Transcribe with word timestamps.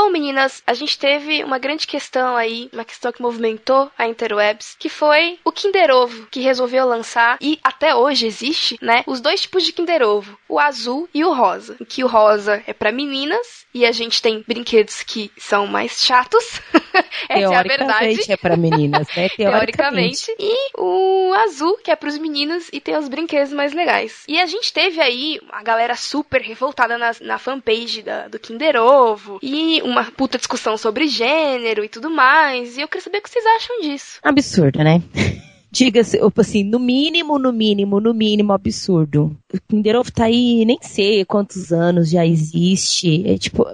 Bom, 0.00 0.10
meninas, 0.10 0.62
a 0.64 0.74
gente 0.74 0.96
teve 0.96 1.42
uma 1.42 1.58
grande 1.58 1.84
questão 1.84 2.36
aí, 2.36 2.70
uma 2.72 2.84
questão 2.84 3.10
que 3.10 3.20
movimentou 3.20 3.90
a 3.98 4.06
interwebs, 4.06 4.76
que 4.78 4.88
foi 4.88 5.40
o 5.44 5.50
Kinder 5.50 5.90
Ovo, 5.90 6.28
que 6.30 6.38
resolveu 6.38 6.86
lançar, 6.86 7.36
e 7.40 7.58
até 7.64 7.96
hoje 7.96 8.24
existe, 8.24 8.78
né, 8.80 9.02
os 9.08 9.20
dois 9.20 9.40
tipos 9.40 9.64
de 9.64 9.72
Kinder 9.72 10.02
Ovo, 10.02 10.38
o 10.48 10.60
azul 10.60 11.08
e 11.12 11.24
o 11.24 11.32
rosa. 11.32 11.76
Em 11.80 11.84
que 11.84 12.04
o 12.04 12.06
rosa 12.06 12.62
é 12.64 12.72
para 12.72 12.92
meninas, 12.92 13.66
e 13.74 13.84
a 13.84 13.90
gente 13.90 14.22
tem 14.22 14.44
brinquedos 14.46 15.02
que 15.02 15.32
são 15.36 15.66
mais 15.66 16.00
chatos. 16.00 16.60
Essa 17.28 17.52
é 17.52 17.56
a 17.56 17.62
verdade. 17.64 18.32
é 18.32 18.36
para 18.36 18.56
meninas, 18.56 19.08
né? 19.16 19.28
Teoricamente. 19.36 20.26
Teoricamente. 20.26 20.36
E 20.38 20.70
o 20.78 21.34
azul, 21.34 21.76
que 21.78 21.90
é 21.90 21.96
para 21.96 22.08
os 22.08 22.18
meninos, 22.18 22.68
e 22.72 22.80
tem 22.80 22.96
os 22.96 23.08
brinquedos 23.08 23.52
mais 23.52 23.72
legais. 23.72 24.22
E 24.28 24.40
a 24.40 24.46
gente 24.46 24.72
teve 24.72 25.00
aí 25.00 25.40
a 25.50 25.62
galera 25.62 25.96
super 25.96 26.40
revoltada 26.40 26.96
na, 26.96 27.10
na 27.20 27.38
fanpage 27.38 28.02
da, 28.02 28.28
do 28.28 28.38
Kinder 28.38 28.76
Ovo, 28.76 29.40
e 29.42 29.82
uma 29.88 30.04
puta 30.10 30.38
discussão 30.38 30.76
sobre 30.76 31.08
gênero 31.08 31.84
e 31.84 31.88
tudo 31.88 32.10
mais. 32.10 32.76
E 32.76 32.80
eu 32.80 32.88
queria 32.88 33.04
saber 33.04 33.18
o 33.18 33.22
que 33.22 33.30
vocês 33.30 33.44
acham 33.44 33.80
disso. 33.80 34.18
Absurdo, 34.22 34.78
né? 34.84 35.02
diga-se, 35.70 36.18
assim, 36.36 36.64
no 36.64 36.78
mínimo, 36.78 37.38
no 37.38 37.52
mínimo, 37.52 38.00
no 38.00 38.14
mínimo 38.14 38.52
absurdo. 38.52 39.36
O 39.52 39.60
Kinder 39.68 39.96
Ovo 39.96 40.10
tá 40.10 40.24
aí, 40.24 40.64
nem 40.64 40.78
sei 40.80 41.24
quantos 41.24 41.72
anos 41.72 42.10
já 42.10 42.26
existe. 42.26 43.26
É 43.26 43.36
tipo, 43.36 43.64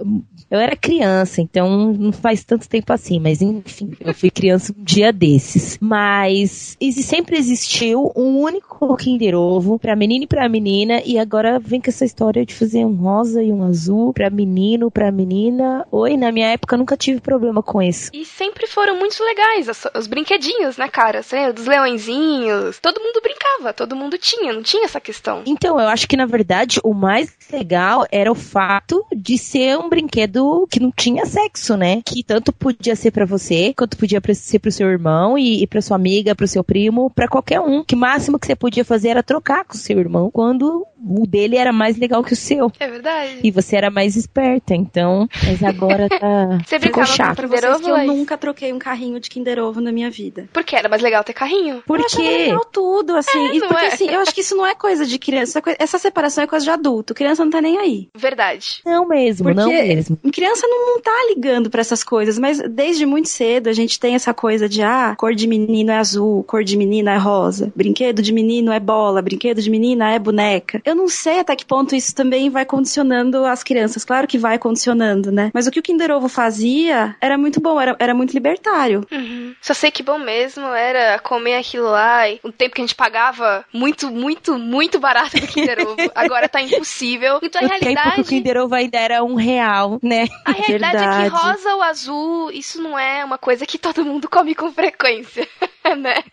eu 0.49 0.59
era 0.59 0.75
criança, 0.75 1.41
então 1.41 1.93
não 1.93 2.11
faz 2.11 2.43
tanto 2.43 2.69
tempo 2.69 2.91
assim, 2.93 3.19
mas 3.19 3.41
enfim, 3.41 3.91
eu 3.99 4.13
fui 4.13 4.29
criança 4.29 4.73
um 4.77 4.83
dia 4.83 5.11
desses. 5.11 5.77
Mas 5.81 6.77
sempre 6.91 7.37
existiu 7.37 8.11
um 8.15 8.39
único 8.39 8.95
Kinder 8.95 9.35
Ovo 9.35 9.79
pra 9.79 9.95
menino 9.95 10.25
e 10.25 10.27
pra 10.27 10.47
menina, 10.47 11.01
e 11.05 11.17
agora 11.17 11.59
vem 11.59 11.81
com 11.81 11.89
essa 11.89 12.05
história 12.05 12.45
de 12.45 12.53
fazer 12.53 12.85
um 12.85 12.95
rosa 12.95 13.41
e 13.41 13.51
um 13.51 13.63
azul 13.63 14.13
pra 14.13 14.29
menino, 14.29 14.91
pra 14.91 15.11
menina. 15.11 15.85
Oi, 15.91 16.17
na 16.17 16.31
minha 16.31 16.47
época 16.47 16.77
nunca 16.77 16.95
tive 16.95 17.19
problema 17.19 17.63
com 17.63 17.81
isso. 17.81 18.11
E 18.13 18.25
sempre 18.25 18.67
foram 18.67 18.97
muito 18.97 19.23
legais, 19.23 19.67
os, 19.67 19.83
os 19.95 20.07
brinquedinhos, 20.07 20.77
né, 20.77 20.87
cara? 20.87 21.19
Assim, 21.19 21.51
dos 21.51 21.65
leõezinhos. 21.65 22.79
Todo 22.79 23.01
mundo 23.01 23.21
brincava, 23.21 23.73
todo 23.73 23.95
mundo 23.95 24.17
tinha, 24.17 24.53
não 24.53 24.61
tinha 24.61 24.85
essa 24.85 24.99
questão. 24.99 25.43
Então, 25.45 25.79
eu 25.79 25.87
acho 25.87 26.07
que 26.07 26.17
na 26.17 26.25
verdade 26.25 26.79
o 26.83 26.93
mais 26.93 27.35
legal 27.51 28.05
era 28.11 28.31
o 28.31 28.35
fato 28.35 29.05
de 29.15 29.37
ser 29.37 29.77
um 29.77 29.89
brinquedo 29.89 30.34
que 30.69 30.79
não 30.79 30.91
tinha 30.91 31.25
sexo, 31.25 31.75
né? 31.75 32.01
Que 32.05 32.23
tanto 32.23 32.51
podia 32.51 32.95
ser 32.95 33.11
para 33.11 33.25
você, 33.25 33.73
quanto 33.73 33.97
podia 33.97 34.21
ser 34.33 34.59
pro 34.59 34.71
seu 34.71 34.89
irmão 34.89 35.37
e, 35.37 35.63
e 35.63 35.67
pra 35.67 35.81
sua 35.81 35.95
amiga, 35.95 36.35
pro 36.35 36.47
seu 36.47 36.63
primo, 36.63 37.09
para 37.09 37.27
qualquer 37.27 37.59
um. 37.59 37.83
Que 37.83 37.95
máximo 37.95 38.39
que 38.39 38.47
você 38.47 38.55
podia 38.55 38.83
fazer 38.83 39.09
era 39.09 39.23
trocar 39.23 39.65
com 39.65 39.75
seu 39.75 39.99
irmão 39.99 40.29
quando 40.31 40.85
o 41.05 41.25
dele 41.27 41.57
era 41.57 41.71
mais 41.71 41.97
legal 41.97 42.23
que 42.23 42.33
o 42.33 42.35
seu. 42.35 42.71
É 42.79 42.87
verdade. 42.87 43.39
E 43.43 43.51
você 43.51 43.75
era 43.75 43.89
mais 43.89 44.15
esperta, 44.15 44.73
então. 44.73 45.27
Mas 45.45 45.63
agora 45.63 46.09
tá. 46.09 46.59
Você 46.65 46.79
ficou 46.79 47.05
chato. 47.05 47.35
Pra 47.35 47.47
vocês 47.47 47.81
que 47.81 47.89
eu 47.89 48.05
nunca 48.05 48.37
troquei 48.37 48.73
um 48.73 48.79
carrinho 48.79 49.19
de 49.19 49.29
Kinder 49.29 49.59
Ovo 49.59 49.79
na 49.79 49.91
minha 49.91 50.09
vida. 50.09 50.47
Por 50.51 50.63
que 50.63 50.75
era 50.75 50.89
mais 50.89 51.01
legal 51.01 51.23
ter 51.23 51.33
carrinho? 51.33 51.83
Porque. 51.85 52.21
Eu 52.21 52.37
legal 52.37 52.65
tudo, 52.71 53.15
assim. 53.15 53.57
É, 53.57 53.59
porque 53.67 53.85
é. 53.85 53.87
assim, 53.87 54.09
eu 54.09 54.19
acho 54.19 54.33
que 54.33 54.41
isso 54.41 54.55
não 54.55 54.65
é 54.65 54.73
coisa 54.73 55.05
de 55.05 55.19
criança. 55.19 55.61
É 55.79 55.85
essa 55.85 55.99
separação 55.99 56.43
é 56.43 56.47
coisa 56.47 56.65
de 56.65 56.71
adulto. 56.71 57.13
Criança 57.13 57.43
não 57.43 57.51
tá 57.51 57.61
nem 57.61 57.77
aí. 57.77 58.09
Verdade. 58.15 58.81
Não 58.85 59.07
mesmo, 59.07 59.45
porque 59.45 59.61
não 59.61 59.69
mesmo. 59.69 60.17
Criança 60.31 60.67
não, 60.67 60.93
não 60.93 61.01
tá 61.01 61.27
ligando 61.29 61.69
para 61.69 61.81
essas 61.81 62.03
coisas, 62.03 62.39
mas 62.39 62.59
desde 62.69 63.05
muito 63.05 63.29
cedo 63.29 63.67
a 63.67 63.73
gente 63.73 63.99
tem 63.99 64.15
essa 64.15 64.33
coisa 64.33 64.67
de, 64.67 64.81
ah, 64.81 65.15
cor 65.17 65.35
de 65.35 65.47
menino 65.47 65.91
é 65.91 65.97
azul, 65.97 66.43
cor 66.43 66.63
de 66.63 66.75
menina 66.75 67.13
é 67.13 67.17
rosa, 67.17 67.71
brinquedo 67.75 68.21
de 68.21 68.33
menino 68.33 68.71
é 68.71 68.79
bola, 68.79 69.21
brinquedo 69.21 69.61
de 69.61 69.69
menina 69.69 70.11
é 70.11 70.19
boneca. 70.19 70.81
Eu 70.83 70.94
não 70.95 71.07
sei 71.07 71.39
até 71.39 71.55
que 71.55 71.65
ponto 71.65 71.95
isso 71.95 72.15
também 72.15 72.49
vai 72.49 72.65
condicionando 72.65 73.45
as 73.45 73.63
crianças. 73.63 74.05
Claro 74.05 74.27
que 74.27 74.37
vai 74.37 74.57
condicionando, 74.57 75.31
né? 75.31 75.51
Mas 75.53 75.67
o 75.67 75.71
que 75.71 75.79
o 75.79 75.83
Kinder 75.83 76.11
Ovo 76.11 76.29
fazia 76.29 77.15
era 77.21 77.37
muito 77.37 77.59
bom, 77.59 77.79
era, 77.79 77.95
era 77.99 78.13
muito 78.13 78.33
libertário. 78.33 79.05
Uhum. 79.11 79.53
Só 79.61 79.73
sei 79.73 79.91
que 79.91 80.03
bom 80.03 80.17
mesmo 80.17 80.65
era 80.67 81.19
comer 81.19 81.55
aquilo 81.55 81.89
lá. 81.89 82.29
E 82.29 82.39
um 82.43 82.51
tempo 82.51 82.75
que 82.75 82.81
a 82.81 82.83
gente 82.83 82.95
pagava 82.95 83.65
muito, 83.73 84.09
muito, 84.09 84.57
muito 84.57 84.99
barato 84.99 85.39
do 85.39 85.47
Kinder 85.47 85.87
Ovo. 85.87 86.11
Agora 86.15 86.47
tá 86.47 86.61
impossível. 86.61 87.39
Então 87.41 87.61
a 87.61 87.65
o 87.65 87.67
realidade. 87.67 88.03
Tempo 88.03 88.15
que 88.15 88.21
o 88.21 88.25
Kinder 88.25 88.57
Ovo 88.57 88.75
ainda 88.75 88.97
era 88.97 89.23
um 89.23 89.35
real, 89.35 89.99
né? 90.01 90.27
A 90.45 90.51
realidade 90.51 90.97
Verdade. 90.97 91.25
é 91.25 91.29
que 91.29 91.35
rosa 91.35 91.75
ou 91.75 91.83
azul, 91.83 92.51
isso 92.51 92.81
não 92.81 92.97
é 92.97 93.23
uma 93.23 93.37
coisa 93.37 93.65
que 93.65 93.77
todo 93.77 94.05
mundo 94.05 94.29
come 94.29 94.55
com 94.55 94.71
frequência, 94.71 95.47
né? 95.95 96.23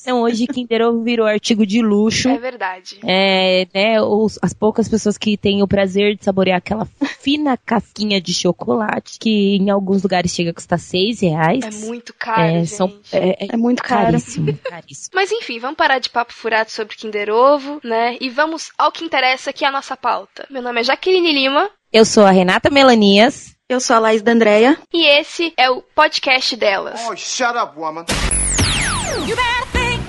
Então 0.00 0.22
hoje 0.22 0.46
Kinder 0.46 0.82
Ovo 0.82 1.02
virou 1.02 1.26
artigo 1.26 1.66
de 1.66 1.82
luxo. 1.82 2.28
É 2.28 2.38
verdade. 2.38 2.98
É, 3.04 3.66
né, 3.74 4.00
os, 4.02 4.38
as 4.42 4.52
poucas 4.52 4.88
pessoas 4.88 5.16
que 5.16 5.36
têm 5.36 5.62
o 5.62 5.68
prazer 5.68 6.16
de 6.16 6.24
saborear 6.24 6.58
aquela 6.58 6.86
fina 7.20 7.56
casquinha 7.56 8.20
de 8.20 8.32
chocolate, 8.32 9.18
que 9.18 9.56
em 9.56 9.70
alguns 9.70 10.02
lugares 10.02 10.32
chega 10.32 10.50
a 10.50 10.54
custar 10.54 10.78
seis 10.78 11.20
reais. 11.20 11.64
É 11.64 11.86
muito 11.86 12.14
caro, 12.14 12.42
é, 12.42 12.54
gente. 12.60 12.68
São, 12.68 12.98
é, 13.12 13.44
é, 13.44 13.48
é, 13.52 13.56
muito 13.56 13.82
caro. 13.82 14.06
Caríssimo, 14.06 14.58
caríssimo. 14.58 15.10
Mas 15.14 15.30
enfim, 15.30 15.58
vamos 15.58 15.76
parar 15.76 15.98
de 15.98 16.10
papo 16.10 16.32
furado 16.32 16.70
sobre 16.70 16.96
Kinder 16.96 17.30
Ovo, 17.30 17.80
né? 17.84 18.16
E 18.20 18.30
vamos 18.30 18.70
ao 18.78 18.90
que 18.90 19.04
interessa, 19.04 19.52
que 19.52 19.64
é 19.64 19.68
a 19.68 19.72
nossa 19.72 19.96
pauta. 19.96 20.46
Meu 20.50 20.62
nome 20.62 20.80
é 20.80 20.84
Jaqueline 20.84 21.32
Lima. 21.32 21.70
Eu 21.92 22.04
sou 22.04 22.24
a 22.24 22.30
Renata 22.30 22.70
Melanias. 22.70 23.56
Eu 23.68 23.80
sou 23.80 23.96
a 23.96 23.98
Laís 23.98 24.22
da 24.22 24.32
Andrea. 24.32 24.78
E 24.90 25.06
esse 25.06 25.52
é 25.54 25.70
o 25.70 25.82
podcast 25.82 26.56
delas. 26.56 27.06
Oh, 27.06 27.14
shut 27.14 27.54
up, 27.54 27.78
woman. 27.78 28.06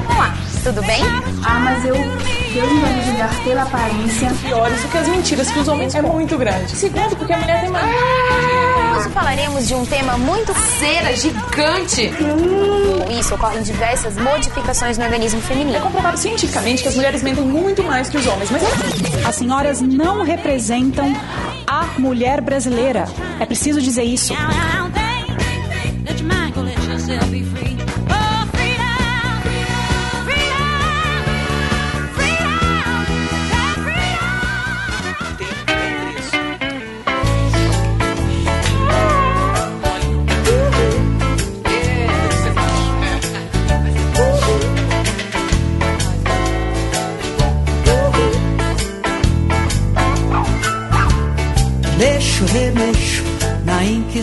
Olá, 0.09 0.35
tudo 0.63 0.81
bem? 0.83 1.01
Ah, 1.45 1.59
mas 1.59 1.85
eu. 1.85 1.95
Deus 1.95 2.71
não 2.71 2.81
vai 2.81 2.93
me 2.93 3.03
julgar 3.03 3.43
pela 3.43 3.61
aparência. 3.63 4.31
Piores 4.41 4.81
do 4.81 4.87
que 4.89 4.97
as 4.97 5.07
mentiras 5.07 5.51
que 5.51 5.59
os 5.59 5.67
homens 5.67 5.95
é 5.95 6.01
muito 6.01 6.37
grande. 6.37 6.71
Segundo, 6.71 7.15
porque 7.15 7.31
a 7.31 7.37
mulher 7.37 7.61
tem 7.61 7.69
mais. 7.69 7.85
Hoje 8.97 9.09
falaremos 9.09 9.67
de 9.67 9.75
um 9.75 9.85
tema 9.85 10.17
muito 10.17 10.53
cera 10.53 11.15
gigante. 11.15 12.11
Hum. 12.19 12.99
Com 13.05 13.11
isso 13.11 13.35
ocorrem 13.35 13.61
diversas 13.61 14.17
modificações 14.17 14.97
no 14.97 15.05
organismo 15.05 15.39
feminino. 15.41 15.77
É 15.77 15.79
comprovado 15.79 16.17
cientificamente 16.17 16.81
que 16.81 16.89
as 16.89 16.95
mulheres 16.95 17.21
mentem 17.23 17.45
muito 17.45 17.83
mais 17.83 18.09
que 18.09 18.17
os 18.17 18.27
homens, 18.27 18.49
mas 18.51 18.63
as 19.25 19.35
senhoras 19.35 19.79
não 19.81 20.23
representam 20.23 21.15
a 21.67 21.85
mulher 21.97 22.41
brasileira. 22.41 23.05
É 23.39 23.45
preciso 23.45 23.79
dizer 23.81 24.03
isso. 24.03 24.33
you 52.39 52.47
hit 52.47 52.73
me 52.73 53.18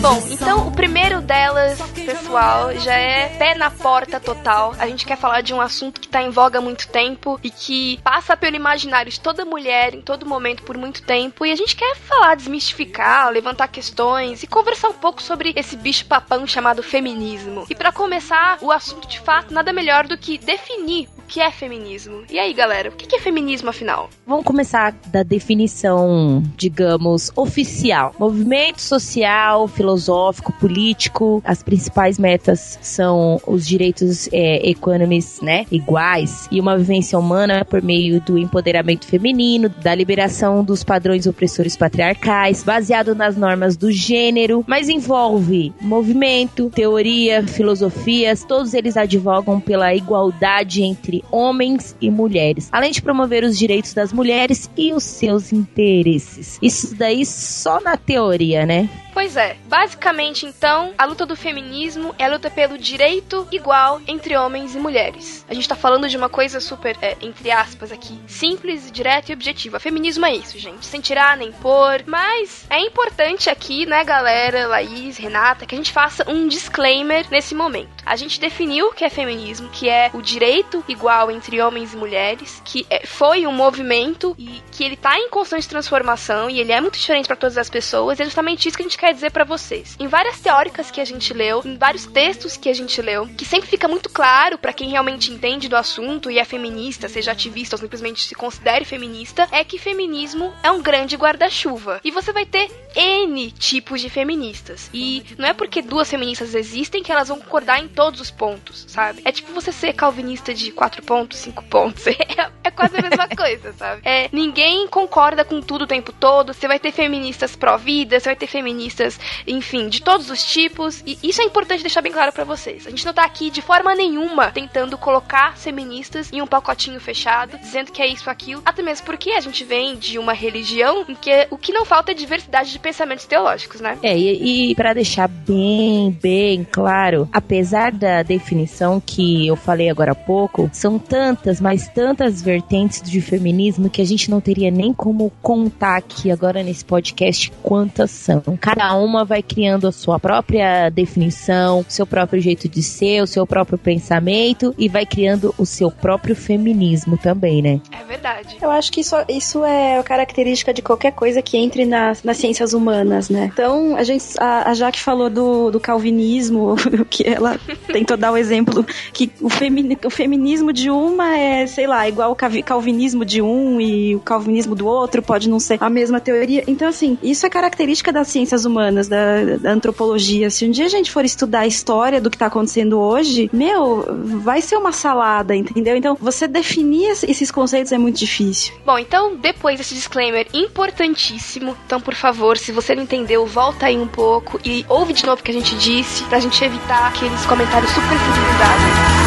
Bom, 0.01 0.23
então 0.29 0.67
o 0.67 0.71
primeiro 0.71 1.19
delas, 1.19 1.81
pessoal, 1.93 2.75
já 2.75 2.93
é 2.93 3.27
pé 3.39 3.55
na 3.55 3.71
porta 3.71 4.19
total. 4.19 4.75
A 4.77 4.85
gente 4.87 5.03
quer 5.03 5.17
falar 5.17 5.41
de 5.41 5.51
um 5.51 5.59
assunto 5.59 5.99
que 5.99 6.07
tá 6.07 6.21
em 6.21 6.29
voga 6.29 6.59
há 6.59 6.61
muito 6.61 6.87
tempo 6.89 7.39
e 7.43 7.49
que 7.49 7.99
passa 8.03 8.37
pelo 8.37 8.55
imaginário 8.55 9.11
de 9.11 9.19
toda 9.19 9.43
mulher 9.45 9.95
em 9.95 10.01
todo 10.01 10.27
momento 10.27 10.61
por 10.61 10.77
muito 10.77 11.01
tempo. 11.01 11.43
E 11.43 11.51
a 11.51 11.55
gente 11.55 11.75
quer 11.75 11.95
falar, 11.95 12.35
desmistificar, 12.35 13.31
levantar 13.31 13.67
questões 13.69 14.43
e 14.43 14.47
conversar 14.47 14.89
um 14.89 14.93
pouco 14.93 15.23
sobre 15.23 15.53
esse 15.55 15.75
bicho 15.75 16.05
papão 16.05 16.45
chamado 16.45 16.83
feminismo. 16.83 17.65
E 17.67 17.73
para 17.73 17.91
começar, 17.91 18.59
o 18.61 18.71
assunto 18.71 19.07
de 19.07 19.19
fato 19.19 19.51
nada 19.51 19.73
melhor 19.73 20.05
do 20.05 20.19
que 20.19 20.37
definir 20.37 21.09
o 21.17 21.21
que 21.27 21.41
é 21.41 21.49
feminismo. 21.49 22.23
E 22.29 22.37
aí, 22.37 22.53
galera, 22.53 22.89
o 22.89 22.91
que 22.91 23.15
é 23.15 23.19
feminismo 23.19 23.69
afinal? 23.69 24.09
Vamos 24.25 24.45
começar 24.45 24.93
da 25.07 25.23
definição, 25.23 26.43
digamos, 26.55 27.31
oficial. 27.35 28.13
Movimento 28.19 28.81
social, 28.81 29.46
filosófico, 29.67 30.51
político. 30.53 31.41
As 31.45 31.63
principais 31.63 32.19
metas 32.19 32.77
são 32.81 33.39
os 33.47 33.65
direitos 33.65 34.27
é, 34.33 34.69
econômicos, 34.69 34.97
né, 35.41 35.65
iguais 35.71 36.47
e 36.51 36.59
uma 36.59 36.77
vivência 36.77 37.17
humana 37.17 37.63
por 37.63 37.81
meio 37.81 38.19
do 38.21 38.37
empoderamento 38.37 39.05
feminino, 39.05 39.69
da 39.69 39.93
liberação 39.93 40.63
dos 40.63 40.83
padrões 40.83 41.27
opressores 41.27 41.77
patriarcais, 41.77 42.63
baseado 42.63 43.13
nas 43.13 43.37
normas 43.37 43.77
do 43.77 43.91
gênero, 43.91 44.63
mas 44.67 44.89
envolve 44.89 45.73
movimento, 45.79 46.69
teoria, 46.69 47.43
filosofias, 47.43 48.43
todos 48.43 48.73
eles 48.73 48.97
advogam 48.97 49.59
pela 49.59 49.93
igualdade 49.93 50.81
entre 50.81 51.23
homens 51.31 51.95
e 52.01 52.09
mulheres, 52.09 52.69
além 52.71 52.91
de 52.91 53.01
promover 53.01 53.43
os 53.43 53.57
direitos 53.57 53.93
das 53.93 54.11
mulheres 54.11 54.69
e 54.75 54.93
os 54.93 55.03
seus 55.03 55.53
interesses. 55.53 56.57
Isso 56.61 56.95
daí 56.95 57.25
só 57.25 57.79
na 57.79 57.95
teoria, 57.95 58.65
né? 58.65 58.89
Pois 59.17 59.35
é. 59.35 59.57
Basicamente, 59.65 60.45
então, 60.45 60.93
a 60.95 61.03
luta 61.03 61.25
do 61.25 61.35
feminismo 61.35 62.13
é 62.19 62.25
a 62.25 62.29
luta 62.29 62.51
pelo 62.51 62.77
direito 62.77 63.47
igual 63.51 63.99
entre 64.07 64.37
homens 64.37 64.75
e 64.75 64.77
mulheres. 64.77 65.43
A 65.49 65.55
gente 65.55 65.67
tá 65.67 65.75
falando 65.75 66.07
de 66.07 66.15
uma 66.15 66.29
coisa 66.29 66.59
super, 66.59 66.95
é, 67.01 67.17
entre 67.19 67.49
aspas 67.49 67.91
aqui, 67.91 68.21
simples, 68.27 68.91
direta 68.91 69.31
e 69.31 69.33
objetiva. 69.33 69.79
Feminismo 69.79 70.23
é 70.23 70.35
isso, 70.35 70.59
gente. 70.59 70.85
Sem 70.85 71.01
tirar 71.01 71.35
nem 71.35 71.51
pôr. 71.51 72.03
Mas 72.05 72.67
é 72.69 72.79
importante 72.79 73.49
aqui, 73.49 73.87
né, 73.87 74.03
galera, 74.03 74.67
Laís, 74.67 75.17
Renata, 75.17 75.65
que 75.65 75.73
a 75.73 75.77
gente 75.79 75.91
faça 75.91 76.23
um 76.29 76.47
disclaimer 76.47 77.25
nesse 77.31 77.55
momento. 77.55 77.89
A 78.05 78.15
gente 78.15 78.39
definiu 78.39 78.89
o 78.89 78.93
que 78.93 79.03
é 79.03 79.09
feminismo, 79.09 79.67
que 79.69 79.89
é 79.89 80.11
o 80.13 80.21
direito 80.21 80.85
igual 80.87 81.31
entre 81.31 81.59
homens 81.59 81.91
e 81.91 81.97
mulheres, 81.97 82.61
que 82.63 82.85
é, 82.87 83.03
foi 83.07 83.47
um 83.47 83.51
movimento 83.51 84.35
e 84.37 84.61
que 84.77 84.83
ele 84.83 84.95
tá 84.95 85.17
em 85.17 85.27
constante 85.27 85.67
transformação 85.67 86.51
e 86.51 86.59
ele 86.59 86.71
é 86.71 86.79
muito 86.79 86.99
diferente 86.99 87.25
para 87.25 87.35
todas 87.35 87.57
as 87.57 87.67
pessoas. 87.67 88.19
E 88.19 88.21
é 88.21 88.25
justamente 88.25 88.67
isso 88.67 88.77
que 88.77 88.83
a 88.83 88.85
gente 88.85 88.97
quer 88.97 89.11
dizer 89.11 89.31
para 89.31 89.43
vocês. 89.43 89.95
Em 89.99 90.05
várias 90.05 90.39
teóricas 90.39 90.91
que 90.91 91.01
a 91.01 91.05
gente 91.05 91.33
leu, 91.33 91.63
em 91.65 91.75
vários 91.75 92.05
textos 92.05 92.55
que 92.55 92.69
a 92.69 92.73
gente 92.73 93.01
leu, 93.01 93.25
que 93.25 93.43
sempre 93.43 93.67
fica 93.67 93.87
muito 93.87 94.07
claro 94.07 94.55
para 94.59 94.71
quem 94.71 94.89
realmente 94.89 95.31
entende 95.31 95.67
do 95.67 95.75
assunto 95.75 96.29
e 96.29 96.37
é 96.37 96.45
feminista, 96.45 97.09
seja 97.09 97.31
ativista 97.31 97.75
ou 97.75 97.79
simplesmente 97.79 98.23
se 98.23 98.35
considere 98.35 98.85
feminista, 98.85 99.47
é 99.51 99.63
que 99.63 99.79
feminismo 99.79 100.53
é 100.61 100.69
um 100.69 100.79
grande 100.79 101.15
guarda-chuva. 101.15 101.99
E 102.03 102.11
você 102.11 102.31
vai 102.31 102.45
ter 102.45 102.69
N 102.95 103.49
tipos 103.49 103.99
de 103.99 104.11
feministas. 104.11 104.91
E 104.93 105.23
não 105.39 105.47
é 105.47 105.53
porque 105.53 105.81
duas 105.81 106.07
feministas 106.07 106.53
existem 106.53 107.01
que 107.01 107.11
elas 107.11 107.29
vão 107.29 107.39
concordar 107.39 107.79
em 107.83 107.87
todos 107.87 108.21
os 108.21 108.29
pontos, 108.29 108.85
sabe? 108.87 109.23
É 109.25 109.31
tipo 109.31 109.51
você 109.53 109.71
ser 109.71 109.93
calvinista 109.93 110.53
de 110.53 110.71
4 110.71 111.01
pontos, 111.01 111.39
5 111.39 111.63
pontos. 111.63 112.05
É, 112.37 112.51
é 112.65 112.71
quase 112.71 112.97
a 112.97 113.01
mesma 113.01 113.27
coisa, 113.35 113.73
sabe? 113.73 114.01
É, 114.03 114.29
ninguém 114.31 114.66
concorda 114.89 115.45
com 115.45 115.61
tudo 115.61 115.83
o 115.83 115.87
tempo 115.87 116.11
todo. 116.11 116.53
Você 116.53 116.67
vai 116.67 116.79
ter 116.79 116.91
feministas 116.91 117.55
pró-vida, 117.55 118.19
você 118.19 118.29
vai 118.29 118.35
ter 118.35 118.47
feministas, 118.47 119.19
enfim, 119.45 119.87
de 119.89 120.01
todos 120.01 120.29
os 120.29 120.43
tipos. 120.43 121.03
E 121.05 121.17
isso 121.23 121.41
é 121.41 121.45
importante 121.45 121.81
deixar 121.81 122.01
bem 122.01 122.11
claro 122.11 122.31
para 122.31 122.43
vocês. 122.43 122.87
A 122.87 122.89
gente 122.89 123.05
não 123.05 123.13
tá 123.13 123.23
aqui 123.23 123.49
de 123.49 123.61
forma 123.61 123.95
nenhuma 123.95 124.51
tentando 124.51 124.97
colocar 124.97 125.57
feministas 125.57 126.31
em 126.33 126.41
um 126.41 126.47
pacotinho 126.47 126.99
fechado, 126.99 127.57
dizendo 127.57 127.91
que 127.91 128.01
é 128.01 128.07
isso 128.07 128.29
aquilo. 128.29 128.61
Até 128.65 128.81
mesmo 128.81 129.05
porque 129.05 129.31
a 129.31 129.39
gente 129.39 129.63
vem 129.63 129.95
de 129.95 130.17
uma 130.19 130.33
religião 130.33 131.05
em 131.07 131.15
que 131.15 131.47
o 131.49 131.57
que 131.57 131.71
não 131.71 131.85
falta 131.85 132.11
é 132.11 132.13
diversidade 132.13 132.71
de 132.71 132.79
pensamentos 132.79 133.25
teológicos, 133.25 133.79
né? 133.79 133.97
É, 134.01 134.17
e, 134.17 134.71
e 134.71 134.75
para 134.75 134.93
deixar 134.93 135.27
bem, 135.27 136.11
bem 136.21 136.67
claro, 136.69 137.29
apesar 137.31 137.91
da 137.91 138.23
definição 138.23 138.99
que 138.99 139.47
eu 139.47 139.55
falei 139.55 139.89
agora 139.89 140.11
há 140.11 140.15
pouco, 140.15 140.69
são 140.73 140.97
tantas, 140.97 141.61
mas 141.61 141.87
tantas 141.87 142.41
vertentes 142.41 143.01
de 143.01 143.21
feminismo 143.21 143.89
que 143.89 144.01
a 144.01 144.05
gente 144.05 144.29
não 144.29 144.41
teria 144.41 144.56
nem 144.71 144.93
como 144.93 145.31
contar 145.41 145.97
aqui 145.97 146.31
agora 146.31 146.63
nesse 146.63 146.83
podcast 146.83 147.51
quantas 147.61 148.11
são. 148.11 148.41
Cada 148.59 148.95
uma 148.95 149.23
vai 149.23 149.41
criando 149.41 149.87
a 149.87 149.91
sua 149.91 150.19
própria 150.19 150.89
definição, 150.89 151.85
seu 151.87 152.05
próprio 152.05 152.41
jeito 152.41 152.67
de 152.67 152.81
ser, 152.81 153.21
o 153.21 153.27
seu 153.27 153.45
próprio 153.45 153.77
pensamento 153.77 154.73
e 154.77 154.89
vai 154.89 155.05
criando 155.05 155.53
o 155.57 155.65
seu 155.65 155.91
próprio 155.91 156.35
feminismo 156.35 157.17
também, 157.17 157.61
né? 157.61 157.81
É 157.91 158.03
verdade. 158.03 158.57
Eu 158.61 158.71
acho 158.71 158.91
que 158.91 159.01
isso, 159.01 159.15
isso 159.29 159.63
é 159.63 160.01
característica 160.03 160.73
de 160.73 160.81
qualquer 160.81 161.11
coisa 161.11 161.41
que 161.41 161.57
entre 161.57 161.85
nas, 161.85 162.23
nas 162.23 162.37
ciências 162.37 162.73
humanas, 162.73 163.29
né? 163.29 163.49
Então, 163.53 163.95
a 163.95 164.03
gente, 164.03 164.25
a, 164.39 164.69
a 164.69 164.73
Jaque 164.73 164.99
falou 164.99 165.29
do, 165.29 165.71
do 165.71 165.79
calvinismo, 165.79 166.75
que 167.09 167.27
ela 167.27 167.59
tentou 167.87 168.17
dar 168.17 168.31
o 168.31 168.37
exemplo 168.37 168.85
que 169.13 169.31
o, 169.41 169.49
femini, 169.49 169.97
o 170.05 170.09
feminismo 170.09 170.71
de 170.73 170.89
uma 170.89 171.37
é, 171.37 171.67
sei 171.67 171.87
lá, 171.87 172.07
igual 172.07 172.31
o 172.31 172.63
calvinismo 172.63 173.25
de 173.25 173.41
um 173.41 173.79
e 173.79 174.15
o 174.15 174.19
calvinismo 174.19 174.46
do 174.75 174.87
outro, 174.87 175.21
pode 175.21 175.49
não 175.49 175.59
ser 175.59 175.77
a 175.81 175.89
mesma 175.89 176.19
teoria. 176.19 176.63
Então, 176.67 176.87
assim, 176.87 177.17
isso 177.21 177.45
é 177.45 177.49
característica 177.49 178.11
das 178.11 178.27
ciências 178.27 178.65
humanas, 178.65 179.07
da, 179.07 179.57
da 179.61 179.71
antropologia. 179.71 180.49
Se 180.49 180.65
um 180.65 180.71
dia 180.71 180.85
a 180.85 180.89
gente 180.89 181.11
for 181.11 181.25
estudar 181.25 181.59
a 181.59 181.67
história 181.67 182.21
do 182.21 182.29
que 182.29 182.37
tá 182.37 182.47
acontecendo 182.47 182.99
hoje, 182.99 183.49
meu, 183.51 184.05
vai 184.41 184.61
ser 184.61 184.75
uma 184.77 184.91
salada, 184.91 185.55
entendeu? 185.55 185.95
Então, 185.95 186.17
você 186.19 186.47
definir 186.47 187.09
esses 187.09 187.51
conceitos 187.51 187.91
é 187.91 187.97
muito 187.97 188.17
difícil. 188.17 188.73
Bom, 188.85 188.97
então, 188.97 189.35
depois 189.35 189.77
desse 189.77 189.93
disclaimer 189.95 190.47
importantíssimo, 190.53 191.75
então, 191.85 191.99
por 191.99 192.15
favor, 192.15 192.57
se 192.57 192.71
você 192.71 192.95
não 192.95 193.03
entendeu, 193.03 193.45
volta 193.45 193.87
aí 193.87 193.97
um 193.97 194.07
pouco 194.07 194.59
e 194.63 194.85
ouve 194.89 195.13
de 195.13 195.25
novo 195.25 195.41
o 195.41 195.43
que 195.43 195.51
a 195.51 195.53
gente 195.53 195.75
disse, 195.75 196.23
pra 196.25 196.39
gente 196.39 196.63
evitar 196.63 197.07
aqueles 197.07 197.45
comentários 197.45 197.91
super 197.91 198.17
civilizados. 198.17 199.26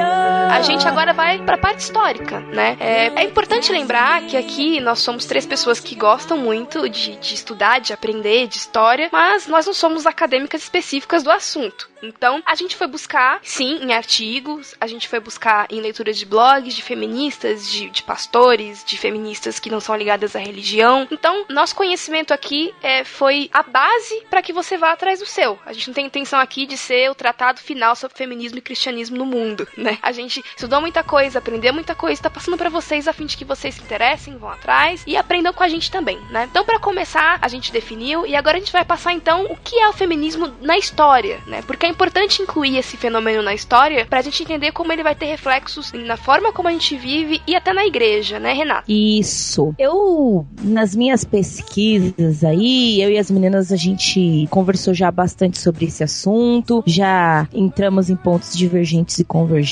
A 0.00 0.60
gente 0.62 0.86
agora 0.86 1.12
vai 1.12 1.38
para 1.38 1.56
a 1.56 1.58
parte 1.58 1.80
histórica, 1.80 2.40
né? 2.40 2.76
É, 2.78 3.06
é, 3.20 3.24
importante 3.24 3.72
lembrar 3.72 4.22
que 4.22 4.36
aqui 4.36 4.80
nós 4.80 5.00
somos 5.00 5.24
três 5.24 5.44
pessoas 5.44 5.80
que 5.80 5.94
gostam 5.94 6.36
muito 6.36 6.88
de, 6.88 7.16
de 7.16 7.34
estudar, 7.34 7.80
de 7.80 7.92
aprender, 7.92 8.46
de 8.46 8.58
história, 8.58 9.08
mas 9.10 9.46
nós 9.46 9.66
não 9.66 9.74
somos 9.74 10.06
acadêmicas 10.06 10.62
específicas 10.62 11.22
do 11.22 11.30
assunto. 11.30 11.90
Então, 12.02 12.42
a 12.44 12.54
gente 12.54 12.74
foi 12.74 12.88
buscar, 12.88 13.38
sim, 13.42 13.78
em 13.80 13.92
artigos, 13.92 14.74
a 14.80 14.86
gente 14.86 15.06
foi 15.06 15.20
buscar 15.20 15.66
em 15.70 15.80
leituras 15.80 16.18
de 16.18 16.26
blogs 16.26 16.74
de 16.74 16.82
feministas, 16.82 17.70
de, 17.70 17.88
de 17.90 18.02
pastores, 18.02 18.84
de 18.84 18.98
feministas 18.98 19.60
que 19.60 19.70
não 19.70 19.80
são 19.80 19.94
ligadas 19.94 20.34
à 20.34 20.40
religião. 20.40 21.06
Então, 21.10 21.44
nosso 21.48 21.76
conhecimento 21.76 22.34
aqui 22.34 22.74
é, 22.82 23.04
foi 23.04 23.48
a 23.52 23.62
base 23.62 24.26
para 24.28 24.42
que 24.42 24.52
você 24.52 24.76
vá 24.76 24.92
atrás 24.92 25.20
do 25.20 25.26
seu. 25.26 25.58
A 25.64 25.72
gente 25.72 25.88
não 25.88 25.94
tem 25.94 26.06
intenção 26.06 26.40
aqui 26.40 26.66
de 26.66 26.76
ser 26.76 27.08
o 27.10 27.14
tratado 27.14 27.60
final 27.60 27.94
sobre 27.94 28.16
feminismo 28.16 28.58
e 28.58 28.62
cristianismo 28.62 29.16
no 29.16 29.24
mundo, 29.24 29.66
né? 29.82 29.98
A 30.02 30.12
gente 30.12 30.42
estudou 30.56 30.80
muita 30.80 31.02
coisa, 31.02 31.38
aprendeu 31.38 31.72
muita 31.72 31.94
coisa, 31.94 32.14
está 32.14 32.30
passando 32.30 32.56
para 32.56 32.70
vocês 32.70 33.06
a 33.06 33.12
fim 33.12 33.26
de 33.26 33.36
que 33.36 33.44
vocês 33.44 33.74
se 33.74 33.82
interessem, 33.82 34.36
vão 34.36 34.50
atrás 34.50 35.02
e 35.06 35.16
aprendam 35.16 35.52
com 35.52 35.62
a 35.62 35.68
gente 35.68 35.90
também, 35.90 36.18
né? 36.30 36.48
Então, 36.50 36.64
para 36.64 36.78
começar, 36.78 37.38
a 37.40 37.48
gente 37.48 37.72
definiu 37.72 38.26
e 38.26 38.34
agora 38.34 38.56
a 38.56 38.60
gente 38.60 38.72
vai 38.72 38.84
passar 38.84 39.12
então 39.12 39.44
o 39.46 39.56
que 39.56 39.78
é 39.78 39.88
o 39.88 39.92
feminismo 39.92 40.50
na 40.60 40.78
história, 40.78 41.40
né? 41.46 41.62
Porque 41.66 41.86
importante 41.92 42.42
incluir 42.42 42.78
esse 42.78 42.96
fenômeno 42.96 43.42
na 43.42 43.54
história 43.54 44.06
pra 44.06 44.22
gente 44.22 44.42
entender 44.42 44.72
como 44.72 44.92
ele 44.92 45.02
vai 45.02 45.14
ter 45.14 45.26
reflexos 45.26 45.92
na 45.92 46.16
forma 46.16 46.52
como 46.52 46.68
a 46.68 46.72
gente 46.72 46.96
vive 46.96 47.40
e 47.46 47.54
até 47.54 47.72
na 47.72 47.86
igreja, 47.86 48.38
né, 48.38 48.52
Renata? 48.52 48.84
Isso. 48.88 49.74
Eu, 49.78 50.46
nas 50.62 50.96
minhas 50.96 51.24
pesquisas 51.24 52.42
aí, 52.42 53.00
eu 53.00 53.10
e 53.10 53.18
as 53.18 53.30
meninas, 53.30 53.70
a 53.70 53.76
gente 53.76 54.46
conversou 54.50 54.94
já 54.94 55.10
bastante 55.10 55.58
sobre 55.58 55.86
esse 55.86 56.02
assunto, 56.02 56.82
já 56.86 57.46
entramos 57.52 58.10
em 58.10 58.16
pontos 58.16 58.56
divergentes 58.56 59.18
e 59.18 59.24
convergentes. 59.24 59.71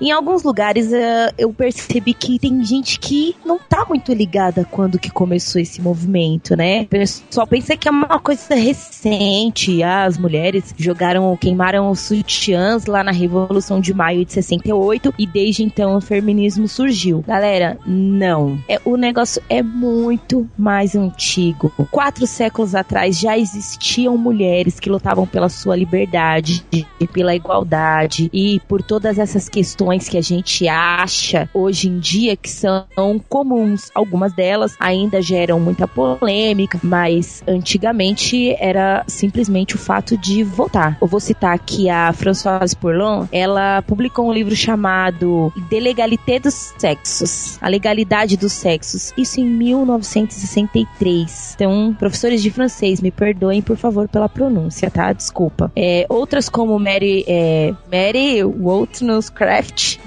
Em 0.00 0.10
alguns 0.10 0.42
lugares 0.42 0.88
uh, 0.88 1.34
eu 1.36 1.52
percebi 1.52 2.14
que 2.14 2.38
tem 2.38 2.64
gente 2.64 2.98
que 2.98 3.34
não 3.44 3.58
tá 3.58 3.84
muito 3.88 4.12
ligada 4.12 4.66
quando 4.70 4.98
que 4.98 5.10
começou 5.10 5.60
esse 5.60 5.80
movimento, 5.80 6.56
né? 6.56 6.84
Pessoal 6.86 7.46
pensa 7.46 7.76
que 7.76 7.88
é 7.88 7.90
uma 7.90 8.18
coisa 8.18 8.54
recente, 8.54 9.82
as 9.82 10.18
mulheres 10.18 10.74
jogaram 10.76 11.36
queimaram 11.36 11.90
os 11.90 12.00
sutiãs 12.00 12.86
lá 12.86 13.02
na 13.02 13.12
Revolução 13.12 13.80
de 13.80 13.92
Maio 13.92 14.24
de 14.24 14.32
68 14.32 15.14
e 15.18 15.26
desde 15.26 15.62
então 15.62 15.96
o 15.96 16.00
feminismo 16.00 16.68
surgiu. 16.68 17.24
Galera, 17.26 17.78
não. 17.86 18.58
É, 18.68 18.80
o 18.84 18.96
negócio 18.96 19.42
é 19.48 19.62
muito 19.62 20.48
mais 20.56 20.94
antigo. 20.94 21.72
Quatro 21.90 22.26
séculos 22.26 22.74
atrás 22.74 23.18
já 23.18 23.36
existiam 23.38 24.16
mulheres 24.16 24.78
que 24.78 24.90
lutavam 24.90 25.26
pela 25.26 25.48
sua 25.48 25.76
liberdade, 25.76 26.64
pela 27.12 27.34
igualdade 27.34 28.30
e 28.32 28.60
por 28.68 28.82
todas 28.82 29.18
essas 29.18 29.33
questões 29.48 30.08
que 30.08 30.18
a 30.18 30.22
gente 30.22 30.66
acha 30.68 31.48
hoje 31.52 31.88
em 31.88 31.98
dia 31.98 32.36
que 32.36 32.50
são 32.50 32.86
comuns. 33.28 33.90
Algumas 33.94 34.32
delas 34.32 34.74
ainda 34.80 35.20
geram 35.20 35.60
muita 35.60 35.86
polêmica, 35.86 36.78
mas 36.82 37.42
antigamente 37.46 38.54
era 38.58 39.04
simplesmente 39.06 39.74
o 39.74 39.78
fato 39.78 40.16
de 40.16 40.42
votar. 40.42 40.96
Eu 41.00 41.06
vou 41.06 41.20
citar 41.20 41.34
citar 41.34 41.52
aqui 41.52 41.90
a 41.90 42.12
Françoise 42.12 42.76
Pourlon, 42.76 43.26
ela 43.30 43.80
publicou 43.82 44.28
um 44.28 44.32
livro 44.32 44.56
chamado 44.56 45.52
De 45.68 45.78
Legalité 45.80 46.38
dos 46.38 46.72
Sexos, 46.78 47.58
a 47.60 47.68
legalidade 47.68 48.36
dos 48.36 48.52
sexos, 48.52 49.12
isso 49.16 49.40
em 49.40 49.44
1963. 49.44 51.54
Então, 51.56 51.92
professores 51.98 52.40
de 52.42 52.50
francês, 52.50 53.00
me 53.00 53.10
perdoem 53.10 53.60
por 53.60 53.76
favor 53.76 54.06
pela 54.08 54.28
pronúncia, 54.28 54.88
tá? 54.90 55.12
Desculpa. 55.12 55.72
É, 55.74 56.06
outras 56.08 56.48
como 56.48 56.78
Mary, 56.78 57.24
é, 57.26 57.74
Mary 57.92 58.44
Wollstonecraft, 58.44 59.23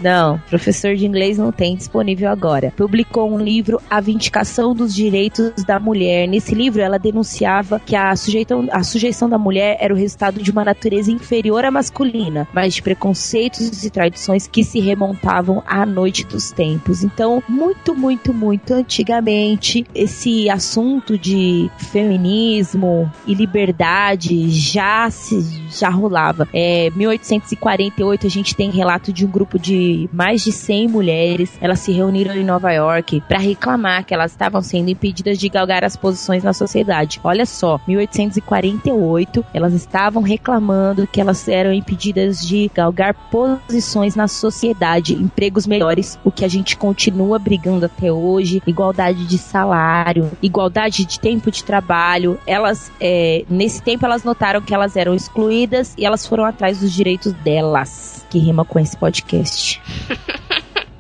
não, 0.01 0.39
professor 0.49 0.95
de 0.95 1.05
inglês 1.05 1.37
não 1.37 1.51
tem 1.51 1.75
disponível 1.75 2.29
agora. 2.29 2.73
Publicou 2.75 3.31
um 3.31 3.39
livro, 3.39 3.81
A 3.89 3.99
Vindicação 3.99 4.73
dos 4.73 4.93
Direitos 4.93 5.63
da 5.65 5.79
Mulher. 5.79 6.27
Nesse 6.27 6.53
livro, 6.53 6.81
ela 6.81 6.97
denunciava 6.97 7.79
que 7.79 7.95
a 7.95 8.13
a 8.71 8.83
sujeição 8.83 9.29
da 9.29 9.37
mulher 9.37 9.77
era 9.79 9.93
o 9.93 9.97
resultado 9.97 10.41
de 10.41 10.51
uma 10.51 10.63
natureza 10.63 11.11
inferior 11.11 11.63
à 11.63 11.71
masculina, 11.71 12.47
mas 12.53 12.73
de 12.73 12.81
preconceitos 12.81 13.83
e 13.83 13.89
tradições 13.89 14.47
que 14.47 14.63
se 14.63 14.79
remontavam 14.79 15.63
à 15.65 15.85
noite 15.85 16.25
dos 16.25 16.51
tempos. 16.51 17.03
Então, 17.03 17.43
muito, 17.47 17.95
muito, 17.95 18.33
muito 18.33 18.73
antigamente, 18.73 19.85
esse 19.93 20.49
assunto 20.49 21.17
de 21.17 21.69
feminismo 21.91 23.11
e 23.25 23.33
liberdade 23.33 24.49
já 24.49 25.09
se 25.09 25.67
já 25.69 25.89
rolava. 25.89 26.47
É, 26.53 26.89
1848 26.95 28.25
a 28.25 28.29
gente 28.29 28.55
tem 28.55 28.69
de 29.11 29.25
um 29.25 29.29
grupo 29.29 29.59
de 29.59 30.09
mais 30.11 30.43
de 30.43 30.51
100 30.51 30.87
mulheres. 30.87 31.57
Elas 31.61 31.79
se 31.79 31.91
reuniram 31.91 32.35
em 32.35 32.43
Nova 32.43 32.71
York 32.71 33.21
para 33.27 33.39
reclamar 33.39 34.05
que 34.05 34.13
elas 34.13 34.31
estavam 34.31 34.61
sendo 34.61 34.89
impedidas 34.89 35.37
de 35.37 35.49
galgar 35.49 35.83
as 35.83 35.95
posições 35.95 36.43
na 36.43 36.53
sociedade. 36.53 37.19
Olha 37.23 37.45
só, 37.45 37.79
1848 37.87 39.45
elas 39.53 39.73
estavam 39.73 40.21
reclamando 40.21 41.07
que 41.07 41.21
elas 41.21 41.47
eram 41.47 41.73
impedidas 41.73 42.39
de 42.39 42.69
galgar 42.73 43.13
posições 43.13 44.15
na 44.15 44.27
sociedade, 44.27 45.13
empregos 45.13 45.67
melhores, 45.67 46.19
o 46.23 46.31
que 46.31 46.45
a 46.45 46.47
gente 46.47 46.77
continua 46.77 47.39
brigando 47.39 47.85
até 47.85 48.11
hoje, 48.11 48.61
igualdade 48.65 49.25
de 49.25 49.37
salário, 49.37 50.31
igualdade 50.41 51.05
de 51.05 51.19
tempo 51.19 51.51
de 51.51 51.63
trabalho. 51.63 52.39
Elas, 52.45 52.91
é, 52.99 53.45
nesse 53.49 53.81
tempo, 53.81 54.05
elas 54.05 54.23
notaram 54.23 54.61
que 54.61 54.73
elas 54.73 54.95
eram 54.95 55.13
excluídas 55.13 55.93
e 55.97 56.05
elas 56.05 56.25
foram 56.25 56.45
atrás 56.45 56.79
dos 56.79 56.91
direitos 56.91 57.33
delas, 57.33 58.16
que 58.37 58.45
rima 58.45 58.63
com 58.63 58.79
esse 58.79 58.95
podcast. 58.95 59.81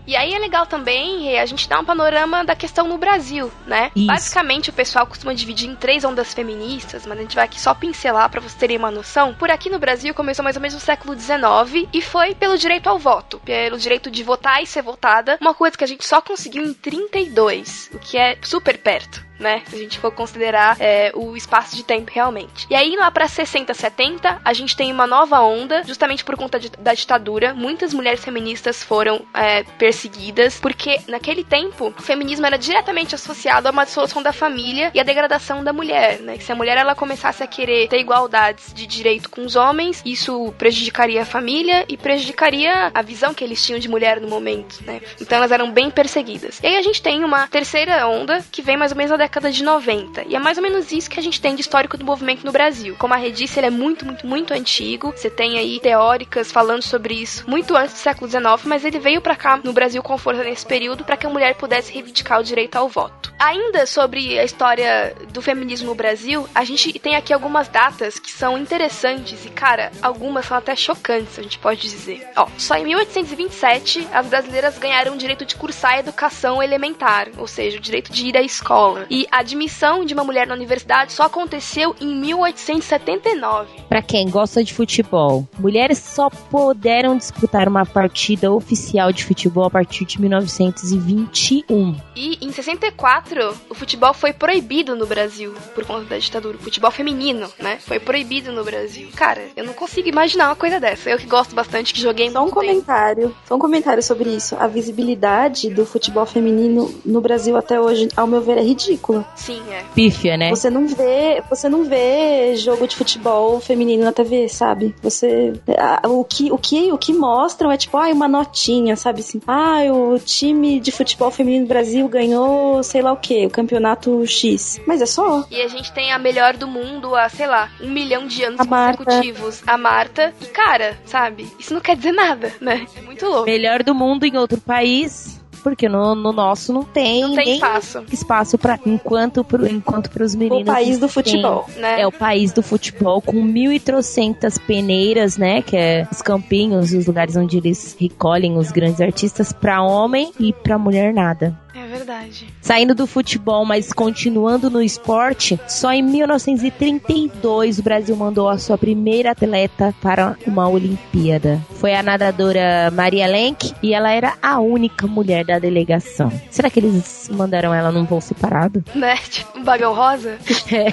E 0.07 0.15
aí 0.15 0.33
é 0.33 0.39
legal 0.39 0.65
também 0.65 1.37
a 1.37 1.45
gente 1.45 1.67
dar 1.67 1.81
um 1.81 1.83
panorama 1.83 2.41
da 2.45 2.55
questão 2.55 2.87
no 2.87 2.97
Brasil, 2.97 3.51
né? 3.65 3.91
Isso. 3.93 4.07
Basicamente 4.07 4.69
o 4.69 4.73
pessoal 4.73 5.05
costuma 5.05 5.33
dividir 5.33 5.69
em 5.69 5.75
três 5.75 6.05
ondas 6.05 6.33
feministas, 6.33 7.05
mas 7.05 7.19
a 7.19 7.21
gente 7.23 7.35
vai 7.35 7.43
aqui 7.43 7.59
só 7.59 7.73
pincelar 7.73 8.29
para 8.29 8.39
vocês 8.39 8.53
terem 8.53 8.77
uma 8.77 8.89
noção. 8.89 9.33
Por 9.33 9.51
aqui 9.51 9.69
no 9.69 9.77
Brasil 9.77 10.13
começou 10.13 10.43
mais 10.43 10.55
ou 10.55 10.61
menos 10.61 10.75
no 10.75 10.79
século 10.79 11.13
XIX 11.13 11.89
e 11.91 12.01
foi 12.01 12.33
pelo 12.33 12.57
direito 12.57 12.87
ao 12.87 12.97
voto, 12.97 13.41
pelo 13.43 13.77
direito 13.77 14.09
de 14.09 14.23
votar 14.23 14.63
e 14.63 14.65
ser 14.65 14.81
votada, 14.81 15.37
uma 15.41 15.53
coisa 15.53 15.77
que 15.77 15.83
a 15.83 15.87
gente 15.87 16.05
só 16.05 16.21
conseguiu 16.21 16.63
em 16.63 16.73
32, 16.73 17.91
o 17.93 17.99
que 17.99 18.17
é 18.17 18.37
super 18.41 18.77
perto 18.77 19.26
né? 19.39 19.63
Se 19.67 19.75
a 19.75 19.79
gente 19.79 19.99
for 19.99 20.11
considerar 20.11 20.77
é, 20.79 21.11
o 21.15 21.35
espaço 21.35 21.75
de 21.75 21.83
tempo 21.83 22.11
realmente. 22.13 22.67
E 22.69 22.75
aí, 22.75 22.95
lá 22.95 23.09
pra 23.11 23.27
60, 23.27 23.73
70, 23.73 24.41
a 24.43 24.53
gente 24.53 24.75
tem 24.75 24.91
uma 24.91 25.07
nova 25.07 25.39
onda, 25.41 25.83
justamente 25.83 26.23
por 26.23 26.35
conta 26.35 26.59
de, 26.59 26.69
da 26.69 26.93
ditadura. 26.93 27.53
Muitas 27.53 27.93
mulheres 27.93 28.23
feministas 28.23 28.83
foram 28.83 29.25
é, 29.33 29.63
perseguidas, 29.63 30.59
porque 30.59 30.99
naquele 31.07 31.43
tempo 31.43 31.93
o 31.97 32.01
feminismo 32.01 32.45
era 32.45 32.57
diretamente 32.57 33.15
associado 33.15 33.67
a 33.67 33.71
uma 33.71 33.85
dissolução 33.85 34.21
da 34.21 34.33
família 34.33 34.91
e 34.93 34.99
a 34.99 35.03
degradação 35.03 35.63
da 35.63 35.73
mulher, 35.73 36.19
né? 36.19 36.37
Que 36.37 36.43
se 36.43 36.51
a 36.51 36.55
mulher 36.55 36.77
ela 36.77 36.95
começasse 36.95 37.43
a 37.43 37.47
querer 37.47 37.87
ter 37.87 37.99
igualdades 37.99 38.73
de 38.73 38.85
direito 38.85 39.29
com 39.29 39.45
os 39.45 39.55
homens, 39.55 40.01
isso 40.05 40.53
prejudicaria 40.57 41.21
a 41.21 41.25
família 41.25 41.85
e 41.87 41.97
prejudicaria 41.97 42.91
a 42.93 43.01
visão 43.01 43.33
que 43.33 43.43
eles 43.43 43.63
tinham 43.63 43.79
de 43.79 43.87
mulher 43.87 44.19
no 44.19 44.27
momento, 44.27 44.83
né? 44.85 45.01
Então 45.21 45.37
elas 45.37 45.51
eram 45.51 45.71
bem 45.71 45.89
perseguidas. 45.89 46.59
E 46.61 46.67
aí 46.67 46.77
a 46.77 46.81
gente 46.81 47.01
tem 47.01 47.23
uma 47.23 47.47
terceira 47.47 48.07
onda 48.07 48.43
que 48.51 48.61
vem 48.61 48.77
mais 48.77 48.91
ou 48.91 48.97
menos 48.97 49.11
na 49.11 49.17
década 49.27 49.51
de 49.51 49.61
90. 49.61 50.23
E 50.23 50.35
é 50.35 50.39
mais 50.39 50.57
ou 50.57 50.63
menos 50.63 50.91
isso 50.93 51.09
que 51.09 51.19
a 51.19 51.23
gente 51.23 51.41
tem 51.41 51.53
de 51.53 51.59
histórico 51.59 51.97
do 51.97 52.05
movimento 52.05 52.45
no 52.45 52.51
Brasil. 52.51 52.95
Como 52.97 53.13
a 53.13 53.17
Rê 53.17 53.29
disse, 53.29 53.59
ele 53.59 53.67
é 53.67 53.69
muito, 53.69 54.05
muito, 54.05 54.25
muito 54.25 54.53
antigo. 54.53 55.11
Você 55.13 55.29
tem 55.29 55.59
aí 55.59 55.79
teóricas 55.81 56.49
falando 56.49 56.81
sobre 56.81 57.13
isso 57.15 57.43
muito 57.45 57.75
antes 57.75 57.95
do 57.95 57.99
século 57.99 58.29
XIX, 58.29 58.45
mas 58.63 58.85
ele 58.85 58.99
veio 58.99 59.19
para 59.19 59.35
cá 59.35 59.59
no 59.61 59.73
Brasil 59.73 60.01
com 60.01 60.17
força 60.17 60.43
nesse 60.43 60.65
período 60.65 61.03
para 61.03 61.17
que 61.17 61.25
a 61.25 61.29
mulher 61.29 61.55
pudesse 61.55 61.91
reivindicar 61.93 62.39
o 62.39 62.43
direito 62.43 62.77
ao 62.77 62.87
voto. 62.87 63.33
Ainda 63.37 63.85
sobre 63.85 64.39
a 64.39 64.43
história 64.43 65.15
do 65.31 65.41
feminismo 65.41 65.87
no 65.87 65.95
Brasil, 65.95 66.47
a 66.55 66.63
gente 66.63 66.97
tem 66.97 67.15
aqui 67.15 67.33
algumas 67.33 67.67
datas 67.67 68.17
que 68.17 68.31
são 68.31 68.57
interessantes 68.57 69.45
e, 69.45 69.49
cara, 69.49 69.91
algumas 70.01 70.45
são 70.45 70.57
até 70.57 70.75
chocantes, 70.75 71.37
a 71.37 71.43
gente 71.43 71.59
pode 71.59 71.81
dizer. 71.81 72.27
Ó, 72.35 72.47
só 72.57 72.75
em 72.75 72.85
1827 72.85 74.07
as 74.11 74.27
brasileiras 74.27 74.77
ganharam 74.77 75.13
o 75.13 75.17
direito 75.17 75.45
de 75.45 75.55
cursar 75.55 75.95
a 75.95 75.99
educação 75.99 76.63
elementar, 76.63 77.27
ou 77.37 77.47
seja, 77.47 77.77
o 77.77 77.81
direito 77.81 78.11
de 78.11 78.27
ir 78.27 78.37
à 78.37 78.41
escola. 78.41 79.05
E 79.09 79.16
a 79.31 79.39
admissão 79.39 80.03
de 80.05 80.13
uma 80.13 80.23
mulher 80.23 80.45
na 80.45 80.53
universidade 80.53 81.13
só 81.13 81.23
aconteceu 81.23 81.95
em 81.99 82.13
1879. 82.15 83.67
Para 83.87 84.01
quem 84.01 84.29
gosta 84.29 84.63
de 84.63 84.73
futebol, 84.73 85.47
mulheres 85.57 85.97
só 85.97 86.29
puderam 86.29 87.17
disputar 87.17 87.67
uma 87.67 87.85
partida 87.85 88.51
oficial 88.51 89.11
de 89.11 89.23
futebol 89.23 89.65
a 89.65 89.69
partir 89.69 90.05
de 90.05 90.19
1921. 90.19 91.95
E 92.15 92.37
em 92.41 92.51
64, 92.51 93.55
o 93.69 93.73
futebol 93.73 94.13
foi 94.13 94.33
proibido 94.33 94.95
no 94.95 95.05
Brasil 95.05 95.53
por 95.73 95.85
conta 95.85 96.05
da 96.05 96.17
ditadura. 96.17 96.57
O 96.57 96.61
futebol 96.61 96.91
feminino, 96.91 97.47
né? 97.59 97.77
Foi 97.79 97.99
proibido 97.99 98.51
no 98.51 98.63
Brasil. 98.63 99.07
Cara, 99.15 99.41
eu 99.55 99.63
não 99.65 99.73
consigo 99.73 100.07
imaginar 100.09 100.47
uma 100.49 100.55
coisa 100.55 100.79
dessa. 100.79 101.09
Eu 101.09 101.17
que 101.17 101.25
gosto 101.25 101.55
bastante, 101.55 101.93
que 101.93 102.01
joguei 102.01 102.29
Só 102.29 102.39
um 102.39 102.41
muito 102.43 102.55
tempo. 102.55 102.67
comentário, 102.67 103.35
só 103.47 103.55
um 103.55 103.59
comentário 103.59 104.03
sobre 104.03 104.29
isso. 104.29 104.55
A 104.59 104.67
visibilidade 104.67 105.69
do 105.69 105.85
futebol 105.85 106.25
feminino 106.25 106.93
no 107.05 107.21
Brasil 107.21 107.55
até 107.55 107.79
hoje, 107.79 108.09
ao 108.15 108.27
meu 108.27 108.41
ver, 108.41 108.57
é 108.57 108.61
ridícula. 108.63 109.06
Sim, 109.35 109.61
é. 109.71 109.83
Pífia, 109.93 110.37
né? 110.37 110.49
Você 110.49 110.69
não 110.69 110.87
vê, 110.87 111.43
você 111.49 111.67
não 111.69 111.83
vê 111.83 112.55
jogo 112.55 112.87
de 112.87 112.95
futebol 112.95 113.59
feminino 113.59 114.03
na 114.03 114.11
TV, 114.11 114.47
sabe? 114.49 114.93
Você 115.01 115.53
a- 115.77 116.07
o 116.07 116.23
que 116.23 116.51
o 116.51 116.57
que 116.57 116.91
o 116.91 116.97
que 116.97 117.13
mostram 117.13 117.71
é 117.71 117.77
tipo, 117.77 117.97
ai, 117.97 118.11
uma 118.11 118.27
notinha, 118.27 118.95
sabe 118.95 119.21
assim? 119.21 119.41
Ah, 119.47 119.79
o 119.91 120.19
time 120.19 120.79
de 120.79 120.91
futebol 120.91 121.31
feminino 121.31 121.65
do 121.65 121.69
Brasil 121.69 122.07
ganhou, 122.07 122.81
sei 122.83 123.01
lá 123.01 123.11
o 123.11 123.17
quê, 123.17 123.45
o 123.45 123.49
campeonato 123.49 124.25
X. 124.25 124.79
Mas 124.87 125.01
é 125.01 125.05
só. 125.05 125.45
E 125.51 125.61
a 125.61 125.67
gente 125.67 125.91
tem 125.93 126.11
a 126.11 126.19
melhor 126.19 126.55
do 126.55 126.67
mundo 126.67 127.15
há, 127.15 127.29
sei 127.29 127.47
lá, 127.47 127.69
um 127.81 127.89
milhão 127.89 128.27
de 128.27 128.43
anos 128.43 128.59
A 128.59 128.63
Marta. 128.65 129.03
consecutivos. 129.05 129.63
A 129.67 129.77
Marta. 129.77 130.33
E, 130.41 130.45
cara, 130.45 130.97
sabe? 131.05 131.47
Isso 131.59 131.73
não 131.73 131.81
quer 131.81 131.95
dizer 131.95 132.11
nada, 132.11 132.53
né? 132.61 132.85
É 132.95 133.01
muito 133.01 133.25
louco. 133.25 133.45
Melhor 133.45 133.83
do 133.83 133.93
mundo 133.95 134.25
em 134.25 134.37
outro 134.37 134.59
país, 134.59 135.36
porque 135.69 135.89
no, 135.89 136.15
no 136.15 136.31
nosso 136.31 136.71
não 136.71 136.83
tem, 136.83 137.21
Não 137.21 137.35
tem 137.35 137.45
nem 137.45 137.53
espaço, 137.55 138.03
espaço 138.11 138.57
para 138.57 138.79
enquanto 138.85 139.43
pro, 139.43 139.67
enquanto 139.67 140.09
pros 140.09 140.33
meninos 140.35 140.61
O 140.63 140.65
país 140.65 140.97
do 140.97 141.01
tem. 141.07 141.09
futebol. 141.09 141.69
né? 141.77 142.01
É 142.01 142.07
o 142.07 142.11
país 142.11 142.51
do 142.53 142.63
futebol 142.63 143.21
com 143.21 143.41
mil 143.43 143.71
e 143.71 143.79
trocentas 143.79 144.57
peneiras, 144.57 145.37
né? 145.37 145.61
Que 145.61 145.75
é 145.75 146.07
os 146.11 146.21
campinhos, 146.21 146.93
os 146.93 147.05
lugares 147.05 147.35
onde 147.35 147.57
eles 147.57 147.95
recolhem 147.99 148.57
os 148.57 148.71
grandes 148.71 149.01
artistas 149.01 149.51
pra 149.51 149.81
homem 149.83 150.31
e 150.39 150.53
pra 150.53 150.77
mulher 150.77 151.13
nada. 151.13 151.57
É 151.75 151.85
verdade. 151.85 152.47
Saindo 152.59 152.95
do 152.95 153.05
futebol, 153.05 153.63
mas 153.63 153.93
continuando 153.93 154.67
no 154.67 154.81
esporte, 154.81 155.59
só 155.67 155.91
em 155.93 156.01
1932 156.01 157.79
o 157.79 157.83
Brasil 157.83 158.15
mandou 158.15 158.49
a 158.49 158.57
sua 158.57 158.77
primeira 158.77 159.31
atleta 159.31 159.93
para 160.01 160.35
uma 160.45 160.67
Olimpíada. 160.67 161.61
Foi 161.75 161.93
a 161.93 162.01
nadadora 162.01 162.89
Maria 162.91 163.27
Lenk 163.27 163.73
e 163.83 163.93
ela 163.93 164.11
era 164.11 164.33
a 164.41 164.59
única 164.59 165.05
mulher 165.05 165.45
da 165.45 165.56
delegação. 165.59 166.31
Será 166.49 166.69
que 166.69 166.79
eles 166.79 167.29
mandaram 167.31 167.73
ela 167.73 167.91
num 167.91 168.05
voo 168.05 168.21
separado? 168.21 168.83
Né? 168.95 169.15
Tipo, 169.29 169.59
um 169.59 169.63
bagão 169.63 169.93
rosa. 169.93 170.37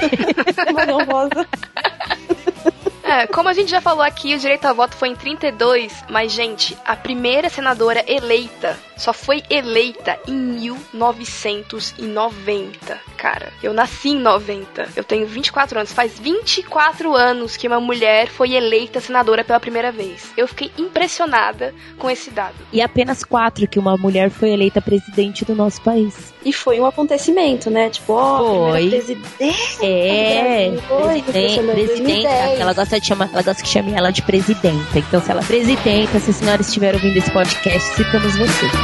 Mano, 0.74 1.04
rosa. 1.04 1.46
É, 3.06 3.26
como 3.26 3.50
a 3.50 3.52
gente 3.52 3.70
já 3.70 3.82
falou 3.82 4.02
aqui, 4.02 4.34
o 4.34 4.38
direito 4.38 4.64
ao 4.64 4.74
voto 4.74 4.96
foi 4.96 5.10
em 5.10 5.14
32, 5.14 6.04
mas, 6.08 6.32
gente, 6.32 6.76
a 6.86 6.96
primeira 6.96 7.50
senadora 7.50 8.02
eleita 8.08 8.78
só 8.96 9.12
foi 9.12 9.42
eleita 9.50 10.18
em 10.26 10.34
1990. 10.34 12.98
Cara, 13.16 13.52
eu 13.62 13.72
nasci 13.72 14.08
em 14.10 14.18
90. 14.18 14.88
Eu 14.94 15.02
tenho 15.04 15.26
24 15.26 15.78
anos. 15.78 15.92
Faz 15.92 16.18
24 16.18 17.14
anos 17.14 17.56
que 17.56 17.66
uma 17.66 17.80
mulher 17.80 18.28
foi 18.28 18.52
eleita 18.52 19.00
senadora 19.00 19.42
pela 19.44 19.60
primeira 19.60 19.90
vez. 19.90 20.30
Eu 20.36 20.46
fiquei 20.46 20.70
impressionada 20.78 21.74
com 21.98 22.10
esse 22.10 22.30
dado. 22.30 22.54
E 22.72 22.82
apenas 22.82 23.24
quatro 23.24 23.66
que 23.66 23.78
uma 23.78 23.96
mulher 23.96 24.28
foi 24.30 24.50
eleita 24.50 24.82
presidente 24.82 25.44
do 25.44 25.54
nosso 25.54 25.80
país. 25.82 26.32
E 26.44 26.52
foi 26.52 26.78
um 26.78 26.86
acontecimento, 26.86 27.70
né? 27.70 27.88
Tipo, 27.88 28.12
ó, 28.12 28.70
Foi. 28.70 28.82
primeira 28.82 28.90
presidente. 28.90 29.78
É. 29.82 30.74
Foi, 30.86 31.22
presidente. 31.22 31.62
2010. 31.74 32.60
Ela 32.60 32.74
gosta 32.74 33.00
de 33.00 33.06
chamar, 33.06 33.30
ela 33.32 33.42
gosta 33.42 33.62
que 33.62 33.68
chame 33.68 33.94
ela 33.94 34.10
de 34.10 34.20
presidenta. 34.22 34.98
Então, 34.98 35.22
se 35.22 35.30
ela 35.30 35.40
é 35.40 35.44
presidenta, 35.44 36.20
se 36.20 36.30
a 36.30 36.34
senhora 36.34 36.60
estiver 36.60 36.94
ouvindo 36.94 37.16
esse 37.16 37.30
podcast, 37.30 37.94
citamos 37.94 38.36
você. 38.36 38.83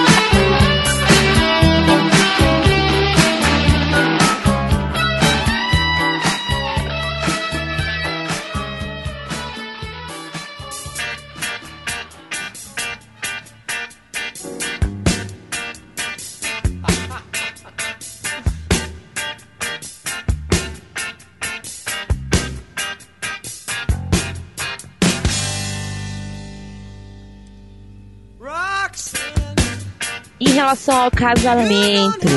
relação 30.71 31.01
ao 31.01 31.11
casamento, 31.11 32.27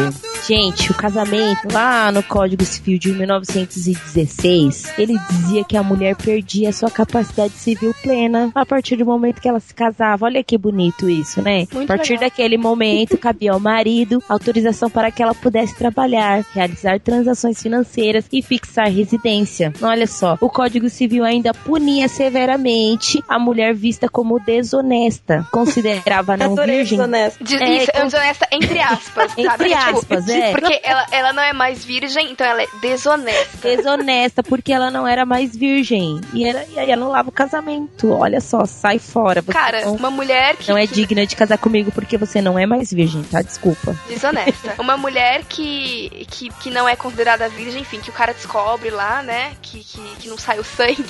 Gente, 0.46 0.90
o 0.90 0.94
casamento 0.94 1.68
lá 1.72 2.12
no 2.12 2.22
Código 2.22 2.64
Civil 2.64 2.98
de 2.98 3.12
1916, 3.12 4.92
ele 4.98 5.16
dizia 5.30 5.64
que 5.64 5.74
a 5.76 5.82
mulher 5.82 6.14
perdia 6.16 6.70
sua 6.72 6.90
capacidade 6.90 7.54
civil 7.54 7.94
plena 8.02 8.50
a 8.54 8.66
partir 8.66 8.96
do 8.96 9.06
momento 9.06 9.40
que 9.40 9.48
ela 9.48 9.58
se 9.60 9.72
casava. 9.74 10.26
Olha 10.26 10.44
que 10.44 10.58
bonito 10.58 11.08
isso, 11.08 11.40
né? 11.40 11.66
Muito 11.72 11.84
a 11.90 11.96
partir 11.96 12.12
legal. 12.14 12.28
daquele 12.28 12.58
momento, 12.58 13.16
cabia 13.16 13.52
ao 13.52 13.60
marido 13.60 14.22
autorização 14.28 14.90
para 14.90 15.10
que 15.10 15.22
ela 15.22 15.34
pudesse 15.34 15.74
trabalhar, 15.76 16.44
realizar 16.52 17.00
transações 17.00 17.62
financeiras 17.62 18.26
e 18.30 18.42
fixar 18.42 18.88
residência. 18.90 19.72
Olha 19.80 20.06
só, 20.06 20.36
o 20.42 20.50
Código 20.50 20.90
Civil 20.90 21.24
ainda 21.24 21.54
punia 21.54 22.06
severamente 22.06 23.22
a 23.28 23.38
mulher 23.38 23.74
vista 23.74 24.08
como 24.10 24.38
desonesta, 24.40 25.46
considerava 25.50 26.36
não 26.36 26.54
virgem. 26.54 26.98
desonesto. 26.98 27.42
De, 27.42 27.54
É, 27.56 27.82
isso, 27.82 27.92
com- 27.92 28.04
desonesta 28.04 28.46
entre 28.52 28.78
aspas, 28.80 29.30
sabe? 29.40 29.42
Entre 29.42 29.68
Tipo, 29.74 29.98
aspas, 29.98 30.24
é. 30.42 30.50
Porque 30.52 30.80
ela, 30.82 31.06
ela 31.10 31.32
não 31.32 31.42
é 31.42 31.52
mais 31.52 31.84
virgem, 31.84 32.30
então 32.32 32.46
ela 32.46 32.62
é 32.62 32.66
desonesta. 32.80 33.68
desonesta 33.68 34.42
porque 34.42 34.72
ela 34.72 34.90
não 34.90 35.06
era 35.06 35.24
mais 35.24 35.56
virgem 35.56 36.20
e, 36.32 36.44
era, 36.46 36.64
e 36.70 36.78
aí 36.78 36.92
anulava 36.92 37.28
o 37.28 37.32
casamento. 37.32 38.10
Olha 38.12 38.40
só, 38.40 38.64
sai 38.66 38.98
fora. 38.98 39.40
Você 39.42 39.52
Cara, 39.52 39.84
não, 39.84 39.94
uma 39.96 40.10
mulher 40.10 40.56
que, 40.56 40.68
não 40.70 40.78
é 40.78 40.86
que- 40.86 40.94
digna 40.94 41.26
de 41.26 41.36
casar 41.36 41.58
comigo 41.58 41.90
porque 41.92 42.16
você 42.16 42.40
não 42.40 42.58
é 42.58 42.66
mais 42.66 42.90
virgem, 42.92 43.22
tá? 43.24 43.42
Desculpa. 43.42 43.96
desonesta. 44.08 44.74
Uma 44.78 44.96
mulher 44.96 45.44
que, 45.48 46.26
que, 46.30 46.48
que 46.60 46.70
não 46.70 46.88
é 46.88 46.94
considerada 46.96 47.48
virgem, 47.48 47.80
enfim, 47.82 48.00
que 48.00 48.10
o 48.10 48.12
cara 48.12 48.32
descobre 48.34 48.90
lá, 48.90 49.22
né? 49.22 49.52
Que, 49.62 49.82
que, 49.82 50.00
que 50.20 50.28
não 50.28 50.36
sai 50.38 50.58
o 50.58 50.64
sangue. 50.64 51.04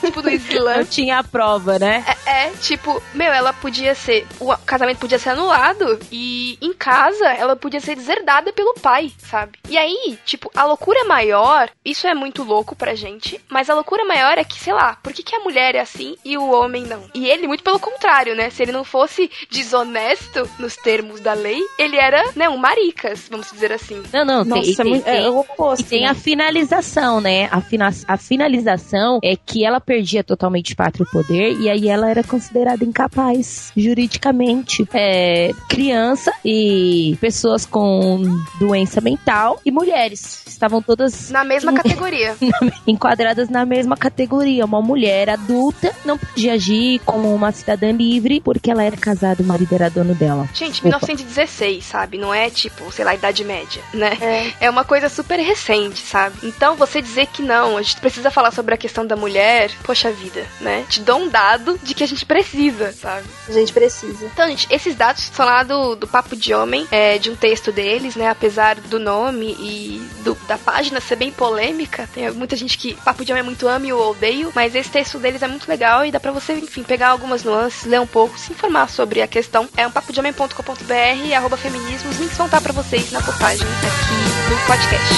Tipo 0.00 0.22
do 0.22 0.30
Islã. 0.30 0.76
Não 0.78 0.84
tinha 0.84 1.18
a 1.18 1.24
prova, 1.24 1.78
né? 1.78 2.04
É, 2.26 2.46
é, 2.46 2.50
tipo, 2.60 3.02
meu, 3.14 3.32
ela 3.32 3.52
podia 3.52 3.94
ser. 3.94 4.26
O 4.40 4.54
casamento 4.58 4.98
podia 4.98 5.18
ser 5.18 5.30
anulado 5.30 5.98
e 6.10 6.58
em 6.60 6.72
casa 6.72 7.26
ela 7.32 7.56
podia 7.56 7.80
ser 7.80 7.94
deserdada 7.96 8.52
pelo 8.52 8.74
pai, 8.74 9.10
sabe? 9.18 9.58
E 9.68 9.76
aí, 9.76 10.18
tipo, 10.24 10.50
a 10.54 10.64
loucura 10.64 11.04
maior, 11.04 11.70
isso 11.84 12.06
é 12.06 12.14
muito 12.14 12.42
louco 12.42 12.74
pra 12.76 12.94
gente, 12.94 13.40
mas 13.48 13.68
a 13.70 13.74
loucura 13.74 14.04
maior 14.04 14.38
é 14.38 14.44
que, 14.44 14.58
sei 14.58 14.72
lá, 14.72 14.96
por 15.02 15.12
que, 15.12 15.22
que 15.22 15.34
a 15.34 15.40
mulher 15.40 15.74
é 15.74 15.80
assim 15.80 16.16
e 16.24 16.36
o 16.38 16.50
homem 16.50 16.84
não? 16.84 17.02
E 17.14 17.26
ele, 17.28 17.46
muito 17.48 17.64
pelo 17.64 17.78
contrário, 17.78 18.34
né? 18.34 18.50
Se 18.50 18.62
ele 18.62 18.72
não 18.72 18.84
fosse 18.84 19.30
desonesto 19.50 20.48
nos 20.58 20.76
termos 20.76 21.20
da 21.20 21.34
lei, 21.34 21.60
ele 21.78 21.96
era, 21.96 22.30
né, 22.34 22.48
um 22.48 22.56
maricas, 22.56 23.26
vamos 23.30 23.50
dizer 23.50 23.72
assim. 23.72 24.02
Não, 24.12 24.24
não, 24.24 24.44
Nossa, 24.44 24.62
tem, 24.62 24.72
é, 24.72 24.76
tem, 24.76 24.86
muito, 24.90 25.08
é 25.08 25.12
tem- 25.22 25.28
o 25.28 25.38
oposto. 25.38 25.82
E 25.82 25.84
tem 25.88 26.02
né? 26.02 26.08
a 26.08 26.14
finalização, 26.14 27.20
né? 27.20 27.48
A, 27.50 27.60
fina- 27.60 27.90
a 28.08 28.16
finalização 28.16 29.18
é 29.22 29.36
que 29.36 29.64
ela 29.66 29.80
perdia 29.80 30.22
totalmente 30.22 30.72
o 30.72 30.76
pátrio 30.76 31.06
poder 31.10 31.58
e 31.60 31.68
aí 31.68 31.88
ela 31.88 32.08
era 32.08 32.22
considerada 32.22 32.84
incapaz 32.84 33.72
juridicamente. 33.76 34.88
É, 34.94 35.50
criança 35.68 36.32
e 36.44 37.16
pessoas 37.20 37.66
com 37.66 38.22
doença 38.58 39.00
mental 39.00 39.60
e 39.64 39.70
mulheres 39.70 40.44
estavam 40.46 40.80
todas 40.80 41.30
Na 41.30 41.44
mesma 41.44 41.72
categoria. 41.72 42.36
enquadradas 42.86 43.48
na 43.48 43.64
mesma 43.64 43.96
categoria. 43.96 44.64
Uma 44.64 44.80
mulher 44.80 45.28
adulta 45.28 45.94
não 46.04 46.16
podia 46.16 46.54
agir 46.54 47.00
como 47.04 47.34
uma 47.34 47.52
cidadã 47.52 47.90
livre 47.92 48.40
porque 48.40 48.70
ela 48.70 48.82
era 48.82 48.96
casada, 48.96 49.42
o 49.42 49.46
marido 49.46 49.74
era 49.74 49.90
dono 49.90 50.14
dela. 50.14 50.48
Gente, 50.54 50.78
Opa. 50.78 50.88
1916, 50.88 51.84
sabe? 51.84 52.18
Não 52.18 52.32
é 52.32 52.48
tipo, 52.50 52.90
sei 52.92 53.04
lá, 53.04 53.14
Idade 53.14 53.44
Média, 53.44 53.82
né? 53.92 54.54
É. 54.60 54.70
uma 54.70 54.84
coisa 54.84 55.08
super 55.08 55.38
recente, 55.38 55.98
sabe? 55.98 56.36
Então 56.42 56.76
você 56.76 57.00
dizer 57.00 57.26
que 57.26 57.42
não, 57.42 57.76
a 57.76 57.82
gente 57.82 58.00
precisa 58.00 58.30
falar 58.30 58.50
sobre 58.50 58.74
a 58.74 58.78
questão 58.78 59.06
da 59.06 59.16
mulher, 59.16 59.55
poxa 59.82 60.10
vida, 60.10 60.46
né? 60.60 60.84
Te 60.88 61.00
dou 61.00 61.18
um 61.20 61.28
dado 61.28 61.78
de 61.82 61.94
que 61.94 62.04
a 62.04 62.08
gente 62.08 62.24
precisa, 62.24 62.92
sabe? 62.92 63.26
A 63.48 63.52
gente 63.52 63.72
precisa. 63.72 64.24
Então, 64.26 64.48
gente, 64.48 64.66
esses 64.70 64.94
dados 64.94 65.30
são 65.32 65.44
lá 65.46 65.62
do, 65.62 65.94
do 65.96 66.06
Papo 66.06 66.34
de 66.36 66.52
Homem, 66.54 66.86
é, 66.90 67.18
de 67.18 67.30
um 67.30 67.36
texto 67.36 67.70
deles, 67.72 68.16
né? 68.16 68.28
Apesar 68.30 68.76
do 68.76 68.98
nome 68.98 69.56
e 69.58 70.06
do- 70.22 70.36
da 70.46 70.56
página 70.58 71.00
ser 71.00 71.16
bem 71.16 71.30
polêmica, 71.32 72.08
tem 72.14 72.30
muita 72.32 72.56
gente 72.56 72.76
que 72.78 72.94
Papo 73.04 73.24
de 73.24 73.32
Homem 73.32 73.40
é 73.40 73.44
muito 73.44 73.66
ame 73.68 73.92
ou 73.92 74.10
odeio, 74.10 74.50
mas 74.54 74.74
esse 74.74 74.90
texto 74.90 75.18
deles 75.18 75.42
é 75.42 75.48
muito 75.48 75.68
legal 75.68 76.04
e 76.04 76.10
dá 76.10 76.18
pra 76.20 76.32
você, 76.32 76.54
enfim, 76.54 76.82
pegar 76.82 77.08
algumas 77.08 77.42
nuances, 77.44 77.84
ler 77.84 78.00
um 78.00 78.06
pouco, 78.06 78.38
se 78.38 78.52
informar 78.52 78.88
sobre 78.88 79.22
a 79.22 79.26
questão. 79.28 79.68
É 79.76 79.86
um 79.86 79.90
papodehomem.com.br, 79.90 81.34
arroba 81.36 81.56
feminismo, 81.56 82.10
os 82.10 82.18
links 82.18 82.36
vão 82.36 82.46
estar 82.46 82.60
pra 82.60 82.72
vocês 82.72 83.10
na 83.12 83.20
postagem 83.22 83.66
aqui 83.66 84.50
do 84.50 84.66
podcast. 84.66 85.16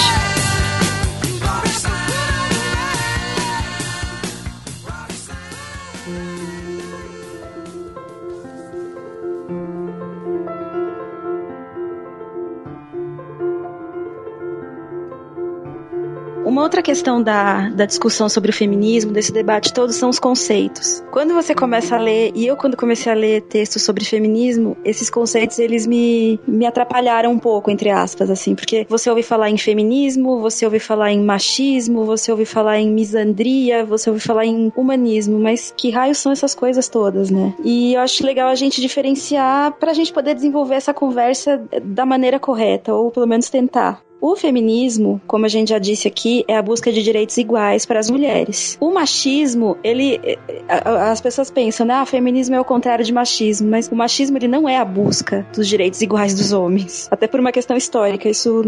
Uma 16.59 16.65
outra 16.65 16.81
questão 16.81 17.23
da, 17.23 17.69
da 17.69 17.85
discussão 17.85 18.27
sobre 18.27 18.51
o 18.51 18.53
feminismo, 18.53 19.13
desse 19.13 19.31
debate 19.31 19.73
todo, 19.73 19.93
são 19.93 20.09
os 20.09 20.19
conceitos. 20.19 21.01
Quando 21.09 21.33
você 21.33 21.55
começa 21.55 21.95
a 21.95 21.97
ler, 21.97 22.33
e 22.35 22.45
eu 22.45 22.57
quando 22.57 22.75
comecei 22.75 23.09
a 23.09 23.15
ler 23.15 23.43
textos 23.43 23.81
sobre 23.81 24.03
feminismo, 24.03 24.75
esses 24.83 25.09
conceitos 25.09 25.57
eles 25.57 25.87
me, 25.87 26.37
me 26.45 26.65
atrapalharam 26.65 27.31
um 27.31 27.39
pouco, 27.39 27.71
entre 27.71 27.89
aspas, 27.89 28.29
assim, 28.29 28.55
porque 28.55 28.85
você 28.89 29.09
ouve 29.09 29.23
falar 29.23 29.49
em 29.49 29.57
feminismo, 29.57 30.41
você 30.41 30.65
ouve 30.65 30.79
falar 30.79 31.13
em 31.13 31.23
machismo, 31.23 32.03
você 32.03 32.29
ouve 32.29 32.43
falar 32.43 32.77
em 32.77 32.91
misandria, 32.91 33.85
você 33.85 34.09
ouve 34.09 34.21
falar 34.21 34.45
em 34.45 34.69
humanismo, 34.75 35.39
mas 35.39 35.73
que 35.77 35.89
raios 35.91 36.17
são 36.17 36.29
essas 36.29 36.53
coisas 36.53 36.89
todas, 36.89 37.31
né? 37.31 37.53
E 37.63 37.93
eu 37.93 38.01
acho 38.01 38.21
legal 38.25 38.49
a 38.49 38.55
gente 38.55 38.81
diferenciar 38.81 39.71
pra 39.79 39.93
gente 39.93 40.11
poder 40.11 40.35
desenvolver 40.35 40.75
essa 40.75 40.93
conversa 40.93 41.57
da 41.81 42.05
maneira 42.05 42.37
correta, 42.37 42.93
ou 42.93 43.11
pelo 43.11 43.25
menos 43.25 43.49
tentar. 43.49 44.01
O 44.21 44.35
feminismo, 44.35 45.21
como 45.25 45.45
a 45.45 45.49
gente 45.49 45.69
já 45.69 45.79
disse 45.79 46.07
aqui, 46.07 46.43
é 46.47 46.57
a 46.57 46.61
busca 46.61 46.91
de 46.91 47.01
direitos 47.01 47.37
iguais 47.37 47.85
para 47.85 47.99
as 47.99 48.09
mulheres. 48.09 48.77
O 48.79 48.91
machismo, 48.91 49.77
ele 49.81 50.19
eh, 50.23 50.37
as 50.67 51.21
pessoas 51.21 51.49
pensam, 51.49 51.85
né, 51.85 51.93
ah, 51.93 52.05
feminismo 52.05 52.53
é 52.53 52.59
o 52.59 52.65
contrário 52.65 53.05
de 53.05 53.13
machismo, 53.13 53.69
mas 53.69 53.87
o 53.87 53.95
machismo 53.95 54.37
ele 54.37 54.47
não 54.47 54.67
é 54.67 54.77
a 54.77 54.83
busca 54.83 55.47
dos 55.55 55.67
direitos 55.67 56.01
iguais 56.01 56.33
dos 56.33 56.51
homens. 56.51 57.07
Até 57.09 57.27
por 57.27 57.39
uma 57.39 57.51
questão 57.51 57.77
histórica, 57.77 58.27
isso 58.27 58.61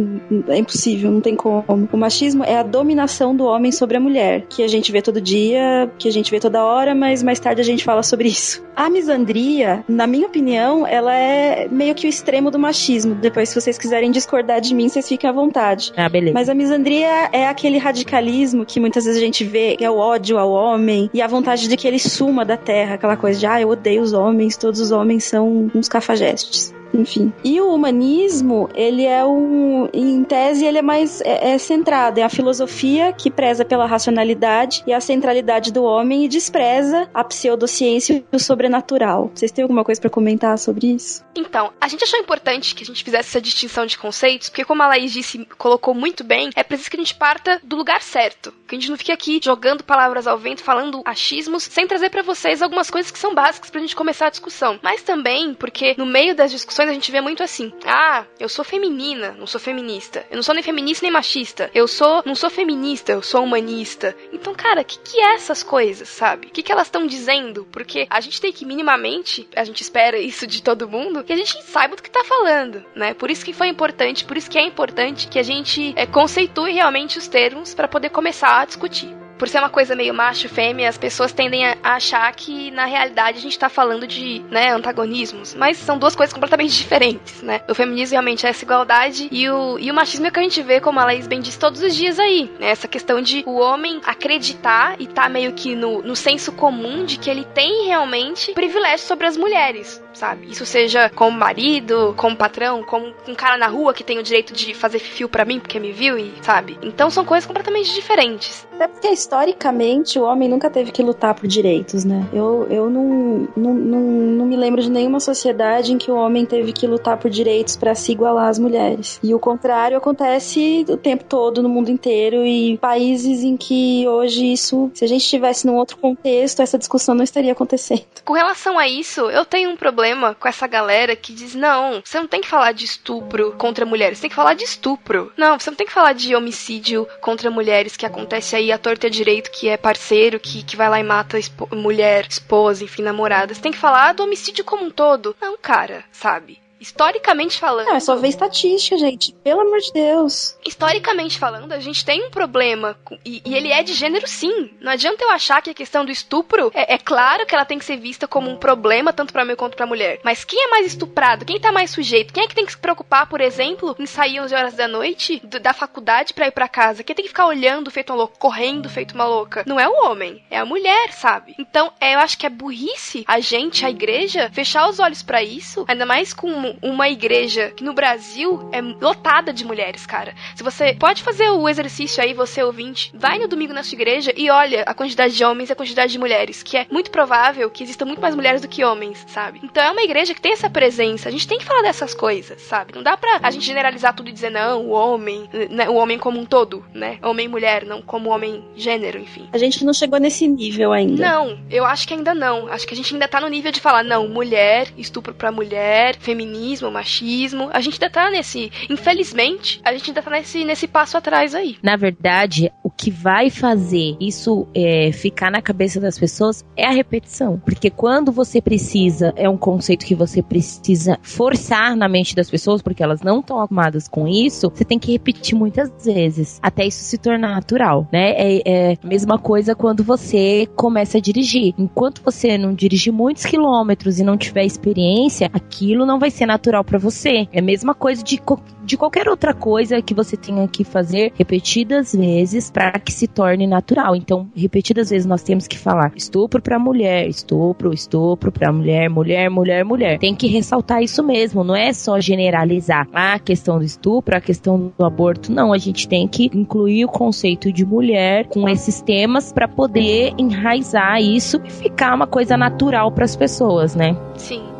é 0.47 0.57
impossível, 0.57 1.11
não 1.11 1.19
tem 1.19 1.35
como. 1.35 1.89
O 1.91 1.97
machismo 1.97 2.45
é 2.45 2.57
a 2.57 2.63
dominação 2.63 3.35
do 3.35 3.43
homem 3.43 3.73
sobre 3.73 3.97
a 3.97 3.99
mulher, 3.99 4.45
que 4.47 4.63
a 4.63 4.67
gente 4.69 4.91
vê 4.91 5.01
todo 5.01 5.19
dia, 5.19 5.91
que 5.97 6.07
a 6.07 6.11
gente 6.11 6.31
vê 6.31 6.39
toda 6.39 6.63
hora, 6.63 6.95
mas 6.95 7.21
mais 7.21 7.39
tarde 7.39 7.59
a 7.59 7.65
gente 7.65 7.83
fala 7.83 8.03
sobre 8.03 8.29
isso. 8.29 8.63
A 8.73 8.89
misandria, 8.89 9.83
na 9.87 10.07
minha 10.07 10.27
opinião, 10.27 10.87
ela 10.87 11.13
é 11.13 11.67
meio 11.69 11.93
que 11.93 12.07
o 12.07 12.09
extremo 12.09 12.49
do 12.49 12.57
machismo. 12.57 13.15
Depois, 13.15 13.49
se 13.49 13.59
vocês 13.59 13.77
quiserem 13.77 14.11
discordar 14.11 14.61
de 14.61 14.73
mim, 14.73 14.87
vocês 14.87 15.07
fiquem 15.07 15.29
à 15.29 15.33
vontade. 15.41 15.91
Ah, 15.95 16.10
beleza. 16.10 16.34
Mas 16.34 16.49
a 16.49 16.54
misandria 16.54 17.30
é 17.32 17.47
aquele 17.47 17.77
radicalismo 17.77 18.65
que 18.65 18.80
muitas 18.80 19.06
vezes 19.06 19.21
a 19.21 19.25
gente 19.25 19.43
vê, 19.43 19.75
que 19.75 19.86
é 19.86 19.89
o 19.89 19.97
ódio 19.97 20.38
ao 20.38 20.51
homem 20.51 21.10
e 21.13 21.21
a 21.21 21.27
vontade 21.27 21.67
de 21.67 21.77
que 21.77 21.88
ele 21.88 21.99
suma 21.99 22.45
da 22.45 22.58
terra, 22.58 22.95
aquela 22.95 23.17
coisa 23.17 23.39
de, 23.39 23.45
ah, 23.45 23.60
eu 23.60 23.69
odeio 23.69 24.01
os 24.01 24.13
homens, 24.13 24.58
todos 24.58 24.80
os 24.80 24.91
homens 24.91 25.23
são 25.23 25.71
uns 25.73 25.88
cafajestes. 25.88 26.73
Enfim. 26.93 27.34
E 27.43 27.60
o 27.62 27.73
humanismo, 27.73 28.69
ele 28.75 29.06
é 29.06 29.23
um. 29.25 29.89
Em 29.93 30.23
tese, 30.23 30.65
ele 30.65 30.77
é 30.77 30.82
mais 30.82 31.21
é, 31.21 31.54
é 31.54 31.58
centrado. 31.58 32.19
É 32.19 32.23
a 32.23 32.30
filosofia 32.30 33.13
que 33.13 33.32
preza 33.32 33.63
pela 33.65 33.86
racionalidade 33.86 34.84
e 34.86 34.93
a 34.93 34.99
centralidade 34.99 35.71
do 35.71 35.84
homem 35.84 36.25
e 36.25 36.27
despreza 36.27 37.10
a 37.13 37.23
pseudociência 37.23 38.23
e 38.32 38.36
o 38.36 38.39
sobrenatural. 38.39 39.32
Vocês 39.34 39.51
têm 39.51 39.63
alguma 39.63 39.84
coisa 39.84 39.99
pra 39.99 40.10
comentar 40.10 40.58
sobre 40.58 40.88
isso? 40.88 41.23
Então, 41.36 41.71
a 41.80 41.88
gente 41.88 42.04
achou 42.04 42.19
importante 42.19 42.75
que 42.75 42.84
a 42.84 42.86
gente 42.86 43.04
fizesse 43.04 43.30
essa 43.30 43.41
distinção 43.41 43.86
de 43.86 43.97
conceitos, 43.97 44.49
porque 44.49 44.65
como 44.65 44.84
a 44.84 44.88
Laís 44.88 45.12
disse, 45.12 45.45
colocou 45.58 45.93
muito 45.93 46.23
bem, 46.23 46.49
é 46.56 46.63
preciso 46.63 46.89
que 46.89 46.97
a 46.97 46.99
gente 46.99 47.15
parta 47.15 47.60
do 47.63 47.75
lugar 47.75 48.01
certo. 48.01 48.54
Que 48.67 48.75
a 48.75 48.80
gente 48.80 48.89
não 48.89 48.97
fique 48.97 49.12
aqui 49.12 49.39
jogando 49.41 49.84
palavras 49.84 50.27
ao 50.27 50.38
vento, 50.38 50.63
falando 50.63 51.01
achismos, 51.06 51.63
sem 51.63 51.88
trazer 51.88 52.10
pra 52.10 52.21
vocês 52.21 52.62
algumas 52.62 52.89
coisas 52.89 53.12
que 53.12 53.19
são 53.19 53.34
básicas 53.34 53.69
pra 53.69 53.82
gente 53.82 53.95
começar 53.95 54.27
a 54.27 54.30
discussão. 54.30 54.80
Mas 54.82 55.01
também 55.01 55.54
porque 55.54 55.95
no 55.97 56.06
meio 56.06 56.36
das 56.36 56.51
discussões 56.51 56.81
a 56.89 56.94
gente 56.94 57.12
vê 57.12 57.22
muito 57.22 57.44
assim: 57.44 57.72
"Ah, 57.86 58.26
eu 58.39 58.50
sou 58.50 58.63
feminina, 58.63 59.36
não 59.38 59.48
sou 59.48 59.60
feminista. 59.60 60.26
Eu 60.30 60.36
não 60.36 60.44
sou 60.44 60.56
nem 60.56 60.63
feminista 60.63 61.06
nem 61.06 61.12
machista. 61.12 61.70
Eu 61.74 61.88
sou, 61.88 62.24
não 62.26 62.36
sou 62.36 62.50
feminista, 62.50 63.12
eu 63.12 63.22
sou 63.22 63.44
humanista". 63.44 64.15
Então, 64.32 64.54
cara, 64.54 64.82
o 64.82 64.86
que 64.86 64.98
que 65.00 65.20
é 65.20 65.36
essas 65.36 65.63
coisas, 65.63 66.10
sabe? 66.10 66.48
O 66.48 66.50
que 66.50 66.63
que 66.63 66.72
elas 66.72 66.88
estão 66.88 67.06
dizendo? 67.06 67.67
Porque 67.72 68.08
a 68.10 68.20
gente 68.22 68.41
tem 68.41 68.52
que 68.52 68.65
minimamente, 68.65 69.48
a 69.56 69.63
gente 69.63 69.82
espera 69.82 70.17
isso 70.17 70.48
de 70.48 70.62
todo 70.62 70.89
mundo, 70.89 71.24
que 71.24 71.34
a 71.34 71.38
gente 71.38 71.62
saiba 71.63 71.96
do 71.96 72.04
que 72.04 72.10
tá 72.10 72.24
falando, 72.24 72.84
né? 72.96 73.13
Por 73.13 73.30
isso 73.30 73.46
que 73.46 73.54
foi 73.54 73.67
importante, 73.67 74.26
por 74.26 74.38
isso 74.38 74.50
que 74.50 74.58
é 74.58 74.62
importante 74.62 75.28
que 75.28 75.39
a 75.39 75.44
gente 75.44 75.94
é, 75.96 76.06
conceitue 76.06 76.72
realmente 76.72 77.17
os 77.17 77.28
termos 77.28 77.74
pra 77.74 77.88
poder 77.88 78.10
começar 78.10 78.62
a 78.62 78.65
discutir. 78.65 79.20
Por 79.41 79.49
ser 79.49 79.58
uma 79.58 79.71
coisa 79.71 79.95
meio 79.95 80.13
macho 80.13 80.47
fêmea, 80.47 80.88
as 80.88 80.99
pessoas 80.99 81.34
tendem 81.34 81.65
a 81.65 81.75
achar 81.82 82.32
que 82.32 82.69
na 82.69 82.86
realidade 82.86 83.39
a 83.39 83.41
gente 83.41 83.58
tá 83.58 83.69
falando 83.69 84.06
de, 84.06 84.39
né, 84.51 84.69
antagonismos, 84.71 85.56
mas 85.56 85.77
são 85.77 85.97
duas 85.97 86.15
coisas 86.15 86.32
completamente 86.32 86.69
diferentes, 86.77 87.41
né? 87.41 87.60
O 87.67 87.73
feminismo 87.73 88.13
realmente 88.13 88.45
é 88.45 88.51
essa 88.51 88.63
igualdade 88.63 89.27
e 89.32 89.49
o, 89.49 89.80
e 89.80 89.89
o 89.89 89.95
machismo 89.95 90.27
é 90.27 90.30
que 90.30 90.39
a 90.39 90.43
gente 90.43 90.62
vê, 90.62 90.80
como 90.80 90.99
a 90.99 91.06
Laís 91.06 91.25
bem 91.25 91.41
disse, 91.41 91.58
todos 91.58 91.82
os 91.82 91.95
dias 91.95 92.19
aí, 92.19 92.51
né? 92.60 92.69
Essa 92.69 92.88
questão 92.88 93.19
de 93.19 93.41
o 93.47 93.58
homem 93.58 93.99
acreditar 94.06 94.95
e 94.99 95.08
tá 95.08 95.27
meio 95.27 95.54
que 95.54 95.73
no, 95.73 96.04
no 96.04 96.15
senso 96.15 96.51
comum 96.51 97.04
de 97.04 97.17
que 97.17 97.27
ele 97.27 97.43
tem 97.43 97.88
realmente 97.88 98.54
privilégio 98.54 99.08
sobre 99.08 99.25
as 99.25 99.36
mulheres 99.36 99.99
sabe? 100.13 100.50
Isso 100.50 100.65
seja 100.65 101.10
como 101.10 101.38
marido, 101.38 102.13
como 102.17 102.36
patrão, 102.36 102.84
como 102.84 103.13
um 103.28 103.36
cara 103.36 103.58
na 103.58 103.67
rua 103.67 103.93
que 103.93 104.04
tem 104.04 104.19
o 104.19 104.24
direito 104.24 104.54
de 104.54 104.74
fazer 104.74 105.00
fio 105.00 105.30
para 105.30 105.45
mim 105.45 105.60
porque 105.60 105.80
me 105.80 105.91
viu 105.91 106.17
e, 106.17 106.34
sabe? 106.41 106.78
Então 106.82 107.10
são 107.10 107.26
coisas 107.26 107.45
completamente 107.45 107.93
diferentes. 107.93 108.67
Até 108.74 108.88
porque 108.88 109.10
historicamente 109.10 110.17
o 110.19 110.24
homem 110.24 110.50
nunca 110.50 110.69
teve 110.69 110.91
que 110.91 111.04
lutar 111.04 111.36
por 111.36 111.47
direitos, 111.47 112.04
né? 112.04 112.28
Eu, 112.34 112.67
eu 112.69 112.89
não, 112.89 113.47
não, 113.56 113.74
não, 113.74 114.00
não 114.00 114.45
me 114.45 114.58
lembro 114.58 114.82
de 114.82 114.89
nenhuma 114.89 115.19
sociedade 115.19 115.93
em 115.93 115.97
que 115.97 116.10
o 116.10 116.15
homem 116.15 116.45
teve 116.45 116.74
que 116.74 116.88
lutar 116.88 117.17
por 117.17 117.30
direitos 117.30 117.78
para 117.78 117.93
se 117.93 118.12
igualar 118.12 118.50
às 118.50 118.58
mulheres. 118.58 119.19
E 119.24 119.34
o 119.34 119.39
contrário 119.39 119.97
acontece 119.97 120.86
o 120.89 120.97
tempo 120.97 121.24
todo 121.24 121.62
no 121.62 121.69
mundo 121.69 121.89
inteiro 121.89 122.45
e 122.45 122.78
países 122.78 123.43
em 123.43 123.56
que 123.56 124.08
hoje 124.08 124.52
isso, 124.52 124.89
se 124.93 125.06
a 125.06 125.08
gente 125.08 125.21
estivesse 125.21 125.67
num 125.67 125.76
outro 125.76 125.97
contexto, 125.97 126.62
essa 126.62 126.78
discussão 126.78 127.13
não 127.13 127.24
estaria 127.24 127.52
acontecendo. 127.52 128.04
Com 128.26 128.34
relação 128.34 128.80
a 128.80 128.88
isso, 128.88 129.21
eu 129.30 129.45
tenho 129.45 129.69
um 129.69 129.76
problema 129.76 130.00
problema 130.01 130.33
com 130.33 130.47
essa 130.47 130.65
galera 130.65 131.15
que 131.15 131.31
diz: 131.31 131.53
não, 131.53 132.01
você 132.03 132.19
não 132.19 132.27
tem 132.27 132.41
que 132.41 132.47
falar 132.47 132.71
de 132.71 132.85
estupro 132.85 133.53
contra 133.53 133.85
mulheres, 133.85 134.17
você 134.17 134.23
tem 134.23 134.29
que 134.31 134.35
falar 134.35 134.55
de 134.55 134.63
estupro. 134.63 135.31
Não, 135.37 135.59
você 135.59 135.69
não 135.69 135.77
tem 135.77 135.85
que 135.85 135.93
falar 135.93 136.13
de 136.13 136.35
homicídio 136.35 137.07
contra 137.21 137.51
mulheres 137.51 137.95
que 137.95 138.05
acontece 138.05 138.55
aí 138.55 138.71
a 138.71 138.79
torta 138.79 139.09
direito, 139.09 139.51
que 139.51 139.69
é 139.69 139.77
parceiro, 139.77 140.39
que, 140.39 140.63
que 140.63 140.75
vai 140.75 140.89
lá 140.89 140.99
e 140.99 141.03
mata 141.03 141.37
mulher, 141.71 142.25
esposa, 142.27 142.83
enfim, 142.83 143.03
namorada. 143.03 143.53
Você 143.53 143.61
tem 143.61 143.71
que 143.71 143.77
falar 143.77 144.13
do 144.13 144.23
homicídio 144.23 144.65
como 144.65 144.85
um 144.85 144.89
todo. 144.89 145.35
Não, 145.39 145.55
cara, 145.55 146.03
sabe? 146.11 146.59
Historicamente 146.82 147.60
falando. 147.60 147.86
Não, 147.86 147.96
é 147.96 148.00
só 148.00 148.15
ver 148.15 148.30
estatística, 148.30 148.98
gente. 148.98 149.32
Pelo 149.44 149.62
amor 149.62 149.80
de 149.80 149.94
Deus. 149.94 150.58
Historicamente 150.65 151.38
falando, 151.38 151.72
a 151.74 151.80
gente 151.80 152.04
tem 152.04 152.26
um 152.26 152.32
problema. 152.32 152.98
Com, 153.06 153.20
e, 153.24 153.39
e, 153.46 153.56
ele 153.56 153.72
é 153.72 153.84
de 153.84 153.94
gênero, 153.94 154.28
sim. 154.28 154.72
Não 154.82 154.91
adianta 154.91 155.24
eu 155.24 155.30
achar 155.30 155.62
que 155.62 155.70
a 155.70 155.76
questão 155.76 156.04
do 156.04 156.12
estupro. 156.12 156.72
É, 156.74 156.96
é 156.96 156.98
claro 156.98 157.46
que 157.46 157.54
ela 157.54 157.65
tem 157.65 157.78
que 157.78 157.86
ser 157.86 157.98
vista 157.98 158.28
como 158.28 158.50
um 158.50 158.58
problema, 158.58 159.13
tanto 159.13 159.32
para 159.32 159.46
mim 159.46 159.56
quanto 159.56 159.78
pra 159.78 159.86
mulher. 159.86 160.20
Mas 160.24 160.44
quem 160.44 160.60
é 160.60 160.70
mais 160.70 160.88
estuprado? 160.88 161.46
Quem 161.46 161.60
tá 161.60 161.72
mais 161.72 161.91
sujeito? 161.91 162.34
Quem 162.34 162.44
é 162.44 162.48
que 162.48 162.56
tem 162.56 162.65
que 162.65 162.72
se 162.72 162.78
preocupar, 162.80 163.28
por 163.28 163.41
exemplo, 163.41 163.96
em 164.00 164.08
sair 164.08 164.39
11 164.39 164.56
horas 164.56 164.74
da 164.74 164.88
noite 164.88 165.39
do, 165.44 165.60
da 165.60 165.74
faculdade 165.74 166.34
para 166.34 166.48
ir 166.48 166.52
para 166.52 166.67
casa? 166.67 167.04
Quem 167.04 167.15
tem 167.15 167.24
que 167.24 167.30
ficar 167.30 167.46
olhando 167.46 167.91
feito 167.91 168.10
uma 168.12 168.17
louca, 168.17 168.39
correndo 168.39 168.89
feito 168.89 169.13
uma 169.13 169.28
louca? 169.28 169.63
Não 169.67 169.80
é 169.80 169.88
o 169.88 170.06
homem, 170.06 170.44
é 170.50 170.58
a 170.58 170.65
mulher, 170.65 171.12
sabe? 171.13 171.54
Então, 171.60 171.94
é, 172.00 172.15
eu 172.15 172.20
acho 172.20 172.39
que 172.39 172.48
é 172.48 172.50
burrice 172.50 173.24
a 173.28 173.39
gente, 173.39 173.86
a 173.86 173.89
igreja, 173.89 174.50
fechar 174.52 174.89
os 174.89 175.00
olhos 175.00 175.22
para 175.22 175.44
isso, 175.44 175.86
ainda 175.88 176.08
mais 176.08 176.34
com 176.34 176.70
uma 176.81 177.10
igreja 177.10 177.71
que 177.75 177.84
no 177.84 177.93
Brasil 177.93 178.69
é 178.71 178.81
lotada 178.81 179.53
de 179.53 179.65
mulheres, 179.65 180.05
cara. 180.05 180.34
Se 180.55 180.63
você 180.63 180.93
pode 180.93 181.23
fazer 181.23 181.49
o 181.49 181.67
exercício 181.67 182.23
aí, 182.23 182.34
você 182.34 182.63
ouvinte, 182.63 183.12
vai 183.13 183.39
no 183.39 183.47
domingo 183.47 183.73
na 183.73 183.84
sua 183.84 183.95
igreja 183.95 184.34
e 184.36 184.49
olha 184.49 184.84
a 184.84 184.93
quantidade 184.93 185.36
de 185.36 185.43
homens 185.43 185.69
e 185.69 185.73
a 185.73 185.75
quantidade 185.75 186.12
de 186.12 186.19
mulheres, 186.19 186.63
que 186.63 186.77
é 186.77 186.86
muito 186.89 187.12
provável 187.12 187.69
que 187.69 187.84
existam 187.84 188.05
muito 188.05 188.21
mais 188.21 188.36
mulheres 188.36 188.62
do 188.62 188.67
que 188.67 188.84
homens, 188.84 189.23
sabe? 189.27 189.60
Então 189.63 189.84
é 189.84 189.91
uma 189.91 190.03
igreja 190.03 190.34
que 190.34 190.41
tem 190.41 190.53
essa 190.53 190.69
presença. 190.69 191.29
A 191.29 191.31
gente 191.31 191.47
tem 191.47 191.57
que 191.57 191.65
falar 191.65 191.81
dessas 191.81 192.13
coisas, 192.13 192.62
sabe? 192.62 192.93
Não 192.93 193.03
dá 193.03 193.17
pra 193.17 193.39
a 193.41 193.51
gente 193.51 193.65
generalizar 193.65 194.15
tudo 194.15 194.29
e 194.29 194.34
dizer 194.34 194.49
não, 194.49 194.86
o 194.88 194.91
homem, 194.91 195.49
né, 195.69 195.89
o 195.89 195.95
homem 195.95 196.17
como 196.17 196.39
um 196.39 196.45
todo, 196.45 196.86
né? 196.93 197.17
Homem 197.21 197.45
e 197.45 197.49
mulher, 197.49 197.86
não 197.86 198.01
como 198.01 198.29
homem 198.29 198.63
gênero, 198.75 199.17
enfim. 199.19 199.47
A 199.51 199.57
gente 199.57 199.84
não 199.86 199.93
chegou 199.93 200.19
nesse 200.19 200.47
nível 200.47 200.91
ainda. 200.91 201.21
Não, 201.21 201.60
eu 201.69 201.86
acho 201.86 202.07
que 202.07 202.13
ainda 202.13 202.34
não. 202.34 202.67
Acho 202.67 202.88
que 202.88 202.93
a 202.93 202.97
gente 202.97 203.13
ainda 203.13 203.27
tá 203.27 203.39
no 203.39 203.47
nível 203.47 203.71
de 203.71 203.79
falar 203.79 204.03
não, 204.03 204.27
mulher, 204.27 204.88
estupro 204.97 205.34
pra 205.34 205.51
mulher, 205.51 206.15
feminismo, 206.17 206.61
machismo. 206.91 207.69
A 207.74 207.82
gente 207.82 207.93
ainda 207.95 208.10
tá 208.10 208.30
nesse. 208.30 208.71
Infelizmente, 208.89 209.82
a 209.84 209.93
gente 209.93 210.10
ainda 210.10 210.21
tá 210.21 210.32
nesse, 210.32 210.63
nesse 210.63 210.88
passo 210.88 211.17
atrás 211.17 211.56
aí. 211.56 211.78
Na 211.82 211.95
verdade, 211.95 212.71
o 212.84 212.89
que 212.89 213.10
vai 213.10 213.50
fazer 213.50 214.15
isso 214.19 214.67
é, 214.74 215.12
ficar 215.12 215.52
na 215.52 215.62
cabeça 215.62 216.00
das 216.00 216.17
pessoas 216.17 216.65
é 216.76 216.86
a 216.86 216.91
repetição. 216.91 217.60
Porque 217.60 217.89
quando 217.89 218.32
você 218.32 218.62
precisa, 218.62 219.34
é 219.36 219.50
um 219.50 219.58
conceito 219.58 220.06
que 220.06 220.15
você 220.15 220.41
precisa 220.41 221.17
forçar 221.21 221.95
na 221.95 222.08
mente 222.08 222.36
das 222.36 222.50
pessoas, 222.50 222.82
porque 222.82 223.04
elas 223.04 223.21
não 223.21 223.39
estão 223.39 223.60
acostumadas 223.60 224.08
com 224.08 224.28
isso, 224.28 224.69
você 224.69 224.84
tem 224.84 225.00
que 225.00 225.12
repetir 225.12 225.58
muitas 225.58 225.89
vezes, 226.04 226.60
até 226.62 226.86
isso 226.86 227.04
se 227.04 227.17
tornar 227.17 227.56
natural, 227.56 228.08
né? 228.12 228.32
É, 228.32 228.62
é 228.65 228.97
a 229.02 229.08
mesma 229.08 229.38
coisa 229.38 229.76
quando 229.76 230.04
você 230.04 230.67
começa 230.76 231.17
a 231.17 231.21
dirigir. 231.21 231.74
Enquanto 231.78 232.21
você 232.24 232.58
não 232.58 232.74
dirigir 232.74 233.13
muitos 233.13 233.45
quilômetros 233.45 234.19
e 234.19 234.24
não 234.24 234.38
tiver 234.38 234.65
experiência, 234.65 235.50
aquilo 235.54 236.06
não 236.06 236.19
vai 236.19 236.30
ser 236.30 236.45
natural 236.51 236.83
para 236.83 236.99
você. 236.99 237.47
É 237.51 237.59
a 237.59 237.63
mesma 237.63 237.93
coisa 237.93 238.23
de, 238.23 238.39
de 238.83 238.97
qualquer 238.97 239.27
outra 239.27 239.53
coisa 239.53 240.01
que 240.01 240.13
você 240.13 240.35
tenha 240.35 240.67
que 240.67 240.83
fazer 240.83 241.31
repetidas 241.35 242.13
vezes 242.13 242.69
para 242.69 242.91
que 242.99 243.11
se 243.11 243.27
torne 243.27 243.65
natural. 243.65 244.15
Então, 244.15 244.49
repetidas 244.55 245.09
vezes 245.09 245.25
nós 245.25 245.43
temos 245.43 245.67
que 245.67 245.77
falar 245.77 246.11
estupro 246.15 246.61
para 246.61 246.77
mulher, 246.77 247.27
estupro, 247.27 247.93
estupro 247.93 248.51
para 248.51 248.71
mulher, 248.71 249.09
mulher, 249.09 249.49
mulher, 249.49 249.85
mulher. 249.85 250.19
Tem 250.19 250.35
que 250.35 250.47
ressaltar 250.47 251.01
isso 251.01 251.23
mesmo, 251.23 251.63
não 251.63 251.75
é 251.75 251.93
só 251.93 252.19
generalizar 252.19 253.07
a 253.13 253.39
questão 253.39 253.77
do 253.77 253.85
estupro, 253.85 254.35
a 254.35 254.41
questão 254.41 254.91
do 254.97 255.05
aborto. 255.05 255.51
Não, 255.51 255.71
a 255.71 255.77
gente 255.77 256.07
tem 256.07 256.27
que 256.27 256.49
incluir 256.53 257.05
o 257.05 257.09
conceito 257.09 257.71
de 257.71 257.85
mulher 257.85 258.47
com 258.47 258.67
esses 258.67 259.01
temas 259.01 259.51
para 259.53 259.67
poder 259.67 260.33
enraizar 260.37 261.21
isso 261.21 261.61
e 261.63 261.71
ficar 261.71 262.13
uma 262.13 262.27
coisa 262.27 262.57
natural 262.57 263.11
para 263.11 263.25
as 263.25 263.35
pessoas, 263.35 263.95
né? 263.95 264.15
Sim. 264.35 264.70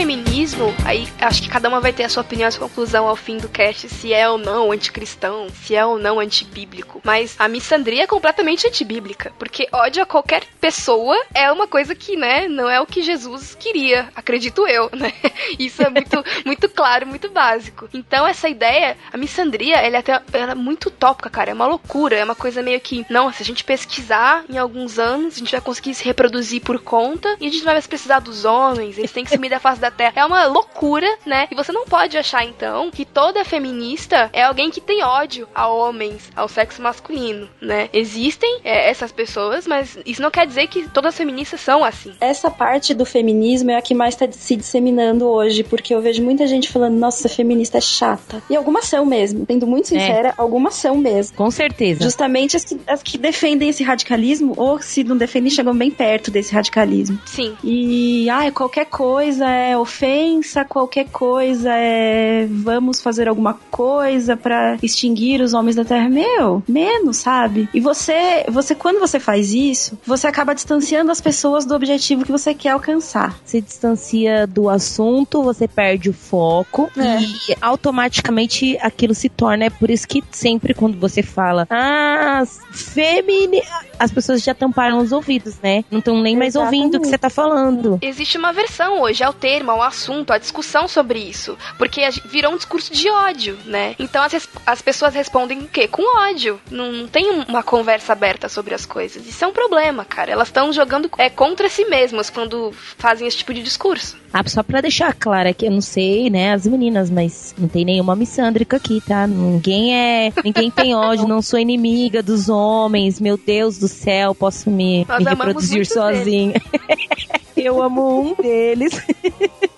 Feminismo, 0.00 0.74
aí 0.86 1.06
acho 1.20 1.42
que 1.42 1.48
cada 1.50 1.68
uma 1.68 1.78
vai 1.78 1.92
ter 1.92 2.04
a 2.04 2.08
sua 2.08 2.22
opinião, 2.22 2.48
a 2.48 2.50
sua 2.50 2.66
conclusão 2.66 3.06
ao 3.06 3.14
fim 3.14 3.36
do 3.36 3.50
cast, 3.50 3.86
se 3.86 4.14
é 4.14 4.26
ou 4.26 4.38
não 4.38 4.72
anticristão, 4.72 5.48
se 5.50 5.76
é 5.76 5.84
ou 5.84 5.98
não 5.98 6.18
antibíblico. 6.18 7.02
Mas 7.04 7.36
a 7.38 7.46
missandria 7.46 8.04
é 8.04 8.06
completamente 8.06 8.66
antibíblica, 8.66 9.30
porque 9.38 9.68
ódio 9.70 10.02
a 10.02 10.06
qualquer 10.06 10.42
pessoa 10.58 11.14
é 11.34 11.52
uma 11.52 11.66
coisa 11.66 11.94
que, 11.94 12.16
né, 12.16 12.48
não 12.48 12.66
é 12.66 12.80
o 12.80 12.86
que 12.86 13.02
Jesus 13.02 13.54
queria, 13.54 14.08
acredito 14.16 14.66
eu, 14.66 14.88
né? 14.94 15.12
Isso 15.58 15.82
é 15.82 15.90
muito, 15.90 16.24
muito 16.46 16.66
claro, 16.70 17.06
muito 17.06 17.28
básico. 17.28 17.86
Então 17.92 18.26
essa 18.26 18.48
ideia, 18.48 18.96
a 19.12 19.18
missandria, 19.18 19.76
ela 19.76 19.96
é 19.96 19.98
até 19.98 20.22
ela 20.32 20.52
é 20.52 20.54
muito 20.54 20.86
utópica, 20.86 21.28
cara, 21.28 21.50
é 21.50 21.54
uma 21.54 21.66
loucura, 21.66 22.16
é 22.16 22.24
uma 22.24 22.34
coisa 22.34 22.62
meio 22.62 22.80
que, 22.80 23.04
não, 23.10 23.30
se 23.30 23.42
a 23.42 23.46
gente 23.46 23.62
pesquisar 23.62 24.46
em 24.48 24.56
alguns 24.56 24.98
anos, 24.98 25.34
a 25.34 25.38
gente 25.40 25.52
vai 25.52 25.60
conseguir 25.60 25.94
se 25.94 26.04
reproduzir 26.04 26.62
por 26.62 26.78
conta 26.78 27.36
e 27.38 27.46
a 27.46 27.50
gente 27.50 27.58
não 27.58 27.66
vai 27.66 27.74
mais 27.74 27.86
precisar 27.86 28.20
dos 28.20 28.46
homens, 28.46 28.96
eles 28.96 29.12
têm 29.12 29.24
que 29.24 29.30
se 29.30 29.50
da 29.50 29.58
face 29.58 29.80
da 29.80 29.89
Terra. 29.90 30.12
É 30.16 30.24
uma 30.24 30.46
loucura, 30.46 31.06
né? 31.26 31.48
E 31.50 31.54
você 31.54 31.72
não 31.72 31.84
pode 31.84 32.16
achar, 32.16 32.44
então, 32.44 32.90
que 32.90 33.04
toda 33.04 33.44
feminista 33.44 34.30
é 34.32 34.42
alguém 34.42 34.70
que 34.70 34.80
tem 34.80 35.02
ódio 35.02 35.48
a 35.54 35.68
homens, 35.68 36.30
ao 36.34 36.48
sexo 36.48 36.82
masculino, 36.82 37.48
né? 37.60 37.88
Existem 37.92 38.60
é, 38.64 38.90
essas 38.90 39.12
pessoas, 39.12 39.66
mas 39.66 39.98
isso 40.04 40.22
não 40.22 40.30
quer 40.30 40.46
dizer 40.46 40.66
que 40.68 40.88
todas 40.88 41.10
as 41.10 41.18
feministas 41.18 41.60
são 41.60 41.84
assim. 41.84 42.14
Essa 42.20 42.50
parte 42.50 42.94
do 42.94 43.04
feminismo 43.04 43.70
é 43.70 43.76
a 43.76 43.82
que 43.82 43.94
mais 43.94 44.14
está 44.14 44.30
se 44.30 44.56
disseminando 44.56 45.26
hoje, 45.26 45.62
porque 45.62 45.94
eu 45.94 46.00
vejo 46.00 46.22
muita 46.22 46.46
gente 46.46 46.68
falando, 46.70 46.96
nossa, 46.96 47.28
feminista 47.28 47.78
é 47.78 47.80
chata. 47.80 48.42
E 48.48 48.56
algumas 48.56 48.86
são 48.86 49.04
mesmo, 49.04 49.44
sendo 49.46 49.66
muito 49.66 49.94
é. 49.94 50.00
sincera, 50.00 50.28
é. 50.30 50.34
algumas 50.36 50.74
são 50.74 50.96
mesmo. 50.96 51.36
Com 51.36 51.50
certeza. 51.50 52.02
Justamente 52.02 52.56
as 52.56 52.64
que, 52.64 52.80
as 52.86 53.02
que 53.02 53.18
defendem 53.18 53.68
esse 53.68 53.82
radicalismo, 53.82 54.54
ou 54.56 54.80
se 54.80 55.04
não 55.04 55.16
defendem, 55.16 55.50
chegam 55.50 55.74
bem 55.74 55.90
perto 55.90 56.30
desse 56.30 56.54
radicalismo. 56.54 57.18
Sim. 57.26 57.56
E, 57.62 58.28
ah, 58.30 58.50
qualquer 58.50 58.86
coisa 58.86 59.48
é 59.48 59.76
ofensa, 59.80 60.64
qualquer 60.64 61.08
coisa 61.08 61.70
é 61.72 62.46
vamos 62.50 63.00
fazer 63.00 63.28
alguma 63.28 63.54
coisa 63.70 64.36
para 64.36 64.76
extinguir 64.82 65.40
os 65.40 65.54
homens 65.54 65.76
da 65.76 65.84
Terra. 65.84 66.08
Meu, 66.08 66.62
menos, 66.68 67.18
sabe? 67.18 67.68
E 67.72 67.80
você, 67.80 68.44
você 68.48 68.74
quando 68.74 68.98
você 68.98 69.18
faz 69.18 69.52
isso, 69.52 69.98
você 70.04 70.26
acaba 70.26 70.54
distanciando 70.54 71.10
as 71.10 71.20
pessoas 71.20 71.64
do 71.64 71.74
objetivo 71.74 72.24
que 72.24 72.32
você 72.32 72.54
quer 72.54 72.70
alcançar. 72.70 73.38
Se 73.44 73.60
distancia 73.60 74.46
do 74.46 74.68
assunto, 74.68 75.42
você 75.42 75.66
perde 75.66 76.10
o 76.10 76.12
foco 76.12 76.90
é. 76.96 77.20
e 77.20 77.56
automaticamente 77.60 78.76
aquilo 78.80 79.14
se 79.14 79.28
torna. 79.28 79.64
É 79.64 79.70
por 79.70 79.90
isso 79.90 80.06
que 80.06 80.22
sempre 80.30 80.74
quando 80.74 80.98
você 80.98 81.22
fala, 81.22 81.66
ah, 81.70 82.42
femini 82.70 83.62
as 84.00 84.10
pessoas 84.10 84.42
já 84.42 84.54
tamparam 84.54 84.98
os 84.98 85.12
ouvidos, 85.12 85.58
né? 85.62 85.84
Não 85.90 85.98
estão 85.98 86.22
nem 86.22 86.34
mais 86.34 86.56
ouvindo 86.56 86.96
o 86.96 87.00
que 87.00 87.08
você 87.08 87.18
tá 87.18 87.28
falando. 87.28 87.98
Existe 88.00 88.38
uma 88.38 88.50
versão 88.50 89.02
hoje, 89.02 89.22
é 89.22 89.26
ao 89.26 89.32
termo, 89.34 89.69
ao 89.70 89.82
assunto, 89.82 90.32
à 90.32 90.38
discussão 90.38 90.88
sobre 90.88 91.18
isso. 91.18 91.56
Porque 91.78 92.02
virou 92.26 92.52
um 92.52 92.56
discurso 92.56 92.92
de 92.92 93.08
ódio, 93.10 93.58
né? 93.64 93.94
Então 93.98 94.22
as, 94.22 94.48
as 94.66 94.82
pessoas 94.82 95.14
respondem 95.14 95.60
o 95.60 95.68
quê? 95.68 95.88
Com 95.88 96.02
ódio. 96.18 96.60
Não, 96.70 96.92
não 96.92 97.08
tem 97.08 97.30
uma 97.48 97.62
conversa 97.62 98.12
aberta 98.12 98.48
sobre 98.48 98.74
as 98.74 98.84
coisas. 98.84 99.26
Isso 99.26 99.44
é 99.44 99.48
um 99.48 99.52
problema, 99.52 100.04
cara. 100.04 100.30
Elas 100.30 100.48
estão 100.48 100.72
jogando 100.72 101.10
é, 101.18 101.30
contra 101.30 101.68
si 101.68 101.84
mesmas 101.84 102.30
quando 102.30 102.72
fazem 102.98 103.26
esse 103.26 103.38
tipo 103.38 103.54
de 103.54 103.62
discurso. 103.62 104.16
Ah, 104.32 104.42
só 104.46 104.62
pra 104.62 104.80
deixar 104.80 105.12
claro 105.12 105.48
aqui, 105.48 105.66
eu 105.66 105.72
não 105.72 105.80
sei, 105.80 106.30
né, 106.30 106.52
as 106.52 106.64
meninas, 106.64 107.10
mas 107.10 107.52
não 107.58 107.66
tem 107.66 107.84
nenhuma 107.84 108.14
missândrica 108.14 108.76
aqui, 108.76 109.00
tá? 109.00 109.26
Ninguém 109.26 109.96
é. 109.96 110.32
Ninguém 110.44 110.70
tem 110.70 110.94
ódio, 110.94 111.26
não 111.26 111.42
sou 111.42 111.58
inimiga 111.58 112.22
dos 112.22 112.48
homens, 112.48 113.20
meu 113.20 113.36
Deus 113.36 113.78
do 113.78 113.88
céu, 113.88 114.34
posso 114.34 114.70
me, 114.70 115.04
me 115.18 115.24
reproduzir 115.24 115.84
sozinha. 115.84 116.60
eu 117.64 117.82
amo 117.82 118.20
um 118.20 118.34
deles. 118.40 118.92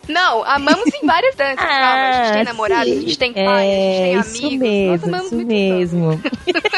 Não, 0.09 0.43
amamos 0.45 0.87
em 0.95 1.07
várias 1.07 1.35
danças. 1.35 1.59
Ah, 1.59 1.67
calma, 1.67 2.09
a 2.09 2.23
gente 2.25 2.33
tem 2.33 2.45
namorado, 2.45 2.85
sim. 2.85 2.97
a 2.97 3.01
gente 3.01 3.19
tem 3.19 3.33
pai, 3.33 3.67
é, 3.67 4.15
a 4.15 4.23
gente 4.23 4.41
tem 4.41 4.57
amigos. 4.57 5.09
Mesmo, 5.09 5.17
isso 5.17 5.47
mesmo. 5.47 6.23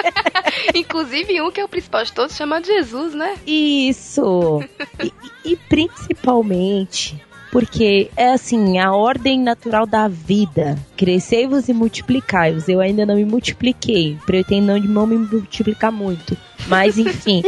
Inclusive 0.74 1.40
um 1.40 1.50
que 1.50 1.60
é 1.60 1.64
o 1.64 1.68
principal 1.68 2.04
de 2.04 2.12
todos, 2.12 2.36
chamado 2.36 2.66
Jesus, 2.66 3.14
né? 3.14 3.34
Isso. 3.46 4.62
e, 5.02 5.12
e 5.52 5.56
principalmente 5.56 7.20
porque 7.54 8.10
é 8.16 8.32
assim, 8.32 8.80
a 8.80 8.92
ordem 8.92 9.38
natural 9.38 9.86
da 9.86 10.08
vida. 10.08 10.76
Crescei-vos 10.96 11.68
e 11.68 11.72
multiplicai-vos. 11.72 12.68
Eu 12.68 12.80
ainda 12.80 13.06
não 13.06 13.14
me 13.14 13.24
multipliquei. 13.24 14.18
Pretendo 14.26 14.76
não 14.80 15.06
me 15.06 15.16
multiplicar 15.16 15.92
muito. 15.92 16.36
Mas 16.66 16.98
enfim. 16.98 17.44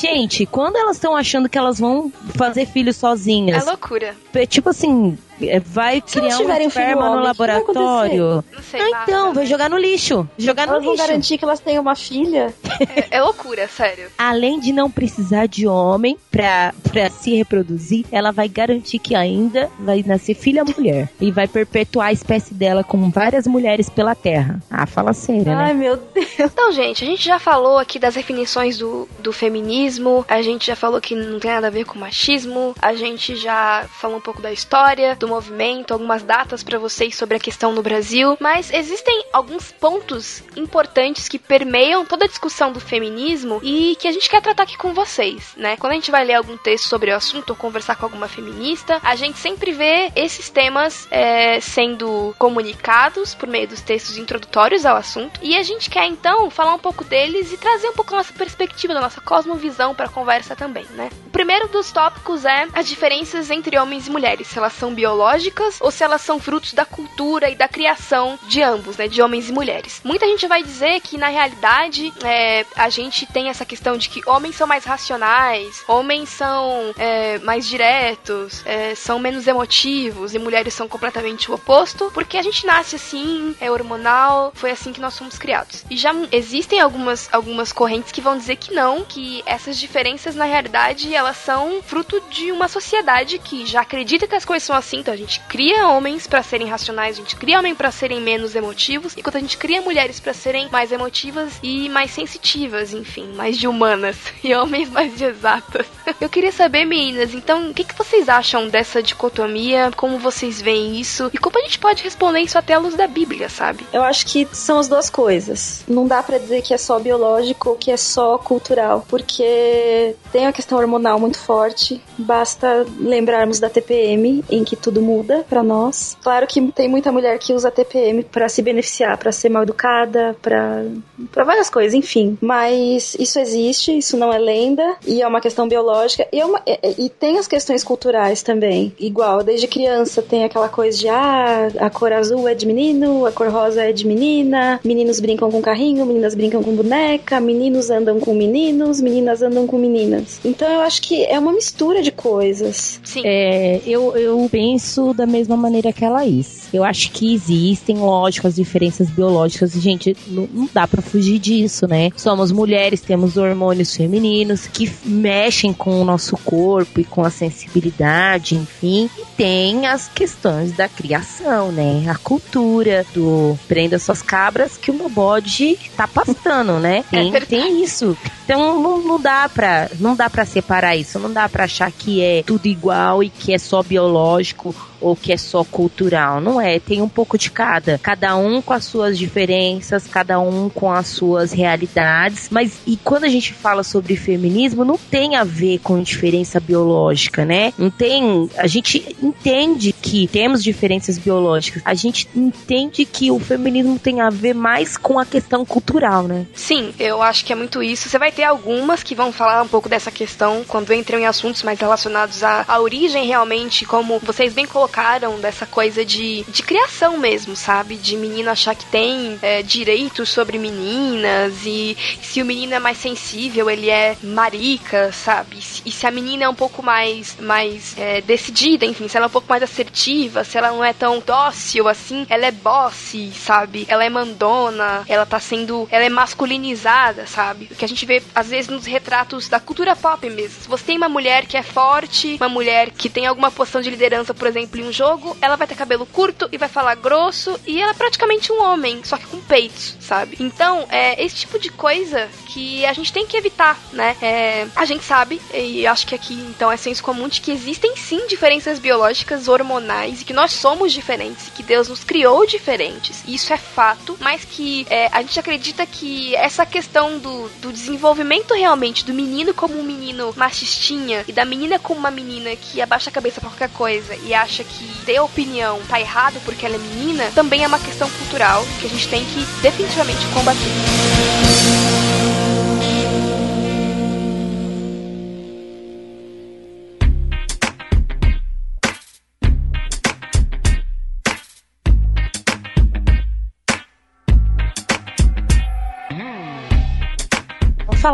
Gente, 0.00 0.46
quando 0.46 0.76
elas 0.76 0.96
estão 0.96 1.16
achando 1.16 1.48
que 1.48 1.58
elas 1.58 1.78
vão 1.78 2.12
fazer 2.36 2.66
filhos 2.66 2.96
sozinhas. 2.96 3.66
É 3.66 3.70
loucura. 3.70 4.14
Tipo 4.48 4.70
assim, 4.70 5.18
é, 5.27 5.27
vai 5.64 6.02
Se 6.04 6.20
criar 6.20 6.38
um 6.38 6.60
esperma 6.60 7.16
no 7.16 7.22
laboratório. 7.22 8.44
Não 8.52 8.62
sei, 8.62 8.80
ah, 8.80 9.02
então, 9.02 9.34
vai 9.34 9.46
jogar 9.46 9.70
no 9.70 9.78
lixo. 9.78 10.28
Jogar 10.36 10.68
elas 10.68 10.82
no 10.82 10.90
lixo. 10.90 10.96
vão 10.96 11.06
garantir 11.06 11.38
que 11.38 11.44
elas 11.44 11.60
tenham 11.60 11.82
uma 11.82 11.94
filha. 11.94 12.54
É, 12.80 13.16
é, 13.16 13.22
loucura, 13.22 13.66
sério. 13.68 14.10
Além 14.16 14.60
de 14.60 14.72
não 14.72 14.90
precisar 14.90 15.46
de 15.46 15.66
homem 15.66 16.16
pra, 16.30 16.72
pra 16.82 17.10
se 17.10 17.34
reproduzir, 17.34 18.06
ela 18.10 18.30
vai 18.30 18.48
garantir 18.48 18.98
que 18.98 19.14
ainda 19.14 19.68
vai 19.78 20.04
nascer 20.06 20.34
filha 20.34 20.64
mulher. 20.64 21.08
E 21.20 21.30
vai 21.30 21.48
perpetuar 21.48 22.08
a 22.08 22.12
espécie 22.12 22.54
dela 22.54 22.84
com 22.84 23.10
várias 23.10 23.46
mulheres 23.46 23.88
pela 23.88 24.14
terra. 24.14 24.60
Ah, 24.70 24.86
fala 24.86 25.12
sério, 25.12 25.44
né? 25.44 25.54
Ai, 25.54 25.74
meu 25.74 25.96
Deus. 25.96 26.28
Então, 26.38 26.72
gente, 26.72 27.04
a 27.04 27.06
gente 27.06 27.24
já 27.24 27.38
falou 27.38 27.78
aqui 27.78 27.98
das 27.98 28.14
definições 28.14 28.78
do, 28.78 29.08
do 29.18 29.32
feminismo, 29.32 30.24
a 30.28 30.40
gente 30.42 30.66
já 30.66 30.76
falou 30.76 31.00
que 31.00 31.14
não 31.14 31.38
tem 31.38 31.50
nada 31.50 31.66
a 31.66 31.70
ver 31.70 31.84
com 31.84 31.98
machismo, 31.98 32.74
a 32.80 32.94
gente 32.94 33.36
já 33.36 33.84
falou 33.88 34.18
um 34.18 34.20
pouco 34.20 34.40
da 34.40 34.52
história, 34.52 35.14
do 35.16 35.27
movimento, 35.28 35.92
algumas 35.92 36.22
datas 36.22 36.62
para 36.62 36.78
vocês 36.78 37.14
sobre 37.14 37.36
a 37.36 37.40
questão 37.40 37.72
no 37.72 37.82
Brasil, 37.82 38.36
mas 38.40 38.72
existem 38.72 39.24
alguns 39.32 39.70
pontos 39.72 40.42
importantes 40.56 41.28
que 41.28 41.38
permeiam 41.38 42.04
toda 42.04 42.24
a 42.24 42.28
discussão 42.28 42.72
do 42.72 42.80
feminismo 42.80 43.60
e 43.62 43.96
que 43.96 44.08
a 44.08 44.12
gente 44.12 44.28
quer 44.28 44.42
tratar 44.42 44.64
aqui 44.64 44.76
com 44.76 44.92
vocês, 44.92 45.52
né? 45.56 45.76
Quando 45.76 45.92
a 45.92 45.96
gente 45.96 46.10
vai 46.10 46.24
ler 46.24 46.34
algum 46.34 46.56
texto 46.56 46.88
sobre 46.88 47.10
o 47.10 47.16
assunto 47.16 47.50
ou 47.50 47.56
conversar 47.56 47.96
com 47.96 48.06
alguma 48.06 48.28
feminista, 48.28 49.00
a 49.02 49.14
gente 49.14 49.38
sempre 49.38 49.72
vê 49.72 50.10
esses 50.16 50.48
temas 50.50 51.06
é, 51.10 51.60
sendo 51.60 52.34
comunicados 52.38 53.34
por 53.34 53.48
meio 53.48 53.68
dos 53.68 53.80
textos 53.80 54.16
introdutórios 54.16 54.86
ao 54.86 54.96
assunto 54.96 55.38
e 55.42 55.56
a 55.56 55.62
gente 55.62 55.90
quer 55.90 56.06
então 56.06 56.50
falar 56.50 56.74
um 56.74 56.78
pouco 56.78 57.04
deles 57.04 57.52
e 57.52 57.56
trazer 57.56 57.88
um 57.88 57.92
pouco 57.92 58.14
nossa 58.14 58.32
perspectiva, 58.32 58.94
da 58.94 59.00
nossa 59.00 59.20
cosmovisão 59.20 59.94
para 59.94 60.06
a 60.06 60.10
conversa 60.10 60.56
também, 60.56 60.86
né? 60.90 61.10
O 61.26 61.30
primeiro 61.30 61.68
dos 61.68 61.92
tópicos 61.92 62.44
é 62.44 62.66
as 62.72 62.88
diferenças 62.88 63.50
entre 63.50 63.78
homens 63.78 64.06
e 64.06 64.10
mulheres, 64.10 64.56
elas 64.56 64.72
são 64.72 64.94
biológicas 65.18 65.78
ou 65.80 65.90
se 65.90 66.04
elas 66.04 66.20
são 66.20 66.38
frutos 66.38 66.72
da 66.72 66.84
cultura 66.84 67.50
e 67.50 67.56
da 67.56 67.66
criação 67.66 68.38
de 68.46 68.62
ambos, 68.62 68.96
né, 68.96 69.08
de 69.08 69.20
homens 69.20 69.48
e 69.48 69.52
mulheres. 69.52 70.00
Muita 70.04 70.26
gente 70.26 70.46
vai 70.46 70.62
dizer 70.62 71.00
que 71.00 71.18
na 71.18 71.26
realidade 71.26 72.12
é, 72.22 72.64
a 72.76 72.88
gente 72.88 73.26
tem 73.26 73.48
essa 73.48 73.64
questão 73.64 73.96
de 73.96 74.08
que 74.08 74.22
homens 74.28 74.54
são 74.54 74.66
mais 74.66 74.84
racionais, 74.84 75.82
homens 75.88 76.28
são 76.28 76.94
é, 76.96 77.38
mais 77.38 77.66
diretos, 77.66 78.62
é, 78.64 78.94
são 78.94 79.18
menos 79.18 79.46
emotivos 79.46 80.34
e 80.34 80.38
mulheres 80.38 80.72
são 80.72 80.86
completamente 80.86 81.50
o 81.50 81.54
oposto, 81.54 82.10
porque 82.14 82.36
a 82.36 82.42
gente 82.42 82.64
nasce 82.64 82.94
assim, 82.94 83.56
é 83.60 83.70
hormonal, 83.70 84.52
foi 84.54 84.70
assim 84.70 84.92
que 84.92 85.00
nós 85.00 85.18
fomos 85.18 85.36
criados. 85.36 85.84
E 85.90 85.96
já 85.96 86.12
existem 86.30 86.80
algumas, 86.80 87.28
algumas 87.32 87.72
correntes 87.72 88.12
que 88.12 88.20
vão 88.20 88.38
dizer 88.38 88.56
que 88.56 88.72
não, 88.72 89.04
que 89.04 89.42
essas 89.44 89.78
diferenças 89.78 90.36
na 90.36 90.44
realidade 90.44 91.12
elas 91.12 91.38
são 91.38 91.82
fruto 91.82 92.22
de 92.30 92.52
uma 92.52 92.68
sociedade 92.68 93.38
que 93.38 93.66
já 93.66 93.80
acredita 93.80 94.28
que 94.28 94.36
as 94.36 94.44
coisas 94.44 94.62
são 94.62 94.76
assim, 94.76 95.02
então 95.08 95.14
a 95.14 95.18
gente 95.18 95.40
cria 95.48 95.88
homens 95.88 96.26
para 96.26 96.42
serem 96.42 96.68
racionais, 96.68 97.16
a 97.16 97.20
gente 97.22 97.34
cria 97.34 97.58
homens 97.58 97.78
para 97.78 97.90
serem 97.90 98.20
menos 98.20 98.54
emotivos, 98.54 99.16
enquanto 99.16 99.38
a 99.38 99.40
gente 99.40 99.56
cria 99.56 99.80
mulheres 99.80 100.20
para 100.20 100.34
serem 100.34 100.68
mais 100.68 100.92
emotivas 100.92 101.54
e 101.62 101.88
mais 101.88 102.10
sensitivas, 102.10 102.92
enfim, 102.92 103.32
mais 103.34 103.56
de 103.56 103.66
humanas 103.66 104.18
e 104.44 104.54
homens 104.54 104.90
mais 104.90 105.16
de 105.16 105.24
exatas. 105.24 105.86
Eu 106.20 106.28
queria 106.28 106.52
saber, 106.52 106.84
meninas, 106.84 107.32
então, 107.32 107.70
o 107.70 107.74
que, 107.74 107.84
que 107.84 107.96
vocês 107.96 108.28
acham 108.28 108.68
dessa 108.68 109.02
dicotomia? 109.02 109.90
Como 109.96 110.18
vocês 110.18 110.60
veem 110.60 111.00
isso? 111.00 111.30
E 111.32 111.38
como 111.38 111.58
a 111.58 111.62
gente 111.62 111.78
pode 111.78 112.02
responder 112.02 112.40
isso 112.40 112.58
até 112.58 112.74
à 112.74 112.78
luz 112.78 112.94
da 112.94 113.06
Bíblia, 113.06 113.48
sabe? 113.48 113.86
Eu 113.90 114.02
acho 114.02 114.26
que 114.26 114.46
são 114.52 114.78
as 114.78 114.88
duas 114.88 115.08
coisas. 115.08 115.84
Não 115.88 116.06
dá 116.06 116.22
para 116.22 116.36
dizer 116.36 116.60
que 116.60 116.74
é 116.74 116.78
só 116.78 116.98
biológico 116.98 117.70
ou 117.70 117.76
que 117.76 117.90
é 117.90 117.96
só 117.96 118.36
cultural, 118.36 119.06
porque 119.08 120.14
tem 120.30 120.46
a 120.46 120.52
questão 120.52 120.76
hormonal 120.76 121.18
muito 121.18 121.38
forte. 121.38 121.98
Basta 122.18 122.84
lembrarmos 122.98 123.58
da 123.58 123.70
TPM, 123.70 124.44
em 124.50 124.64
que 124.64 124.76
tudo 124.76 124.97
tudo 124.98 125.02
muda 125.02 125.44
para 125.48 125.62
nós. 125.62 126.16
Claro 126.22 126.46
que 126.46 126.60
tem 126.72 126.88
muita 126.88 127.12
mulher 127.12 127.38
que 127.38 127.52
usa 127.52 127.70
TPM 127.70 128.22
para 128.24 128.48
se 128.48 128.60
beneficiar, 128.60 129.16
para 129.16 129.32
ser 129.32 129.48
mal 129.48 129.62
educada, 129.62 130.36
para 130.42 130.84
para 131.32 131.44
várias 131.44 131.68
coisas, 131.68 131.94
enfim. 131.94 132.38
Mas 132.40 133.14
isso 133.18 133.38
existe, 133.38 133.96
isso 133.96 134.16
não 134.16 134.32
é 134.32 134.38
lenda 134.38 134.96
e 135.06 135.22
é 135.22 135.26
uma 135.26 135.40
questão 135.40 135.68
biológica 135.68 136.26
e, 136.32 136.40
é 136.40 136.44
uma, 136.44 136.60
e, 136.66 137.06
e 137.06 137.08
tem 137.08 137.38
as 137.38 137.46
questões 137.46 137.82
culturais 137.82 138.42
também. 138.42 138.92
Igual, 138.98 139.42
desde 139.42 139.66
criança 139.66 140.22
tem 140.22 140.44
aquela 140.44 140.68
coisa 140.68 140.96
de 140.98 141.08
ah, 141.08 141.68
a 141.78 141.90
cor 141.90 142.12
azul 142.12 142.48
é 142.48 142.54
de 142.54 142.66
menino, 142.66 143.26
a 143.26 143.32
cor 143.32 143.48
rosa 143.48 143.82
é 143.82 143.92
de 143.92 144.06
menina, 144.06 144.80
meninos 144.84 145.20
brincam 145.20 145.50
com 145.50 145.60
carrinho, 145.60 146.06
meninas 146.06 146.34
brincam 146.34 146.62
com 146.62 146.74
boneca, 146.74 147.40
meninos 147.40 147.90
andam 147.90 148.20
com 148.20 148.34
meninos, 148.34 149.00
meninas 149.00 149.42
andam 149.42 149.66
com 149.66 149.78
meninas. 149.78 150.40
Então 150.44 150.70
eu 150.70 150.80
acho 150.80 151.02
que 151.02 151.24
é 151.24 151.38
uma 151.38 151.52
mistura 151.52 152.02
de 152.02 152.12
coisas. 152.12 153.00
Sim. 153.04 153.22
É, 153.24 153.80
eu, 153.86 154.16
eu 154.16 154.48
penso 154.50 154.87
penso 154.88 155.12
da 155.12 155.26
mesma 155.26 155.56
maneira 155.56 155.92
que 155.92 156.04
a 156.04 156.08
Laís. 156.08 156.68
Eu 156.72 156.82
acho 156.82 157.10
que 157.10 157.34
existem, 157.34 157.98
lógico, 157.98 158.46
as 158.46 158.56
diferenças 158.56 159.10
biológicas. 159.10 159.72
Gente, 159.72 160.16
não, 160.26 160.48
não 160.52 160.68
dá 160.72 160.86
para 160.86 161.02
fugir 161.02 161.38
disso, 161.38 161.86
né? 161.86 162.10
Somos 162.16 162.50
mulheres, 162.50 163.00
temos 163.00 163.36
hormônios 163.36 163.94
femininos 163.94 164.66
que 164.66 164.90
mexem 165.04 165.72
com 165.72 166.00
o 166.00 166.04
nosso 166.04 166.36
corpo 166.38 167.00
e 167.00 167.04
com 167.04 167.24
a 167.24 167.30
sensibilidade, 167.30 168.54
enfim. 168.54 169.10
E 169.18 169.24
tem 169.36 169.86
as 169.86 170.08
questões 170.08 170.72
da 170.72 170.88
criação, 170.88 171.70
né? 171.70 172.04
A 172.08 172.16
cultura 172.16 173.04
do 173.14 173.58
prenda 173.68 173.98
suas 173.98 174.22
cabras 174.22 174.76
que 174.76 174.90
o 174.90 174.94
meu 174.94 175.08
bode 175.08 175.78
tá 175.96 176.08
pastando, 176.08 176.78
né? 176.78 177.04
É 177.18 177.22
tem, 177.22 177.36
é 177.36 177.40
tem 177.40 177.82
isso. 177.82 178.16
Então 178.44 178.80
não, 178.80 179.02
não 179.02 179.20
dá 179.20 179.48
pra 179.48 179.88
não 179.98 180.14
dá 180.14 180.30
para 180.30 180.44
separar 180.44 180.96
isso, 180.96 181.18
não 181.18 181.32
dá 181.32 181.48
para 181.48 181.64
achar 181.64 181.90
que 181.90 182.22
é 182.22 182.42
tudo 182.42 182.66
igual 182.66 183.22
e 183.22 183.28
que 183.28 183.52
é 183.52 183.58
só 183.58 183.82
biológico 183.82 184.67
beaucoup. 184.68 184.97
Ou 185.00 185.16
que 185.16 185.32
é 185.32 185.36
só 185.36 185.64
cultural. 185.64 186.40
Não 186.40 186.60
é, 186.60 186.78
tem 186.78 187.02
um 187.02 187.08
pouco 187.08 187.38
de 187.38 187.50
cada. 187.50 187.98
Cada 187.98 188.36
um 188.36 188.60
com 188.60 188.72
as 188.72 188.84
suas 188.84 189.18
diferenças, 189.18 190.06
cada 190.06 190.40
um 190.40 190.68
com 190.68 190.90
as 190.90 191.06
suas 191.06 191.52
realidades. 191.52 192.48
Mas 192.50 192.78
e 192.86 192.96
quando 192.96 193.24
a 193.24 193.28
gente 193.28 193.52
fala 193.52 193.82
sobre 193.82 194.16
feminismo, 194.16 194.84
não 194.84 194.98
tem 194.98 195.36
a 195.36 195.44
ver 195.44 195.78
com 195.78 196.02
diferença 196.02 196.60
biológica, 196.60 197.44
né? 197.44 197.72
Não 197.78 197.90
tem. 197.90 198.50
A 198.56 198.66
gente 198.66 199.16
entende 199.22 199.92
que 199.92 200.26
temos 200.26 200.62
diferenças 200.62 201.18
biológicas. 201.18 201.82
A 201.84 201.94
gente 201.94 202.28
entende 202.34 203.04
que 203.04 203.30
o 203.30 203.38
feminismo 203.38 203.98
tem 203.98 204.20
a 204.20 204.30
ver 204.30 204.54
mais 204.54 204.96
com 204.96 205.18
a 205.18 205.24
questão 205.24 205.64
cultural, 205.64 206.24
né? 206.24 206.46
Sim, 206.54 206.92
eu 206.98 207.22
acho 207.22 207.44
que 207.44 207.52
é 207.52 207.56
muito 207.56 207.82
isso. 207.82 208.08
Você 208.08 208.18
vai 208.18 208.32
ter 208.32 208.44
algumas 208.44 209.02
que 209.02 209.14
vão 209.14 209.32
falar 209.32 209.62
um 209.62 209.68
pouco 209.68 209.88
dessa 209.88 210.10
questão 210.10 210.64
quando 210.66 210.92
entram 210.92 211.18
em 211.18 211.26
assuntos 211.26 211.62
mais 211.62 211.78
relacionados 211.78 212.42
à, 212.42 212.64
à 212.66 212.80
origem 212.80 213.26
realmente, 213.26 213.84
como 213.84 214.18
vocês 214.20 214.52
bem 214.52 214.66
colocaram 214.66 214.87
colocaram 214.88 215.38
dessa 215.38 215.66
coisa 215.66 216.04
de, 216.04 216.44
de 216.48 216.62
criação 216.62 217.18
mesmo, 217.18 217.54
sabe? 217.54 217.96
De 217.96 218.16
menino 218.16 218.50
achar 218.50 218.74
que 218.74 218.86
tem 218.86 219.38
é, 219.42 219.62
direitos 219.62 220.28
sobre 220.30 220.58
meninas 220.58 221.54
e 221.64 221.96
se 222.22 222.40
o 222.40 222.44
menino 222.44 222.74
é 222.74 222.78
mais 222.78 222.96
sensível, 222.98 223.68
ele 223.68 223.90
é 223.90 224.16
marica, 224.22 225.12
sabe? 225.12 225.58
E 225.84 225.92
se 225.92 226.06
a 226.06 226.10
menina 226.10 226.44
é 226.44 226.48
um 226.48 226.54
pouco 226.54 226.82
mais, 226.82 227.36
mais 227.38 227.96
é, 227.98 228.20
decidida, 228.20 228.86
enfim, 228.86 229.08
se 229.08 229.16
ela 229.16 229.26
é 229.26 229.28
um 229.28 229.32
pouco 229.32 229.48
mais 229.48 229.62
assertiva, 229.62 230.42
se 230.42 230.56
ela 230.56 230.70
não 230.70 230.84
é 230.84 230.92
tão 230.92 231.22
dócil 231.24 231.86
assim, 231.86 232.26
ela 232.28 232.46
é 232.46 232.50
bossy, 232.50 233.30
sabe? 233.32 233.86
Ela 233.88 234.04
é 234.04 234.10
mandona, 234.10 235.04
ela 235.08 235.26
tá 235.26 235.38
sendo. 235.38 235.86
Ela 235.90 236.04
é 236.04 236.08
masculinizada, 236.08 237.26
sabe? 237.26 237.68
O 237.70 237.74
que 237.74 237.84
a 237.84 237.88
gente 237.88 238.06
vê 238.06 238.22
às 238.34 238.48
vezes 238.48 238.70
nos 238.70 238.86
retratos 238.86 239.48
da 239.48 239.60
cultura 239.60 239.94
pop 239.94 240.28
mesmo. 240.30 240.62
Se 240.62 240.68
você 240.68 240.84
tem 240.84 240.96
uma 240.96 241.08
mulher 241.08 241.46
que 241.46 241.56
é 241.56 241.62
forte, 241.62 242.36
uma 242.40 242.48
mulher 242.48 242.90
que 242.90 243.08
tem 243.08 243.26
alguma 243.26 243.50
posição 243.50 243.80
de 243.80 243.90
liderança, 243.90 244.32
por 244.32 244.46
exemplo, 244.46 244.77
um 244.82 244.92
jogo, 244.92 245.36
ela 245.40 245.56
vai 245.56 245.66
ter 245.66 245.74
cabelo 245.74 246.06
curto 246.06 246.48
e 246.52 246.58
vai 246.58 246.68
falar 246.68 246.94
grosso 246.94 247.58
e 247.66 247.80
ela 247.80 247.92
é 247.92 247.94
praticamente 247.94 248.52
um 248.52 248.62
homem, 248.62 249.02
só 249.04 249.16
que 249.16 249.26
com 249.26 249.40
peitos, 249.40 249.96
sabe? 250.00 250.36
Então, 250.40 250.86
é 250.90 251.22
esse 251.24 251.36
tipo 251.36 251.58
de 251.58 251.70
coisa 251.70 252.28
que 252.46 252.84
a 252.84 252.92
gente 252.92 253.12
tem 253.12 253.26
que 253.26 253.36
evitar, 253.36 253.78
né? 253.92 254.16
É, 254.20 254.66
a 254.74 254.84
gente 254.84 255.04
sabe, 255.04 255.40
e 255.52 255.86
acho 255.86 256.06
que 256.06 256.14
aqui 256.14 256.34
então 256.34 256.70
é 256.70 256.76
senso 256.76 257.02
comum, 257.02 257.28
de 257.28 257.40
que 257.40 257.52
existem 257.52 257.96
sim 257.96 258.26
diferenças 258.26 258.78
biológicas, 258.78 259.48
hormonais, 259.48 260.22
e 260.22 260.24
que 260.24 260.32
nós 260.32 260.52
somos 260.52 260.92
diferentes, 260.92 261.48
e 261.48 261.50
que 261.50 261.62
Deus 261.62 261.88
nos 261.88 262.04
criou 262.04 262.46
diferentes. 262.46 263.22
Isso 263.26 263.52
é 263.52 263.56
fato, 263.56 264.16
mas 264.20 264.44
que 264.44 264.86
é, 264.90 265.08
a 265.12 265.20
gente 265.22 265.38
acredita 265.38 265.86
que 265.86 266.34
essa 266.36 266.64
questão 266.64 267.18
do, 267.18 267.48
do 267.60 267.72
desenvolvimento 267.72 268.54
realmente 268.54 269.04
do 269.04 269.14
menino 269.14 269.54
como 269.54 269.78
um 269.78 269.82
menino 269.82 270.32
machistinha 270.36 271.24
e 271.26 271.32
da 271.32 271.44
menina 271.44 271.78
como 271.78 272.00
uma 272.00 272.10
menina 272.10 272.54
que 272.56 272.80
abaixa 272.80 273.10
a 273.10 273.12
cabeça 273.12 273.40
pra 273.40 273.50
qualquer 273.50 273.70
coisa 273.70 274.14
e 274.16 274.34
acha 274.34 274.64
que 274.68 275.04
ter 275.04 275.20
opinião 275.20 275.80
tá 275.88 276.00
errado 276.00 276.40
porque 276.44 276.64
ela 276.64 276.76
é 276.76 276.78
menina, 276.78 277.30
também 277.34 277.64
é 277.64 277.66
uma 277.66 277.78
questão 277.78 278.08
cultural 278.10 278.64
que 278.80 278.86
a 278.86 278.90
gente 278.90 279.08
tem 279.08 279.24
que 279.24 279.44
definitivamente 279.62 280.26
combater. 280.28 281.87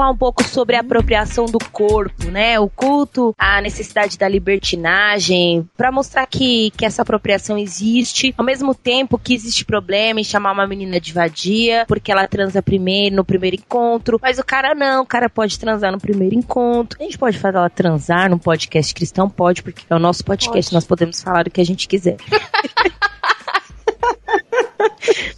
Falar 0.05 0.11
um 0.11 0.17
pouco 0.17 0.45
sobre 0.45 0.77
a 0.77 0.81
apropriação 0.81 1.47
do 1.47 1.59
corpo, 1.59 2.31
né? 2.31 2.61
O 2.61 2.69
culto, 2.69 3.35
a 3.39 3.61
necessidade 3.61 4.19
da 4.19 4.29
libertinagem, 4.29 5.67
para 5.77 5.91
mostrar 5.91 6.27
que, 6.27 6.71
que 6.77 6.85
essa 6.85 7.03
apropriação 7.03 7.57
existe, 7.57 8.35
ao 8.37 8.45
mesmo 8.45 8.75
tempo 8.75 9.19
que 9.19 9.35
existe 9.35 9.65
problema 9.65 10.21
em 10.21 10.25
chamar 10.25 10.53
uma 10.53 10.67
menina 10.67 11.01
de 11.01 11.13
vadia, 11.13 11.85
porque 11.89 12.13
ela 12.13 12.29
transa 12.29 12.61
primeiro, 12.63 13.17
no 13.17 13.25
primeiro 13.25 13.57
encontro, 13.57 14.19
mas 14.21 14.39
o 14.39 14.45
cara 14.45 14.75
não, 14.75 15.03
o 15.03 15.07
cara 15.07 15.31
pode 15.31 15.59
transar 15.59 15.91
no 15.91 16.01
primeiro 16.01 16.35
encontro. 16.35 16.99
A 17.01 17.05
gente 17.05 17.19
pode 17.19 17.39
fazer 17.39 17.57
ela 17.57 17.71
transar 17.71 18.29
num 18.29 18.39
podcast 18.39 18.95
cristão? 18.95 19.29
Pode, 19.29 19.63
porque 19.63 19.85
é 19.89 19.95
o 19.95 19.99
nosso 19.99 20.25
podcast, 20.25 20.71
pode. 20.71 20.75
nós 20.75 20.85
podemos 20.85 21.23
falar 21.23 21.47
o 21.47 21.51
que 21.51 21.61
a 21.61 21.65
gente 21.65 21.89
quiser. 21.89 22.17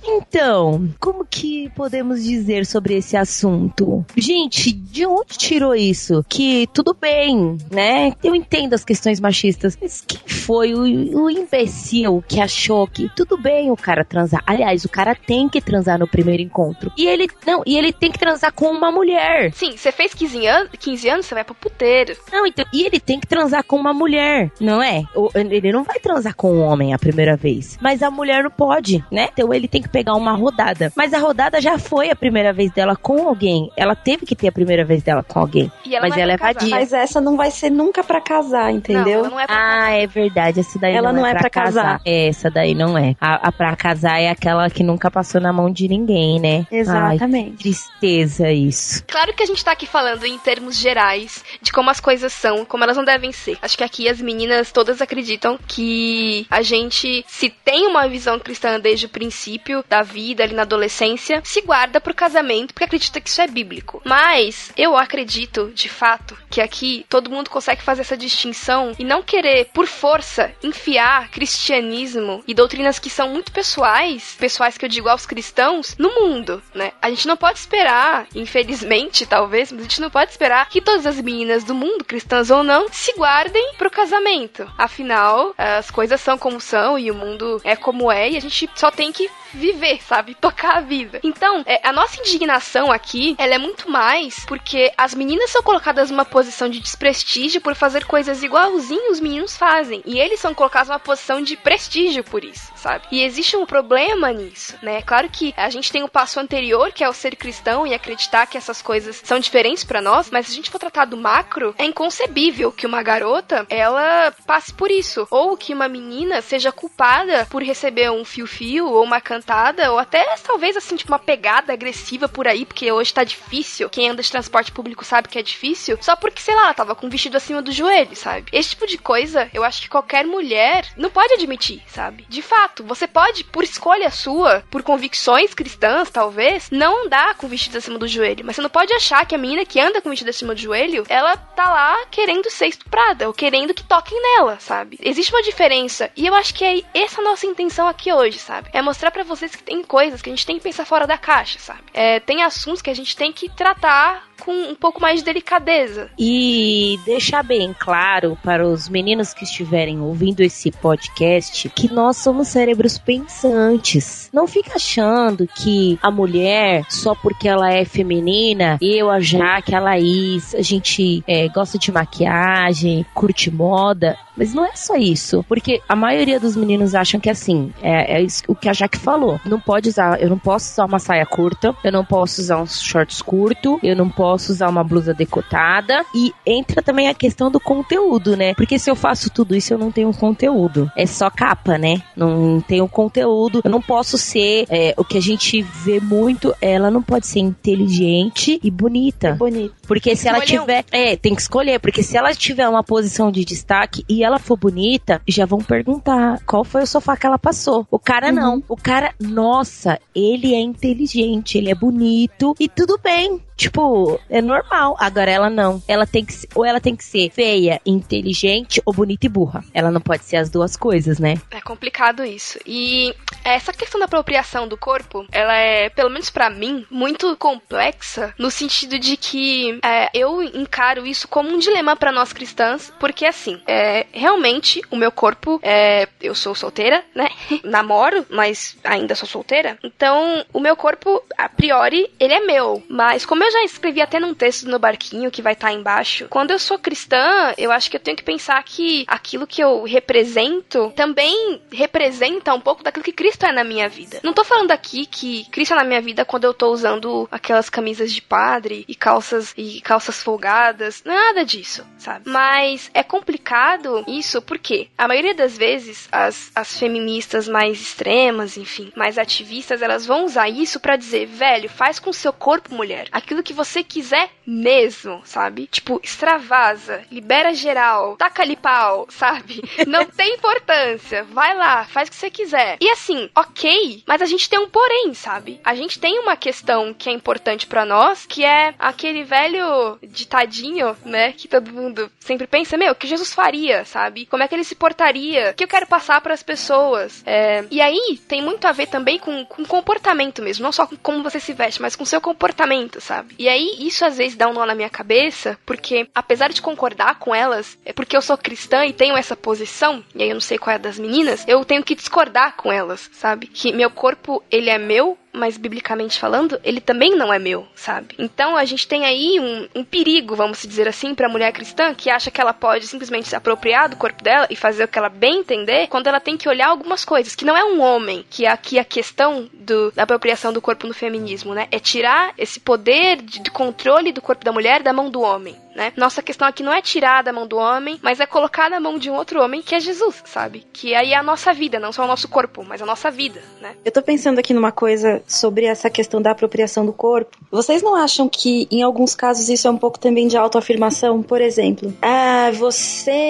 Então, 0.04 0.88
como 1.00 1.24
que 1.24 1.70
podemos 1.70 2.22
dizer 2.22 2.64
sobre 2.66 2.94
esse 2.94 3.16
assunto? 3.16 4.04
Gente, 4.16 4.72
de 4.72 5.06
onde 5.06 5.36
tirou 5.36 5.74
isso? 5.74 6.24
Que 6.28 6.68
tudo 6.72 6.94
bem, 6.94 7.58
né? 7.70 8.12
Eu 8.22 8.34
entendo 8.34 8.74
as 8.74 8.84
questões 8.84 9.20
machistas, 9.20 9.76
mas 9.80 10.02
quem 10.06 10.20
foi 10.26 10.74
o, 10.74 10.80
o 10.80 11.30
imbecil 11.30 12.22
que 12.26 12.40
achou 12.40 12.86
que 12.86 13.10
tudo 13.14 13.36
bem 13.36 13.70
o 13.70 13.76
cara 13.76 14.04
transar? 14.04 14.42
Aliás, 14.46 14.84
o 14.84 14.88
cara 14.88 15.14
tem 15.14 15.48
que 15.48 15.60
transar 15.60 15.98
no 15.98 16.06
primeiro 16.06 16.42
encontro. 16.42 16.92
E 16.96 17.06
ele 17.06 17.28
não, 17.46 17.62
e 17.66 17.76
ele 17.76 17.92
tem 17.92 18.10
que 18.10 18.18
transar 18.18 18.52
com 18.52 18.70
uma 18.70 18.90
mulher. 18.90 19.52
Sim, 19.52 19.76
você 19.76 19.90
fez 19.90 20.14
15 20.14 20.46
anos, 20.46 20.70
15 20.78 21.08
anos, 21.08 21.26
você 21.26 21.34
vai 21.34 21.44
pro 21.44 21.54
puteiro. 21.54 22.16
Não, 22.32 22.46
então, 22.46 22.64
e 22.72 22.84
ele 22.84 23.00
tem 23.00 23.18
que 23.20 23.26
transar 23.26 23.64
com 23.64 23.76
uma 23.76 23.92
mulher, 23.92 24.50
não 24.60 24.82
é? 24.82 25.02
Ele 25.34 25.72
não 25.72 25.84
vai 25.84 25.98
transar 25.98 26.34
com 26.34 26.52
um 26.52 26.60
homem 26.60 26.94
a 26.94 26.98
primeira 26.98 27.36
vez, 27.36 27.78
mas 27.80 28.02
a 28.02 28.10
mulher 28.10 28.42
não 28.42 28.50
pode, 28.50 29.04
né? 29.10 29.28
Então 29.32 29.52
ele 29.56 29.68
tem 29.68 29.82
que 29.82 29.88
pegar 29.88 30.14
uma 30.14 30.32
rodada. 30.32 30.92
Mas 30.96 31.12
a 31.12 31.18
rodada 31.18 31.60
já 31.60 31.78
foi 31.78 32.10
a 32.10 32.16
primeira 32.16 32.52
vez 32.52 32.70
dela 32.70 32.96
com 32.96 33.26
alguém. 33.26 33.70
Ela 33.76 33.94
teve 33.94 34.26
que 34.26 34.36
ter 34.36 34.48
a 34.48 34.52
primeira 34.52 34.84
vez 34.84 35.02
dela 35.02 35.22
com 35.22 35.40
alguém. 35.40 35.70
Ela 35.90 36.08
mas 36.08 36.16
ela 36.16 36.32
é 36.32 36.36
vadia. 36.36 36.70
Mas 36.70 36.92
essa 36.92 37.20
não 37.20 37.36
vai 37.36 37.50
ser 37.50 37.70
nunca 37.70 38.04
para 38.04 38.20
casar, 38.20 38.72
entendeu? 38.72 39.22
Não, 39.24 39.30
não 39.30 39.40
é 39.40 39.46
pra 39.46 39.54
ah, 39.54 39.58
casar. 39.58 39.92
é 39.92 40.06
verdade. 40.06 40.60
Essa 40.60 40.78
daí 40.78 40.94
ela 40.94 41.12
não, 41.12 41.20
não 41.20 41.26
é, 41.26 41.30
é 41.30 41.32
pra, 41.32 41.40
pra 41.42 41.50
casar. 41.50 41.82
casar. 41.82 42.00
É, 42.04 42.28
essa 42.28 42.50
daí 42.50 42.74
não 42.74 42.98
é. 42.98 43.14
A, 43.20 43.48
a 43.48 43.52
pra 43.52 43.74
casar 43.76 44.20
é 44.20 44.30
aquela 44.30 44.68
que 44.68 44.82
nunca 44.82 45.10
passou 45.10 45.40
na 45.40 45.52
mão 45.52 45.70
de 45.70 45.88
ninguém, 45.88 46.38
né? 46.38 46.66
Exatamente. 46.70 47.50
Ai, 47.50 47.56
tristeza 47.56 48.50
isso. 48.50 49.04
Claro 49.06 49.32
que 49.34 49.42
a 49.42 49.46
gente 49.46 49.64
tá 49.64 49.72
aqui 49.72 49.86
falando 49.86 50.24
em 50.24 50.38
termos 50.38 50.76
gerais 50.76 51.44
de 51.62 51.72
como 51.72 51.90
as 51.90 52.00
coisas 52.00 52.32
são, 52.32 52.64
como 52.64 52.84
elas 52.84 52.96
não 52.96 53.04
devem 53.04 53.32
ser. 53.32 53.58
Acho 53.62 53.78
que 53.78 53.84
aqui 53.84 54.08
as 54.08 54.20
meninas 54.20 54.70
todas 54.70 55.00
acreditam 55.00 55.58
que 55.66 56.46
a 56.50 56.62
gente, 56.62 57.24
se 57.26 57.48
tem 57.48 57.86
uma 57.86 58.08
visão 58.08 58.38
cristã 58.38 58.78
desde 58.78 59.06
o 59.06 59.08
princípio 59.08 59.45
da 59.88 60.02
vida, 60.02 60.42
ali 60.42 60.54
na 60.54 60.62
adolescência, 60.62 61.40
se 61.44 61.60
guarda 61.60 62.00
pro 62.00 62.14
casamento 62.14 62.72
porque 62.72 62.84
acredita 62.84 63.20
que 63.20 63.28
isso 63.28 63.40
é 63.40 63.46
bíblico. 63.46 64.02
Mas 64.04 64.72
eu 64.76 64.96
acredito, 64.96 65.70
de 65.74 65.88
fato, 65.88 66.36
que 66.50 66.60
aqui 66.60 67.06
todo 67.08 67.30
mundo 67.30 67.50
consegue 67.50 67.82
fazer 67.82 68.02
essa 68.02 68.16
distinção 68.16 68.92
e 68.98 69.04
não 69.04 69.22
querer, 69.22 69.66
por 69.72 69.86
força, 69.86 70.52
enfiar 70.62 71.30
cristianismo 71.30 72.42
e 72.46 72.54
doutrinas 72.54 72.98
que 72.98 73.10
são 73.10 73.28
muito 73.30 73.52
pessoais, 73.52 74.36
pessoais 74.38 74.76
que 74.76 74.84
eu 74.84 74.88
digo 74.88 75.08
aos 75.08 75.26
cristãos, 75.26 75.96
no 75.98 76.10
mundo, 76.10 76.62
né? 76.74 76.92
A 77.00 77.08
gente 77.10 77.26
não 77.26 77.36
pode 77.36 77.58
esperar, 77.58 78.26
infelizmente, 78.34 79.26
talvez, 79.26 79.70
mas 79.70 79.80
a 79.80 79.84
gente 79.84 80.00
não 80.00 80.10
pode 80.10 80.30
esperar 80.30 80.68
que 80.68 80.80
todas 80.80 81.06
as 81.06 81.20
meninas 81.20 81.64
do 81.64 81.74
mundo, 81.74 82.04
cristãs 82.04 82.50
ou 82.50 82.62
não, 82.62 82.86
se 82.90 83.12
guardem 83.14 83.74
pro 83.78 83.90
casamento. 83.90 84.70
Afinal, 84.76 85.54
as 85.56 85.90
coisas 85.90 86.20
são 86.20 86.38
como 86.38 86.60
são 86.60 86.98
e 86.98 87.10
o 87.10 87.14
mundo 87.14 87.60
é 87.64 87.76
como 87.76 88.10
é 88.10 88.30
e 88.30 88.36
a 88.36 88.40
gente 88.40 88.68
só 88.74 88.90
tem 88.90 89.12
que 89.12 89.25
Bye. 89.26 89.45
Viver, 89.56 90.02
sabe? 90.02 90.34
Tocar 90.40 90.76
a 90.78 90.80
vida. 90.80 91.20
Então, 91.22 91.62
é, 91.66 91.80
a 91.82 91.92
nossa 91.92 92.20
indignação 92.20 92.92
aqui, 92.92 93.34
ela 93.38 93.54
é 93.54 93.58
muito 93.58 93.90
mais 93.90 94.44
porque 94.46 94.92
as 94.96 95.14
meninas 95.14 95.50
são 95.50 95.62
colocadas 95.62 96.10
numa 96.10 96.24
posição 96.24 96.68
de 96.68 96.80
desprestígio 96.80 97.60
por 97.60 97.74
fazer 97.74 98.04
coisas 98.04 98.42
igualzinho 98.42 99.10
os 99.10 99.20
meninos 99.20 99.56
fazem. 99.56 100.02
E 100.04 100.18
eles 100.18 100.40
são 100.40 100.54
colocados 100.54 100.88
numa 100.88 100.98
posição 100.98 101.42
de 101.42 101.56
prestígio 101.56 102.22
por 102.22 102.44
isso, 102.44 102.72
sabe? 102.76 103.04
E 103.10 103.22
existe 103.22 103.56
um 103.56 103.66
problema 103.66 104.32
nisso, 104.32 104.74
né? 104.82 105.02
Claro 105.02 105.28
que 105.28 105.54
a 105.56 105.70
gente 105.70 105.90
tem 105.90 106.02
o 106.02 106.08
passo 106.08 106.38
anterior, 106.38 106.92
que 106.92 107.04
é 107.04 107.08
o 107.08 107.12
ser 107.12 107.36
cristão 107.36 107.86
e 107.86 107.94
acreditar 107.94 108.46
que 108.46 108.58
essas 108.58 108.82
coisas 108.82 109.20
são 109.24 109.38
diferentes 109.38 109.84
para 109.84 110.02
nós, 110.02 110.30
mas 110.30 110.46
se 110.46 110.52
a 110.52 110.54
gente 110.54 110.70
for 110.70 110.78
tratar 110.78 111.04
do 111.04 111.16
macro, 111.16 111.74
é 111.78 111.84
inconcebível 111.84 112.72
que 112.72 112.86
uma 112.86 113.02
garota, 113.02 113.66
ela 113.68 114.32
passe 114.46 114.72
por 114.72 114.90
isso. 114.90 115.26
Ou 115.30 115.56
que 115.56 115.74
uma 115.74 115.88
menina 115.88 116.40
seja 116.42 116.72
culpada 116.72 117.46
por 117.46 117.62
receber 117.62 118.10
um 118.10 118.24
fio-fio 118.24 118.86
ou 118.86 119.02
uma 119.02 119.20
cantada, 119.46 119.92
ou 119.92 119.98
até 119.98 120.24
talvez 120.42 120.76
assim, 120.76 120.96
tipo, 120.96 121.12
uma 121.12 121.18
pegada 121.18 121.72
agressiva 121.72 122.28
por 122.28 122.48
aí, 122.48 122.66
porque 122.66 122.90
hoje 122.90 123.14
tá 123.14 123.22
difícil. 123.22 123.88
Quem 123.88 124.10
anda 124.10 124.22
de 124.22 124.30
transporte 124.30 124.72
público 124.72 125.04
sabe 125.04 125.28
que 125.28 125.38
é 125.38 125.42
difícil, 125.42 125.96
só 126.00 126.16
porque, 126.16 126.42
sei 126.42 126.56
lá, 126.56 126.74
tava 126.74 126.94
com 126.94 127.06
um 127.06 127.10
vestido 127.10 127.36
acima 127.36 127.62
do 127.62 127.70
joelho, 127.70 128.16
sabe? 128.16 128.46
Esse 128.52 128.70
tipo 128.70 128.86
de 128.86 128.98
coisa, 128.98 129.48
eu 129.54 129.62
acho 129.62 129.82
que 129.82 129.88
qualquer 129.88 130.26
mulher 130.26 130.86
não 130.96 131.10
pode 131.10 131.32
admitir, 131.34 131.82
sabe? 131.86 132.26
De 132.28 132.42
fato, 132.42 132.82
você 132.82 133.06
pode, 133.06 133.44
por 133.44 133.62
escolha 133.62 134.10
sua, 134.10 134.64
por 134.70 134.82
convicções 134.82 135.54
cristãs, 135.54 136.10
talvez, 136.10 136.68
não 136.70 137.04
andar 137.04 137.36
com 137.36 137.46
vestido 137.46 137.78
acima 137.78 137.98
do 137.98 138.08
joelho. 138.08 138.44
Mas 138.44 138.56
você 138.56 138.62
não 138.62 138.70
pode 138.70 138.92
achar 138.92 139.24
que 139.26 139.34
a 139.34 139.38
menina 139.38 139.64
que 139.64 139.78
anda 139.78 140.00
com 140.00 140.10
vestido 140.10 140.30
acima 140.30 140.54
do 140.54 140.60
joelho, 140.60 141.04
ela 141.08 141.36
tá 141.36 141.70
lá 141.70 142.06
querendo 142.10 142.50
ser 142.50 142.66
estuprada, 142.66 143.28
ou 143.28 143.34
querendo 143.34 143.74
que 143.74 143.84
toquem 143.84 144.20
nela, 144.20 144.58
sabe? 144.58 144.98
Existe 145.00 145.32
uma 145.32 145.42
diferença. 145.42 146.10
E 146.16 146.26
eu 146.26 146.34
acho 146.34 146.54
que 146.54 146.64
é 146.64 146.82
essa 146.94 147.22
nossa 147.22 147.46
intenção 147.46 147.86
aqui 147.86 148.12
hoje, 148.12 148.38
sabe? 148.38 148.68
É 148.72 148.82
mostrar 148.82 149.10
para 149.10 149.22
vocês 149.26 149.54
que 149.54 149.62
tem 149.62 149.82
coisas 149.82 150.22
que 150.22 150.30
a 150.30 150.32
gente 150.32 150.46
tem 150.46 150.56
que 150.56 150.62
pensar 150.62 150.84
fora 150.84 151.06
da 151.06 151.18
caixa, 151.18 151.58
sabe? 151.58 151.82
É, 151.92 152.20
tem 152.20 152.42
assuntos 152.42 152.82
que 152.82 152.90
a 152.90 152.94
gente 152.94 153.16
tem 153.16 153.32
que 153.32 153.48
tratar 153.48 154.26
com 154.40 154.52
um 154.52 154.74
pouco 154.74 155.00
mais 155.00 155.20
de 155.20 155.24
delicadeza. 155.24 156.10
E 156.18 156.98
deixar 157.04 157.42
bem 157.42 157.74
claro 157.76 158.36
para 158.42 158.66
os 158.66 158.88
meninos 158.88 159.32
que 159.32 159.44
estiverem 159.44 160.00
ouvindo 160.00 160.40
esse 160.40 160.70
podcast 160.70 161.68
que 161.70 161.92
nós 161.92 162.18
somos 162.18 162.48
cérebros 162.48 162.98
pensantes. 162.98 164.30
Não 164.32 164.46
fica 164.46 164.76
achando 164.76 165.46
que 165.46 165.98
a 166.02 166.10
mulher, 166.10 166.84
só 166.88 167.14
porque 167.14 167.48
ela 167.48 167.72
é 167.72 167.84
feminina, 167.84 168.78
eu, 168.80 169.10
a 169.10 169.20
Jaque, 169.20 169.74
a 169.74 169.80
Laís, 169.80 170.54
a 170.54 170.62
gente 170.62 171.24
é, 171.26 171.48
gosta 171.48 171.78
de 171.78 171.90
maquiagem, 171.90 173.06
curte 173.14 173.50
moda, 173.50 174.16
mas 174.36 174.52
não 174.52 174.64
é 174.64 174.76
só 174.76 174.96
isso. 174.96 175.44
Porque 175.48 175.80
a 175.88 175.96
maioria 175.96 176.38
dos 176.38 176.56
meninos 176.56 176.94
acham 176.94 177.18
que 177.18 177.30
assim, 177.30 177.72
é, 177.82 178.16
é 178.16 178.22
isso, 178.22 178.42
o 178.46 178.54
que 178.54 178.68
a 178.68 178.72
Jaque 178.72 178.98
falou. 178.98 179.40
Não 179.44 179.58
pode 179.58 179.88
usar, 179.88 180.20
eu 180.20 180.28
não 180.28 180.38
posso 180.38 180.72
usar 180.72 180.84
uma 180.84 180.98
saia 180.98 181.24
curta, 181.24 181.74
eu 181.82 181.90
não 181.90 182.04
posso 182.04 182.40
usar 182.40 182.58
uns 182.58 182.80
shorts 182.80 183.22
curto, 183.22 183.80
eu 183.82 183.96
não 183.96 184.08
posso 184.08 184.25
usar 184.34 184.68
uma 184.68 184.84
blusa 184.84 185.14
decotada. 185.14 186.04
E 186.14 186.32
entra 186.44 186.82
também 186.82 187.08
a 187.08 187.14
questão 187.14 187.50
do 187.50 187.60
conteúdo, 187.60 188.36
né? 188.36 188.54
Porque 188.54 188.78
se 188.78 188.90
eu 188.90 188.96
faço 188.96 189.30
tudo 189.30 189.54
isso, 189.54 189.72
eu 189.72 189.78
não 189.78 189.92
tenho 189.92 190.12
conteúdo. 190.12 190.90
É 190.96 191.06
só 191.06 191.30
capa, 191.30 191.78
né? 191.78 192.02
Não 192.16 192.60
tenho 192.60 192.88
conteúdo. 192.88 193.60
Eu 193.64 193.70
não 193.70 193.80
posso 193.80 194.16
ser 194.18 194.66
é, 194.68 194.94
o 194.96 195.04
que 195.04 195.18
a 195.18 195.22
gente 195.22 195.62
vê 195.62 196.00
muito. 196.00 196.54
Ela 196.60 196.90
não 196.90 197.02
pode 197.02 197.26
ser 197.26 197.40
inteligente 197.40 198.60
e 198.62 198.70
bonita. 198.70 199.34
Bonita. 199.34 199.74
Porque 199.86 200.16
se 200.16 200.28
ela 200.28 200.38
um. 200.38 200.42
tiver. 200.42 200.84
É, 200.90 201.16
tem 201.16 201.34
que 201.34 201.40
escolher. 201.40 201.78
Porque 201.80 202.02
se 202.02 202.16
ela 202.16 202.32
tiver 202.34 202.68
uma 202.68 202.82
posição 202.82 203.30
de 203.30 203.44
destaque 203.44 204.04
e 204.08 204.24
ela 204.24 204.38
for 204.38 204.56
bonita, 204.56 205.20
já 205.26 205.46
vão 205.46 205.58
perguntar 205.58 206.40
qual 206.46 206.64
foi 206.64 206.82
o 206.82 206.86
sofá 206.86 207.16
que 207.16 207.26
ela 207.26 207.38
passou. 207.38 207.86
O 207.90 207.98
cara 207.98 208.32
não. 208.32 208.62
O 208.68 208.76
cara, 208.76 209.14
nossa, 209.20 209.98
ele 210.14 210.54
é 210.54 210.60
inteligente, 210.60 211.58
ele 211.58 211.70
é 211.70 211.74
bonito 211.74 212.54
e 212.58 212.68
tudo 212.68 212.98
bem. 213.02 213.40
Tipo, 213.56 214.20
é 214.28 214.42
normal. 214.42 214.96
Agora 214.98 215.30
ela 215.30 215.50
não. 215.50 215.82
Ela 215.88 216.06
tem 216.06 216.24
que 216.24 216.32
ser, 216.32 216.48
ou 216.54 216.64
ela 216.64 216.80
tem 216.80 216.94
que 216.94 217.04
ser 217.04 217.30
feia, 217.30 217.80
inteligente 217.86 218.82
ou 218.84 218.92
bonita 218.92 219.26
e 219.26 219.28
burra. 219.28 219.64
Ela 219.72 219.90
não 219.90 220.00
pode 220.00 220.24
ser 220.24 220.36
as 220.36 220.50
duas 220.50 220.76
coisas, 220.76 221.18
né? 221.18 221.34
É 221.50 221.60
complicado 221.60 222.24
isso. 222.24 222.58
E 222.66 223.14
essa 223.44 223.72
questão 223.72 223.98
da 223.98 224.06
apropriação 224.06 224.68
do 224.68 224.76
corpo, 224.76 225.26
ela 225.32 225.54
é, 225.54 225.88
pelo 225.88 226.10
menos 226.10 226.30
pra 226.30 226.50
mim, 226.50 226.84
muito 226.90 227.36
complexa 227.36 228.34
no 228.38 228.50
sentido 228.50 228.98
de 228.98 229.16
que 229.16 229.78
é, 229.82 230.10
eu 230.12 230.42
encaro 230.42 231.06
isso 231.06 231.28
como 231.28 231.48
um 231.48 231.58
dilema 231.58 231.96
pra 231.96 232.12
nós 232.12 232.32
cristãs, 232.32 232.92
porque 232.98 233.24
assim, 233.24 233.60
é, 233.66 234.06
realmente 234.12 234.82
o 234.90 234.96
meu 234.96 235.10
corpo, 235.10 235.58
é, 235.62 236.08
eu 236.20 236.34
sou 236.34 236.54
solteira, 236.54 237.04
né? 237.14 237.28
Namoro, 237.64 238.26
mas 238.28 238.76
ainda 238.84 239.14
sou 239.14 239.28
solteira. 239.28 239.78
Então, 239.82 240.44
o 240.52 240.60
meu 240.60 240.76
corpo, 240.76 241.22
a 241.36 241.48
priori, 241.48 242.10
ele 242.18 242.34
é 242.34 242.40
meu. 242.40 242.82
Mas 242.88 243.24
como 243.24 243.44
eu 243.44 243.45
já 243.50 243.62
escrevi 243.64 244.00
até 244.00 244.18
num 244.18 244.34
texto 244.34 244.68
no 244.68 244.78
barquinho 244.78 245.30
que 245.30 245.42
vai 245.42 245.52
estar 245.52 245.72
embaixo, 245.72 246.26
quando 246.28 246.50
eu 246.50 246.58
sou 246.58 246.78
cristã, 246.78 247.54
eu 247.56 247.70
acho 247.70 247.90
que 247.90 247.96
eu 247.96 248.00
tenho 248.00 248.16
que 248.16 248.22
pensar 248.22 248.62
que 248.62 249.04
aquilo 249.06 249.46
que 249.46 249.62
eu 249.62 249.84
represento 249.84 250.92
também 250.96 251.60
representa 251.72 252.54
um 252.54 252.60
pouco 252.60 252.82
daquilo 252.82 253.04
que 253.04 253.12
Cristo 253.12 253.46
é 253.46 253.52
na 253.52 253.64
minha 253.64 253.88
vida. 253.88 254.20
Não 254.22 254.32
tô 254.32 254.44
falando 254.44 254.70
aqui 254.70 255.06
que 255.06 255.48
Cristo 255.50 255.74
é 255.74 255.76
na 255.76 255.84
minha 255.84 256.00
vida 256.00 256.24
quando 256.24 256.44
eu 256.44 256.54
tô 256.54 256.70
usando 256.72 257.28
aquelas 257.30 257.70
camisas 257.70 258.12
de 258.12 258.22
padre 258.22 258.84
e 258.88 258.94
calças 258.94 259.54
e 259.56 259.80
calças 259.80 260.22
folgadas, 260.22 261.02
nada 261.04 261.44
disso, 261.44 261.86
sabe? 261.98 262.28
Mas 262.28 262.90
é 262.94 263.02
complicado 263.02 264.04
isso 264.06 264.42
porque 264.42 264.88
a 264.96 265.08
maioria 265.08 265.34
das 265.34 265.56
vezes 265.56 266.08
as, 266.10 266.50
as 266.54 266.78
feministas 266.78 267.48
mais 267.48 267.80
extremas, 267.80 268.56
enfim, 268.56 268.92
mais 268.96 269.18
ativistas, 269.18 269.82
elas 269.82 270.06
vão 270.06 270.24
usar 270.24 270.48
isso 270.48 270.80
pra 270.80 270.96
dizer, 270.96 271.26
velho, 271.26 271.68
faz 271.68 271.98
com 271.98 272.12
seu 272.12 272.32
corpo, 272.32 272.74
mulher, 272.74 273.08
aquilo 273.12 273.35
que 273.42 273.52
você 273.52 273.82
quiser 273.82 274.30
mesmo, 274.46 275.20
sabe? 275.24 275.66
Tipo, 275.66 276.00
extravasa, 276.02 277.04
libera 277.10 277.54
geral, 277.54 278.16
taca-lhe 278.16 278.56
pau, 278.56 279.06
sabe? 279.10 279.62
Não 279.86 280.04
tem 280.04 280.34
importância. 280.34 281.24
Vai 281.24 281.56
lá, 281.56 281.84
faz 281.84 282.08
o 282.08 282.12
que 282.12 282.16
você 282.16 282.30
quiser. 282.30 282.76
E 282.80 282.88
assim, 282.88 283.28
ok, 283.34 284.02
mas 284.06 284.22
a 284.22 284.26
gente 284.26 284.48
tem 284.48 284.58
um 284.58 284.68
porém, 284.68 285.14
sabe? 285.14 285.60
A 285.64 285.74
gente 285.74 285.98
tem 285.98 286.18
uma 286.18 286.36
questão 286.36 286.94
que 286.94 287.08
é 287.08 287.12
importante 287.12 287.66
pra 287.66 287.84
nós, 287.84 288.26
que 288.26 288.44
é 288.44 288.74
aquele 288.78 289.24
velho 289.24 289.98
ditadinho, 290.02 290.96
né? 291.04 291.32
Que 291.32 291.48
todo 291.48 291.72
mundo 291.72 292.10
sempre 292.20 292.46
pensa, 292.46 292.76
meu, 292.76 292.92
o 292.92 292.96
que 292.96 293.06
Jesus 293.06 293.32
faria, 293.34 293.84
sabe? 293.84 294.26
Como 294.26 294.42
é 294.42 294.48
que 294.48 294.54
ele 294.54 294.64
se 294.64 294.74
portaria? 294.74 295.50
O 295.50 295.54
que 295.54 295.64
eu 295.64 295.68
quero 295.68 295.86
passar 295.86 296.20
pras 296.20 296.42
pessoas? 296.42 297.22
É, 297.26 297.64
e 297.70 297.80
aí 297.80 298.18
tem 298.28 298.42
muito 298.42 298.66
a 298.66 298.72
ver 298.72 298.86
também 298.86 299.18
com, 299.18 299.44
com 299.44 299.64
comportamento 299.64 300.42
mesmo, 300.42 300.62
não 300.62 300.72
só 300.72 300.86
com 300.86 300.96
como 300.96 301.22
você 301.22 301.40
se 301.40 301.52
veste, 301.52 301.80
mas 301.82 301.96
com 301.96 302.04
seu 302.04 302.20
comportamento, 302.20 303.00
sabe? 303.00 303.25
E 303.38 303.48
aí 303.48 303.76
isso 303.80 304.04
às 304.04 304.16
vezes 304.16 304.36
dá 304.36 304.48
um 304.48 304.52
nó 304.52 304.64
na 304.64 304.74
minha 304.74 304.90
cabeça, 304.90 305.58
porque 305.66 306.08
apesar 306.14 306.52
de 306.52 306.62
concordar 306.62 307.18
com 307.18 307.34
elas, 307.34 307.78
é 307.84 307.92
porque 307.92 308.16
eu 308.16 308.22
sou 308.22 308.36
cristã 308.36 308.84
e 308.86 308.92
tenho 308.92 309.16
essa 309.16 309.36
posição, 309.36 310.04
e 310.14 310.22
aí 310.22 310.28
eu 310.30 310.34
não 310.34 310.40
sei 310.40 310.58
qual 310.58 310.72
é 310.72 310.76
a 310.76 310.78
das 310.78 310.98
meninas, 310.98 311.44
eu 311.46 311.64
tenho 311.64 311.84
que 311.84 311.94
discordar 311.94 312.56
com 312.56 312.72
elas, 312.72 313.10
sabe? 313.12 313.46
Que 313.46 313.72
meu 313.72 313.90
corpo, 313.90 314.42
ele 314.50 314.70
é 314.70 314.78
meu, 314.78 315.18
mas 315.36 315.56
biblicamente 315.56 316.18
falando, 316.18 316.58
ele 316.64 316.80
também 316.80 317.14
não 317.14 317.32
é 317.32 317.38
meu, 317.38 317.66
sabe? 317.74 318.14
Então 318.18 318.56
a 318.56 318.64
gente 318.64 318.88
tem 318.88 319.04
aí 319.04 319.38
um, 319.38 319.80
um 319.80 319.84
perigo, 319.84 320.34
vamos 320.34 320.62
dizer 320.62 320.88
assim, 320.88 321.14
pra 321.14 321.28
mulher 321.28 321.52
cristã 321.52 321.94
que 321.94 322.10
acha 322.10 322.30
que 322.30 322.40
ela 322.40 322.54
pode 322.54 322.86
simplesmente 322.86 323.28
se 323.28 323.36
apropriar 323.36 323.88
do 323.88 323.96
corpo 323.96 324.22
dela 324.24 324.46
e 324.50 324.56
fazer 324.56 324.84
o 324.84 324.88
que 324.88 324.98
ela 324.98 325.08
bem 325.08 325.40
entender, 325.40 325.88
quando 325.88 326.06
ela 326.06 326.20
tem 326.20 326.36
que 326.36 326.48
olhar 326.48 326.68
algumas 326.68 327.04
coisas, 327.04 327.34
que 327.34 327.44
não 327.44 327.56
é 327.56 327.64
um 327.64 327.80
homem, 327.80 328.24
que 328.30 328.46
é 328.46 328.50
aqui 328.50 328.78
a 328.78 328.84
questão 328.84 329.48
do, 329.52 329.92
da 329.92 330.04
apropriação 330.04 330.52
do 330.52 330.62
corpo 330.62 330.86
no 330.86 330.94
feminismo, 330.94 331.54
né? 331.54 331.68
É 331.70 331.78
tirar 331.78 332.32
esse 332.38 332.58
poder 332.58 333.20
de, 333.20 333.40
de 333.40 333.50
controle 333.50 334.12
do 334.12 334.22
corpo 334.22 334.44
da 334.44 334.52
mulher 334.52 334.82
da 334.82 334.92
mão 334.92 335.10
do 335.10 335.20
homem. 335.20 335.54
Né? 335.76 335.92
Nossa 335.94 336.22
questão 336.22 336.48
aqui 336.48 336.62
não 336.62 336.72
é 336.72 336.80
tirar 336.80 337.22
da 337.22 337.34
mão 337.34 337.46
do 337.46 337.58
homem, 337.58 338.00
mas 338.02 338.18
é 338.18 338.24
colocar 338.24 338.70
na 338.70 338.80
mão 338.80 338.98
de 338.98 339.10
um 339.10 339.14
outro 339.14 339.42
homem 339.42 339.60
que 339.60 339.74
é 339.74 339.80
Jesus, 339.80 340.22
sabe? 340.24 340.66
Que 340.72 340.94
aí 340.94 341.12
é 341.12 341.16
a 341.16 341.22
nossa 341.22 341.52
vida, 341.52 341.78
não 341.78 341.92
só 341.92 342.04
o 342.04 342.06
nosso 342.06 342.28
corpo, 342.28 342.64
mas 342.64 342.80
a 342.80 342.86
nossa 342.86 343.10
vida, 343.10 343.42
né? 343.60 343.76
Eu 343.84 343.92
tô 343.92 344.00
pensando 344.00 344.38
aqui 344.38 344.54
numa 344.54 344.72
coisa 344.72 345.22
sobre 345.26 345.66
essa 345.66 345.90
questão 345.90 346.22
da 346.22 346.30
apropriação 346.30 346.86
do 346.86 346.94
corpo. 346.94 347.36
Vocês 347.50 347.82
não 347.82 347.94
acham 347.94 348.26
que 348.26 348.66
em 348.70 348.82
alguns 348.82 349.14
casos 349.14 349.50
isso 349.50 349.68
é 349.68 349.70
um 349.70 349.76
pouco 349.76 349.98
também 349.98 350.26
de 350.26 350.38
autoafirmação? 350.38 351.22
Por 351.22 351.42
exemplo, 351.42 351.94
ah, 352.00 352.50
você. 352.52 353.20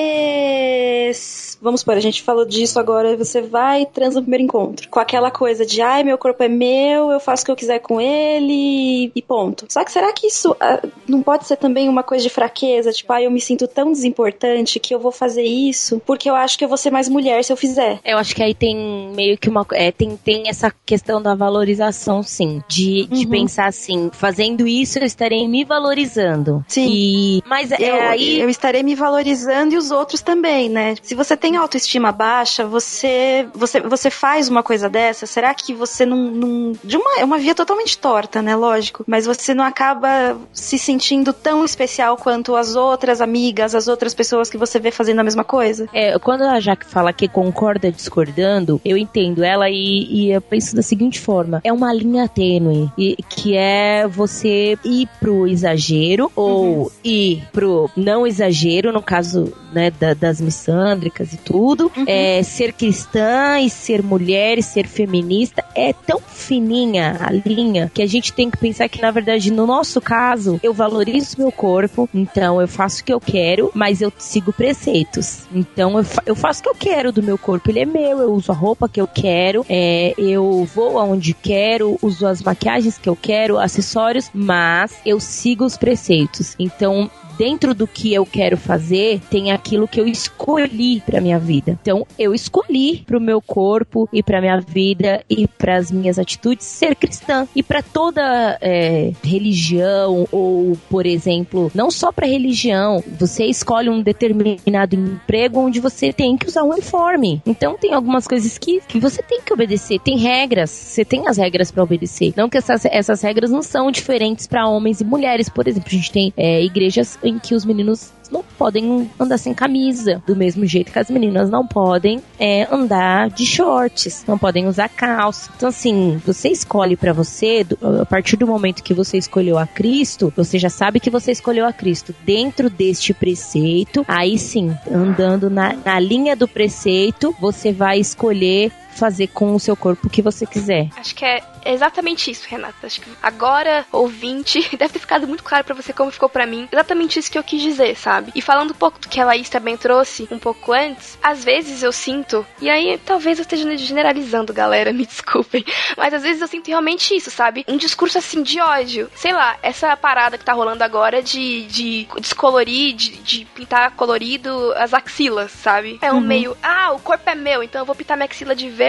Vamos 1.61 1.81
supor, 1.81 1.97
a 1.97 2.01
gente 2.01 2.23
falou 2.23 2.45
disso 2.45 2.79
agora, 2.79 3.17
você 3.17 3.41
vai 3.41 3.83
e 3.83 3.87
transa 3.87 4.21
no 4.21 4.23
primeiro 4.23 4.45
encontro. 4.45 4.89
Com 4.89 5.01
aquela 5.01 5.33
coisa 5.33 5.67
de, 5.67 5.83
ai, 5.83 6.05
meu 6.05 6.17
corpo 6.17 6.45
é 6.45 6.49
meu, 6.49 7.11
eu 7.11 7.19
faço 7.19 7.43
o 7.43 7.47
que 7.47 7.51
eu 7.51 7.57
quiser 7.57 7.81
com 7.81 8.01
ele 8.01 9.11
e 9.13 9.23
ponto. 9.23 9.67
Só 9.69 9.83
que 9.83 9.91
será 9.91 10.13
que 10.13 10.29
isso 10.29 10.55
ah, 10.61 10.81
não 11.09 11.23
pode 11.23 11.45
ser 11.47 11.57
também 11.57 11.89
uma 11.89 12.05
coisa 12.05 12.23
de 12.23 12.36
fraqueza? 12.37 12.93
Tipo, 12.93 13.13
ai, 13.15 13.27
eu 13.27 13.31
me 13.31 13.41
sinto 13.41 13.67
tão 13.67 13.91
desimportante 13.91 14.79
que 14.79 14.95
eu 14.95 15.01
vou 15.01 15.11
fazer 15.11 15.43
isso 15.43 16.01
porque 16.05 16.29
eu 16.29 16.35
acho 16.35 16.59
que 16.59 16.65
eu 16.65 16.69
vou 16.69 16.77
ser 16.77 16.91
mais 16.91 17.09
mulher 17.09 17.43
se 17.43 17.53
eu 17.53 17.57
fizer. 17.57 17.99
Eu 18.05 18.19
acho 18.19 18.35
que 18.37 18.43
aí 18.43 18.55
tem 18.55 18.77
meio 19.15 19.39
que 19.39 19.49
uma. 19.49 19.67
É, 19.73 19.91
tem, 19.91 20.17
tem 20.17 20.49
essa 20.49 20.71
questão 20.85 21.21
da 21.21 21.35
valorização, 21.35 22.23
sim. 22.23 22.63
De, 22.69 23.07
de 23.07 23.25
Uhum. 23.25 23.31
pensar 23.31 23.67
assim, 23.67 24.11
fazendo 24.13 24.67
isso 24.69 24.99
eu 24.99 25.05
estarei 25.05 25.49
me 25.49 25.65
valorizando. 25.65 26.65
Sim. 26.69 26.87
E, 26.89 27.43
mas 27.47 27.73
é 27.73 27.77
eu, 27.81 28.01
aí. 28.11 28.41
eu 28.41 28.49
estarei 28.49 28.83
me 28.83 28.95
valorizando 28.95 29.75
e 29.75 29.79
os 29.79 29.91
outros 29.91 30.21
também, 30.21 30.69
né? 30.69 30.95
Se 31.03 31.15
você 31.15 31.37
tem 31.37 31.57
autoestima 31.57 32.13
baixa, 32.13 32.67
você 32.67 33.47
você, 33.55 33.81
você 33.81 34.11
faz 34.11 34.49
uma 34.49 34.63
coisa 34.63 34.89
dessa, 34.89 35.27
será 35.27 35.55
que 35.55 35.73
você 35.73 36.05
não, 36.05 36.19
não 36.31 36.73
de 36.85 36.97
uma 36.97 37.19
é 37.19 37.25
uma 37.25 37.39
via 37.39 37.55
totalmente 37.55 37.97
torta, 37.99 38.43
né? 38.43 38.55
Lógico, 38.55 39.05
mas 39.07 39.27
você 39.27 39.55
não 39.55 39.65
acaba 39.65 40.37
se 40.53 40.79
sentindo 40.79 41.33
tão 41.33 41.65
especial 41.65 42.17
quanto 42.27 42.57
as 42.57 42.75
outras 42.75 43.21
amigas, 43.21 43.73
as 43.73 43.87
outras 43.87 44.13
pessoas 44.13 44.51
que 44.51 44.59
você 44.59 44.81
vê 44.81 44.91
fazendo 44.91 45.21
a 45.21 45.23
mesma 45.23 45.45
coisa? 45.45 45.89
É, 45.93 46.19
quando 46.19 46.43
a 46.43 46.59
Jaque 46.59 46.85
fala 46.85 47.13
que 47.13 47.29
concorda 47.29 47.89
discordando, 47.93 48.81
eu 48.85 48.97
entendo 48.99 49.45
ela 49.45 49.71
e, 49.71 50.09
e 50.11 50.33
eu 50.33 50.41
penso 50.41 50.75
da 50.75 50.83
seguinte 50.83 51.21
forma: 51.21 51.61
é 51.63 51.73
uma 51.73 51.93
linha 51.93 52.27
tênue, 52.27 52.91
e, 52.99 53.17
que 53.29 53.57
é 53.57 54.09
você 54.09 54.77
ir 54.85 55.09
pro 55.21 55.47
exagero 55.47 56.29
ou 56.35 56.91
ir 57.05 57.45
pro 57.53 57.89
não 57.97 58.27
exagero, 58.27 58.93
no 58.93 59.01
caso 59.01 59.53
né, 59.73 59.93
da- 59.93 60.15
das 60.15 60.41
missândricas 60.41 61.33
e 61.33 61.37
tudo. 61.37 61.93
É, 62.09 62.43
ser 62.43 62.73
cristã 62.73 63.61
e 63.61 63.71
ser 63.71 64.03
mulher 64.03 64.59
e 64.59 64.63
ser 64.65 64.89
feminista 64.89 65.65
é 65.77 65.93
tão 65.93 66.19
fininha 66.19 67.19
a 67.21 67.31
linha 67.31 67.89
que 67.95 68.03
a 68.03 68.07
gente 68.07 68.33
tem 68.33 68.51
que 68.51 68.57
pensar 68.57 68.89
que, 68.89 69.01
na 69.01 69.13
verdade, 69.13 69.53
no 69.53 69.65
nosso 69.65 70.01
caso, 70.01 70.59
eu 70.63 70.73
valorizo 70.75 71.37
meu 71.39 71.53
corpo, 71.53 72.09
então 72.17 72.61
eu 72.61 72.69
faço 72.69 73.03
o 73.03 73.05
que 73.05 73.13
eu 73.13 73.21
quero, 73.21 73.71
mas 73.75 74.01
eu 74.01 74.13
sigo 74.19 74.53
preceitos. 74.53 75.47
Então 75.55 75.99
eu, 75.99 76.05
fa- 76.05 76.23
eu 76.27 76.35
faço 76.35 76.61
o 76.61 76.63
que 76.65 76.69
eu 76.69 76.75
quero 76.75 77.13
do 77.13 77.23
meu 77.23 77.39
corpo, 77.39 77.71
ele 77.71 77.81
é 77.81 77.87
meu, 77.87 78.19
eu 78.21 78.33
uso 78.33 78.51
a 78.53 78.55
roupa 78.55 78.89
que 78.89 79.01
eu 79.01 79.07
quero, 79.07 79.65
é, 79.69 80.15
eu 80.19 80.65
vou 80.75 80.99
aonde 80.99 81.35
quero, 81.35 81.99
uso 82.03 82.27
as 82.27 82.43
maquiagens 82.43 82.99
que 82.99 83.09
eu 83.09 83.17
quero, 83.17 83.59
acessórios, 83.59 84.31
mas 84.35 84.97
eu 85.05 85.21
sigo 85.21 85.65
os 85.65 85.77
preceitos. 85.77 86.55
Então, 86.59 87.11
dentro 87.39 87.75
do 87.75 87.87
que 87.87 88.15
eu 88.15 88.25
quero 88.25 88.57
fazer, 88.57 89.21
tem 89.31 89.53
aquilo 89.53 89.87
que 89.87 90.01
eu 90.01 90.07
escolhi 90.09 91.01
pra 91.01 91.21
minha 91.21 91.39
vida. 91.39 91.79
Então, 91.83 92.07
eu 92.19 92.35
escolhi 92.35 93.03
pro 93.07 93.21
meu 93.21 93.43
corpo 93.43 94.09
e 94.13 94.23
pra 94.23 94.41
minha 94.41 94.59
vida 94.61 95.23
e 95.29 95.47
pras 95.47 95.91
minhas 95.91 96.19
atitudes 96.19 96.65
ser 96.67 96.95
cristã. 96.97 97.47
E 97.55 97.63
pra 97.63 97.83
toda 97.83 98.57
é, 98.61 99.13
religião 99.23 100.27
ou, 100.33 100.79
por 100.89 101.05
exemplo, 101.07 101.71
não 101.75 101.91
só 101.91 102.06
pra 102.13 102.27
religião, 102.27 103.03
você 103.19 103.45
escolhe 103.45 103.89
um 103.89 104.03
determinado 104.03 104.95
emprego 104.95 105.61
onde 105.61 105.81
você 105.81 106.13
tem 106.13 106.37
que 106.37 106.47
usar 106.47 106.63
um 106.63 106.71
uniforme. 106.71 107.43
Então, 107.47 107.77
tem 107.77 107.93
algumas 107.93 108.27
coisas 108.27 108.59
que, 108.59 108.81
que 108.81 108.99
você 108.99 109.23
tem 109.23 109.41
que 109.41 109.53
obedecer. 109.53 109.99
Tem 110.01 110.19
regras, 110.19 110.71
você 110.71 111.05
tem 111.05 111.29
as 111.29 111.37
regras 111.37 111.71
pra 111.71 111.83
obedecer. 111.83 112.33
Não 112.37 112.49
que 112.49 112.59
essas, 112.59 112.85
essas 112.87 113.23
regras 113.23 113.51
não 113.51 113.63
são 113.63 113.91
diferentes 113.91 114.47
pra 114.47 114.69
homens 114.69 115.01
e 115.01 115.05
mulheres. 115.05 115.49
Por 115.49 115.67
exemplo, 115.67 115.89
a 115.89 115.95
gente 115.95 116.13
tem 116.13 116.33
é, 116.37 116.63
igrejas 116.63 117.19
em 117.23 117.39
que 117.39 117.55
os 117.55 117.65
meninos 117.65 118.13
não 118.31 118.43
podem 118.59 119.11
andar 119.19 119.39
sem 119.39 119.55
camisa, 119.55 120.23
do 120.27 120.37
mesmo 120.37 120.65
jeito 120.67 120.93
que 120.93 120.99
as 120.99 121.11
meninas 121.11 121.51
não 121.51 121.67
podem 121.67 122.23
é, 122.39 122.67
andar 122.73 123.31
de 123.31 123.45
shorts, 123.45 124.25
não 124.27 124.39
podem 124.39 124.67
usar 124.67 124.89
calça. 124.89 125.51
Então, 125.57 125.69
assim, 125.69 126.21
você 126.25 126.49
escolhe 126.49 126.97
para 126.97 127.13
você, 127.13 127.67
a 128.01 128.05
partir 128.05 128.37
do 128.37 128.47
momento 128.47 128.83
que 128.83 128.95
você 128.95 129.19
escolheu 129.19 129.59
a 129.59 129.67
Cristo, 129.67 130.33
você 130.37 130.59
já 130.59 130.71
sabe 130.71 131.01
que 131.01 131.11
você 131.11 131.33
escolheu 131.33 131.67
a 131.67 131.73
Cristo 131.73 132.15
dentro 132.25 132.71
deste 132.71 133.13
preceito, 133.13 134.05
aí 134.09 134.39
sim, 134.39 134.75
andando 134.91 135.51
na, 135.51 135.75
na 135.85 135.99
linha 135.99 136.37
do 136.37 136.49
preceito, 136.49 137.35
você 137.41 137.73
vai 137.73 137.99
escolher 137.99 138.73
fazer 138.97 139.29
com 139.29 139.55
o 139.55 139.61
seu 139.61 139.77
corpo 139.77 140.07
o 140.07 140.11
que 140.11 140.23
você 140.23 140.47
quiser. 140.47 140.89
Acho 140.97 141.15
que 141.15 141.25
é 141.25 141.43
exatamente 141.67 142.31
isso, 142.31 142.47
Renata. 142.49 142.87
Acho 142.87 143.01
que 143.01 143.11
agora, 143.23 143.85
ouvinte, 143.93 144.61
deve 144.77 144.93
ter 144.93 144.99
ficado 144.99 145.27
muito 145.27 145.45
claro 145.45 145.65
para 145.65 145.75
você 145.75 145.93
como 145.93 146.11
ficou 146.11 146.29
para 146.29 146.47
mim. 146.47 146.69
Exatamente 146.73 147.19
isso 147.19 147.31
que 147.31 147.39
eu 147.39 147.45
quis 147.45 147.63
dizer, 147.63 147.97
sabe? 147.97 148.33
E 148.35 148.41
falando 148.41 148.71
um 148.71 148.75
pouco 148.75 148.99
do 148.99 149.09
que 149.09 149.21
a 149.21 149.25
Laís 149.25 149.49
também 149.49 149.77
trouxe 149.77 150.27
um 150.31 150.39
pouco 150.39 150.73
antes, 150.73 151.19
às 151.23 151.45
vezes 151.45 151.83
eu 151.83 151.93
sinto, 151.93 152.47
e 152.61 152.71
aí 152.71 152.99
talvez 153.05 153.39
eu 153.39 153.43
esteja 153.43 153.77
generalizando, 153.77 154.53
galera, 154.53 154.93
me 154.95 155.07
desculpem, 155.07 155.65
mas 155.97 156.15
às 156.15 156.23
vezes 156.23 156.41
eu 156.41 156.49
sinto 156.49 156.69
realmente 156.69 157.15
isso, 157.15 157.31
sabe? 157.31 157.65
Um 157.69 157.77
discurso 157.77 158.19
assim 158.19 158.43
de 158.43 158.61
ódio. 158.61 159.11
Sei 159.15 159.33
lá, 159.33 159.57
essa 159.63 159.97
parada 159.97 160.39
que 160.39 160.45
tá 160.45 160.53
rolando 160.53 160.83
agora 160.83 161.23
de, 161.23 161.67
de 161.67 162.09
descolorir, 162.21 162.95
de, 162.95 163.17
de 163.19 163.45
pintar 163.45 163.91
colorido 163.93 164.73
as 164.77 164.95
axilas, 164.95 165.51
sabe? 165.51 165.99
É 166.01 166.13
um 166.13 166.17
uhum. 166.17 166.21
meio, 166.21 166.57
ah, 166.63 166.93
o 166.93 166.99
corpo 166.99 167.29
é 167.29 167.35
meu, 167.35 167.63
então 167.63 167.83
eu 167.83 167.87
vou 167.87 167.95
pintar 167.95 168.17
minha 168.17 168.27
axila 168.27 168.55
de 168.55 168.69
verde 168.69 168.86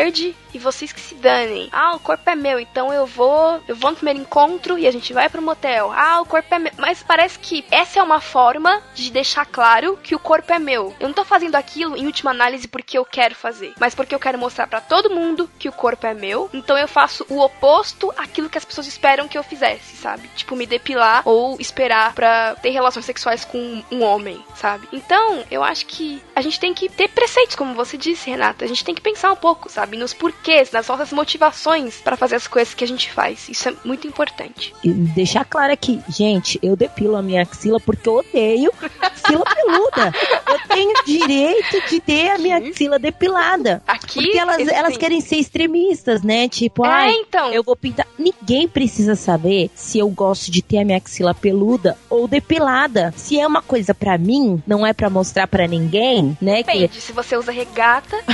e 0.54 0.60
vocês 0.60 0.92
que 0.92 1.00
se 1.00 1.16
danem. 1.16 1.70
Ah, 1.72 1.96
o 1.96 2.00
corpo 2.00 2.30
é 2.30 2.36
meu, 2.36 2.60
então 2.60 2.92
eu 2.92 3.06
vou, 3.06 3.62
eu 3.68 3.76
vou 3.76 3.92
no 3.92 3.96
primeiro 3.96 4.20
encontro 4.20 4.78
e 4.78 4.88
a 4.88 4.92
gente 4.92 5.14
vai 5.14 5.30
pro 5.30 5.42
motel. 5.42 5.92
Ah, 5.94 6.22
o 6.22 6.26
corpo 6.26 6.54
é 6.54 6.60
meu. 6.60 6.72
Mas 6.78 7.04
parece 7.04 7.38
que 7.40 7.66
essa 7.72 8.00
é 8.00 8.04
uma 8.04 8.20
forma 8.20 8.82
de 8.94 9.12
deixar 9.12 9.46
claro 9.46 9.98
que 10.02 10.16
o 10.16 10.20
corpo 10.20 10.52
é 10.52 10.60
meu. 10.60 10.96
Eu 11.00 11.08
não 11.08 11.14
tô 11.14 11.24
fazendo 11.24 11.56
aquilo 11.56 11.96
em 11.96 12.06
última 12.06 12.32
análise 12.32 12.68
porque 12.68 12.98
eu 12.98 13.06
quero 13.06 13.36
fazer, 13.36 13.74
mas 13.80 13.94
porque 13.94 14.14
eu 14.14 14.20
quero 14.20 14.38
mostrar 14.38 14.68
para 14.68 14.82
todo 14.82 15.10
mundo 15.10 15.50
que 15.60 15.70
o 15.70 15.72
corpo 15.72 16.06
é 16.06 16.14
meu. 16.14 16.50
Então 16.54 16.78
eu 16.78 16.88
faço 16.88 17.26
o 17.30 17.40
oposto 17.40 18.12
àquilo 18.18 18.50
que 18.50 18.58
as 18.58 18.66
pessoas 18.66 18.88
esperam 18.88 19.28
que 19.28 19.38
eu 19.38 19.44
fizesse, 19.44 19.96
sabe? 19.98 20.28
Tipo 20.36 20.56
me 20.56 20.66
depilar 20.66 21.22
ou 21.26 21.58
esperar 21.60 22.14
para 22.14 22.56
ter 22.56 22.72
relações 22.72 23.06
sexuais 23.06 23.46
com 23.46 23.84
um 23.92 24.04
homem, 24.04 24.44
sabe? 24.56 24.88
Então, 24.92 25.44
eu 25.50 25.64
acho 25.64 25.86
que 25.86 26.22
a 26.36 26.42
gente 26.42 26.60
tem 26.60 26.74
que 26.74 26.90
ter 26.90 27.10
preceitos, 27.10 27.56
como 27.56 27.74
você 27.74 27.98
disse, 27.98 28.30
Renata. 28.30 28.66
A 28.66 28.68
gente 28.68 28.84
tem 28.84 28.96
que 28.96 29.02
pensar 29.02 29.32
um 29.32 29.36
pouco, 29.36 29.70
sabe, 29.70 29.87
nos 29.96 30.14
porquês, 30.14 30.72
nas 30.72 30.88
nossas 30.88 31.12
motivações 31.14 31.98
para 32.02 32.18
fazer 32.18 32.36
as 32.36 32.48
coisas 32.48 32.74
que 32.74 32.84
a 32.84 32.88
gente 32.88 33.12
faz. 33.12 33.48
Isso 33.50 33.70
é 33.70 33.74
muito 33.86 34.08
importante. 34.08 34.74
E 34.84 34.92
deixar 34.92 35.46
claro 35.46 35.72
aqui, 35.72 36.02
gente, 36.10 36.60
eu 36.62 36.76
depilo 36.76 37.16
a 37.16 37.22
minha 37.22 37.42
axila 37.42 37.80
porque 37.80 38.10
eu 38.10 38.18
odeio 38.18 38.72
axila 39.02 39.44
peluda. 39.46 40.14
Eu 40.50 40.60
tenho 40.68 40.94
direito 41.06 41.90
de 41.90 42.00
ter 42.00 42.32
a 42.32 42.38
minha 42.38 42.58
axila 42.58 42.98
depilada. 42.98 43.82
Aqui, 43.88 44.22
porque 44.22 44.38
elas, 44.38 44.68
elas 44.68 44.98
querem 44.98 45.22
ser 45.22 45.38
extremistas, 45.38 46.22
né? 46.22 46.48
Tipo, 46.50 46.86
é, 46.86 46.90
ai, 46.90 47.12
então. 47.14 47.52
eu 47.52 47.64
vou 47.64 47.76
pintar. 47.76 48.08
Ninguém 48.18 48.68
precisa 48.68 49.16
saber 49.16 49.70
se 49.76 50.00
eu 50.00 50.10
gosto 50.10 50.52
de 50.52 50.62
ter 50.62 50.80
a 50.80 50.86
minha 50.86 50.98
axila 50.98 51.34
peluda 51.34 51.98
ou 52.10 52.28
depilada. 52.28 53.14
Se 53.16 53.40
é 53.40 53.46
uma 53.46 53.62
coisa 53.62 53.94
para 53.94 54.18
mim, 54.18 54.62
não 54.66 54.86
é 54.86 54.94
para 54.94 55.10
mostrar 55.10 55.48
para 55.48 55.68
ninguém, 55.68 56.38
né? 56.42 56.64
Depende, 56.64 56.88
que... 56.90 57.02
se 57.02 57.12
você 57.12 57.38
usa 57.38 57.52
regata. 57.52 58.18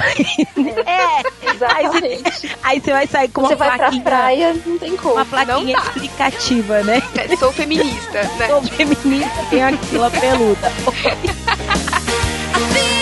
é, 0.85 1.42
exatamente. 1.51 2.57
Aí 2.63 2.79
você 2.79 2.91
vai 2.91 3.07
sair 3.07 3.29
com 3.29 3.41
você 3.41 3.55
uma 3.55 3.65
vai 3.65 3.77
plaquinha. 3.77 4.03
Pra 4.03 4.11
praia, 4.11 4.55
não 4.65 4.77
tem 4.77 4.95
como. 4.95 5.15
Uma 5.15 5.25
plaquinha 5.25 5.77
explicativa, 5.77 6.83
né? 6.83 7.01
É, 7.17 7.35
sou 7.35 7.51
feminista, 7.51 8.23
né? 8.37 8.47
Sou 8.47 8.61
feminista, 8.63 9.45
tenho 9.49 9.67
aquilo 9.67 10.11
peluda. 10.11 10.71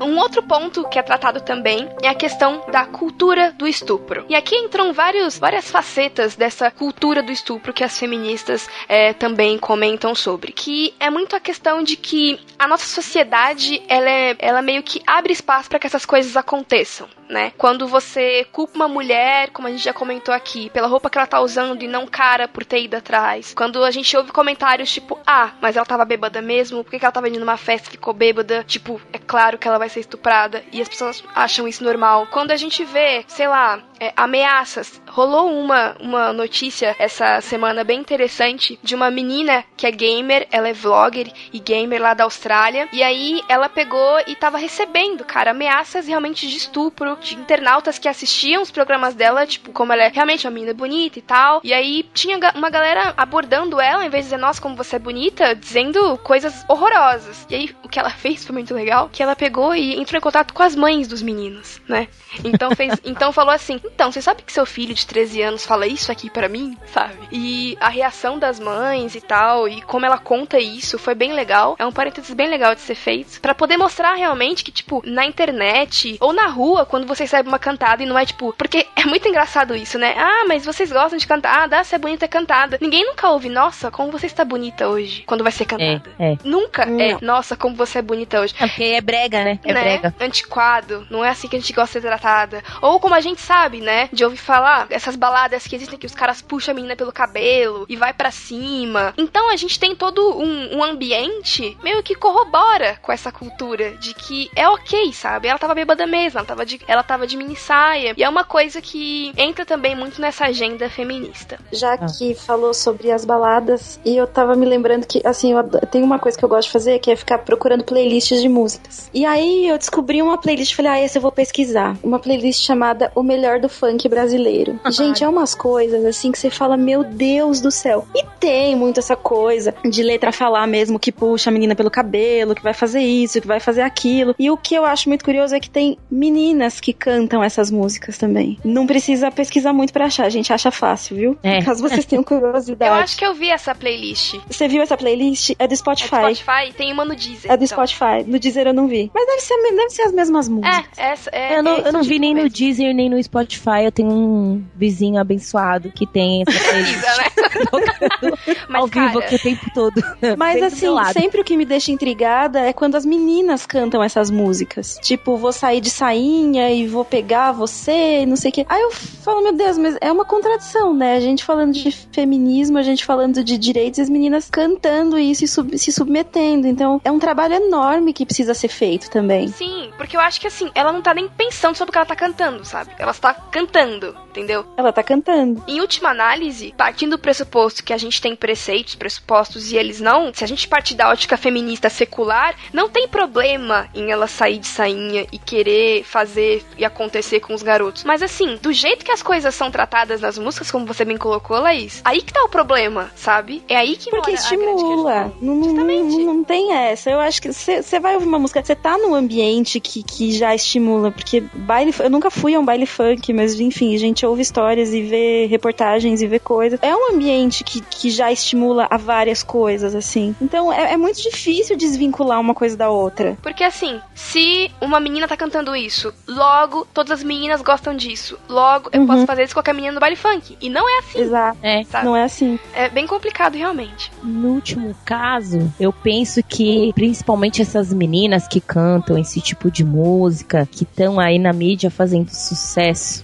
Um 0.00 0.18
outro 0.18 0.42
ponto 0.42 0.88
que 0.88 0.98
é 0.98 1.02
tratado 1.02 1.40
também 1.40 1.88
é 2.02 2.08
a 2.08 2.14
questão 2.14 2.64
da 2.70 2.84
cultura 2.84 3.52
do 3.52 3.66
estupro. 3.66 4.24
E 4.28 4.34
aqui 4.34 4.56
entram 4.56 4.92
vários, 4.92 5.38
várias 5.38 5.70
facetas 5.70 6.36
dessa 6.36 6.70
cultura 6.70 7.22
do 7.22 7.32
estupro 7.32 7.72
que 7.72 7.84
as 7.84 7.98
feministas 7.98 8.68
é, 8.88 9.12
também 9.12 9.58
comentam 9.58 10.14
sobre. 10.14 10.52
Que 10.52 10.94
é 10.98 11.10
muito 11.10 11.36
a 11.36 11.40
questão 11.40 11.82
de 11.82 11.96
que 11.96 12.40
a 12.58 12.66
nossa 12.66 12.86
sociedade 12.86 13.82
ela, 13.88 14.08
é, 14.08 14.36
ela 14.38 14.62
meio 14.62 14.82
que 14.82 15.02
abre 15.06 15.32
espaço 15.32 15.68
para 15.68 15.78
que 15.78 15.86
essas 15.86 16.04
coisas 16.04 16.36
aconteçam 16.36 17.08
né? 17.28 17.52
Quando 17.56 17.86
você 17.86 18.46
culpa 18.52 18.76
uma 18.76 18.88
mulher, 18.88 19.50
como 19.50 19.68
a 19.68 19.70
gente 19.70 19.84
já 19.84 19.92
comentou 19.92 20.34
aqui, 20.34 20.70
pela 20.70 20.86
roupa 20.86 21.10
que 21.10 21.18
ela 21.18 21.26
tá 21.26 21.40
usando 21.40 21.82
e 21.82 21.88
não 21.88 22.06
cara 22.06 22.48
por 22.48 22.64
ter 22.64 22.82
ido 22.82 22.96
atrás. 22.96 23.54
Quando 23.54 23.82
a 23.82 23.90
gente 23.90 24.16
ouve 24.16 24.32
comentários 24.32 24.92
tipo, 24.92 25.18
ah, 25.26 25.52
mas 25.60 25.76
ela 25.76 25.86
tava 25.86 26.04
bêbada 26.04 26.40
mesmo, 26.40 26.84
por 26.84 26.90
que, 26.90 27.04
ela 27.04 27.12
tava 27.12 27.28
indo 27.28 27.40
numa 27.40 27.56
festa 27.56 27.88
e 27.88 27.92
ficou 27.92 28.14
bêbada? 28.14 28.64
Tipo, 28.64 29.00
é 29.12 29.18
claro 29.18 29.58
que 29.58 29.66
ela 29.66 29.78
vai 29.78 29.83
ser 29.88 30.00
estuprada. 30.00 30.64
E 30.72 30.80
as 30.80 30.88
pessoas 30.88 31.22
acham 31.34 31.66
isso 31.68 31.84
normal. 31.84 32.26
Quando 32.30 32.50
a 32.50 32.56
gente 32.56 32.84
vê, 32.84 33.24
sei 33.26 33.48
lá, 33.48 33.82
é, 34.04 34.12
ameaças. 34.16 35.00
Rolou 35.08 35.50
uma, 35.50 35.96
uma 35.98 36.32
notícia 36.32 36.94
essa 36.98 37.40
semana 37.40 37.82
bem 37.84 38.00
interessante 38.00 38.78
de 38.82 38.94
uma 38.94 39.10
menina 39.10 39.64
que 39.76 39.86
é 39.86 39.90
gamer, 39.90 40.46
ela 40.50 40.68
é 40.68 40.72
vlogger 40.72 41.32
e 41.52 41.58
gamer 41.58 42.02
lá 42.02 42.12
da 42.12 42.24
Austrália. 42.24 42.88
E 42.92 43.02
aí 43.02 43.42
ela 43.48 43.68
pegou 43.68 44.20
e 44.26 44.36
tava 44.36 44.58
recebendo, 44.58 45.24
cara, 45.24 45.52
ameaças 45.52 46.06
realmente 46.06 46.46
de 46.46 46.56
estupro 46.56 47.16
de 47.20 47.34
internautas 47.34 47.98
que 47.98 48.08
assistiam 48.08 48.62
os 48.62 48.70
programas 48.70 49.14
dela, 49.14 49.46
tipo, 49.46 49.72
como 49.72 49.92
ela 49.92 50.04
é 50.04 50.08
realmente 50.08 50.46
uma 50.46 50.52
menina 50.52 50.74
bonita 50.74 51.18
e 51.18 51.22
tal. 51.22 51.60
E 51.64 51.72
aí 51.72 52.02
tinha 52.12 52.38
uma 52.54 52.68
galera 52.68 53.14
abordando 53.16 53.80
ela, 53.80 54.04
em 54.04 54.10
vez 54.10 54.24
de 54.24 54.30
dizer, 54.30 54.40
nossa, 54.40 54.60
como 54.60 54.76
você 54.76 54.96
é 54.96 54.98
bonita, 54.98 55.54
dizendo 55.54 56.18
coisas 56.18 56.64
horrorosas. 56.68 57.46
E 57.48 57.54
aí 57.54 57.76
o 57.82 57.88
que 57.88 57.98
ela 57.98 58.10
fez 58.24 58.44
foi 58.44 58.52
muito 58.52 58.74
legal, 58.74 59.08
que 59.10 59.22
ela 59.22 59.34
pegou 59.34 59.74
e 59.74 59.98
entrou 59.98 60.18
em 60.18 60.22
contato 60.22 60.52
com 60.52 60.62
as 60.62 60.76
mães 60.76 61.08
dos 61.08 61.22
meninos, 61.22 61.80
né? 61.88 62.08
Então 62.44 62.70
fez, 62.74 63.00
então 63.04 63.32
falou 63.32 63.54
assim: 63.54 63.80
"Então, 63.94 64.10
você 64.10 64.20
sabe 64.20 64.42
que 64.42 64.52
seu 64.52 64.66
filho 64.66 64.94
de 64.94 65.06
13 65.06 65.42
anos 65.42 65.64
fala 65.64 65.86
isso 65.86 66.10
aqui 66.10 66.28
para 66.28 66.48
mim?", 66.48 66.76
sabe? 66.92 67.16
E 67.30 67.76
a 67.80 67.88
reação 67.88 68.38
das 68.38 68.58
mães 68.58 69.14
e 69.14 69.20
tal, 69.20 69.68
e 69.68 69.80
como 69.82 70.06
ela 70.06 70.18
conta 70.18 70.58
isso, 70.58 70.98
foi 70.98 71.14
bem 71.14 71.32
legal. 71.32 71.76
É 71.78 71.86
um 71.86 71.92
parênteses 71.92 72.34
bem 72.34 72.48
legal 72.48 72.74
de 72.74 72.80
ser 72.80 72.94
feito, 72.94 73.40
para 73.40 73.54
poder 73.54 73.76
mostrar 73.76 74.14
realmente 74.14 74.64
que 74.64 74.72
tipo, 74.72 75.02
na 75.04 75.24
internet 75.24 76.16
ou 76.20 76.32
na 76.32 76.46
rua, 76.46 76.84
quando 76.84 77.06
você 77.06 77.24
recebe 77.24 77.48
uma 77.48 77.58
cantada 77.58 78.02
e 78.02 78.06
não 78.06 78.18
é 78.18 78.24
tipo, 78.24 78.52
porque 78.52 78.86
é 78.96 79.04
muito 79.04 79.28
engraçado 79.28 79.74
isso, 79.74 79.98
né? 79.98 80.14
Ah, 80.16 80.44
mas 80.48 80.64
vocês 80.64 80.90
gostam 80.90 81.18
de 81.18 81.26
cantar, 81.26 81.72
ah, 81.72 81.84
você 81.84 81.96
é 81.96 81.98
bonita 81.98 82.26
cantada. 82.28 82.78
Ninguém 82.80 83.04
nunca 83.06 83.30
ouve, 83.30 83.48
nossa, 83.48 83.90
como 83.90 84.10
você 84.10 84.26
está 84.26 84.44
bonita 84.44 84.88
hoje, 84.88 85.22
quando 85.26 85.42
vai 85.42 85.52
ser 85.52 85.64
cantada. 85.64 86.10
É, 86.18 86.32
é. 86.32 86.38
Nunca 86.44 86.84
não. 86.84 87.00
é, 87.00 87.18
nossa, 87.20 87.56
como 87.56 87.74
você 87.74 87.98
é 87.98 88.02
bonita 88.02 88.40
hoje. 88.40 88.54
É 88.58 88.66
porque 88.66 88.84
é 88.84 89.00
brega, 89.00 89.44
né? 89.44 89.58
É 89.64 89.72
né? 89.72 89.80
brega. 89.80 90.14
Antiquado, 90.20 91.06
não 91.10 91.24
é 91.24 91.30
assim 91.30 91.48
que 91.48 91.56
a 91.56 91.58
gente 91.58 91.72
gosta 91.72 91.98
de 91.98 92.02
ser 92.02 92.08
tratada. 92.08 92.62
Ou 92.80 92.98
como 93.00 93.14
a 93.14 93.20
gente 93.20 93.40
sabe, 93.40 93.73
né? 93.80 94.08
De 94.12 94.24
ouvir 94.24 94.36
falar, 94.36 94.86
essas 94.90 95.16
baladas 95.16 95.66
que 95.66 95.76
existem 95.76 95.98
que 95.98 96.06
os 96.06 96.14
caras 96.14 96.42
puxam 96.42 96.72
a 96.72 96.74
menina 96.74 96.96
pelo 96.96 97.12
cabelo 97.12 97.86
e 97.88 97.96
vai 97.96 98.12
para 98.12 98.30
cima. 98.30 99.14
Então 99.16 99.50
a 99.50 99.56
gente 99.56 99.78
tem 99.78 99.94
todo 99.94 100.38
um, 100.38 100.78
um, 100.78 100.84
ambiente 100.84 101.76
meio 101.82 102.02
que 102.02 102.14
corrobora 102.14 102.98
com 103.02 103.12
essa 103.12 103.32
cultura 103.32 103.92
de 103.96 104.14
que 104.14 104.50
é 104.54 104.68
ok, 104.68 105.12
sabe? 105.12 105.48
Ela 105.48 105.58
tava 105.58 105.74
bêbada 105.74 106.06
mesmo, 106.06 106.38
ela 106.38 106.46
tava 106.46 106.66
de, 106.66 106.80
ela 106.86 107.02
tava 107.02 107.26
de 107.26 107.36
mini 107.36 107.56
saia. 107.56 108.14
E 108.16 108.22
é 108.22 108.28
uma 108.28 108.44
coisa 108.44 108.80
que 108.80 109.32
entra 109.36 109.64
também 109.64 109.94
muito 109.94 110.20
nessa 110.20 110.46
agenda 110.46 110.88
feminista. 110.88 111.58
Já 111.72 111.94
ah. 111.94 112.06
que 112.06 112.34
falou 112.34 112.74
sobre 112.74 113.10
as 113.10 113.24
baladas, 113.24 114.00
e 114.04 114.16
eu 114.16 114.26
tava 114.26 114.54
me 114.54 114.66
lembrando 114.66 115.06
que, 115.06 115.20
assim, 115.24 115.52
eu 115.52 115.64
tem 115.90 116.02
uma 116.02 116.18
coisa 116.18 116.36
que 116.36 116.44
eu 116.44 116.48
gosto 116.48 116.66
de 116.66 116.72
fazer 116.72 116.98
que 116.98 117.10
é 117.10 117.16
ficar 117.16 117.38
procurando 117.38 117.84
playlists 117.84 118.40
de 118.40 118.48
músicas. 118.48 119.10
E 119.12 119.24
aí 119.24 119.66
eu 119.68 119.78
descobri 119.78 120.22
uma 120.22 120.38
playlist 120.38 120.72
e 120.72 120.76
falei, 120.76 120.92
ah, 120.92 121.00
esse 121.02 121.18
eu 121.18 121.22
vou 121.22 121.32
pesquisar. 121.32 121.96
Uma 122.02 122.18
playlist 122.18 122.64
chamada 122.64 123.10
O 123.14 123.22
Melhor 123.22 123.60
do 123.64 123.68
Funk 123.68 124.08
Brasileiro. 124.08 124.78
Gente, 124.90 125.24
é 125.24 125.28
umas 125.28 125.54
coisas 125.54 126.04
assim 126.04 126.30
que 126.30 126.38
você 126.38 126.50
fala, 126.50 126.76
meu 126.76 127.02
Deus 127.02 127.60
do 127.60 127.70
céu. 127.70 128.06
E 128.14 128.22
tem 128.38 128.76
muito 128.76 129.00
essa 129.00 129.16
coisa 129.16 129.74
de 129.84 130.02
letra 130.02 130.30
falar 130.30 130.66
mesmo 130.66 130.98
que 130.98 131.10
puxa 131.10 131.48
a 131.48 131.52
menina 131.52 131.74
pelo 131.74 131.90
cabelo, 131.90 132.54
que 132.54 132.62
vai 132.62 132.74
fazer 132.74 133.00
isso, 133.00 133.40
que 133.40 133.46
vai 133.46 133.60
fazer 133.60 133.80
aquilo. 133.80 134.34
E 134.38 134.50
o 134.50 134.56
que 134.56 134.74
eu 134.74 134.84
acho 134.84 135.08
muito 135.08 135.24
curioso 135.24 135.54
é 135.54 135.60
que 135.60 135.70
tem 135.70 135.96
meninas 136.10 136.78
que 136.78 136.92
cantam 136.92 137.42
essas 137.42 137.70
músicas 137.70 138.18
também. 138.18 138.58
Não 138.62 138.86
precisa 138.86 139.30
pesquisar 139.30 139.72
muito 139.72 139.92
para 139.92 140.06
achar, 140.06 140.26
a 140.26 140.30
gente 140.30 140.52
acha 140.52 140.70
fácil, 140.70 141.16
viu? 141.16 141.38
É. 141.42 141.62
Caso 141.62 141.80
vocês 141.80 142.04
tenham 142.04 142.22
curiosidade. 142.24 142.90
eu 142.90 143.02
acho 143.02 143.16
que 143.16 143.24
eu 143.24 143.34
vi 143.34 143.48
essa 143.48 143.74
playlist. 143.74 144.34
Você 144.48 144.68
viu 144.68 144.82
essa 144.82 144.96
playlist? 144.96 145.52
É 145.58 145.66
do 145.66 145.74
Spotify. 145.74 146.16
É 146.16 146.28
do 146.28 146.34
Spotify? 146.34 146.72
Tem 146.76 146.92
uma 146.92 147.04
no 147.04 147.16
Deezer. 147.16 147.50
É 147.50 147.56
do 147.56 147.64
então. 147.64 147.86
Spotify. 147.86 148.24
No 148.26 148.38
Deezer 148.38 148.66
eu 148.66 148.74
não 148.74 148.86
vi. 148.86 149.10
Mas 149.14 149.26
deve 149.26 149.40
ser, 149.40 149.56
deve 149.56 149.90
ser 149.90 150.02
as 150.02 150.12
mesmas 150.12 150.48
músicas. 150.48 150.98
É, 150.98 151.12
essa, 151.12 151.30
é, 151.32 151.58
eu 151.58 151.62
não, 151.62 151.76
é 151.76 151.88
eu 151.88 151.92
não 151.92 152.02
vi 152.02 152.18
nem 152.18 152.34
mesmo. 152.34 152.48
no 152.48 152.54
Deezer 152.54 152.94
nem 152.94 153.08
no 153.08 153.22
Spotify 153.22 153.53
Spotify 153.54 153.84
eu 153.84 153.92
tenho 153.92 154.10
um 154.10 154.64
vizinho 154.74 155.20
abençoado 155.20 155.90
que 155.92 156.06
tem 156.06 156.42
essa 156.46 156.58
playlist 156.68 157.00
Precisa, 157.00 157.16
né? 157.22 157.44
tocando 157.70 158.38
Mas, 158.68 158.80
ao 158.80 158.86
vivo 158.86 158.90
cara, 159.06 159.18
aqui 159.20 159.34
o 159.34 159.38
tempo 159.38 159.70
todo. 159.72 160.02
Mas 160.36 160.62
assim, 160.62 160.88
sempre 161.12 161.40
o 161.40 161.44
que 161.44 161.56
me 161.56 161.64
deixa 161.64 161.92
intrigada 161.92 162.60
é 162.60 162.72
quando 162.72 162.96
as 162.96 163.04
meninas 163.04 163.66
cantam 163.66 164.02
essas 164.02 164.30
músicas. 164.30 164.98
Tipo, 165.02 165.36
vou 165.36 165.52
sair 165.52 165.80
de 165.80 165.90
sainha 165.90 166.70
e 166.70 166.86
vou 166.86 167.04
pegar 167.04 167.52
você 167.52 168.22
e 168.22 168.26
não 168.26 168.36
sei 168.36 168.50
o 168.50 168.54
quê. 168.54 168.66
Aí 168.68 168.80
eu 168.82 168.90
falo, 168.90 169.42
meu 169.42 169.52
Deus, 169.52 169.78
mas 169.78 169.96
é 170.00 170.10
uma 170.10 170.24
contradição, 170.24 170.94
né? 170.94 171.16
A 171.16 171.20
gente 171.20 171.44
falando 171.44 171.72
de 171.72 171.90
feminismo, 171.90 172.78
a 172.78 172.82
gente 172.82 173.04
falando 173.04 173.42
de 173.42 173.56
direitos 173.58 173.98
e 173.98 174.02
as 174.02 174.08
meninas 174.08 174.48
cantando 174.50 175.18
isso 175.18 175.44
e 175.44 175.48
sub- 175.48 175.78
se 175.78 175.92
submetendo. 175.92 176.66
Então, 176.66 177.00
é 177.04 177.10
um 177.10 177.18
trabalho 177.18 177.54
enorme 177.54 178.12
que 178.12 178.26
precisa 178.26 178.54
ser 178.54 178.68
feito 178.68 179.10
também. 179.10 179.48
Sim, 179.48 179.90
porque 179.96 180.16
eu 180.16 180.20
acho 180.20 180.40
que 180.40 180.46
assim, 180.46 180.70
ela 180.74 180.92
não 180.92 181.02
tá 181.02 181.14
nem 181.14 181.28
pensando 181.28 181.76
sobre 181.76 181.90
o 181.90 181.92
que 181.92 181.98
ela 181.98 182.06
tá 182.06 182.16
cantando, 182.16 182.64
sabe? 182.64 182.90
Ela 182.98 183.12
está 183.12 183.34
cantando, 183.50 184.16
entendeu? 184.30 184.64
Ela 184.76 184.92
tá 184.92 185.02
cantando. 185.02 185.62
Em 185.66 185.80
última 185.80 186.10
análise, 186.10 186.74
partindo 186.76 187.12
do 187.14 187.18
pressuposto 187.18 187.84
que 187.84 187.92
a 187.92 187.98
gente 187.98 188.20
tem 188.20 188.34
preceitos, 188.34 188.94
pressupostos 188.94 189.70
e 189.70 189.76
eles 189.76 190.00
não, 190.00 190.32
se 190.34 190.42
a 190.42 190.46
gente 190.46 190.66
partir 190.66 190.94
da 190.94 191.08
ótica 191.08 191.36
feminista 191.36 191.88
secular, 191.88 192.54
não 192.72 192.88
tem 192.88 193.06
problema 193.06 193.88
em 193.94 194.10
ela 194.10 194.26
sair 194.26 194.58
de 194.58 194.66
sainha 194.66 195.26
e 195.30 195.38
querer 195.38 196.04
fazer 196.04 196.64
e 196.76 196.84
acontecer 196.84 197.40
com 197.40 197.54
os 197.54 197.62
garotos. 197.62 198.04
Mas 198.04 198.22
assim, 198.22 198.56
do 198.60 198.72
jeito 198.72 199.04
que 199.04 199.12
as 199.12 199.22
coisas 199.22 199.54
são 199.54 199.70
tratadas 199.70 200.20
nas 200.20 200.38
músicas, 200.38 200.70
como 200.70 200.86
você 200.86 201.04
bem 201.04 201.16
colocou, 201.16 201.58
Laís, 201.60 202.00
aí 202.04 202.22
que 202.22 202.32
tá 202.32 202.42
o 202.42 202.48
problema, 202.48 203.10
sabe? 203.14 203.62
É 203.68 203.76
aí 203.76 203.96
que 203.96 204.10
Porque 204.10 204.32
estimula. 204.32 205.32
não, 205.40 205.62
Justamente. 205.62 206.16
não, 206.16 206.34
não 206.34 206.44
tem 206.44 206.72
essa. 206.72 207.10
Eu 207.10 207.20
acho 207.20 207.40
que 207.40 207.52
você 207.52 208.00
vai 208.00 208.14
ouvir 208.14 208.26
uma 208.26 208.38
música, 208.38 208.62
você 208.64 208.74
tá 208.74 208.98
num 208.98 209.14
ambiente 209.14 209.78
que, 209.78 210.02
que 210.02 210.32
já 210.32 210.54
estimula, 210.54 211.10
porque 211.10 211.40
baile, 211.54 211.94
eu 211.98 212.10
nunca 212.10 212.30
fui 212.30 212.54
a 212.54 212.60
um 212.60 212.64
baile 212.64 212.86
funk, 212.86 213.32
mas 213.34 213.58
enfim, 213.60 213.94
a 213.94 213.98
gente 213.98 214.24
ouve 214.24 214.42
histórias 214.42 214.92
e 214.94 215.02
vê 215.02 215.46
reportagens 215.46 216.22
e 216.22 216.26
vê 216.26 216.38
coisas. 216.38 216.78
É 216.82 216.94
um 216.94 217.12
ambiente 217.14 217.64
que, 217.64 217.80
que 217.80 218.10
já 218.10 218.30
estimula 218.32 218.86
a 218.90 218.96
várias 218.96 219.42
coisas, 219.42 219.94
assim. 219.94 220.34
Então 220.40 220.72
é, 220.72 220.92
é 220.92 220.96
muito 220.96 221.20
difícil 221.20 221.76
desvincular 221.76 222.40
uma 222.40 222.54
coisa 222.54 222.76
da 222.76 222.90
outra. 222.90 223.36
Porque 223.42 223.64
assim, 223.64 224.00
se 224.14 224.70
uma 224.80 225.00
menina 225.00 225.26
tá 225.28 225.36
cantando 225.36 225.74
isso, 225.74 226.12
logo 226.26 226.86
todas 226.94 227.10
as 227.12 227.22
meninas 227.24 227.60
gostam 227.62 227.94
disso. 227.96 228.38
Logo 228.48 228.88
eu 228.92 229.00
Uhum. 229.00 229.06
posso 229.06 229.26
fazer 229.26 229.42
isso 229.44 229.54
com 229.54 229.58
qualquer 229.60 229.74
menina 229.74 229.92
no 229.94 230.00
baile 230.00 230.16
funk. 230.16 230.56
E 230.60 230.70
não 230.70 230.88
é 230.88 230.98
assim. 231.00 231.20
Exato. 231.20 231.58
É. 231.62 231.84
Sabe? 231.84 232.04
Não 232.06 232.16
é 232.16 232.22
assim. 232.24 232.58
É 232.74 232.88
bem 232.88 233.06
complicado 233.06 233.54
realmente. 233.56 234.10
No 234.22 234.48
último 234.54 234.94
caso, 235.04 235.72
eu 235.78 235.92
penso 235.92 236.42
que 236.42 236.92
principalmente 236.94 237.60
essas 237.62 237.92
meninas 237.92 238.46
que 238.46 238.60
cantam 238.60 239.18
esse 239.18 239.40
tipo 239.40 239.70
de 239.70 239.84
música, 239.84 240.68
que 240.70 240.84
estão 240.84 241.18
aí 241.18 241.38
na 241.38 241.52
mídia 241.52 241.90
fazendo 241.90 242.28
sucesso. 242.30 243.23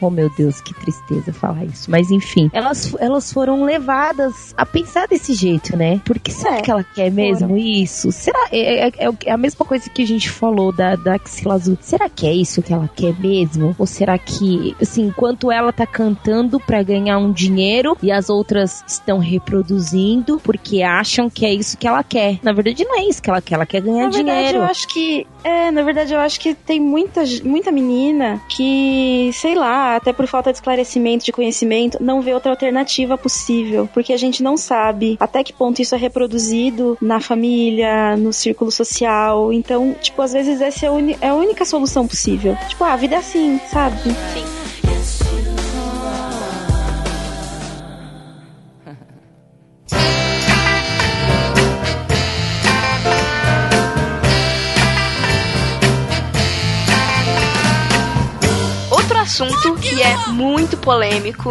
Oh 0.00 0.10
meu 0.10 0.30
Deus, 0.36 0.60
que 0.60 0.72
tristeza 0.74 1.32
falar 1.32 1.64
isso. 1.64 1.90
Mas 1.90 2.10
enfim, 2.10 2.50
elas, 2.52 2.94
elas 2.98 3.32
foram 3.32 3.64
levadas 3.64 4.54
a 4.56 4.64
pensar 4.64 5.06
desse 5.08 5.34
jeito, 5.34 5.76
né? 5.76 6.00
Porque 6.04 6.30
será 6.30 6.56
É, 6.58 6.62
que 6.62 6.70
ela 6.70 6.84
quer 6.84 7.10
mesmo 7.10 7.56
isso? 7.56 8.12
Será? 8.12 8.38
É, 8.52 8.88
é- 8.88 8.92
é 8.98 9.10
o- 9.10 9.16
é 9.26 9.32
a 9.32 9.36
mesma 9.36 9.64
coisa 9.64 9.88
que 9.90 10.02
a 10.02 10.06
gente 10.06 10.30
falou 10.30 10.72
da, 10.72 10.94
da 10.96 11.14
axila 11.14 11.54
azul. 11.54 11.76
Será 11.80 12.08
que 12.08 12.26
é 12.26 12.32
isso 12.32 12.62
que 12.62 12.72
ela 12.72 12.88
quer 12.94 13.18
mesmo? 13.18 13.74
Ou 13.78 13.86
será 13.86 14.16
que, 14.18 14.74
assim, 14.80 15.06
enquanto 15.06 15.50
ela 15.50 15.72
tá 15.72 15.86
cantando 15.86 16.60
pra 16.60 16.82
ganhar 16.82 17.18
um 17.18 17.32
dinheiro 17.32 17.96
e 18.02 18.10
as 18.12 18.28
outras 18.30 18.84
estão 18.86 19.18
reproduzindo 19.18 20.40
porque 20.42 20.82
acham 20.82 21.28
que 21.28 21.44
é 21.44 21.52
isso 21.52 21.76
que 21.76 21.86
ela 21.86 22.02
quer? 22.02 22.38
Na 22.42 22.52
verdade, 22.52 22.84
não 22.84 22.98
é 22.98 23.04
isso 23.04 23.22
que 23.22 23.30
ela 23.30 23.42
quer. 23.42 23.54
Ela 23.54 23.66
quer 23.66 23.80
ganhar 23.80 24.04
Na 24.04 24.10
verdade, 24.10 24.24
dinheiro. 24.38 24.58
eu 24.58 24.64
acho 24.64 24.86
que. 24.88 25.26
É, 25.44 25.70
na 25.70 25.82
verdade, 25.82 26.12
eu 26.14 26.20
acho 26.20 26.38
que 26.40 26.54
tem 26.54 26.80
muita, 26.80 27.22
muita 27.44 27.70
menina 27.72 28.40
que, 28.48 29.30
sei 29.32 29.54
lá, 29.54 29.87
até 29.96 30.12
por 30.12 30.26
falta 30.26 30.50
de 30.50 30.58
esclarecimento, 30.58 31.24
de 31.24 31.32
conhecimento, 31.32 32.02
não 32.02 32.20
vê 32.20 32.32
outra 32.32 32.52
alternativa 32.52 33.16
possível. 33.16 33.88
Porque 33.92 34.12
a 34.12 34.16
gente 34.16 34.42
não 34.42 34.56
sabe 34.56 35.16
até 35.20 35.42
que 35.42 35.52
ponto 35.52 35.80
isso 35.80 35.94
é 35.94 35.98
reproduzido 35.98 36.96
na 37.00 37.20
família, 37.20 38.16
no 38.16 38.32
círculo 38.32 38.70
social. 38.70 39.52
Então, 39.52 39.94
tipo, 40.00 40.20
às 40.22 40.32
vezes 40.32 40.60
essa 40.60 40.86
é 40.86 40.88
a, 40.88 41.26
é 41.26 41.28
a 41.28 41.34
única 41.34 41.64
solução 41.64 42.06
possível. 42.06 42.56
Tipo, 42.68 42.84
ah, 42.84 42.92
a 42.92 42.96
vida 42.96 43.16
é 43.16 43.18
assim, 43.18 43.60
sabe? 43.70 43.98
Sim. 44.34 44.57
Polêmico, 60.88 61.50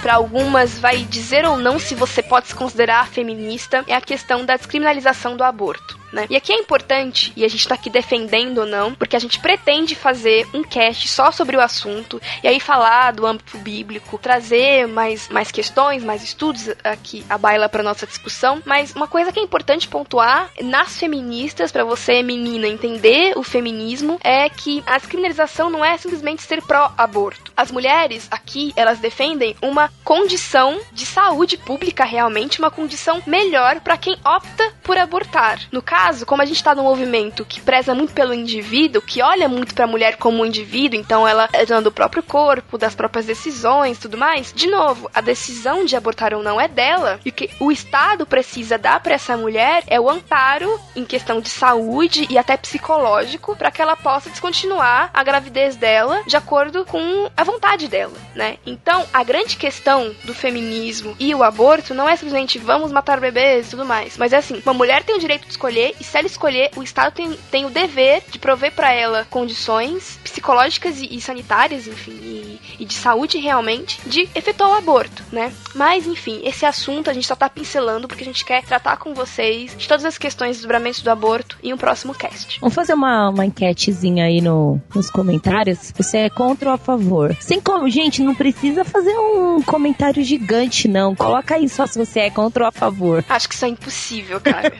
para 0.00 0.14
algumas 0.14 0.78
vai 0.78 0.98
dizer 0.98 1.44
ou 1.44 1.56
não 1.56 1.78
se 1.78 1.94
você 1.94 2.22
pode 2.22 2.48
se 2.48 2.54
considerar 2.54 3.08
feminista, 3.08 3.84
é 3.86 3.94
a 3.94 4.00
questão 4.00 4.44
da 4.44 4.56
descriminalização 4.56 5.36
do 5.36 5.44
aborto. 5.44 5.98
Né? 6.12 6.26
E 6.30 6.36
aqui 6.36 6.52
é 6.52 6.56
importante, 6.56 7.32
e 7.36 7.44
a 7.44 7.48
gente 7.48 7.68
tá 7.68 7.74
aqui 7.74 7.90
defendendo 7.90 8.58
ou 8.58 8.66
não, 8.66 8.94
porque 8.94 9.14
a 9.14 9.18
gente 9.18 9.38
pretende 9.38 9.94
fazer 9.94 10.46
um 10.54 10.62
cast 10.62 11.06
só 11.06 11.30
sobre 11.30 11.56
o 11.56 11.60
assunto, 11.60 12.20
e 12.42 12.48
aí 12.48 12.58
falar 12.60 13.12
do 13.12 13.26
âmbito 13.26 13.58
bíblico, 13.58 14.16
trazer 14.18 14.86
mais, 14.86 15.28
mais 15.28 15.50
questões, 15.52 16.02
mais 16.02 16.22
estudos 16.22 16.68
aqui 16.82 17.24
a 17.28 17.36
baila 17.36 17.68
para 17.68 17.82
nossa 17.82 18.06
discussão. 18.06 18.62
Mas 18.64 18.94
uma 18.94 19.06
coisa 19.06 19.32
que 19.32 19.38
é 19.38 19.42
importante 19.42 19.88
pontuar 19.88 20.50
nas 20.62 20.98
feministas, 20.98 21.70
para 21.70 21.84
você, 21.84 22.22
menina, 22.22 22.66
entender 22.66 23.36
o 23.36 23.42
feminismo, 23.42 24.18
é 24.24 24.48
que 24.48 24.82
a 24.86 24.96
descriminalização 24.96 25.68
não 25.68 25.84
é 25.84 25.96
simplesmente 25.98 26.42
ser 26.42 26.62
pró-aborto. 26.62 27.52
As 27.56 27.70
mulheres 27.70 28.26
aqui, 28.30 28.72
elas 28.76 28.98
defendem 28.98 29.54
uma 29.60 29.87
condição 30.04 30.80
de 30.90 31.04
saúde 31.04 31.56
pública 31.56 32.02
realmente, 32.02 32.58
uma 32.58 32.70
condição 32.70 33.22
melhor 33.26 33.80
para 33.80 33.98
quem 33.98 34.16
opta 34.24 34.72
por 34.82 34.96
abortar. 34.96 35.60
No 35.70 35.82
caso, 35.82 36.24
como 36.24 36.40
a 36.40 36.46
gente 36.46 36.64
tá 36.64 36.74
num 36.74 36.84
movimento 36.84 37.44
que 37.44 37.60
preza 37.60 37.94
muito 37.94 38.14
pelo 38.14 38.32
indivíduo, 38.32 39.02
que 39.02 39.20
olha 39.20 39.48
muito 39.48 39.74
pra 39.74 39.86
mulher 39.86 40.16
como 40.16 40.42
um 40.42 40.46
indivíduo, 40.46 40.98
então 40.98 41.28
ela 41.28 41.48
é 41.52 41.66
dona 41.66 41.82
do 41.82 41.92
próprio 41.92 42.22
corpo, 42.22 42.78
das 42.78 42.94
próprias 42.94 43.26
decisões, 43.26 43.98
tudo 43.98 44.16
mais. 44.16 44.52
De 44.52 44.66
novo, 44.66 45.10
a 45.14 45.20
decisão 45.20 45.84
de 45.84 45.94
abortar 45.94 46.32
ou 46.32 46.42
não 46.42 46.60
é 46.60 46.68
dela, 46.68 47.20
e 47.24 47.28
o 47.28 47.32
que 47.32 47.50
o 47.60 47.70
Estado 47.70 48.24
precisa 48.24 48.78
dar 48.78 49.00
pra 49.00 49.14
essa 49.14 49.36
mulher 49.36 49.82
é 49.86 50.00
o 50.00 50.08
amparo 50.08 50.80
em 50.96 51.04
questão 51.04 51.40
de 51.40 51.50
saúde 51.50 52.26
e 52.30 52.38
até 52.38 52.56
psicológico 52.56 53.54
para 53.56 53.70
que 53.70 53.82
ela 53.82 53.96
possa 53.96 54.30
descontinuar 54.30 55.10
a 55.12 55.22
gravidez 55.22 55.76
dela 55.76 56.22
de 56.26 56.36
acordo 56.36 56.84
com 56.86 57.30
a 57.36 57.44
vontade 57.44 57.88
dela, 57.88 58.16
né? 58.34 58.56
Então, 58.64 59.04
a 59.12 59.22
grande 59.22 59.56
questão 59.56 59.77
do 60.24 60.34
feminismo 60.34 61.16
e 61.18 61.34
o 61.34 61.42
aborto 61.42 61.94
não 61.94 62.08
é 62.08 62.16
simplesmente 62.16 62.58
vamos 62.58 62.92
matar 62.92 63.20
bebês 63.20 63.66
e 63.66 63.70
tudo 63.70 63.84
mais, 63.84 64.16
mas 64.16 64.32
é 64.32 64.36
assim, 64.36 64.60
uma 64.64 64.74
mulher 64.74 65.02
tem 65.02 65.16
o 65.16 65.20
direito 65.20 65.44
de 65.44 65.50
escolher 65.50 65.94
e 66.00 66.04
se 66.04 66.16
ela 66.16 66.26
escolher, 66.26 66.70
o 66.76 66.82
Estado 66.82 67.12
tem, 67.14 67.32
tem 67.50 67.64
o 67.64 67.70
dever 67.70 68.22
de 68.30 68.38
prover 68.38 68.72
para 68.72 68.92
ela 68.92 69.26
condições 69.30 70.18
psicológicas 70.22 71.00
e, 71.00 71.16
e 71.16 71.20
sanitárias, 71.20 71.86
enfim, 71.86 72.12
e, 72.12 72.60
e 72.80 72.84
de 72.84 72.94
saúde 72.94 73.38
realmente, 73.38 74.00
de 74.06 74.28
efetuar 74.34 74.70
o 74.70 74.74
aborto, 74.74 75.22
né? 75.32 75.52
Mas, 75.74 76.06
enfim, 76.06 76.40
esse 76.44 76.64
assunto 76.64 77.10
a 77.10 77.12
gente 77.12 77.26
só 77.26 77.36
tá 77.36 77.48
pincelando 77.48 78.08
porque 78.08 78.22
a 78.22 78.26
gente 78.26 78.44
quer 78.44 78.64
tratar 78.64 78.96
com 78.96 79.14
vocês 79.14 79.74
de 79.76 79.88
todas 79.88 80.04
as 80.04 80.18
questões 80.18 80.50
dos 80.50 80.58
desdobramentos 80.58 81.02
do 81.02 81.10
aborto 81.10 81.56
em 81.62 81.72
um 81.72 81.76
próximo 81.76 82.14
cast. 82.14 82.58
Vamos 82.60 82.74
fazer 82.74 82.94
uma, 82.94 83.30
uma 83.30 83.46
enquetezinha 83.46 84.24
aí 84.24 84.40
no, 84.40 84.80
nos 84.94 85.10
comentários. 85.10 85.92
Você 85.96 86.18
é 86.18 86.30
contra 86.30 86.70
ou 86.70 86.74
a 86.74 86.78
favor? 86.78 87.36
Sem 87.40 87.60
como, 87.60 87.88
gente, 87.88 88.22
não 88.22 88.34
precisa 88.34 88.84
fazer 88.84 89.16
um 89.16 89.62
comentário 89.70 90.22
gigante, 90.24 90.88
não. 90.88 91.14
Coloca 91.14 91.54
aí 91.54 91.68
só 91.68 91.86
se 91.86 91.98
você 91.98 92.20
é 92.20 92.30
contra 92.30 92.64
ou 92.64 92.68
a 92.68 92.72
favor. 92.72 93.24
Acho 93.28 93.48
que 93.48 93.54
isso 93.54 93.64
é 93.64 93.68
impossível, 93.68 94.40
cara. 94.40 94.72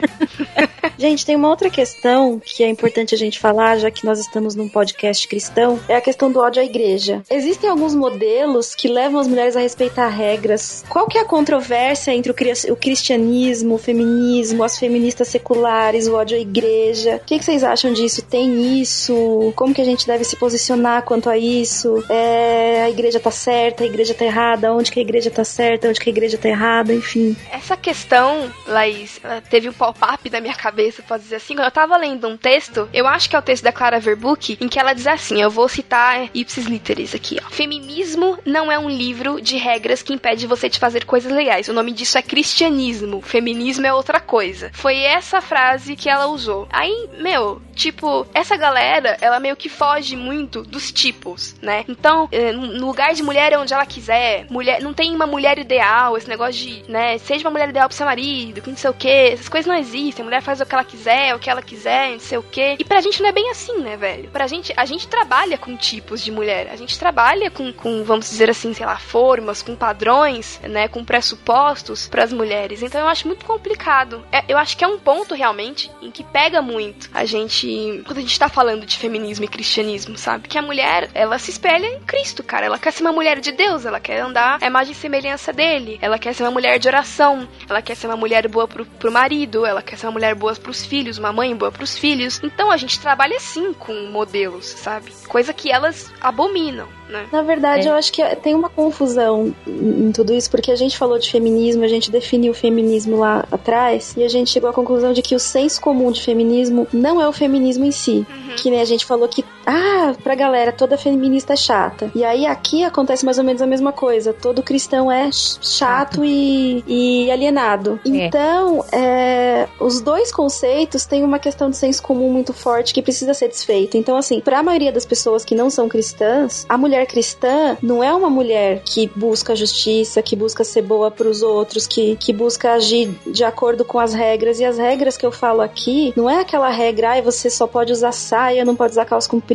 Gente, 0.97 1.25
tem 1.25 1.35
uma 1.35 1.47
outra 1.47 1.69
questão 1.69 2.41
que 2.43 2.63
é 2.63 2.69
importante 2.69 3.15
a 3.15 3.17
gente 3.17 3.39
falar, 3.39 3.77
já 3.77 3.89
que 3.89 4.05
nós 4.05 4.19
estamos 4.19 4.53
num 4.55 4.67
podcast 4.67 5.25
cristão, 5.27 5.79
é 5.87 5.95
a 5.95 6.01
questão 6.01 6.29
do 6.31 6.39
ódio 6.39 6.61
à 6.61 6.65
igreja. 6.65 7.21
Existem 7.29 7.69
alguns 7.69 7.95
modelos 7.95 8.75
que 8.75 8.87
levam 8.87 9.19
as 9.19 9.27
mulheres 9.27 9.55
a 9.55 9.61
respeitar 9.61 10.07
regras. 10.09 10.83
Qual 10.89 11.07
que 11.07 11.17
é 11.17 11.21
a 11.21 11.25
controvérsia 11.25 12.13
entre 12.13 12.31
o, 12.31 12.35
cri- 12.35 12.51
o 12.69 12.75
cristianismo, 12.75 13.75
o 13.75 13.77
feminismo, 13.77 14.63
as 14.63 14.77
feministas 14.77 15.27
seculares, 15.29 16.07
o 16.07 16.15
ódio 16.15 16.37
à 16.37 16.39
igreja? 16.41 17.15
O 17.15 17.25
que, 17.25 17.39
que 17.39 17.45
vocês 17.45 17.63
acham 17.63 17.93
disso? 17.93 18.21
Tem 18.21 18.81
isso? 18.81 19.53
Como 19.55 19.73
que 19.73 19.81
a 19.81 19.85
gente 19.85 20.05
deve 20.05 20.23
se 20.25 20.35
posicionar 20.35 21.03
quanto 21.03 21.29
a 21.29 21.37
isso? 21.37 22.03
É, 22.09 22.81
a 22.83 22.89
igreja 22.89 23.19
tá 23.19 23.31
certa, 23.31 23.83
a 23.83 23.87
igreja 23.87 24.13
tá 24.13 24.25
errada? 24.25 24.73
Onde 24.79 24.91
que 24.91 24.99
a 24.99 25.01
igreja 25.01 25.29
tá 25.29 25.43
certa, 25.43 25.89
onde 25.89 25.99
que 25.99 26.09
a 26.09 26.13
igreja 26.13 26.37
tá 26.37 26.47
errada? 26.47 26.93
Enfim. 26.93 27.35
Essa 27.51 27.75
questão, 27.75 28.49
Laís, 28.65 29.19
teve 29.49 29.67
um 29.67 29.73
pop-up 29.73 30.29
na 30.29 30.39
minha 30.39 30.53
cabeça, 30.53 31.03
pode 31.03 31.23
dizer 31.23 31.35
assim. 31.35 31.53
Quando 31.55 31.65
eu 31.65 31.71
tava 31.71 31.97
lendo 31.97 32.27
um 32.29 32.37
texto, 32.37 32.87
eu 32.93 33.05
acho 33.05 33.29
que 33.29 33.35
é 33.35 33.39
o 33.39 33.41
texto 33.41 33.63
da 33.63 33.73
Clara 33.73 33.99
Verbuck, 33.99 34.57
em 34.61 34.69
que 34.69 34.79
ela 34.79 34.93
diz 34.93 35.05
assim: 35.05 35.41
eu 35.41 35.49
vou 35.49 35.67
citar 35.67 36.29
ipsis 36.33 36.65
literis 36.65 37.13
aqui, 37.13 37.37
ó. 37.45 37.49
Feminismo 37.49 38.37
não 38.45 38.71
é 38.71 38.79
um 38.79 38.89
livro 38.89 39.41
de 39.41 39.57
regras 39.57 40.01
que 40.01 40.13
impede 40.13 40.47
você 40.47 40.69
de 40.69 40.79
fazer 40.79 41.03
coisas 41.03 41.31
legais. 41.31 41.67
O 41.67 41.73
nome 41.73 41.91
disso 41.91 42.17
é 42.17 42.21
cristianismo. 42.21 43.21
Feminismo 43.21 43.85
é 43.85 43.93
outra 43.93 44.21
coisa. 44.21 44.71
Foi 44.73 44.97
essa 44.97 45.41
frase 45.41 45.95
que 45.97 46.09
ela 46.09 46.27
usou. 46.27 46.67
Aí, 46.71 47.09
meu, 47.17 47.61
tipo, 47.75 48.25
essa 48.33 48.55
galera, 48.55 49.17
ela 49.19 49.39
meio 49.39 49.55
que 49.55 49.67
foge 49.67 50.15
muito 50.15 50.63
dos 50.63 50.91
tipos, 50.91 51.55
né? 51.61 51.83
Então, 51.87 52.29
eh, 52.31 52.51
no 52.51 52.85
lugar 52.85 53.13
de 53.13 53.23
mulher 53.23 53.51
é 53.51 53.57
onde 53.57 53.73
ela 53.73 53.85
quiser, 53.85 54.45
mulher, 54.49 54.68
não 54.81 54.93
tem 54.93 55.15
uma 55.15 55.27
mulher 55.27 55.57
ideal, 55.57 56.17
esse 56.17 56.27
negócio 56.27 56.53
de, 56.53 56.83
né, 56.91 57.17
seja 57.17 57.45
uma 57.45 57.51
mulher 57.51 57.69
ideal 57.69 57.87
pro 57.87 57.97
seu 57.97 58.05
marido, 58.05 58.61
que 58.61 58.69
não 58.69 58.77
sei 58.77 58.89
o 58.89 58.93
que, 58.93 59.07
essas 59.07 59.49
coisas 59.49 59.67
não 59.67 59.75
existem, 59.75 60.23
a 60.23 60.25
mulher 60.25 60.41
faz 60.41 60.61
o 60.61 60.65
que 60.65 60.75
ela 60.75 60.83
quiser, 60.83 61.35
o 61.35 61.39
que 61.39 61.49
ela 61.49 61.61
quiser, 61.61 62.11
não 62.11 62.19
sei 62.19 62.37
o 62.37 62.43
que. 62.43 62.75
E 62.79 62.83
pra 62.83 63.01
gente 63.01 63.21
não 63.21 63.29
é 63.29 63.31
bem 63.31 63.49
assim, 63.49 63.79
né, 63.79 63.97
velho? 63.97 64.29
Pra 64.29 64.47
gente, 64.47 64.73
a 64.75 64.85
gente 64.85 65.07
trabalha 65.07 65.57
com 65.57 65.75
tipos 65.75 66.23
de 66.23 66.31
mulher, 66.31 66.69
a 66.71 66.75
gente 66.75 66.97
trabalha 66.97 67.49
com, 67.49 67.71
com 67.73 68.03
vamos 68.03 68.29
dizer 68.29 68.49
assim, 68.49 68.73
sei 68.73 68.85
lá, 68.85 68.97
formas, 68.97 69.61
com 69.61 69.75
padrões, 69.75 70.59
né, 70.63 70.87
com 70.87 71.03
pressupostos 71.03 72.07
para 72.07 72.23
as 72.23 72.33
mulheres. 72.33 72.83
Então 72.83 73.01
eu 73.01 73.07
acho 73.07 73.27
muito 73.27 73.45
complicado. 73.45 74.23
É, 74.31 74.43
eu 74.47 74.57
acho 74.57 74.77
que 74.77 74.83
é 74.83 74.87
um 74.87 74.99
ponto 74.99 75.33
realmente 75.33 75.91
em 76.01 76.11
que 76.11 76.23
pega 76.23 76.61
muito 76.61 77.09
a 77.13 77.25
gente 77.25 78.01
quando 78.05 78.17
a 78.17 78.21
gente 78.21 78.39
tá 78.39 78.49
falando 78.49 78.85
de 78.85 78.97
feminismo 78.97 79.45
e 79.45 79.47
cristianismo, 79.47 80.17
sabe? 80.17 80.47
Que 80.47 80.57
a 80.57 80.61
mulher, 80.61 81.09
ela 81.13 81.37
se 81.37 81.51
espelha 81.51 81.85
em 81.85 81.99
Cristo, 82.01 82.43
cara. 82.43 82.65
Ela 82.65 82.79
quer 82.79 82.91
ser 82.91 83.03
uma 83.03 83.11
mulher 83.11 83.39
de 83.39 83.51
Deus, 83.51 83.85
ela 83.85 83.99
quer 83.99 84.19
andar 84.19 84.58
a 84.61 84.67
imagem 84.67 84.93
e 84.93 84.95
semelhança 84.95 85.53
dele. 85.53 85.97
Ela 86.01 86.17
quer 86.17 86.33
ser 86.33 86.43
uma 86.43 86.51
mulher 86.51 86.79
de 86.79 86.87
oração, 86.87 87.47
ela 87.67 87.81
quer 87.81 87.95
ser 87.95 88.07
uma 88.07 88.17
mulher 88.17 88.47
boa 88.47 88.67
pro, 88.67 88.85
pro 88.85 89.11
marido, 89.11 89.65
ela 89.65 89.81
quer 89.81 89.97
ser 89.97 90.07
uma 90.07 90.13
mulher 90.13 90.35
boa 90.35 90.55
pros 90.55 90.85
filhos, 90.85 91.17
uma 91.17 91.31
mãe 91.31 91.55
boa 91.55 91.71
pros 91.71 91.97
filhos. 91.97 92.39
Então 92.43 92.71
a 92.71 92.77
gente 92.77 92.99
trabalha 92.99 93.37
assim 93.37 93.73
com 93.73 93.93
modelos, 94.11 94.65
sabe? 94.65 95.11
Coisa 95.27 95.53
que 95.53 95.71
elas 95.71 96.11
abominam. 96.21 96.87
Né? 97.09 97.27
Na 97.31 97.41
verdade, 97.41 97.87
é. 97.87 97.91
eu 97.91 97.95
acho 97.95 98.13
que 98.13 98.23
tem 98.35 98.53
uma 98.53 98.69
confusão 98.69 99.53
em 99.65 100.11
tudo 100.11 100.31
isso, 100.31 100.49
porque 100.51 100.71
a 100.71 100.75
gente 100.75 100.95
falou 100.95 101.17
de 101.17 101.29
feminismo, 101.29 101.83
a 101.83 101.87
gente 101.87 102.11
definiu 102.11 102.51
o 102.51 102.55
feminismo 102.55 103.17
lá 103.17 103.45
atrás, 103.51 104.15
e 104.15 104.23
a 104.23 104.29
gente 104.29 104.51
chegou 104.51 104.69
à 104.69 104.73
conclusão 104.73 105.11
de 105.11 105.23
que 105.23 105.33
o 105.33 105.39
senso 105.39 105.81
comum 105.81 106.11
de 106.11 106.21
feminismo 106.21 106.87
não 106.93 107.19
é 107.19 107.27
o 107.27 107.33
feminismo 107.33 107.83
em 107.83 107.91
si. 107.91 108.27
Uhum. 108.29 108.55
Que 108.55 108.69
nem 108.69 108.79
a 108.79 108.85
gente 108.85 109.05
falou 109.05 109.27
que, 109.27 109.43
ah, 109.65 110.15
pra 110.23 110.35
galera, 110.35 110.71
toda 110.71 110.97
feminista 110.97 111.53
é 111.53 111.55
chata. 111.55 112.11
E 112.15 112.23
aí 112.23 112.45
aqui 112.45 112.83
acontece 112.83 113.25
mais 113.25 113.37
ou 113.37 113.43
menos 113.43 113.61
a 113.61 113.67
mesma 113.67 113.91
coisa. 113.91 114.33
Todo 114.33 114.63
cristão 114.63 115.11
é 115.11 115.29
chato 115.31 116.23
e, 116.23 116.83
e 116.87 117.31
alienado. 117.31 117.99
É. 118.05 118.09
Então, 118.09 118.83
é, 118.91 119.67
os 119.79 120.01
dois 120.01 120.31
conceitos 120.31 121.05
têm 121.05 121.23
uma 121.23 121.39
questão 121.39 121.69
de 121.69 121.77
senso 121.77 122.01
comum 122.01 122.31
muito 122.31 122.53
forte 122.53 122.93
que 122.93 123.01
precisa 123.01 123.33
ser 123.33 123.47
desfeita. 123.49 123.97
Então, 123.97 124.17
assim, 124.17 124.39
pra 124.39 124.63
maioria 124.63 124.91
das 124.91 125.05
pessoas 125.05 125.45
que 125.45 125.55
não 125.55 125.69
são 125.69 125.87
cristãs, 125.87 126.65
a 126.67 126.77
mulher 126.77 127.05
cristã 127.05 127.77
não 127.81 128.03
é 128.03 128.13
uma 128.13 128.29
mulher 128.29 128.81
que 128.83 129.11
busca 129.15 129.55
justiça, 129.55 130.21
que 130.21 130.35
busca 130.35 130.63
ser 130.63 130.81
boa 130.81 131.11
para 131.11 131.27
os 131.27 131.41
outros, 131.41 131.85
que, 131.85 132.15
que 132.15 132.33
busca 132.33 132.73
agir 132.73 133.13
de 133.27 133.43
acordo 133.43 133.83
com 133.85 133.99
as 133.99 134.13
regras. 134.13 134.59
E 134.59 134.65
as 134.65 134.77
regras 134.77 135.17
que 135.17 135.25
eu 135.25 135.31
falo 135.31 135.61
aqui 135.61 136.13
não 136.15 136.29
é 136.29 136.39
aquela 136.41 136.69
regra, 136.69 137.11
ai, 137.11 137.21
você 137.21 137.49
só 137.49 137.67
pode 137.67 137.91
usar 137.91 138.11
saia, 138.11 138.65
não 138.65 138.75
pode 138.75 138.91
usar 138.91 139.05
calça 139.05 139.29
comprida. 139.29 139.48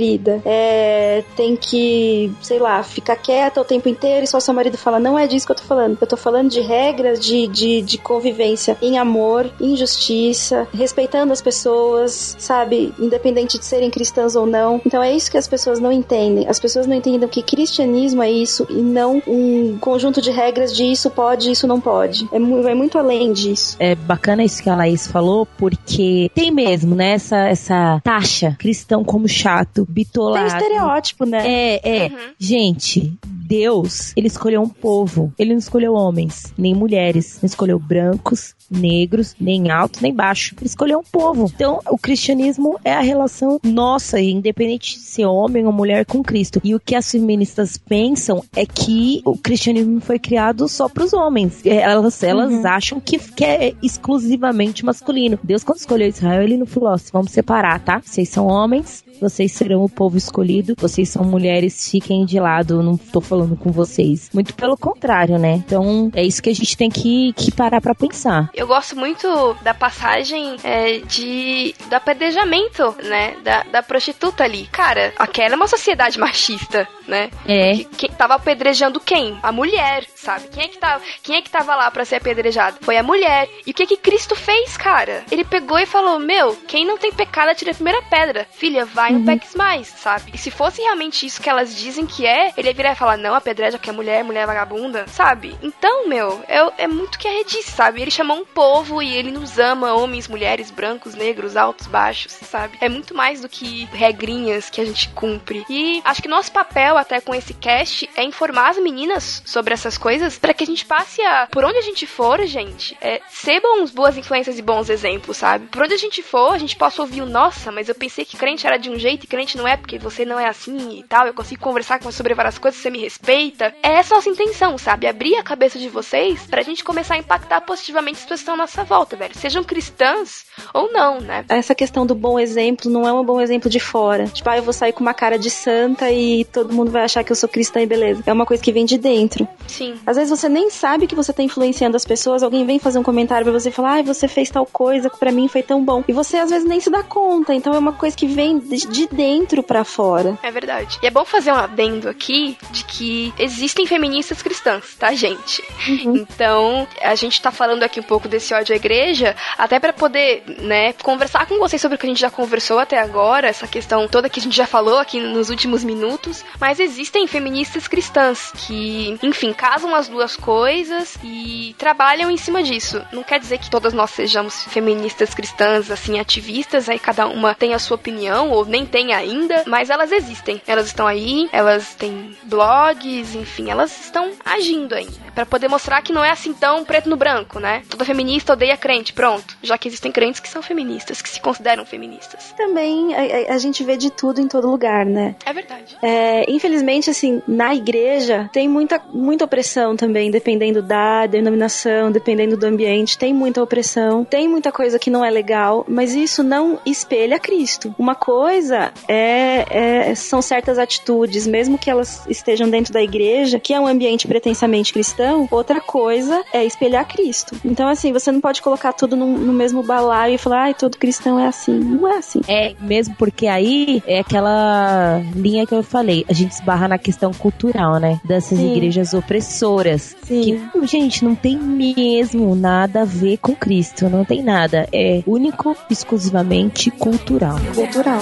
É, 0.45 1.23
tem 1.37 1.57
que, 1.57 2.33
sei 2.41 2.59
lá, 2.59 2.83
ficar 2.83 3.17
quieta 3.17 3.61
o 3.61 3.65
tempo 3.65 3.89
inteiro 3.89 4.25
e 4.25 4.27
só 4.27 4.41
seu 4.41 4.55
marido 4.55 4.77
fala, 4.77 4.99
não 4.99 5.19
é 5.19 5.27
disso 5.27 5.47
que 5.47 5.53
eu 5.53 5.57
tô 5.57 5.65
falando. 5.65 5.99
Eu 6.01 6.07
tô 6.07 6.17
falando 6.17 6.51
de 6.51 6.61
regras 6.61 7.21
de, 7.21 7.47
de, 7.47 7.83
de 7.83 7.99
convivência 7.99 8.77
em 8.81 8.99
amor, 8.99 9.51
em 9.61 9.77
justiça, 9.77 10.67
respeitando 10.73 11.33
as 11.33 11.41
pessoas, 11.41 12.37
sabe? 12.39 12.93
Independente 12.99 13.59
de 13.59 13.65
serem 13.65 13.91
cristãs 13.91 14.37
ou 14.37 14.47
não. 14.47 14.81
Então 14.85 15.03
é 15.03 15.13
isso 15.13 15.31
que 15.31 15.39
as 15.39 15.49
pessoas 15.49 15.79
não 15.81 15.93
entendem. 15.93 16.49
As 16.49 16.59
pessoas 16.59 16.87
não 16.87 16.95
entendem 16.95 17.29
que 17.29 17.43
cristianismo 17.43 18.23
é 18.23 18.31
isso 18.31 18.67
e 18.69 18.75
não 18.75 19.23
um 19.27 19.79
conjunto 19.79 20.21
de 20.21 20.31
regras 20.31 20.75
de 20.75 20.85
isso 20.85 21.11
pode, 21.11 21.51
isso 21.51 21.67
não 21.67 21.81
pode. 21.81 22.29
É, 22.33 22.37
é 22.37 22.75
muito 22.75 22.99
além 22.99 23.33
disso. 23.33 23.77
É 23.79 23.95
bacana 23.95 24.45
isso 24.45 24.63
que 24.63 24.71
a 24.71 24.77
Laís 24.77 25.07
falou, 25.07 25.47
porque 25.59 26.31
tem 26.35 26.51
mesmo, 26.51 26.95
né, 26.95 27.13
essa, 27.13 27.49
essa 27.49 28.01
taxa 28.03 28.57
cristão 28.59 29.05
como 29.05 29.29
chato, 29.29 29.84
bitolado. 29.89 30.49
Tem 30.49 30.59
estereótipo, 30.59 31.25
né? 31.25 31.43
É, 31.47 32.05
é. 32.05 32.07
Uhum. 32.07 32.19
Gente, 32.39 33.13
Deus, 33.27 34.13
ele 34.17 34.27
escolheu 34.27 34.63
um 34.63 34.69
povo. 34.69 35.33
Ele 35.39 35.53
não 35.53 35.59
escolheu 35.59 35.95
homens, 35.95 36.53
nem 36.57 36.75
mulheres. 36.75 37.39
Não 37.43 37.47
escolheu 37.47 37.79
brancos, 37.79 38.55
negros, 38.75 39.35
nem 39.41 39.71
alto, 39.71 40.01
nem 40.03 40.13
baixo. 40.13 40.55
Ele 40.59 40.67
escolheu 40.67 40.99
um 40.99 41.03
povo. 41.03 41.51
Então, 41.55 41.81
o 41.89 41.99
cristianismo 41.99 42.79
é 42.85 42.93
a 42.93 43.01
relação 43.01 43.61
nossa, 43.63 44.21
independente 44.21 44.95
de 44.95 45.01
ser 45.01 45.27
homem 45.27 45.67
ou 45.67 45.73
mulher, 45.73 46.05
com 46.05 46.23
Cristo. 46.23 46.61
E 46.63 46.75
o 46.75 46.81
que 46.81 46.95
as 46.95 47.11
feministas 47.11 47.77
pensam 47.77 48.43
é 48.55 48.67
que 48.67 49.23
o 49.25 49.37
cristianismo 49.37 50.01
foi 50.01 50.19
criado 50.19 50.69
só 50.69 50.89
para 50.89 51.05
os 51.05 51.13
homens. 51.13 51.65
Elas, 51.65 52.23
elas 52.23 52.53
uhum. 52.53 52.67
acham 52.67 53.01
que, 53.01 53.19
que 53.19 53.45
é 53.45 53.75
exclusivamente 53.83 54.85
masculino. 54.85 55.39
Deus, 55.43 55.65
quando 55.65 55.79
escolheu 55.79 56.09
Israel, 56.09 56.43
ele 56.43 56.57
não 56.57 56.67
falou: 56.67 56.95
vamos 57.13 57.31
separar, 57.31 57.81
tá? 57.81 58.01
Vocês 58.05 58.29
são 58.29 58.47
homens, 58.47 59.05
vocês 59.21 59.53
serão 59.53 59.85
o 59.85 59.89
povo 59.89 60.17
escolhido, 60.17 60.75
vocês 60.79 61.09
são 61.09 61.25
mulheres, 61.25 61.91
fiquem 61.91 62.25
de 62.25 62.39
lado, 62.39 62.83
não 62.83 62.97
tô 62.97 63.21
falando 63.21 63.57
com 63.57 63.71
vocês. 63.71 64.31
Muito 64.33 64.55
pelo 64.55 64.77
contrário, 64.77 65.39
né? 65.39 65.55
Então 65.55 66.11
é 66.15 66.23
isso 66.23 66.43
que 66.43 66.51
a 66.51 66.55
gente 66.55 66.77
tem 66.77 66.91
que, 66.91 67.33
que 67.35 67.53
parar 67.53 67.81
para 67.81 67.95
pensar. 67.95 68.51
Eu 68.55 68.64
gosto 68.67 68.97
muito 68.97 69.55
da 69.63 69.75
passagem 69.75 70.57
é, 70.63 70.99
de 70.99 71.75
do 71.87 71.95
apedrejamento, 71.95 72.95
né? 73.03 73.37
Da, 73.43 73.63
da 73.65 73.83
prostituta 73.83 74.45
ali. 74.45 74.67
Cara, 74.73 75.13
aquela 75.19 75.55
é 75.55 75.57
uma 75.57 75.69
sociedade 75.69 76.19
machista, 76.19 76.89
né? 77.07 77.31
É. 77.47 77.75
Que, 77.75 77.85
que 77.85 78.09
tava 78.09 78.35
apedrejando 78.35 79.01
quem? 79.01 79.39
A 79.43 79.53
mulher, 79.53 80.05
sabe? 80.15 80.49
Quem 80.49 80.65
é 80.65 80.69
que 80.69 80.79
tava, 80.79 81.03
quem 81.23 81.37
é 81.37 81.43
que 81.43 81.51
tava 81.51 81.75
lá 81.75 81.91
para 81.91 82.05
ser 82.05 82.17
apedrejado? 82.17 82.79
Foi 82.81 82.97
a 82.97 83.03
mulher. 83.03 83.49
E 83.67 83.71
o 83.71 83.75
que 83.75 83.87
que 83.87 83.97
Cristo 83.97 84.35
fez, 84.35 84.77
cara? 84.77 85.25
Ele 85.31 85.45
pegou 85.45 85.79
e 85.79 85.87
falou: 85.87 86.19
Meu, 86.19 86.57
quem 86.67 86.85
não 86.85 86.99
tem 86.99 87.13
pecado 87.13 87.51
atira 87.51 87.71
a 87.71 87.75
primeira 87.75 88.03
pedra. 88.03 88.47
Filha, 88.53 88.85
vai, 88.85 89.13
uhum. 89.13 89.19
não 89.19 89.27
peques 89.27 89.55
mais, 89.55 89.89
sabe? 89.89 90.33
E 90.35 90.39
se 90.39 90.51
fosse 90.51 90.83
realmente 90.83 91.27
isso 91.27 91.41
que 91.41 91.51
elas 91.51 91.77
dizem 91.77 92.07
que 92.07 92.27
é, 92.27 92.53
ele 92.57 92.69
ia 92.69 92.75
virar 92.75 92.93
e 92.93 92.97
falar: 92.97 93.17
Não, 93.17 93.35
apedreja 93.35 93.79
que 93.79 93.91
é 93.91 93.93
mulher, 93.93 94.25
mulher 94.25 94.47
vagabunda, 94.47 95.07
sabe? 95.09 95.57
Então, 95.63 96.09
meu, 96.09 96.43
é, 96.49 96.85
é 96.85 96.87
muito 96.87 97.19
que 97.19 97.29
a 97.29 97.31
Redi, 97.31 97.63
sabe? 97.63 98.01
Ele 98.01 98.11
chamou 98.11 98.39
um 98.39 98.45
povo 98.45 99.03
e 99.03 99.15
ele 99.15 99.31
nos 99.31 99.59
ama, 99.59 99.95
homens, 99.95 100.29
mulheres, 100.29 100.71
brancos, 100.71 101.15
negros, 101.15 101.57
altos, 101.57 101.87
baixos, 101.87 102.33
sabe? 102.33 102.79
É 102.81 102.89
muito 102.89 103.15
mais 103.15 103.41
do 103.41 103.49
que 103.49 103.85
regrinhas 103.93 104.71
que 104.71 104.81
a 104.81 104.85
gente 104.85 105.09
cumpre. 105.11 105.65
E 105.69 106.01
acho 106.05 106.23
que 106.23 106.29
nosso 106.29 106.53
papel 106.53 106.94
até 106.97 107.21
com 107.21 107.35
esse 107.35 107.55
cast 107.55 108.09
é 108.17 108.25
informar 108.25 108.71
as 108.71 108.79
meninas 108.79 109.43
sobre 109.45 109.75
essas 109.75 109.97
coisas 109.97 110.39
para 110.39 110.55
que 110.55 110.65
a 110.65 110.67
gente 110.67 110.85
passe 110.85 111.23
a, 111.23 111.47
por 111.51 111.65
onde 111.65 111.79
a 111.79 111.83
gente 111.83 112.07
for, 112.07 112.45
gente, 112.47 112.97
é, 113.01 113.21
ser 113.29 113.61
bons, 113.61 113.91
boas 113.91 114.17
influências 114.17 114.59
e 114.59 114.63
bons 114.63 114.89
exemplos, 114.89 115.37
sabe? 115.37 115.67
Por 115.67 115.83
onde 115.83 115.95
a 115.95 115.99
gente 115.99 116.23
for, 116.23 116.53
a 116.53 116.59
gente 116.59 116.77
possa 116.77 117.03
ouvir 117.03 117.23
o 117.23 117.27
nossa, 117.27 117.71
mas 117.71 117.89
eu 117.89 117.95
pensei 117.95 118.25
que 118.25 118.37
crente 118.37 118.67
era 118.67 118.77
de 118.77 118.91
um 118.91 118.99
jeito 118.99 119.25
e 119.25 119.27
crente 119.27 119.57
não 119.57 119.67
é 119.67 119.77
porque 119.77 119.99
você 119.99 120.25
não 120.25 120.39
é 120.39 120.49
assim 120.49 120.99
e 120.99 121.03
tal. 121.03 121.27
Eu 121.27 121.35
consigo 121.35 121.63
conversar 121.63 121.99
com 121.99 122.11
você 122.11 122.25
sobre 122.25 122.35
várias 122.35 122.57
coisas, 122.57 122.81
você 122.81 122.89
me 122.91 122.99
respeita. 122.99 123.75
É 123.83 123.95
essa 123.95 124.15
a 124.15 124.17
nossa 124.17 124.31
intenção, 124.31 124.79
sabe? 124.79 125.07
Abrir 125.07 125.37
a 125.37 125.43
cabeça 125.43 125.79
de 125.79 125.89
vocês 125.89 126.47
pra 126.47 126.63
gente 126.63 126.83
começar 126.83 127.15
a 127.15 127.19
impactar 127.19 127.61
positivamente 127.61 128.25
que 128.27 128.33
estão 128.33 128.55
à 128.55 128.57
nossa 128.57 128.83
volta, 128.83 129.17
velho. 129.17 129.37
Sejam 129.37 129.63
cristãs 129.63 130.47
ou 130.73 130.91
não, 130.93 131.21
né? 131.21 131.45
Essa 131.49 131.75
questão 131.75 132.07
do 132.07 132.15
bom 132.15 132.39
exemplo 132.39 132.91
não 132.91 133.07
é 133.07 133.13
um 133.13 133.25
bom 133.25 133.41
exemplo 133.41 133.69
de 133.69 133.81
fora. 133.81 134.27
Tipo, 134.27 134.49
ah, 134.49 134.57
eu 134.57 134.63
vou 134.63 134.73
sair 134.73 134.93
com 134.93 135.01
uma 135.01 135.13
cara 135.13 135.39
de 135.39 135.51
santa 135.51 136.11
e 136.11 136.45
todo 136.47 136.73
mundo 136.73 136.84
vai 136.91 137.05
achar 137.05 137.25
que 137.25 137.33
eu 137.33 137.37
sou 137.37 137.49
cristã 137.49 137.81
e 137.81 137.87
beleza. 137.87 138.23
É 138.27 138.33
uma 138.33 138.47
coisa 138.47 138.63
que 138.63 138.73
vem 138.73 138.85
de 138.85 138.99
dentro. 138.99 139.47
Sim. 139.67 139.95
Às 140.07 140.17
vezes 140.17 140.31
você 140.31 140.49
nem 140.49 140.71
sabe 140.71 141.07
que 141.07 141.15
você 141.15 141.33
tá 141.33 141.43
influenciando 141.43 141.97
as 141.97 142.05
pessoas, 142.05 142.43
alguém 142.43 142.65
vem 142.65 142.79
fazer 142.79 142.99
um 142.99 143.03
comentário 143.03 143.45
pra 143.45 143.53
você 143.53 143.69
e 143.69 143.73
falar, 143.73 143.99
ah, 143.99 144.03
você 144.03 144.29
fez 144.29 144.51
tal 144.51 144.67
coisa 144.67 145.11
que 145.11 145.19
para 145.19 145.33
mim 145.33 145.49
foi 145.49 145.63
tão 145.63 145.85
bom. 145.85 146.03
E 146.07 146.13
você 146.13 146.37
às 146.37 146.51
vezes 146.51 146.69
nem 146.69 146.81
se 146.81 146.91
dá 146.91 147.03
conta. 147.03 147.55
Então 147.55 147.75
é 147.75 147.79
uma 147.79 147.93
coisa 147.93 148.17
que 148.17 148.27
vem 148.27 148.59
de 148.59 149.07
dentro 149.07 149.63
para 149.63 149.85
fora. 149.85 150.39
É 150.43 150.51
verdade. 150.51 150.99
E 151.03 151.07
é 151.07 151.11
bom 151.11 151.25
fazer 151.25 151.53
um 151.53 151.57
adendo 151.57 152.09
aqui 152.09 152.57
de 152.71 152.85
que 152.85 153.33
existem 153.39 153.87
feministas 153.87 154.43
cristãs, 154.43 154.95
tá, 154.99 155.13
gente? 155.15 155.63
Uhum. 155.89 156.17
Então, 156.17 156.87
a 157.03 157.15
gente 157.15 157.41
tá 157.41 157.51
falando 157.51 157.83
aqui 157.83 158.01
um 158.01 158.05
pouco 158.05 158.29
desse 158.29 158.55
ódio 158.55 158.73
à 158.73 158.77
igreja, 158.77 159.37
até 159.57 159.79
para 159.79 159.93
poder, 159.93 160.43
né, 160.61 160.93
conversar 160.95 161.47
com 161.47 161.59
vocês 161.59 161.81
sobre 161.81 161.97
o 161.97 161.99
que 161.99 162.07
a 162.07 162.09
gente 162.09 162.21
já 162.21 162.31
conversou 162.31 162.79
até 162.79 162.99
agora, 162.99 163.49
essa 163.49 163.67
questão 163.67 164.07
toda 164.09 164.29
que 164.29 164.41
a 164.41 164.43
gente 164.43 164.57
já 164.57 164.67
falou 164.67 164.99
aqui 164.99 165.21
nos 165.21 165.51
últimos 165.51 165.85
minutos, 165.85 166.45
mas 166.61 166.74
existem 166.81 167.27
feministas 167.27 167.89
cristãs 167.89 168.53
que, 168.53 169.19
enfim, 169.23 169.53
casam 169.53 169.95
as 169.95 170.09
duas 170.09 170.37
coisas 170.37 171.17
e 171.23 171.75
trabalham 171.79 172.31
em 172.31 172.37
cima 172.37 172.63
disso. 172.63 173.05
Não 173.13 173.23
quer 173.23 173.39
dizer 173.39 173.59
que 173.59 173.71
todas 173.71 173.93
nós 173.93 174.11
sejamos 174.11 174.65
feministas 174.65 175.35
cristãs, 175.35 175.91
assim, 175.91 176.19
ativistas, 176.19 176.89
aí 176.89 176.99
cada 176.99 177.27
uma 177.27 177.55
tem 177.55 177.75
a 177.75 177.79
sua 177.79 177.97
opinião, 177.97 178.51
ou 178.51 178.65
nem 178.65 178.87
tem 178.87 179.13
ainda, 179.13 179.65
mas 179.67 179.91
elas 179.91 180.13
existem. 180.13 180.61
Elas 180.67 180.87
estão 180.87 181.07
aí, 181.07 181.49
elas 181.53 181.95
têm 181.95 182.37
blogs, 182.45 183.35
enfim, 183.35 183.71
elas 183.71 184.05
estão 184.05 184.33
agindo 184.45 184.95
ainda. 184.95 185.13
para 185.35 185.47
poder 185.47 185.69
mostrar 185.69 186.03
que 186.03 186.13
não 186.13 186.25
é 186.25 186.31
assim 186.31 186.53
tão 186.53 186.85
preto 186.85 187.09
no 187.09 187.17
branco, 187.17 187.59
né? 187.59 187.83
Toda 187.89 188.05
feminista 188.05 188.53
odeia 188.53 188.77
crente, 188.77 189.13
pronto. 189.13 189.57
Já 189.63 189.77
que 189.77 189.89
existem 189.89 190.13
crentes 190.13 190.41
que 190.41 190.49
são 190.49 190.63
feministas, 190.63 191.21
que 191.21 191.29
se 191.29 191.41
consideram 191.41 191.85
feministas. 191.85 192.53
Também 192.57 193.15
a, 193.15 193.55
a 193.55 193.59
gente 193.59 193.83
vê 193.85 193.97
de 193.97 194.11
tudo 194.11 194.41
em 194.41 194.49
todo 194.49 194.71
lugar, 194.71 195.05
né? 195.05 195.35
É 195.45 195.53
verdade. 195.53 195.97
É, 196.03 196.51
infelizmente, 196.65 197.11
assim, 197.11 197.43
na 197.47 197.75
igreja 197.75 198.49
tem 198.51 198.67
muita, 198.67 199.01
muita 199.13 199.45
opressão 199.45 199.95
também, 199.95 200.31
dependendo 200.31 200.81
da 200.81 201.27
denominação, 201.27 202.11
dependendo 202.11 202.57
do 202.57 202.65
ambiente, 202.65 203.19
tem 203.19 203.35
muita 203.35 203.63
opressão, 203.63 204.25
tem 204.25 204.49
muita 204.49 204.73
coisa 204.73 204.99
que 204.99 205.11
não 205.11 205.23
é 205.23 205.31
legal, 205.31 205.85
mas 205.87 206.15
isso 206.15 206.43
não 206.43 206.79
espelha 206.87 207.39
Cristo. 207.39 207.95
Uma 207.99 208.15
coisa 208.15 208.93
é, 209.07 210.09
é 210.09 210.15
são 210.15 210.41
certas 210.41 210.79
atitudes, 210.79 211.47
mesmo 211.47 211.77
que 211.77 211.91
elas 211.91 212.25
estejam 212.29 212.71
dentro 212.71 212.95
da 212.95 213.03
igreja, 213.03 213.61
que 213.61 213.75
é 213.75 213.79
um 213.81 213.87
ambiente 213.87 214.27
pretensamente 214.27 214.93
cristão, 214.93 215.47
outra 215.51 215.83
coisa 215.83 216.43
é 216.51 216.65
espelhar 216.65 217.07
Cristo. 217.07 217.55
Então, 217.63 217.89
assim, 217.89 218.11
você 218.11 218.33
não 218.33 218.41
pode 218.41 218.63
colocar 218.63 218.95
tudo 218.95 219.15
no, 219.15 219.27
no 219.27 219.53
mesmo 219.53 219.83
balaio 219.83 220.37
e 220.37 220.39
falar, 220.39 220.63
ai, 220.63 220.75
todo 220.75 220.97
cristão 220.97 221.39
é 221.39 221.47
assim. 221.47 221.79
Não 221.79 222.09
é 222.09 222.17
assim. 222.17 222.41
É, 222.49 222.75
mesmo 222.81 223.15
porque 223.17 223.47
aí 223.47 224.03
é 224.07 224.21
aquela 224.21 225.21
linha 225.35 225.67
que 225.67 225.75
eu 225.75 225.83
falei, 225.83 226.25
a 226.27 226.33
gente 226.33 226.54
esbarra 226.55 226.89
na 226.89 226.99
questão 226.99 227.33
cultural, 227.33 227.99
né? 227.99 228.21
Dessas 228.25 228.59
Sim. 228.59 228.73
igrejas 228.73 229.15
opressoras. 229.15 230.17
Sim. 230.23 230.69
Que, 230.73 230.87
gente, 230.87 231.25
não 231.25 231.35
tem 231.35 231.59
mesmo 231.59 232.55
nada 232.55 233.03
a 233.03 233.05
ver 233.05 233.39
com 233.39 233.55
Cristo, 233.55 234.09
não 234.09 234.25
tem 234.25 234.43
nada. 234.43 234.89
É 234.93 235.23
único, 235.27 235.77
exclusivamente 235.91 236.91
cultural. 236.91 237.57
Cultural. 237.75 238.21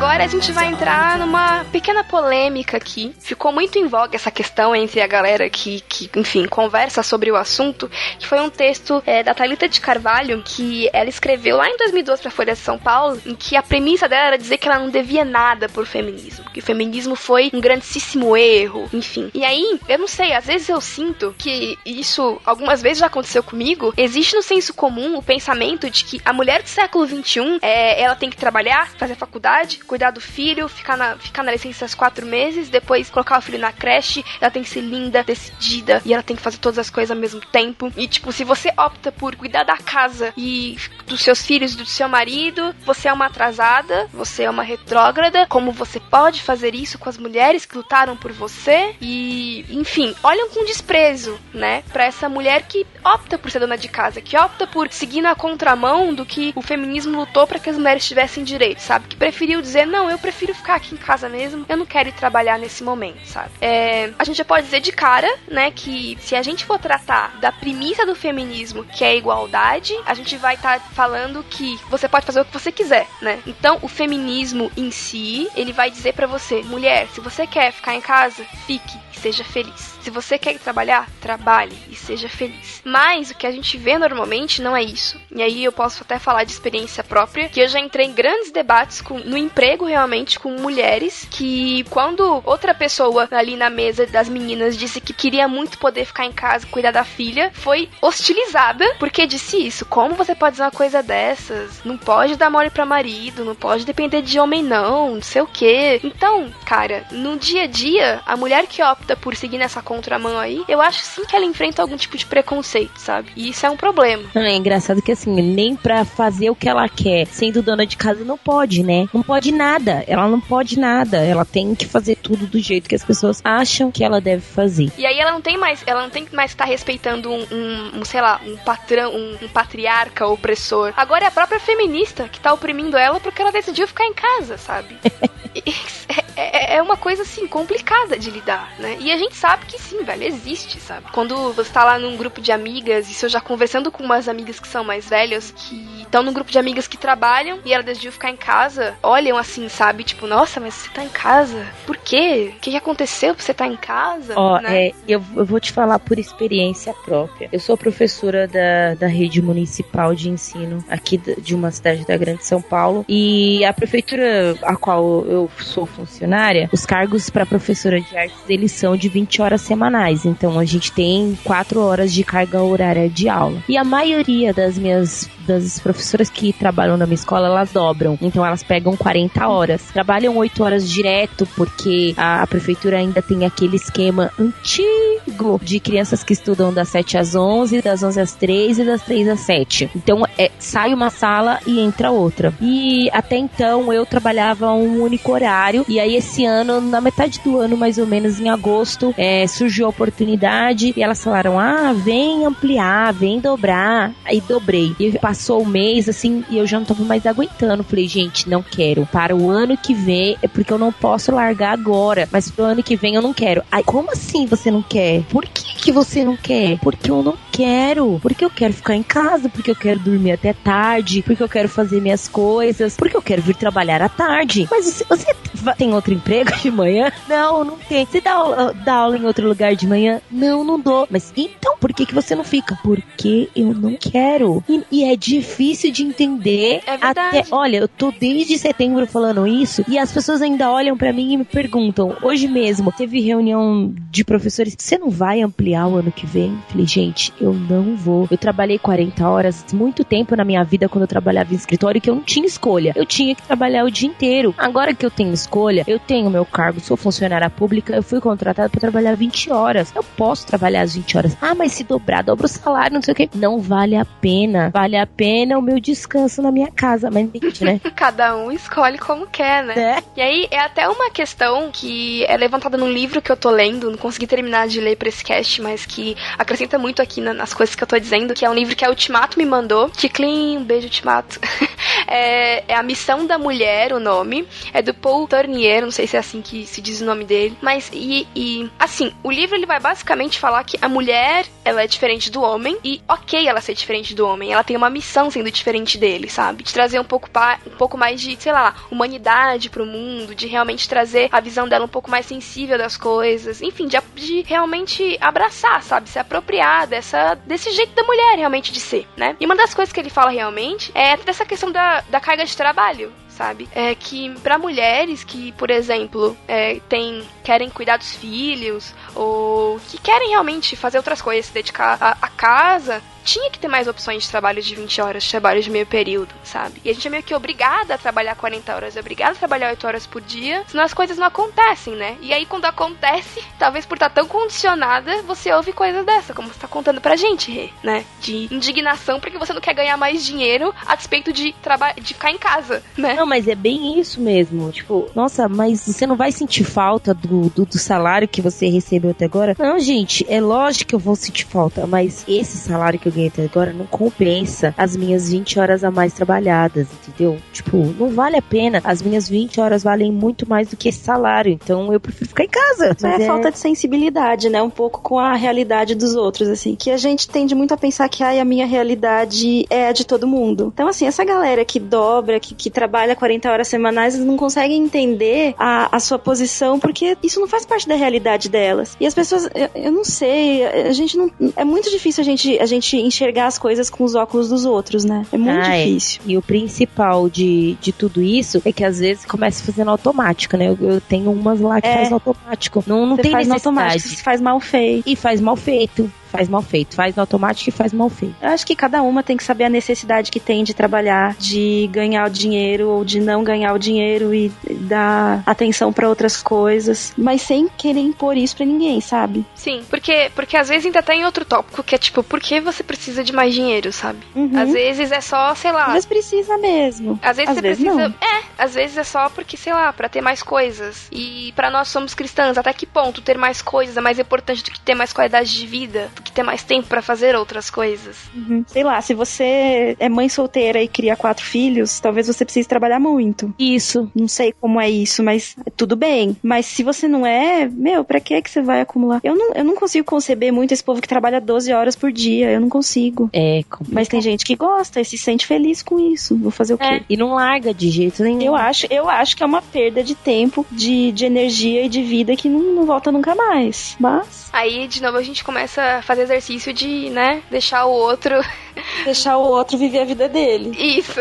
Agora 0.00 0.24
a 0.24 0.26
gente 0.26 0.50
vai 0.50 0.66
entrar 0.66 1.18
numa 1.18 1.62
pequena 1.64 2.02
polêmica 2.02 2.74
aqui. 2.78 3.14
Ficou 3.20 3.52
muito 3.52 3.78
em 3.78 3.86
voga 3.86 4.16
essa 4.16 4.30
questão 4.30 4.74
entre 4.74 5.02
a 5.02 5.06
galera 5.06 5.50
que, 5.50 5.82
que 5.82 6.10
enfim, 6.16 6.46
conversa 6.46 7.02
sobre 7.02 7.30
o 7.30 7.36
assunto, 7.36 7.86
que 8.18 8.26
foi 8.26 8.40
um 8.40 8.48
texto 8.48 9.02
é, 9.04 9.22
da 9.22 9.34
Thalita 9.34 9.68
de 9.68 9.78
Carvalho, 9.78 10.42
que 10.42 10.88
ela 10.94 11.10
escreveu 11.10 11.58
lá 11.58 11.68
em 11.68 11.76
2012 11.76 12.22
para 12.22 12.30
a 12.30 12.32
Folha 12.32 12.54
de 12.54 12.60
São 12.60 12.78
Paulo, 12.78 13.20
em 13.26 13.34
que 13.34 13.54
a 13.56 13.62
premissa 13.62 14.08
dela 14.08 14.28
era 14.28 14.38
dizer 14.38 14.56
que 14.56 14.66
ela 14.66 14.78
não 14.78 14.88
devia 14.88 15.22
nada 15.22 15.68
por 15.68 15.84
feminismo, 15.84 16.46
que 16.50 16.60
o 16.60 16.62
feminismo 16.62 17.14
foi 17.14 17.50
um 17.52 17.60
grandíssimo 17.60 18.34
erro, 18.34 18.88
enfim. 18.94 19.30
E 19.34 19.44
aí, 19.44 19.78
eu 19.86 19.98
não 19.98 20.08
sei, 20.08 20.32
às 20.32 20.46
vezes 20.46 20.70
eu 20.70 20.80
sinto 20.80 21.34
que 21.36 21.78
isso, 21.84 22.40
algumas 22.46 22.80
vezes 22.80 23.00
já 23.00 23.06
aconteceu 23.06 23.42
comigo, 23.42 23.92
existe 23.98 24.34
no 24.34 24.42
senso 24.42 24.72
comum 24.72 25.18
o 25.18 25.22
pensamento 25.22 25.90
de 25.90 26.06
que 26.06 26.22
a 26.24 26.32
mulher 26.32 26.62
do 26.62 26.68
século 26.70 27.06
XXI, 27.06 27.58
é, 27.60 28.00
ela 28.00 28.16
tem 28.16 28.30
que 28.30 28.36
trabalhar, 28.38 28.88
fazer 28.92 29.14
faculdade, 29.14 29.78
cuidar 29.90 30.12
do 30.12 30.20
filho, 30.20 30.68
ficar 30.68 30.96
na, 30.96 31.16
ficar 31.16 31.42
na 31.42 31.50
licença 31.50 31.84
quatro 31.96 32.24
meses, 32.24 32.68
depois 32.68 33.10
colocar 33.10 33.38
o 33.38 33.42
filho 33.42 33.58
na 33.58 33.72
creche, 33.72 34.24
ela 34.40 34.48
tem 34.48 34.62
que 34.62 34.68
ser 34.68 34.82
linda, 34.82 35.24
decidida, 35.24 36.00
e 36.04 36.14
ela 36.14 36.22
tem 36.22 36.36
que 36.36 36.42
fazer 36.42 36.58
todas 36.58 36.78
as 36.78 36.88
coisas 36.88 37.10
ao 37.10 37.16
mesmo 37.16 37.40
tempo. 37.40 37.92
E, 37.96 38.06
tipo, 38.06 38.30
se 38.30 38.44
você 38.44 38.72
opta 38.78 39.10
por 39.10 39.34
cuidar 39.34 39.64
da 39.64 39.76
casa 39.76 40.32
e 40.36 40.78
dos 41.08 41.22
seus 41.22 41.44
filhos 41.44 41.74
do 41.74 41.84
seu 41.84 42.08
marido, 42.08 42.72
você 42.86 43.08
é 43.08 43.12
uma 43.12 43.26
atrasada, 43.26 44.08
você 44.12 44.44
é 44.44 44.50
uma 44.50 44.62
retrógrada, 44.62 45.44
como 45.48 45.72
você 45.72 45.98
pode 45.98 46.40
fazer 46.40 46.72
isso 46.72 46.96
com 46.96 47.08
as 47.08 47.18
mulheres 47.18 47.66
que 47.66 47.76
lutaram 47.76 48.16
por 48.16 48.30
você? 48.30 48.94
E, 49.00 49.66
enfim, 49.70 50.14
olham 50.22 50.50
com 50.50 50.64
desprezo, 50.64 51.36
né, 51.52 51.82
pra 51.92 52.04
essa 52.04 52.28
mulher 52.28 52.62
que 52.62 52.86
opta 53.04 53.36
por 53.36 53.50
ser 53.50 53.58
dona 53.58 53.76
de 53.76 53.88
casa, 53.88 54.20
que 54.20 54.38
opta 54.38 54.68
por 54.68 54.88
seguir 54.92 55.20
na 55.20 55.34
contramão 55.34 56.14
do 56.14 56.24
que 56.24 56.52
o 56.54 56.62
feminismo 56.62 57.18
lutou 57.18 57.44
para 57.44 57.58
que 57.58 57.68
as 57.68 57.76
mulheres 57.76 58.06
tivessem 58.06 58.44
direito, 58.44 58.78
sabe? 58.78 59.08
Que 59.08 59.16
preferiu 59.16 59.60
dizer, 59.60 59.79
não, 59.86 60.10
eu 60.10 60.18
prefiro 60.18 60.54
ficar 60.54 60.76
aqui 60.76 60.94
em 60.94 60.98
casa 60.98 61.28
mesmo, 61.28 61.64
eu 61.68 61.76
não 61.76 61.86
quero 61.86 62.08
ir 62.08 62.12
trabalhar 62.12 62.58
nesse 62.58 62.82
momento, 62.82 63.24
sabe? 63.24 63.50
É, 63.60 64.12
a 64.18 64.24
gente 64.24 64.36
já 64.36 64.44
pode 64.44 64.64
dizer 64.66 64.80
de 64.80 64.92
cara, 64.92 65.28
né, 65.48 65.70
que 65.70 66.16
se 66.20 66.34
a 66.34 66.42
gente 66.42 66.64
for 66.64 66.78
tratar 66.78 67.38
da 67.40 67.52
premissa 67.52 68.06
do 68.06 68.14
feminismo, 68.14 68.84
que 68.84 69.04
é 69.04 69.08
a 69.08 69.14
igualdade, 69.14 69.94
a 70.06 70.14
gente 70.14 70.36
vai 70.36 70.54
estar 70.54 70.80
tá 70.80 70.86
falando 70.92 71.44
que 71.44 71.78
você 71.88 72.08
pode 72.08 72.26
fazer 72.26 72.40
o 72.40 72.44
que 72.44 72.52
você 72.52 72.72
quiser, 72.72 73.06
né? 73.20 73.40
Então, 73.46 73.78
o 73.82 73.88
feminismo 73.88 74.70
em 74.76 74.90
si, 74.90 75.48
ele 75.54 75.72
vai 75.72 75.90
dizer 75.90 76.14
para 76.14 76.26
você, 76.26 76.62
mulher, 76.62 77.08
se 77.08 77.20
você 77.20 77.46
quer 77.46 77.72
ficar 77.72 77.94
em 77.94 78.00
casa, 78.00 78.44
fique 78.66 78.98
e 79.14 79.18
seja 79.18 79.44
feliz. 79.44 79.98
Se 80.00 80.10
você 80.10 80.38
quer 80.38 80.58
trabalhar, 80.58 81.08
trabalhe 81.20 81.76
e 81.90 81.94
seja 81.94 82.28
feliz. 82.28 82.80
Mas 82.84 83.30
o 83.30 83.34
que 83.34 83.46
a 83.46 83.52
gente 83.52 83.76
vê 83.76 83.98
normalmente 83.98 84.62
não 84.62 84.76
é 84.76 84.82
isso. 84.82 85.20
E 85.30 85.42
aí 85.42 85.64
eu 85.64 85.72
posso 85.72 86.02
até 86.02 86.18
falar 86.18 86.44
de 86.44 86.52
experiência 86.52 87.04
própria, 87.04 87.48
que 87.48 87.60
eu 87.60 87.68
já 87.68 87.78
entrei 87.78 88.06
em 88.06 88.12
grandes 88.12 88.50
debates 88.50 89.00
com, 89.00 89.18
no 89.18 89.36
emprego 89.36 89.84
realmente 89.84 90.38
com 90.38 90.50
mulheres 90.52 91.26
que 91.30 91.84
quando 91.90 92.42
outra 92.44 92.74
pessoa 92.74 93.28
ali 93.30 93.56
na 93.56 93.70
mesa 93.70 94.06
das 94.06 94.28
meninas 94.28 94.76
disse 94.76 95.00
que 95.00 95.12
queria 95.12 95.46
muito 95.46 95.78
poder 95.78 96.04
ficar 96.04 96.24
em 96.24 96.32
casa 96.32 96.66
cuidar 96.66 96.90
da 96.90 97.04
filha, 97.04 97.50
foi 97.54 97.88
hostilizada 98.00 98.84
porque 98.98 99.26
disse 99.26 99.56
isso. 99.56 99.84
Como 99.84 100.14
você 100.14 100.34
pode 100.34 100.52
dizer 100.52 100.64
uma 100.64 100.70
coisa 100.70 101.02
dessas? 101.02 101.80
Não 101.84 101.96
pode 101.96 102.36
dar 102.36 102.50
mole 102.50 102.70
para 102.70 102.86
marido, 102.86 103.44
não 103.44 103.54
pode 103.54 103.84
depender 103.84 104.22
de 104.22 104.38
homem 104.38 104.62
não, 104.62 105.14
não 105.16 105.22
sei 105.22 105.42
o 105.42 105.46
que. 105.46 106.00
Então, 106.02 106.52
cara, 106.64 107.04
no 107.10 107.36
dia 107.36 107.64
a 107.64 107.66
dia, 107.66 108.22
a 108.24 108.36
mulher 108.36 108.66
que 108.66 108.82
opta 108.82 109.16
por 109.16 109.36
seguir 109.36 109.58
nessa 109.58 109.82
contramão 109.90 110.38
aí, 110.38 110.62
eu 110.68 110.80
acho 110.80 111.02
sim 111.02 111.24
que 111.24 111.34
ela 111.34 111.44
enfrenta 111.44 111.82
algum 111.82 111.96
tipo 111.96 112.16
de 112.16 112.24
preconceito, 112.24 112.96
sabe? 112.96 113.32
E 113.34 113.48
isso 113.48 113.66
é 113.66 113.70
um 113.70 113.76
problema. 113.76 114.22
É 114.36 114.54
engraçado 114.54 115.02
que 115.02 115.10
assim, 115.10 115.42
nem 115.42 115.74
pra 115.74 116.04
fazer 116.04 116.48
o 116.48 116.54
que 116.54 116.68
ela 116.68 116.88
quer, 116.88 117.26
sendo 117.26 117.60
dona 117.60 117.84
de 117.84 117.96
casa, 117.96 118.24
não 118.24 118.38
pode, 118.38 118.84
né? 118.84 119.08
Não 119.12 119.20
pode 119.20 119.50
nada. 119.50 120.04
Ela 120.06 120.28
não 120.28 120.40
pode 120.40 120.78
nada. 120.78 121.16
Ela 121.16 121.44
tem 121.44 121.74
que 121.74 121.86
fazer 121.86 122.14
tudo 122.14 122.46
do 122.46 122.60
jeito 122.60 122.88
que 122.88 122.94
as 122.94 123.04
pessoas 123.04 123.40
acham 123.44 123.90
que 123.90 124.04
ela 124.04 124.20
deve 124.20 124.42
fazer. 124.42 124.92
E 124.96 125.04
aí 125.04 125.18
ela 125.18 125.32
não 125.32 125.40
tem 125.40 125.58
mais, 125.58 125.82
ela 125.84 126.02
não 126.02 126.10
tem 126.10 126.24
mais 126.32 126.52
estar 126.52 126.64
tá 126.64 126.70
respeitando 126.70 127.28
um, 127.28 127.46
um, 127.50 127.98
um, 127.98 128.04
sei 128.04 128.20
lá, 128.20 128.40
um 128.46 128.56
patrão, 128.58 129.12
um, 129.12 129.38
um 129.42 129.48
patriarca 129.48 130.24
opressor. 130.28 130.92
Agora 130.96 131.24
é 131.24 131.28
a 131.28 131.32
própria 131.32 131.58
feminista 131.58 132.28
que 132.28 132.38
tá 132.38 132.52
oprimindo 132.52 132.96
ela 132.96 133.18
porque 133.18 133.42
ela 133.42 133.50
decidiu 133.50 133.88
ficar 133.88 134.04
em 134.04 134.14
casa, 134.14 134.56
sabe? 134.56 134.96
é, 136.36 136.76
é 136.76 136.82
uma 136.82 136.96
coisa 136.96 137.22
assim 137.22 137.46
complicada 137.46 138.18
de 138.18 138.30
lidar, 138.30 138.72
né? 138.78 138.96
E 139.00 139.10
a 139.10 139.16
gente 139.16 139.36
sabe 139.36 139.66
que 139.66 139.79
sim, 139.80 140.02
velho, 140.04 140.24
existe, 140.24 140.78
sabe? 140.78 141.06
Quando 141.12 141.52
você 141.52 141.72
tá 141.72 141.84
lá 141.84 141.98
num 141.98 142.16
grupo 142.16 142.40
de 142.40 142.52
amigas, 142.52 143.10
isso 143.10 143.26
eu 143.26 143.30
já 143.30 143.40
conversando 143.40 143.90
com 143.90 144.02
umas 144.02 144.28
amigas 144.28 144.60
que 144.60 144.68
são 144.68 144.84
mais 144.84 145.08
velhas, 145.08 145.50
que 145.50 146.02
estão 146.02 146.22
num 146.22 146.32
grupo 146.32 146.50
de 146.50 146.58
amigas 146.58 146.86
que 146.86 146.96
trabalham 146.96 147.58
e 147.64 147.72
ela 147.72 147.82
decidiu 147.82 148.12
ficar 148.12 148.30
em 148.30 148.36
casa, 148.36 148.94
olham 149.02 149.36
assim, 149.36 149.68
sabe? 149.68 150.04
Tipo, 150.04 150.26
nossa, 150.26 150.60
mas 150.60 150.74
você 150.74 150.90
tá 150.90 151.04
em 151.04 151.08
casa? 151.08 151.66
Por 151.86 151.96
quê? 151.96 152.52
O 152.56 152.60
que, 152.60 152.70
que 152.70 152.76
aconteceu 152.76 153.34
pra 153.34 153.44
você 153.44 153.54
tá 153.54 153.66
em 153.66 153.76
casa? 153.76 154.34
Ó, 154.36 154.56
oh, 154.56 154.60
né? 154.60 154.88
é, 154.88 154.92
eu, 155.08 155.22
eu 155.36 155.44
vou 155.44 155.60
te 155.60 155.72
falar 155.72 155.98
por 155.98 156.18
experiência 156.18 156.92
própria. 156.92 157.48
Eu 157.52 157.60
sou 157.60 157.76
professora 157.76 158.46
da, 158.46 158.94
da 158.94 159.06
rede 159.06 159.40
municipal 159.40 160.14
de 160.14 160.28
ensino 160.28 160.84
aqui 160.88 161.20
de 161.38 161.54
uma 161.54 161.70
cidade 161.70 162.06
da 162.06 162.16
Grande 162.16 162.44
São 162.44 162.60
Paulo 162.60 163.04
e 163.08 163.64
a 163.64 163.72
prefeitura 163.72 164.56
a 164.62 164.76
qual 164.76 165.24
eu 165.26 165.50
sou 165.58 165.86
funcionária, 165.86 166.68
os 166.72 166.84
cargos 166.84 167.30
para 167.30 167.46
professora 167.46 168.00
de 168.00 168.16
artes 168.16 168.38
eles 168.48 168.72
são 168.72 168.96
de 168.96 169.08
20 169.08 169.42
horas 169.42 169.60
semanais. 169.70 170.24
Então 170.24 170.58
a 170.58 170.64
gente 170.64 170.90
tem 170.90 171.38
4 171.44 171.80
horas 171.80 172.12
de 172.12 172.24
carga 172.24 172.60
horária 172.60 173.08
de 173.08 173.28
aula. 173.28 173.62
E 173.68 173.76
a 173.76 173.84
maioria 173.84 174.52
das 174.52 174.76
minhas 174.76 175.30
das 175.50 175.78
professoras 175.80 176.30
que 176.30 176.52
trabalham 176.52 176.96
na 176.96 177.06
minha 177.06 177.14
escola, 177.14 177.48
elas 177.48 177.72
dobram. 177.72 178.18
Então 178.20 178.44
elas 178.44 178.62
pegam 178.62 178.96
40 178.96 179.48
horas. 179.48 179.82
Trabalham 179.92 180.36
8 180.36 180.62
horas 180.62 180.88
direto, 180.88 181.46
porque 181.56 182.14
a, 182.16 182.42
a 182.42 182.46
prefeitura 182.46 182.98
ainda 182.98 183.20
tem 183.20 183.44
aquele 183.44 183.76
esquema 183.76 184.30
antigo 184.38 185.60
de 185.62 185.80
crianças 185.80 186.22
que 186.22 186.32
estudam 186.32 186.72
das 186.72 186.88
7 186.88 187.18
às 187.18 187.34
11, 187.34 187.82
das 187.82 188.02
11 188.02 188.20
às 188.20 188.34
3 188.34 188.78
e 188.78 188.84
das 188.84 189.02
3 189.02 189.28
às 189.28 189.40
7. 189.40 189.90
Então 189.94 190.22
é, 190.38 190.50
sai 190.58 190.94
uma 190.94 191.10
sala 191.10 191.58
e 191.66 191.80
entra 191.80 192.10
outra. 192.10 192.52
E 192.60 193.10
até 193.12 193.36
então 193.36 193.92
eu 193.92 194.06
trabalhava 194.06 194.72
um 194.72 195.02
único 195.02 195.32
horário. 195.32 195.84
E 195.88 195.98
aí 195.98 196.16
esse 196.16 196.44
ano, 196.44 196.80
na 196.80 197.00
metade 197.00 197.40
do 197.42 197.58
ano, 197.58 197.76
mais 197.76 197.98
ou 197.98 198.06
menos 198.06 198.40
em 198.40 198.48
agosto, 198.48 199.14
é, 199.16 199.46
surgiu 199.46 199.86
a 199.86 199.88
oportunidade 199.88 200.92
e 200.96 201.02
elas 201.02 201.22
falaram: 201.22 201.58
ah, 201.58 201.92
vem 201.92 202.44
ampliar, 202.44 203.12
vem 203.12 203.40
dobrar. 203.40 204.12
Aí 204.24 204.40
dobrei. 204.40 204.94
E 204.98 205.18
passou 205.40 205.62
o 205.62 205.66
mês, 205.66 206.06
assim, 206.06 206.44
e 206.50 206.58
eu 206.58 206.66
já 206.66 206.78
não 206.78 206.84
tava 206.84 207.02
mais 207.02 207.24
aguentando. 207.24 207.82
Falei, 207.82 208.06
gente, 208.06 208.46
não 208.48 208.62
quero. 208.62 209.06
Para 209.06 209.34
o 209.34 209.50
ano 209.50 209.74
que 209.74 209.94
vem, 209.94 210.36
é 210.42 210.46
porque 210.46 210.70
eu 210.70 210.78
não 210.78 210.92
posso 210.92 211.32
largar 211.32 211.72
agora. 211.72 212.28
Mas 212.30 212.50
pro 212.50 212.64
ano 212.64 212.82
que 212.82 212.94
vem 212.94 213.14
eu 213.14 213.22
não 213.22 213.32
quero. 213.32 213.62
Aí, 213.72 213.82
como 213.82 214.12
assim 214.12 214.44
você 214.44 214.70
não 214.70 214.82
quer? 214.82 215.22
Por 215.30 215.46
que, 215.46 215.76
que 215.76 215.92
você 215.92 216.22
não 216.22 216.36
quer? 216.36 216.78
Porque 216.80 217.10
eu 217.10 217.22
não 217.22 217.38
quero. 217.50 218.18
Porque 218.20 218.44
eu 218.44 218.50
quero 218.50 218.74
ficar 218.74 218.94
em 218.94 219.02
casa, 219.02 219.48
porque 219.48 219.70
eu 219.70 219.76
quero 219.76 219.98
dormir 220.00 220.32
até 220.32 220.52
tarde, 220.52 221.22
porque 221.22 221.42
eu 221.42 221.48
quero 221.48 221.68
fazer 221.68 222.02
minhas 222.02 222.28
coisas, 222.28 222.96
porque 222.96 223.16
eu 223.16 223.22
quero 223.22 223.40
vir 223.40 223.56
trabalhar 223.56 224.02
à 224.02 224.08
tarde. 224.08 224.68
Mas 224.70 224.84
você, 224.84 225.04
você 225.04 225.74
tem 225.78 225.94
outro 225.94 226.12
emprego 226.12 226.54
de 226.56 226.70
manhã? 226.70 227.10
Não, 227.26 227.64
não 227.64 227.78
tem. 227.78 228.04
Você 228.04 228.20
dá 228.20 228.34
aula, 228.34 228.74
dá 228.84 228.94
aula 228.94 229.16
em 229.16 229.24
outro 229.24 229.48
lugar 229.48 229.74
de 229.74 229.86
manhã? 229.86 230.20
Não, 230.30 230.62
não 230.62 230.78
dou. 230.78 231.08
Mas 231.10 231.32
então, 231.34 231.78
por 231.78 231.94
que, 231.94 232.04
que 232.04 232.14
você 232.14 232.34
não 232.34 232.44
fica? 232.44 232.78
Porque 232.82 233.48
eu 233.56 233.72
não 233.72 233.96
quero. 233.96 234.62
E, 234.68 234.82
e 234.90 235.04
é 235.04 235.16
difícil 235.30 235.92
de 235.92 236.02
entender. 236.02 236.80
É 236.86 236.96
verdade. 236.96 237.38
Até, 237.38 237.44
olha, 237.50 237.76
eu 237.78 237.88
tô 237.88 238.12
desde 238.12 238.58
setembro 238.58 239.06
falando 239.06 239.46
isso 239.46 239.84
e 239.88 239.98
as 239.98 240.12
pessoas 240.12 240.42
ainda 240.42 240.70
olham 240.70 240.96
pra 240.96 241.12
mim 241.12 241.32
e 241.32 241.36
me 241.36 241.44
perguntam. 241.44 242.16
Hoje 242.22 242.48
mesmo, 242.48 242.92
teve 242.92 243.20
reunião 243.20 243.94
de 244.10 244.24
professores. 244.24 244.74
Você 244.78 244.98
não 244.98 245.10
vai 245.10 245.40
ampliar 245.40 245.86
o 245.86 245.96
ano 245.96 246.10
que 246.10 246.26
vem? 246.26 246.58
Falei, 246.68 246.86
gente, 246.86 247.32
eu 247.40 247.52
não 247.52 247.96
vou. 247.96 248.26
Eu 248.30 248.38
trabalhei 248.38 248.78
40 248.78 249.28
horas, 249.28 249.64
muito 249.72 250.04
tempo 250.04 250.34
na 250.34 250.44
minha 250.44 250.64
vida 250.64 250.88
quando 250.88 251.02
eu 251.02 251.08
trabalhava 251.08 251.52
em 251.52 251.56
escritório 251.56 252.00
que 252.00 252.10
eu 252.10 252.16
não 252.16 252.22
tinha 252.22 252.46
escolha. 252.46 252.92
Eu 252.96 253.06
tinha 253.06 253.34
que 253.34 253.42
trabalhar 253.42 253.84
o 253.84 253.90
dia 253.90 254.08
inteiro. 254.08 254.54
Agora 254.58 254.94
que 254.94 255.04
eu 255.04 255.10
tenho 255.10 255.32
escolha, 255.32 255.84
eu 255.86 255.98
tenho 255.98 256.30
meu 256.30 256.44
cargo, 256.44 256.80
sou 256.80 256.96
funcionária 256.96 257.48
pública, 257.48 257.94
eu 257.94 258.02
fui 258.02 258.20
contratada 258.20 258.68
para 258.68 258.80
trabalhar 258.80 259.14
20 259.14 259.52
horas. 259.52 259.92
Eu 259.94 260.02
posso 260.02 260.46
trabalhar 260.46 260.82
as 260.82 260.94
20 260.94 261.16
horas. 261.16 261.36
Ah, 261.40 261.54
mas 261.54 261.72
se 261.72 261.84
dobrar, 261.84 262.22
dobra 262.22 262.46
o 262.46 262.48
salário, 262.48 262.94
não 262.94 263.02
sei 263.02 263.12
o 263.12 263.14
que. 263.14 263.30
Não 263.34 263.60
vale 263.60 263.96
a 263.96 264.04
pena. 264.04 264.70
Vale 264.72 264.96
a 264.96 265.06
pena 265.16 265.58
o 265.58 265.62
meu 265.62 265.78
descanso 265.80 266.40
na 266.42 266.50
minha 266.50 266.70
casa. 266.70 267.10
Mas 267.10 267.24
entende, 267.24 267.64
né? 267.64 267.80
Cada 267.94 268.36
um 268.36 268.50
escolhe 268.50 268.98
como 268.98 269.26
quer, 269.26 269.62
né? 269.64 269.74
É. 269.98 270.02
E 270.16 270.22
aí 270.22 270.48
é 270.50 270.58
até 270.58 270.88
uma 270.88 271.10
questão 271.10 271.70
que 271.72 272.24
é 272.26 272.36
levantada 272.36 272.76
num 272.76 272.90
livro 272.90 273.20
que 273.22 273.30
eu 273.30 273.36
tô 273.36 273.50
lendo, 273.50 273.90
não 273.90 273.98
consegui 273.98 274.26
terminar 274.26 274.68
de 274.68 274.80
ler 274.80 274.96
pra 274.96 275.08
esse 275.08 275.22
cast, 275.24 275.60
mas 275.62 275.84
que 275.86 276.16
acrescenta 276.38 276.78
muito 276.78 277.02
aqui 277.02 277.20
na- 277.20 277.34
nas 277.34 277.52
coisas 277.52 277.74
que 277.74 277.82
eu 277.82 277.86
tô 277.88 277.98
dizendo, 277.98 278.34
que 278.34 278.44
é 278.44 278.50
um 278.50 278.54
livro 278.54 278.74
que 278.74 278.84
a 278.84 278.88
Ultimato 278.88 279.38
me 279.38 279.44
mandou. 279.44 279.90
Ticlin, 279.90 280.58
um 280.58 280.64
beijo, 280.64 280.86
Ultimato. 280.86 281.38
é, 282.06 282.64
é 282.68 282.74
A 282.74 282.82
Missão 282.82 283.26
da 283.26 283.38
Mulher, 283.38 283.92
o 283.92 284.00
nome. 284.00 284.46
É 284.72 284.80
do 284.82 284.94
Paul 284.94 285.26
Tournier, 285.28 285.82
não 285.82 285.90
sei 285.90 286.06
se 286.06 286.16
é 286.16 286.20
assim 286.20 286.40
que 286.42 286.66
se 286.66 286.80
diz 286.80 287.00
o 287.00 287.04
nome 287.04 287.24
dele. 287.24 287.56
Mas, 287.60 287.90
e, 287.92 288.26
e 288.34 288.70
assim, 288.78 289.12
o 289.22 289.30
livro 289.30 289.56
ele 289.56 289.66
vai 289.66 289.80
basicamente 289.80 290.38
falar 290.38 290.64
que 290.64 290.78
a 290.80 290.88
mulher, 290.88 291.44
ela 291.64 291.82
é 291.82 291.86
diferente 291.86 292.30
do 292.30 292.42
homem, 292.42 292.76
e 292.84 293.00
ok 293.08 293.46
ela 293.46 293.60
ser 293.60 293.74
diferente 293.74 294.14
do 294.14 294.26
homem, 294.26 294.52
ela 294.52 294.64
tem 294.64 294.76
uma 294.76 294.88
missão 294.90 294.99
sendo 295.02 295.50
diferente 295.50 295.98
dele, 295.98 296.28
sabe? 296.28 296.62
De 296.62 296.72
trazer 296.72 296.98
um 297.00 297.04
pouco, 297.04 297.28
um 297.66 297.76
pouco 297.76 297.96
mais 297.96 298.20
de, 298.20 298.40
sei 298.40 298.52
lá, 298.52 298.74
humanidade 298.90 299.70
pro 299.70 299.86
mundo, 299.86 300.34
de 300.34 300.46
realmente 300.46 300.88
trazer 300.88 301.28
a 301.32 301.40
visão 301.40 301.68
dela 301.68 301.84
um 301.84 301.88
pouco 301.88 302.10
mais 302.10 302.26
sensível 302.26 302.78
das 302.78 302.96
coisas, 302.96 303.62
enfim, 303.62 303.86
de, 303.86 303.98
de 304.14 304.42
realmente 304.42 305.16
abraçar, 305.20 305.82
sabe? 305.82 306.08
Se 306.08 306.18
apropriar 306.18 306.86
dessa, 306.86 307.34
desse 307.34 307.70
jeito 307.72 307.94
da 307.94 308.02
mulher 308.02 308.36
realmente 308.36 308.72
de 308.72 308.80
ser, 308.80 309.06
né? 309.16 309.36
E 309.40 309.46
uma 309.46 309.56
das 309.56 309.74
coisas 309.74 309.92
que 309.92 310.00
ele 310.00 310.10
fala 310.10 310.30
realmente 310.30 310.90
é 310.94 311.16
dessa 311.16 311.44
questão 311.44 311.70
da, 311.70 312.02
da 312.02 312.20
carga 312.20 312.44
de 312.44 312.56
trabalho. 312.56 313.12
Sabe? 313.30 313.70
É 313.74 313.94
que 313.94 314.38
para 314.40 314.58
mulheres 314.58 315.24
que, 315.24 315.52
por 315.52 315.70
exemplo, 315.70 316.36
é, 316.46 316.78
tem, 316.90 317.26
querem 317.42 317.70
cuidar 317.70 317.96
dos 317.96 318.14
filhos 318.14 318.94
ou 319.14 319.80
que 319.88 319.96
querem 319.96 320.28
realmente 320.28 320.76
fazer 320.76 320.98
outras 320.98 321.22
coisas, 321.22 321.46
se 321.46 321.54
dedicar 321.54 321.96
à 322.20 322.28
casa, 322.28 323.02
tinha 323.24 323.50
que 323.50 323.58
ter 323.58 323.68
mais 323.68 323.88
opções 323.88 324.24
de 324.24 324.30
trabalho 324.30 324.62
de 324.62 324.74
20 324.74 325.00
horas, 325.00 325.22
de 325.24 325.30
trabalho 325.30 325.62
de 325.62 325.70
meio 325.70 325.86
período, 325.86 326.34
sabe? 326.44 326.80
E 326.84 326.90
a 326.90 326.92
gente 326.92 327.06
é 327.06 327.10
meio 327.10 327.22
que 327.22 327.34
obrigada 327.34 327.94
a 327.94 327.98
trabalhar 327.98 328.34
40 328.34 328.74
horas, 328.74 328.96
é 328.96 329.00
obrigada 329.00 329.32
a 329.32 329.36
trabalhar 329.36 329.70
8 329.70 329.86
horas 329.86 330.06
por 330.06 330.20
dia, 330.20 330.64
senão 330.68 330.84
as 330.84 330.94
coisas 330.94 331.18
não 331.18 331.26
acontecem, 331.26 331.94
né? 331.94 332.16
E 332.20 332.32
aí 332.32 332.46
quando 332.46 332.64
acontece, 332.64 333.42
talvez 333.58 333.86
por 333.86 333.94
estar 333.94 334.10
tão 334.10 334.26
condicionada, 334.26 335.22
você 335.22 335.52
ouve 335.52 335.72
coisas 335.72 336.04
dessa, 336.04 336.34
como 336.34 336.48
você 336.48 336.60
tá 336.60 336.68
contando 336.68 337.00
pra 337.00 337.16
gente, 337.16 337.72
né? 337.82 338.04
De 338.20 338.48
indignação 338.52 339.20
porque 339.20 339.38
você 339.38 339.52
não 339.52 339.60
quer 339.60 339.74
ganhar 339.74 339.96
mais 339.96 340.24
dinheiro 340.24 340.74
a 340.86 340.94
despeito 340.94 341.32
de, 341.32 341.54
de 342.02 342.14
ficar 342.14 342.30
em 342.30 342.38
casa, 342.38 342.82
né? 342.96 343.14
Não, 343.14 343.26
mas 343.26 343.48
é 343.48 343.54
bem 343.54 343.98
isso 343.98 344.20
mesmo. 344.20 344.70
Tipo, 344.70 345.10
nossa, 345.14 345.48
mas 345.48 345.86
você 345.86 346.06
não 346.06 346.16
vai 346.16 346.32
sentir 346.32 346.64
falta 346.64 347.12
do, 347.14 347.50
do, 347.50 347.64
do 347.64 347.78
salário 347.78 348.28
que 348.28 348.40
você 348.40 348.68
recebeu 348.68 349.10
até 349.10 349.24
agora? 349.24 349.56
Não, 349.58 349.78
gente, 349.78 350.24
é 350.28 350.40
lógico 350.40 350.90
que 350.90 350.94
eu 350.94 350.98
vou 350.98 351.16
sentir 351.16 351.46
falta, 351.46 351.86
mas 351.86 352.24
esse 352.26 352.56
salário 352.56 352.98
que 352.98 353.06
eu 353.06 353.09
ganhei 353.10 353.28
até 353.28 353.44
agora 353.44 353.72
não 353.72 353.86
compensa 353.86 354.74
as 354.76 354.96
minhas 354.96 355.30
20 355.30 355.58
horas 355.58 355.84
a 355.84 355.90
mais 355.90 356.12
trabalhadas, 356.12 356.86
entendeu? 357.06 357.38
Tipo, 357.52 357.78
não 357.98 358.10
vale 358.10 358.36
a 358.36 358.42
pena. 358.42 358.80
As 358.84 359.02
minhas 359.02 359.28
20 359.28 359.60
horas 359.60 359.82
valem 359.82 360.12
muito 360.12 360.48
mais 360.48 360.68
do 360.68 360.76
que 360.76 360.88
esse 360.88 361.00
salário, 361.00 361.52
então 361.52 361.92
eu 361.92 362.00
prefiro 362.00 362.28
ficar 362.28 362.44
em 362.44 362.48
casa. 362.48 362.96
Mas 363.00 363.20
é, 363.20 363.26
falta 363.26 363.50
de 363.50 363.58
sensibilidade, 363.58 364.48
né? 364.48 364.62
Um 364.62 364.70
pouco 364.70 365.00
com 365.00 365.18
a 365.18 365.34
realidade 365.34 365.94
dos 365.94 366.14
outros, 366.14 366.48
assim. 366.48 366.74
Que 366.74 366.90
a 366.90 366.96
gente 366.96 367.28
tende 367.28 367.54
muito 367.54 367.72
a 367.72 367.76
pensar 367.76 368.08
que, 368.08 368.22
ai, 368.22 368.38
a 368.38 368.44
minha 368.44 368.66
realidade 368.66 369.66
é 369.70 369.88
a 369.88 369.92
de 369.92 370.04
todo 370.04 370.26
mundo. 370.26 370.70
Então, 370.74 370.88
assim, 370.88 371.06
essa 371.06 371.24
galera 371.24 371.64
que 371.64 371.78
dobra, 371.78 372.40
que, 372.40 372.54
que 372.54 372.70
trabalha 372.70 373.16
40 373.16 373.50
horas 373.50 373.68
semanais, 373.68 374.14
eles 374.14 374.26
não 374.26 374.36
conseguem 374.36 374.82
entender 374.82 375.54
a, 375.58 375.94
a 375.94 376.00
sua 376.00 376.18
posição, 376.18 376.78
porque 376.78 377.16
isso 377.22 377.40
não 377.40 377.48
faz 377.48 377.66
parte 377.66 377.88
da 377.88 377.94
realidade 377.94 378.48
delas. 378.48 378.96
E 379.00 379.06
as 379.06 379.14
pessoas, 379.14 379.48
eu, 379.54 379.68
eu 379.74 379.92
não 379.92 380.04
sei, 380.04 380.64
a 380.66 380.92
gente 380.92 381.16
não. 381.16 381.30
É 381.56 381.64
muito 381.64 381.90
difícil 381.90 382.22
a 382.22 382.24
gente, 382.24 382.58
a 382.58 382.66
gente 382.66 382.96
enxergar 383.00 383.46
as 383.46 383.58
coisas 383.58 383.88
com 383.90 384.04
os 384.04 384.14
óculos 384.14 384.48
dos 384.48 384.64
outros, 384.64 385.04
né? 385.04 385.24
É 385.32 385.36
muito 385.38 385.60
Ah, 385.66 385.76
é. 385.76 385.84
difícil. 385.86 386.20
E 386.26 386.36
o 386.36 386.42
principal 386.42 387.28
de, 387.28 387.76
de 387.80 387.92
tudo 387.92 388.20
isso 388.22 388.60
é 388.64 388.72
que 388.72 388.84
às 388.84 388.98
vezes 388.98 389.24
começa 389.24 389.62
fazendo 389.64 389.90
automático, 389.90 390.56
né? 390.56 390.68
Eu, 390.68 390.78
eu 390.80 391.00
tenho 391.00 391.30
umas 391.30 391.60
lá 391.60 391.80
que 391.80 391.86
É. 391.88 391.94
faz 391.96 392.12
automático. 392.12 392.84
Não, 392.86 393.06
não 393.06 393.16
Você 393.16 393.22
tem 393.22 393.30
faz 393.32 393.48
necessidade. 393.48 393.78
automático, 393.80 394.08
você 394.08 394.22
faz 394.22 394.40
mal 394.40 394.60
feito. 394.60 395.08
E 395.08 395.16
faz 395.16 395.40
mal 395.40 395.56
feito. 395.56 396.10
Faz 396.30 396.48
mal 396.48 396.62
feito. 396.62 396.94
Faz 396.94 397.14
no 397.14 397.22
automático 397.22 397.68
e 397.68 397.72
faz 397.72 397.92
mal 397.92 398.08
feito. 398.08 398.34
Eu 398.40 398.50
acho 398.50 398.66
que 398.66 398.76
cada 398.76 399.02
uma 399.02 399.22
tem 399.22 399.36
que 399.36 399.44
saber 399.44 399.64
a 399.64 399.68
necessidade 399.68 400.30
que 400.30 400.40
tem 400.40 400.64
de 400.64 400.74
trabalhar, 400.74 401.34
de 401.36 401.88
ganhar 401.92 402.26
o 402.26 402.30
dinheiro 402.30 402.88
ou 402.88 403.04
de 403.04 403.20
não 403.20 403.42
ganhar 403.42 403.72
o 403.72 403.78
dinheiro 403.78 404.34
e 404.34 404.50
dar 404.64 405.42
atenção 405.46 405.92
pra 405.92 406.08
outras 406.08 406.42
coisas, 406.42 407.12
mas 407.16 407.42
sem 407.42 407.68
querer 407.68 408.00
impor 408.00 408.36
isso 408.36 408.56
pra 408.56 408.66
ninguém, 408.66 409.00
sabe? 409.00 409.44
Sim, 409.54 409.82
porque, 409.88 410.30
porque 410.34 410.56
às 410.56 410.68
vezes 410.68 410.86
ainda 410.86 411.02
tem 411.02 411.24
outro 411.24 411.44
tópico 411.44 411.82
que 411.82 411.94
é 411.94 411.98
tipo, 411.98 412.22
por 412.22 412.40
que 412.40 412.60
você 412.60 412.82
precisa 412.82 413.22
de 413.24 413.32
mais 413.32 413.54
dinheiro, 413.54 413.92
sabe? 413.92 414.20
Uhum. 414.34 414.50
Às 414.54 414.72
vezes 414.72 415.12
é 415.12 415.20
só, 415.20 415.54
sei 415.54 415.72
lá. 415.72 415.88
Mas 415.88 416.06
precisa 416.06 416.56
mesmo. 416.58 417.18
Às 417.22 417.36
vezes 417.36 417.50
às 417.50 417.56
você 417.56 417.62
vezes 417.62 417.84
precisa. 417.84 418.08
não. 418.08 418.14
É, 418.20 418.42
às 418.58 418.74
vezes 418.74 418.96
é 418.96 419.04
só 419.04 419.28
porque, 419.30 419.56
sei 419.56 419.72
lá, 419.72 419.92
pra 419.92 420.08
ter 420.08 420.20
mais 420.20 420.42
coisas. 420.42 421.08
E 421.10 421.52
pra 421.56 421.70
nós 421.70 421.88
somos 421.88 422.14
cristãs, 422.14 422.56
até 422.56 422.72
que 422.72 422.86
ponto 422.86 423.20
ter 423.20 423.36
mais 423.36 423.60
coisas 423.62 423.96
é 423.96 424.00
mais 424.00 424.18
importante 424.18 424.62
do 424.62 424.70
que 424.70 424.80
ter 424.80 424.94
mais 424.94 425.12
qualidade 425.12 425.52
de 425.52 425.66
vida, 425.66 426.10
que 426.20 426.32
ter 426.32 426.42
mais 426.42 426.62
tempo 426.62 426.88
pra 426.88 427.02
fazer 427.02 427.34
outras 427.34 427.70
coisas. 427.70 428.16
Uhum. 428.34 428.64
Sei 428.66 428.82
lá, 428.82 429.00
se 429.00 429.14
você 429.14 429.96
é 429.98 430.08
mãe 430.08 430.28
solteira 430.28 430.82
e 430.82 430.88
cria 430.88 431.16
quatro 431.16 431.44
filhos, 431.44 432.00
talvez 432.00 432.26
você 432.26 432.44
precise 432.44 432.68
trabalhar 432.68 433.00
muito. 433.00 433.54
Isso. 433.58 434.10
Não 434.14 434.28
sei 434.28 434.52
como 434.52 434.80
é 434.80 434.88
isso, 434.88 435.22
mas 435.22 435.56
tudo 435.76 435.96
bem. 435.96 436.36
Mas 436.42 436.66
se 436.66 436.82
você 436.82 437.08
não 437.08 437.26
é, 437.26 437.68
meu, 437.68 438.04
pra 438.04 438.20
que 438.20 438.34
é 438.34 438.42
que 438.42 438.50
você 438.50 438.62
vai 438.62 438.80
acumular? 438.80 439.20
Eu 439.22 439.34
não, 439.34 439.54
eu 439.54 439.64
não 439.64 439.74
consigo 439.74 440.04
conceber 440.04 440.52
muito 440.52 440.72
esse 440.72 440.82
povo 440.82 441.00
que 441.00 441.08
trabalha 441.08 441.40
12 441.40 441.72
horas 441.72 441.96
por 441.96 442.12
dia. 442.12 442.50
Eu 442.50 442.60
não 442.60 442.68
consigo. 442.68 443.30
É 443.32 443.62
complicado. 443.64 443.94
Mas 443.94 444.08
tem 444.08 444.20
gente 444.20 444.44
que 444.44 444.56
gosta 444.56 445.00
e 445.00 445.04
se 445.04 445.16
sente 445.18 445.46
feliz 445.46 445.82
com 445.82 445.98
isso. 445.98 446.36
Vou 446.36 446.50
fazer 446.50 446.74
o 446.74 446.78
quê? 446.78 446.84
É, 446.84 447.02
e 447.08 447.16
não 447.16 447.34
larga 447.34 447.72
de 447.72 447.90
jeito 447.90 448.22
nenhum. 448.22 448.42
Eu 448.42 448.56
acho, 448.56 448.86
eu 448.90 449.08
acho 449.08 449.36
que 449.36 449.42
é 449.42 449.46
uma 449.46 449.62
perda 449.62 450.02
de 450.02 450.14
tempo, 450.14 450.66
de, 450.70 451.12
de 451.12 451.24
energia 451.24 451.84
e 451.84 451.88
de 451.88 452.02
vida 452.02 452.36
que 452.36 452.48
não, 452.48 452.60
não 452.74 452.84
volta 452.84 453.10
nunca 453.12 453.34
mais. 453.34 453.96
Mas 453.98 454.40
Aí, 454.52 454.88
de 454.88 455.00
novo, 455.00 455.16
a 455.16 455.22
gente 455.22 455.44
começa 455.44 455.80
a 455.98 456.02
fazer 456.10 456.22
exercício 456.22 456.72
de, 456.72 457.08
né, 457.08 457.40
deixar 457.48 457.86
o 457.86 457.92
outro. 457.92 458.34
deixar 459.04 459.36
o 459.36 459.42
outro 459.42 459.78
viver 459.78 460.00
a 460.00 460.04
vida 460.04 460.28
dele. 460.28 460.72
Isso. 460.76 461.20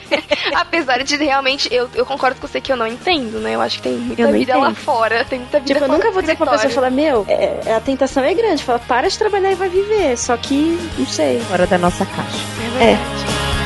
Apesar 0.54 1.02
de 1.02 1.16
realmente, 1.16 1.72
eu, 1.72 1.88
eu 1.94 2.04
concordo 2.04 2.38
com 2.38 2.46
você 2.46 2.60
que 2.60 2.70
eu 2.70 2.76
não 2.76 2.86
entendo, 2.86 3.38
né? 3.38 3.54
Eu 3.54 3.62
acho 3.62 3.78
que 3.78 3.84
tem 3.84 3.96
muita 3.96 4.30
vida 4.30 4.58
lá 4.58 4.70
entendo. 4.70 4.76
fora. 4.76 5.24
Tem 5.24 5.38
muita 5.38 5.58
vida 5.58 5.72
Tipo, 5.72 5.86
eu 5.86 5.88
nunca 5.88 6.10
vou 6.10 6.20
dizer 6.20 6.36
pra 6.36 6.44
uma 6.44 6.52
pessoa 6.52 6.70
falar, 6.70 6.90
meu, 6.90 7.24
é, 7.28 7.72
a 7.72 7.80
tentação 7.80 8.22
é 8.22 8.34
grande. 8.34 8.62
Fala, 8.62 8.78
para 8.78 9.08
de 9.08 9.16
trabalhar 9.16 9.52
e 9.52 9.54
vai 9.54 9.70
viver. 9.70 10.18
Só 10.18 10.36
que, 10.36 10.78
não 10.98 11.06
sei. 11.06 11.40
Fora 11.40 11.66
da 11.66 11.78
nossa 11.78 12.04
caixa. 12.04 12.38
É 12.78 12.92
É. 12.92 13.65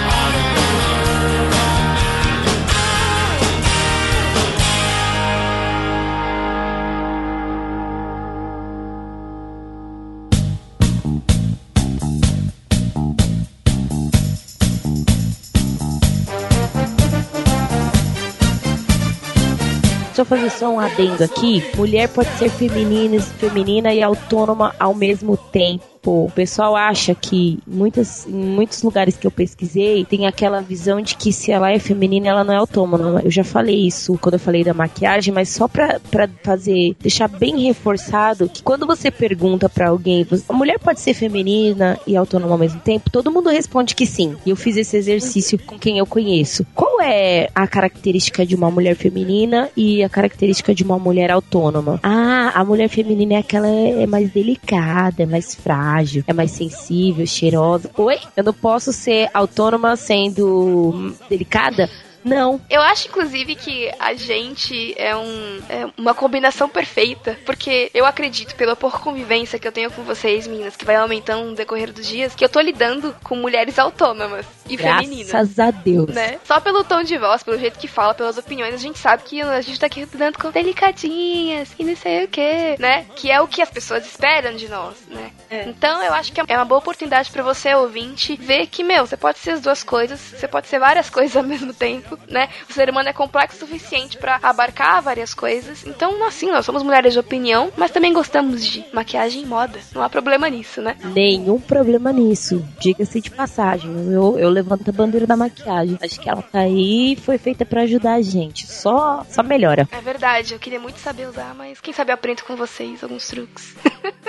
Eu 20.21 20.25
fazer 20.27 20.51
só 20.51 20.69
um 20.69 20.79
adendo 20.79 21.25
aqui. 21.25 21.65
Mulher 21.75 22.07
pode 22.07 22.29
ser 22.37 22.51
feminina, 22.51 23.19
feminina 23.23 23.95
e 23.95 24.03
autônoma 24.03 24.75
ao 24.79 24.95
mesmo 24.95 25.35
tempo. 25.35 25.83
O 26.05 26.31
pessoal 26.35 26.77
acha 26.77 27.15
que 27.15 27.59
muitas, 27.67 28.27
em 28.27 28.33
muitos 28.33 28.83
lugares 28.83 29.17
que 29.17 29.27
eu 29.27 29.31
pesquisei 29.31 30.05
tem 30.05 30.27
aquela 30.27 30.61
visão 30.61 31.01
de 31.01 31.15
que 31.15 31.31
se 31.33 31.53
ela 31.53 31.71
é 31.71 31.79
feminina 31.79 32.29
ela 32.29 32.43
não 32.43 32.55
é 32.55 32.57
autônoma. 32.57 33.21
Eu 33.23 33.31
já 33.31 33.45
falei 33.45 33.87
isso 33.87 34.19
quando 34.19 34.35
eu 34.35 34.41
falei 34.41 34.65
da 34.65 34.73
maquiagem, 34.73 35.33
mas 35.33 35.51
só 35.51 35.69
pra, 35.69 36.01
pra 36.11 36.29
fazer, 36.43 36.97
deixar 37.01 37.29
bem 37.29 37.67
reforçado 37.67 38.49
que 38.49 38.63
quando 38.63 38.87
você 38.87 39.11
pergunta 39.11 39.69
para 39.69 39.91
alguém, 39.91 40.27
a 40.49 40.53
mulher 40.53 40.79
pode 40.79 41.01
ser 41.01 41.13
feminina 41.13 41.99
e 42.07 42.17
autônoma 42.17 42.53
ao 42.53 42.59
mesmo 42.59 42.81
tempo, 42.81 43.11
todo 43.11 43.31
mundo 43.31 43.51
responde 43.51 43.95
que 43.95 44.07
sim. 44.07 44.37
E 44.47 44.51
eu 44.51 44.57
fiz 44.57 44.77
esse 44.77 44.97
exercício 44.97 45.59
com 45.59 45.79
quem 45.79 45.99
eu 45.99 46.07
conheço. 46.07 46.65
Qual 46.75 47.01
é 47.03 47.51
a 47.55 47.67
característica 47.67 48.47
de 48.47 48.55
uma 48.55 48.71
mulher 48.71 48.97
feminina 48.97 49.69
e 49.77 50.03
a 50.03 50.09
característica 50.09 50.75
de 50.75 50.83
uma 50.83 50.99
mulher 50.99 51.31
autônoma? 51.31 52.01
Ah, 52.03 52.53
a 52.55 52.65
mulher 52.65 52.89
feminina 52.89 53.35
é 53.35 53.39
aquela 53.39 53.69
é 53.69 54.07
mais 54.07 54.31
delicada, 54.31 55.23
é 55.23 55.27
mais 55.27 55.55
frágil 55.55 55.90
é 56.27 56.33
mais 56.33 56.51
sensível, 56.51 57.27
cheirosa. 57.27 57.91
Oi? 57.97 58.19
Eu 58.37 58.45
não 58.45 58.53
posso 58.53 58.93
ser 58.93 59.31
autônoma 59.33 59.97
sendo 59.97 61.15
delicada? 61.29 61.89
Não. 62.25 62.61
Eu 62.69 62.83
acho, 62.83 63.09
inclusive, 63.09 63.55
que 63.55 63.91
a 63.99 64.15
gente 64.15 64.95
é, 64.99 65.17
um, 65.17 65.61
é 65.69 65.89
uma 65.97 66.15
combinação 66.15 66.69
perfeita, 66.69 67.39
porque 67.47 67.91
eu 67.95 68.05
acredito, 68.05 68.55
pela 68.55 68.77
por 68.77 69.01
convivência 69.01 69.59
que 69.59 69.67
eu 69.67 69.73
tenho 69.73 69.91
com 69.91 70.03
vocês, 70.03 70.47
meninas, 70.47 70.77
que 70.77 70.85
vai 70.85 70.97
aumentando 70.97 71.47
no 71.47 71.55
decorrer 71.55 71.93
dos 71.93 72.07
dias, 72.07 72.35
que 72.35 72.45
eu 72.45 72.49
tô 72.49 72.61
lidando 72.61 73.15
com 73.25 73.37
mulheres 73.37 73.79
autônomas 73.79 74.60
e 74.71 74.77
Graças 74.77 75.05
femininas. 75.05 75.31
Graças 75.31 75.59
a 75.59 75.71
Deus. 75.71 76.15
Né? 76.15 76.39
Só 76.45 76.61
pelo 76.61 76.85
tom 76.85 77.03
de 77.03 77.19
voz, 77.19 77.43
pelo 77.43 77.59
jeito 77.59 77.79
que 77.79 77.89
fala, 77.89 78.15
pelas 78.15 78.39
opiniões, 78.39 78.75
a 78.75 78.79
gente 78.79 78.99
sabe 78.99 79.23
que 79.25 79.41
a 79.41 79.61
gente 79.61 79.79
tá 79.79 79.87
aqui 79.87 80.01
lidando 80.01 80.39
com 80.39 80.51
delicadinhas 80.51 81.71
e 81.79 81.85
não 81.85 81.97
sei 81.97 82.25
o 82.25 82.29
que, 82.29 82.77
né? 82.79 83.07
Que 83.17 83.31
é 83.31 83.41
o 83.41 83.49
que 83.49 83.63
as 83.63 83.71
pessoas 83.71 84.07
esperam 84.07 84.55
de 84.55 84.69
nós, 84.69 84.97
né? 85.09 85.31
É. 85.51 85.69
Então 85.69 86.03
eu 86.03 86.13
acho 86.15 86.33
que 86.33 86.41
é 86.41 86.57
uma 86.57 86.65
boa 86.65 86.79
oportunidade 86.79 87.31
para 87.31 87.43
você, 87.43 87.75
ouvinte, 87.75 88.37
ver 88.37 88.67
que, 88.67 88.85
meu, 88.85 89.07
você 89.07 89.17
pode 89.17 89.39
ser 89.39 89.53
as 89.53 89.61
duas 89.61 89.83
coisas, 89.83 90.21
você 90.21 90.47
pode 90.47 90.69
ser 90.69 90.79
várias 90.79 91.09
coisas 91.11 91.37
ao 91.37 91.43
mesmo 91.43 91.75
tempo 91.75 92.19
né? 92.29 92.49
O 92.69 92.73
ser 92.73 92.89
humano 92.89 93.09
é 93.09 93.13
complexo 93.13 93.57
o 93.57 93.61
suficiente 93.61 94.17
para 94.17 94.39
abarcar 94.43 95.03
várias 95.03 95.35
coisas. 95.35 95.85
Então, 95.87 96.25
assim, 96.27 96.51
nós 96.51 96.65
somos 96.65 96.83
mulheres 96.83 97.13
de 97.13 97.19
opinião, 97.19 97.71
mas 97.77 97.91
também 97.91 98.13
gostamos 98.13 98.65
de 98.65 98.85
maquiagem 98.93 99.43
e 99.43 99.47
moda. 99.47 99.79
Não 99.95 100.03
há 100.03 100.09
problema 100.09 100.49
nisso, 100.49 100.81
né? 100.81 100.97
Nenhum 101.03 101.61
problema 101.61 102.13
nisso. 102.13 102.65
Diga-se 102.79 103.21
de 103.21 103.31
passagem. 103.31 103.91
Eu, 104.13 104.39
eu 104.39 104.51
levanto 104.61 104.89
a 104.89 104.93
bandeira 104.93 105.27
da 105.27 105.37
maquiagem. 105.37 105.99
Acho 106.03 106.21
que 106.21 106.29
ela 106.29 106.43
tá 106.43 106.61
aí 106.61 107.13
e 107.13 107.17
foi 107.17 107.39
feita 107.39 107.65
para 107.65 107.83
ajudar 107.83 108.15
a 108.15 108.23
gente. 108.23 108.67
Só, 108.67 109.25
só 109.29 109.43
melhora. 109.43 109.89
É 109.91 110.01
verdade. 110.01 110.55
Eu 110.55 110.59
queria 110.59 110.81
muito 110.81 110.99
saber 110.99 111.27
usar, 111.27 111.55
mas 111.55 111.81
quem 111.81 111.93
sabe 111.93 112.11
eu 112.11 112.15
aprendo 112.15 112.45
com 112.45 112.57
vocês 112.57 113.03
alguns 113.03 113.27
truques. 113.27 113.75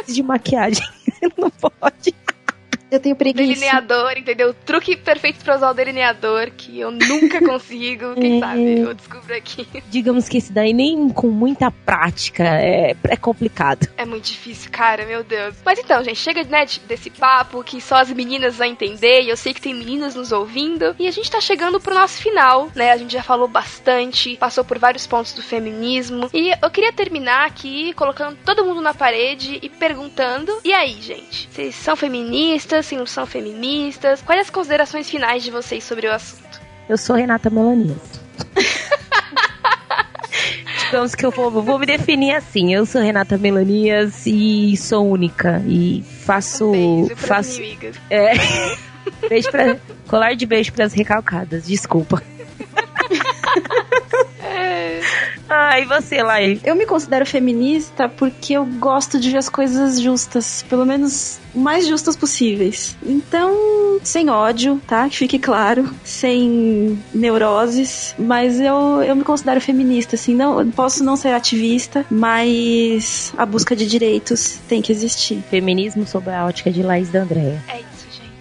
de 0.07 0.23
maquiagem. 0.23 0.85
Não 1.37 1.49
pode. 1.49 2.15
Eu 2.91 2.99
tenho 2.99 3.15
preguiça. 3.15 3.47
Delineador, 3.47 4.17
entendeu? 4.17 4.53
Truque 4.53 4.97
perfeito 4.97 5.41
pra 5.45 5.55
usar 5.55 5.71
o 5.71 5.73
delineador, 5.73 6.51
que 6.51 6.77
eu 6.77 6.91
nunca 6.91 7.39
consigo. 7.47 8.13
Quem 8.15 8.35
é... 8.35 8.39
sabe 8.41 8.79
eu 8.79 8.93
descubro 8.93 9.33
aqui. 9.33 9.65
Digamos 9.89 10.27
que 10.27 10.37
esse 10.37 10.51
daí 10.51 10.73
nem 10.73 11.07
com 11.09 11.27
muita 11.29 11.71
prática 11.71 12.43
é, 12.43 12.93
é 13.07 13.15
complicado. 13.15 13.87
É 13.95 14.03
muito 14.03 14.25
difícil, 14.25 14.69
cara, 14.69 15.05
meu 15.05 15.23
Deus. 15.23 15.55
Mas 15.65 15.79
então, 15.79 16.03
gente, 16.03 16.17
chega 16.17 16.43
né, 16.43 16.65
desse 16.85 17.09
papo 17.09 17.63
que 17.63 17.79
só 17.79 17.95
as 17.95 18.11
meninas 18.11 18.57
vão 18.57 18.67
entender, 18.67 19.21
e 19.21 19.29
eu 19.29 19.37
sei 19.37 19.53
que 19.53 19.61
tem 19.61 19.73
meninas 19.73 20.13
nos 20.13 20.33
ouvindo. 20.33 20.93
E 20.99 21.07
a 21.07 21.11
gente 21.11 21.31
tá 21.31 21.39
chegando 21.39 21.79
pro 21.79 21.95
nosso 21.95 22.21
final, 22.21 22.69
né? 22.75 22.91
A 22.91 22.97
gente 22.97 23.13
já 23.13 23.23
falou 23.23 23.47
bastante, 23.47 24.35
passou 24.35 24.65
por 24.65 24.77
vários 24.77 25.07
pontos 25.07 25.31
do 25.31 25.41
feminismo. 25.41 26.29
E 26.33 26.51
eu 26.61 26.69
queria 26.69 26.91
terminar 26.91 27.45
aqui 27.45 27.93
colocando 27.93 28.37
todo 28.43 28.65
mundo 28.65 28.81
na 28.81 28.93
parede 28.93 29.59
e 29.61 29.69
perguntando: 29.69 30.59
e 30.65 30.73
aí, 30.73 31.01
gente? 31.01 31.47
Vocês 31.49 31.73
são 31.75 31.95
feministas? 31.95 32.80
Não 32.97 33.05
são 33.05 33.25
feministas? 33.25 34.21
Quais 34.21 34.41
as 34.41 34.49
considerações 34.49 35.09
finais 35.09 35.43
de 35.43 35.51
vocês 35.51 35.83
sobre 35.83 36.07
o 36.07 36.11
assunto? 36.11 36.61
Eu 36.89 36.97
sou 36.97 37.15
Renata 37.15 37.49
Melanias. 37.49 37.97
Digamos 40.85 41.15
que 41.15 41.25
eu 41.25 41.31
vou, 41.31 41.49
vou 41.49 41.79
me 41.79 41.85
definir 41.85 42.35
assim. 42.35 42.73
Eu 42.73 42.85
sou 42.85 43.01
Renata 43.01 43.37
Melanias 43.37 44.25
e 44.25 44.75
sou 44.75 45.07
única. 45.09 45.63
E 45.65 46.03
faço. 46.25 46.71
Um 46.71 47.05
beijo 47.05 47.15
faço. 47.15 47.61
É. 48.09 48.33
beijo 49.29 49.49
pra. 49.49 49.77
Colar 50.07 50.35
de 50.35 50.45
beijo 50.45 50.73
pras 50.73 50.91
recalcadas, 50.91 51.65
desculpa. 51.65 52.21
Ah, 55.53 55.77
e 55.77 55.85
você, 55.85 56.23
Laí? 56.23 56.61
Eu 56.63 56.77
me 56.77 56.85
considero 56.85 57.25
feminista 57.25 58.07
porque 58.07 58.53
eu 58.53 58.65
gosto 58.65 59.19
de 59.19 59.29
ver 59.29 59.37
as 59.37 59.49
coisas 59.49 59.99
justas, 59.99 60.63
pelo 60.69 60.85
menos 60.85 61.41
o 61.53 61.59
mais 61.59 61.85
justas 61.85 62.15
possíveis. 62.15 62.95
Então, 63.05 63.99
sem 64.01 64.29
ódio, 64.29 64.81
tá? 64.87 65.09
Que 65.09 65.17
fique 65.17 65.37
claro, 65.37 65.93
sem 66.05 66.97
neuroses, 67.13 68.15
mas 68.17 68.61
eu, 68.61 69.03
eu 69.03 69.13
me 69.13 69.25
considero 69.25 69.59
feminista, 69.59 70.15
assim, 70.15 70.33
não 70.33 70.71
posso 70.71 71.03
não 71.03 71.17
ser 71.17 71.33
ativista, 71.33 72.05
mas 72.09 73.33
a 73.37 73.45
busca 73.45 73.75
de 73.75 73.85
direitos 73.85 74.57
tem 74.69 74.81
que 74.81 74.93
existir. 74.93 75.43
Feminismo 75.49 76.07
sob 76.07 76.31
a 76.31 76.45
ótica 76.45 76.71
de 76.71 76.81
Laís 76.81 77.09
da 77.09 77.23
Andréia. 77.23 77.61
É 77.67 77.90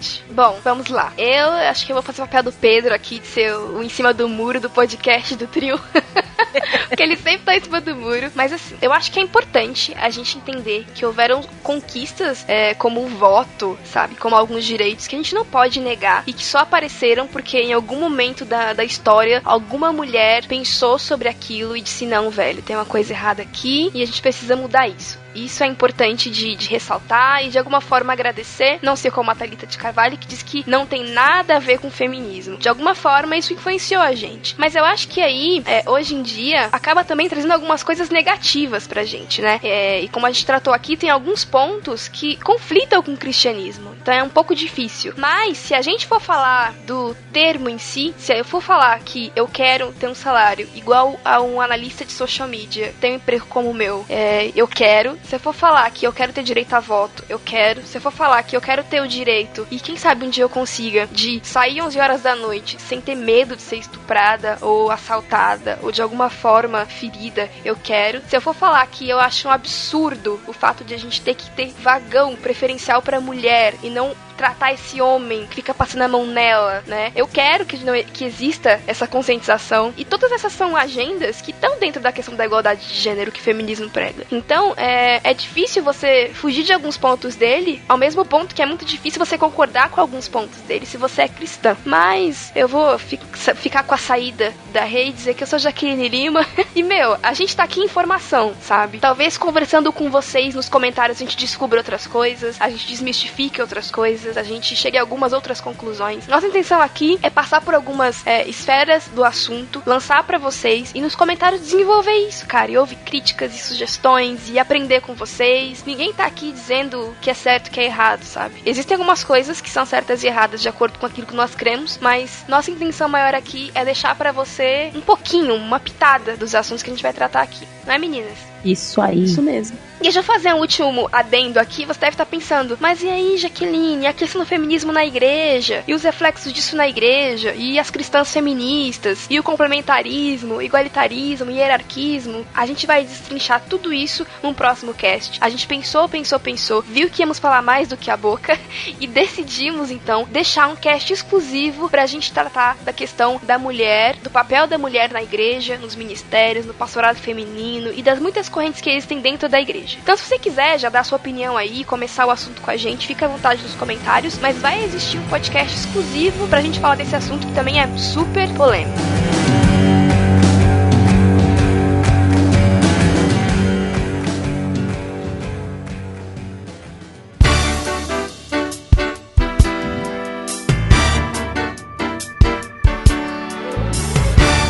isso. 0.01 0.24
Bom, 0.30 0.59
vamos 0.62 0.88
lá. 0.88 1.12
Eu 1.16 1.51
acho 1.51 1.84
que 1.84 1.92
eu 1.92 1.94
vou 1.94 2.03
fazer 2.03 2.22
o 2.22 2.26
papel 2.26 2.44
do 2.44 2.53
Pedro 2.53 2.94
aqui, 2.94 3.18
de 3.18 3.26
ser 3.26 3.55
o 3.55 3.82
em 3.82 3.88
cima 3.88 4.12
do 4.12 4.28
muro 4.28 4.61
do 4.61 4.70
podcast 4.70 5.36
do 5.36 5.46
trio. 5.46 5.80
Porque 6.88 7.03
ele 7.03 7.16
sempre 7.16 7.40
tá 7.44 7.57
em 7.57 7.61
cima 7.61 7.80
do 7.80 7.94
muro. 7.94 8.30
Mas 8.34 8.53
assim, 8.53 8.76
eu 8.80 8.92
acho 8.92 9.12
que 9.12 9.20
é 9.20 9.22
importante 9.22 9.94
a 9.96 10.11
gente 10.11 10.38
entender 10.38 10.86
que 10.94 11.07
houveram 11.07 11.42
conquistas 11.62 12.44
é, 12.48 12.74
como 12.74 13.05
o 13.05 13.09
voto, 13.09 13.78
sabe? 13.84 14.16
Como 14.16 14.34
alguns 14.34 14.64
direitos 14.64 15.07
que 15.07 15.14
a 15.14 15.18
gente 15.18 15.34
não 15.34 15.44
pode 15.44 15.80
negar 15.80 16.24
e 16.26 16.32
que 16.32 16.44
só 16.44 16.59
apareceram 16.59 17.26
porque 17.26 17.59
em 17.59 17.72
algum 17.72 18.01
momento 18.01 18.44
da, 18.44 18.72
da 18.72 18.84
história 18.84 19.40
alguma 19.44 19.92
mulher 19.92 20.46
pensou 20.46 20.98
sobre 20.98 21.28
aquilo 21.28 21.76
e 21.76 21.80
disse: 21.80 22.07
não, 22.07 22.30
velho, 22.30 22.62
tem 22.62 22.76
uma 22.76 22.84
coisa 22.84 23.12
errada 23.12 23.42
aqui 23.42 23.90
e 23.94 24.03
a 24.03 24.07
gente 24.07 24.22
precisa 24.22 24.57
mudar 24.57 24.88
isso. 24.88 25.18
Isso 25.35 25.62
é 25.62 25.66
importante 25.66 26.31
de, 26.31 26.55
de, 26.57 26.68
ressaltar 26.68 27.45
e 27.45 27.49
de 27.49 27.59
alguma 27.59 27.81
forma 27.81 28.12
agradecer, 28.12 28.78
não 28.83 28.97
ser 28.97 29.11
como 29.11 29.31
a 29.31 29.35
Thalita 29.35 29.66
de 29.66 29.78
Carvalho, 29.78 30.18
que 30.18 30.26
diz 30.26 30.43
que 30.43 30.64
não 30.66 30.87
tem 30.87 31.05
nada 31.11 31.57
a 31.57 31.59
ver 31.59 31.78
com 31.78 31.91
feminismo. 31.91 32.57
De 32.57 32.68
alguma 32.68 32.95
forma, 32.95 33.37
isso 33.37 33.53
influenciou 33.53 34.03
a 34.03 34.14
gente. 34.14 34.55
Mas 34.59 34.74
eu 34.74 34.85
acho 34.85 35.09
que 35.09 35.20
aí, 35.20 35.62
é, 35.66 35.83
hoje 35.87 36.14
em 36.14 36.22
dia, 36.22 36.68
acaba 36.72 37.05
também 37.05 37.28
trazendo 37.28 37.53
algumas 37.53 37.83
coisas 37.83 38.11
negativas 38.11 38.87
pra 38.87 39.05
gente, 39.05 39.41
né? 39.41 39.61
É, 39.62 40.01
e 40.01 40.09
como 40.09 40.26
a 40.26 40.31
gente 40.31 40.47
tratou 40.47 40.72
aqui, 40.72 40.97
tem 40.97 41.11
alguns 41.11 41.45
pontos 41.45 42.09
que 42.09 42.37
conflitam 42.37 43.03
com 43.03 43.12
o 43.12 43.16
cristianismo. 43.16 43.95
Então 44.01 44.14
é 44.14 44.22
um 44.22 44.28
pouco 44.28 44.55
difícil. 44.55 45.14
Mas, 45.16 45.59
se 45.59 45.74
a 45.74 45.83
gente 45.83 46.07
for 46.07 46.20
falar 46.20 46.72
do 46.87 47.14
termo 47.33 47.68
em 47.68 47.78
si, 47.78 48.14
se 48.18 48.33
eu 48.33 48.45
for 48.45 48.61
falar 48.61 48.99
que 49.01 49.33
eu 49.37 49.47
quero 49.47 49.93
ter 49.93 50.09
um 50.09 50.14
salário 50.14 50.68
igual 50.74 51.18
a 51.24 51.41
um 51.41 51.61
analista 51.61 52.05
de 52.05 52.12
social 52.12 52.49
media, 52.49 52.95
ter 53.01 53.11
um 53.11 53.16
emprego 53.16 53.47
como 53.47 53.70
o 53.70 53.74
meu, 53.74 54.05
é, 54.09 54.51
eu 54.55 54.66
quero 54.66 55.19
se 55.24 55.36
eu 55.36 55.40
for 55.40 55.52
falar 55.52 55.88
que 55.90 56.06
eu 56.06 56.12
quero 56.12 56.32
ter 56.32 56.42
direito 56.42 56.74
a 56.74 56.80
voto, 56.80 57.24
eu 57.28 57.38
quero. 57.38 57.82
Se 57.82 57.96
eu 57.96 58.00
for 58.00 58.10
falar 58.10 58.42
que 58.42 58.56
eu 58.56 58.60
quero 58.60 58.82
ter 58.84 59.00
o 59.00 59.08
direito, 59.08 59.66
e 59.70 59.78
quem 59.78 59.96
sabe 59.96 60.26
um 60.26 60.30
dia 60.30 60.44
eu 60.44 60.48
consiga, 60.48 61.06
de 61.06 61.40
sair 61.44 61.80
11 61.80 61.98
horas 62.00 62.22
da 62.22 62.34
noite 62.34 62.76
sem 62.80 63.00
ter 63.00 63.14
medo 63.14 63.54
de 63.54 63.62
ser 63.62 63.76
estuprada 63.76 64.58
ou 64.60 64.90
assaltada 64.90 65.78
ou 65.82 65.92
de 65.92 66.02
alguma 66.02 66.30
forma 66.30 66.84
ferida, 66.86 67.48
eu 67.64 67.76
quero. 67.76 68.20
Se 68.28 68.36
eu 68.36 68.40
for 68.40 68.54
falar 68.54 68.84
que 68.86 69.08
eu 69.08 69.20
acho 69.20 69.48
um 69.48 69.50
absurdo 69.50 70.40
o 70.46 70.52
fato 70.52 70.84
de 70.84 70.94
a 70.94 70.98
gente 70.98 71.20
ter 71.20 71.34
que 71.34 71.50
ter 71.50 71.72
vagão 71.80 72.34
preferencial 72.36 73.00
para 73.02 73.20
mulher 73.20 73.74
e 73.82 73.90
não 73.90 74.14
tratar 74.41 74.72
esse 74.72 75.03
homem 75.03 75.47
que 75.47 75.57
fica 75.57 75.74
passando 75.74 76.01
a 76.01 76.09
mão 76.09 76.24
nela, 76.24 76.82
né? 76.86 77.12
Eu 77.14 77.28
quero 77.28 77.66
que, 77.66 77.76
que 78.05 78.24
exista 78.24 78.80
essa 78.86 79.07
conscientização. 79.07 79.93
E 79.99 80.05
todas 80.05 80.32
essas 80.32 80.55
são 80.55 80.74
agendas 80.74 81.43
que 81.43 81.51
estão 81.51 81.78
dentro 81.78 82.01
da 82.01 82.11
questão 82.11 82.34
da 82.34 82.47
igualdade 82.47 82.88
de 82.88 82.95
gênero 82.95 83.30
que 83.30 83.38
o 83.38 83.43
feminismo 83.43 83.91
prega. 83.91 84.24
Então, 84.32 84.72
é, 84.78 85.20
é 85.22 85.34
difícil 85.34 85.82
você 85.82 86.30
fugir 86.32 86.62
de 86.62 86.72
alguns 86.72 86.97
pontos 86.97 87.36
dele, 87.36 87.82
ao 87.86 87.99
mesmo 87.99 88.24
ponto 88.24 88.55
que 88.55 88.62
é 88.62 88.66
muito 88.66 88.82
difícil 88.82 89.22
você 89.22 89.36
concordar 89.36 89.91
com 89.91 90.01
alguns 90.01 90.26
pontos 90.26 90.59
dele 90.62 90.86
se 90.86 90.97
você 90.97 91.22
é 91.22 91.28
cristã. 91.28 91.76
Mas 91.84 92.51
eu 92.57 92.66
vou 92.66 92.99
fi 92.99 93.20
ficar 93.57 93.82
com 93.82 93.95
a 93.95 93.99
saída 93.99 94.55
da 94.72 94.84
rei 94.84 95.09
e 95.09 95.12
dizer 95.12 95.34
que 95.34 95.43
eu 95.43 95.47
sou 95.47 95.59
Jaqueline 95.59 96.09
Lima. 96.09 96.47
e, 96.74 96.82
meu, 96.82 97.18
a 97.22 97.34
gente 97.34 97.55
tá 97.55 97.64
aqui 97.64 97.80
em 97.80 97.84
informação, 97.84 98.55
sabe? 98.62 99.01
Talvez 99.01 99.36
conversando 99.36 99.93
com 99.93 100.09
vocês 100.11 100.55
nos 100.55 100.70
comentários 100.70 101.18
a 101.18 101.24
gente 101.26 101.36
descubra 101.36 101.80
outras 101.80 102.07
coisas, 102.07 102.59
a 102.59 102.70
gente 102.70 102.86
desmistifique 102.86 103.61
outras 103.61 103.91
coisas 103.91 104.30
coisas, 104.31 104.37
a 104.37 104.43
gente 104.43 104.76
chega 104.76 104.99
a 104.99 105.03
algumas 105.03 105.33
outras 105.33 105.61
conclusões. 105.61 106.26
Nossa 106.26 106.47
intenção 106.47 106.81
aqui 106.81 107.18
é 107.22 107.31
passar 107.31 107.61
por 107.61 107.74
algumas 107.74 108.24
é, 108.26 108.49
esferas 108.49 109.09
do 109.09 109.24
assunto, 109.24 109.83
lançar 109.85 110.22
para 110.24 110.39
vocês 110.39 110.93
e 110.95 111.01
nos 111.01 111.14
comentários 111.14 111.61
desenvolver 111.61 112.16
isso, 112.28 112.47
cara. 112.47 112.70
E 112.70 112.78
ouvir 112.78 112.97
críticas 112.97 113.55
e 113.55 113.59
sugestões 113.59 114.49
e 114.49 114.59
aprender 114.59 115.01
com 115.01 115.14
vocês. 115.14 115.85
Ninguém 115.85 116.12
tá 116.12 116.24
aqui 116.26 116.53
dizendo 116.53 117.14
que 117.20 117.31
é 117.31 117.35
certo, 117.35 117.70
que 117.70 117.81
é 117.81 117.85
errado, 117.85 118.24
sabe? 118.24 118.62
Existem 118.64 118.95
algumas 118.95 119.24
coisas 119.24 119.61
que 119.61 119.70
são 119.70 119.85
certas 119.85 120.22
e 120.22 120.26
erradas 120.26 120.61
de 120.61 120.68
acordo 120.68 120.99
com 120.99 121.07
aquilo 121.07 121.26
que 121.26 121.35
nós 121.35 121.55
cremos, 121.55 121.99
mas 122.01 122.45
nossa 122.49 122.70
intenção 122.70 123.09
maior 123.09 123.35
aqui 123.35 123.70
é 123.74 123.85
deixar 123.85 124.14
para 124.14 124.33
você 124.33 124.93
um 124.95 125.01
pouquinho, 125.01 125.55
uma 125.55 125.81
pitada 125.81 126.37
dos 126.37 126.55
assuntos 126.55 126.83
que 126.83 126.91
a 126.91 126.93
gente 126.95 127.03
vai 127.03 127.12
tratar 127.12 127.43
aqui. 127.43 127.66
Não 127.87 127.95
é, 127.95 127.99
meninas? 127.99 128.51
Isso 128.64 129.00
aí. 129.00 129.24
Isso 129.24 129.42
mesmo. 129.42 129.78
E 130.00 130.04
deixa 130.04 130.20
eu 130.20 130.24
fazer 130.24 130.54
um 130.54 130.61
último 130.61 131.11
adendo 131.12 131.61
aqui. 131.61 131.84
Você 131.84 132.00
deve 132.00 132.14
estar 132.14 132.24
pensando, 132.24 132.78
mas 132.80 133.02
e 133.02 133.08
aí, 133.08 133.36
Jaqueline, 133.36 134.06
a 134.06 134.14
questão 134.14 134.40
do 134.40 134.46
feminismo 134.46 134.92
na 134.92 135.04
igreja? 135.04 135.84
E 135.86 135.92
os 135.92 136.02
reflexos 136.02 136.54
disso 136.54 136.74
na 136.74 136.88
igreja? 136.88 137.52
E 137.54 137.78
as 137.78 137.90
cristãs 137.90 138.32
feministas? 138.32 139.26
E 139.28 139.38
o 139.38 139.42
complementarismo, 139.42 140.62
igualitarismo, 140.62 141.50
hierarquismo? 141.50 142.46
A 142.54 142.64
gente 142.64 142.86
vai 142.86 143.04
destrinchar 143.04 143.62
tudo 143.68 143.92
isso 143.92 144.26
num 144.42 144.54
próximo 144.54 144.94
cast. 144.94 145.38
A 145.38 145.50
gente 145.50 145.66
pensou, 145.66 146.08
pensou, 146.08 146.40
pensou, 146.40 146.80
viu 146.80 147.11
que 147.11 147.20
íamos 147.20 147.38
falar 147.38 147.61
mais 147.61 147.86
do 147.86 147.96
que 147.96 148.11
a 148.11 148.16
boca 148.16 148.58
e 148.98 149.06
decidimos 149.06 149.90
então 149.90 150.26
deixar 150.30 150.68
um 150.68 150.76
cast 150.76 151.12
exclusivo 151.12 151.90
pra 151.90 152.06
gente 152.06 152.32
tratar 152.32 152.76
da 152.78 152.92
questão 152.92 153.38
da 153.42 153.58
mulher, 153.58 154.16
do 154.16 154.30
papel 154.30 154.66
da 154.66 154.78
mulher 154.78 155.11
na 155.11 155.22
igreja, 155.22 155.76
nos 155.76 155.94
ministérios, 155.94 156.64
no 156.64 156.72
pastorado 156.72 157.16
feminino 157.16 157.92
e 157.92 158.02
das 158.02 158.18
muitas 158.18 158.48
correntes 158.51 158.80
que 158.80 158.90
existem 158.90 159.20
dentro 159.20 159.48
da 159.48 159.61
igreja. 159.61 159.96
Então, 160.03 160.16
se 160.16 160.24
você 160.24 160.38
quiser 160.38 160.78
já 160.78 160.88
dar 160.88 161.05
sua 161.05 161.16
opinião 161.16 161.57
aí, 161.57 161.84
começar 161.84 162.26
o 162.26 162.30
assunto 162.30 162.61
com 162.61 162.70
a 162.70 162.76
gente, 162.76 163.07
fica 163.07 163.26
à 163.26 163.28
vontade 163.28 163.62
nos 163.62 163.74
comentários, 163.74 164.38
mas 164.38 164.59
vai 164.59 164.84
existir 164.84 165.18
um 165.18 165.28
podcast 165.28 165.74
exclusivo 165.78 166.46
pra 166.48 166.61
gente 166.61 166.78
falar 166.80 166.96
desse 166.96 167.16
assunto 167.16 167.46
que 167.46 167.53
também 167.55 167.80
é 167.80 167.86
super 167.96 168.48
polêmico. 168.55 168.98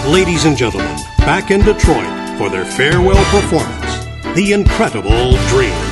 Ladies 0.06 0.44
and 0.44 0.56
gentlemen, 0.56 0.96
back 1.24 1.52
in 1.52 1.60
Detroit 1.60 2.19
for 2.40 2.48
their 2.48 2.64
farewell 2.64 3.22
performance, 3.26 4.06
The 4.34 4.54
Incredible 4.54 5.36
Dreams. 5.48 5.89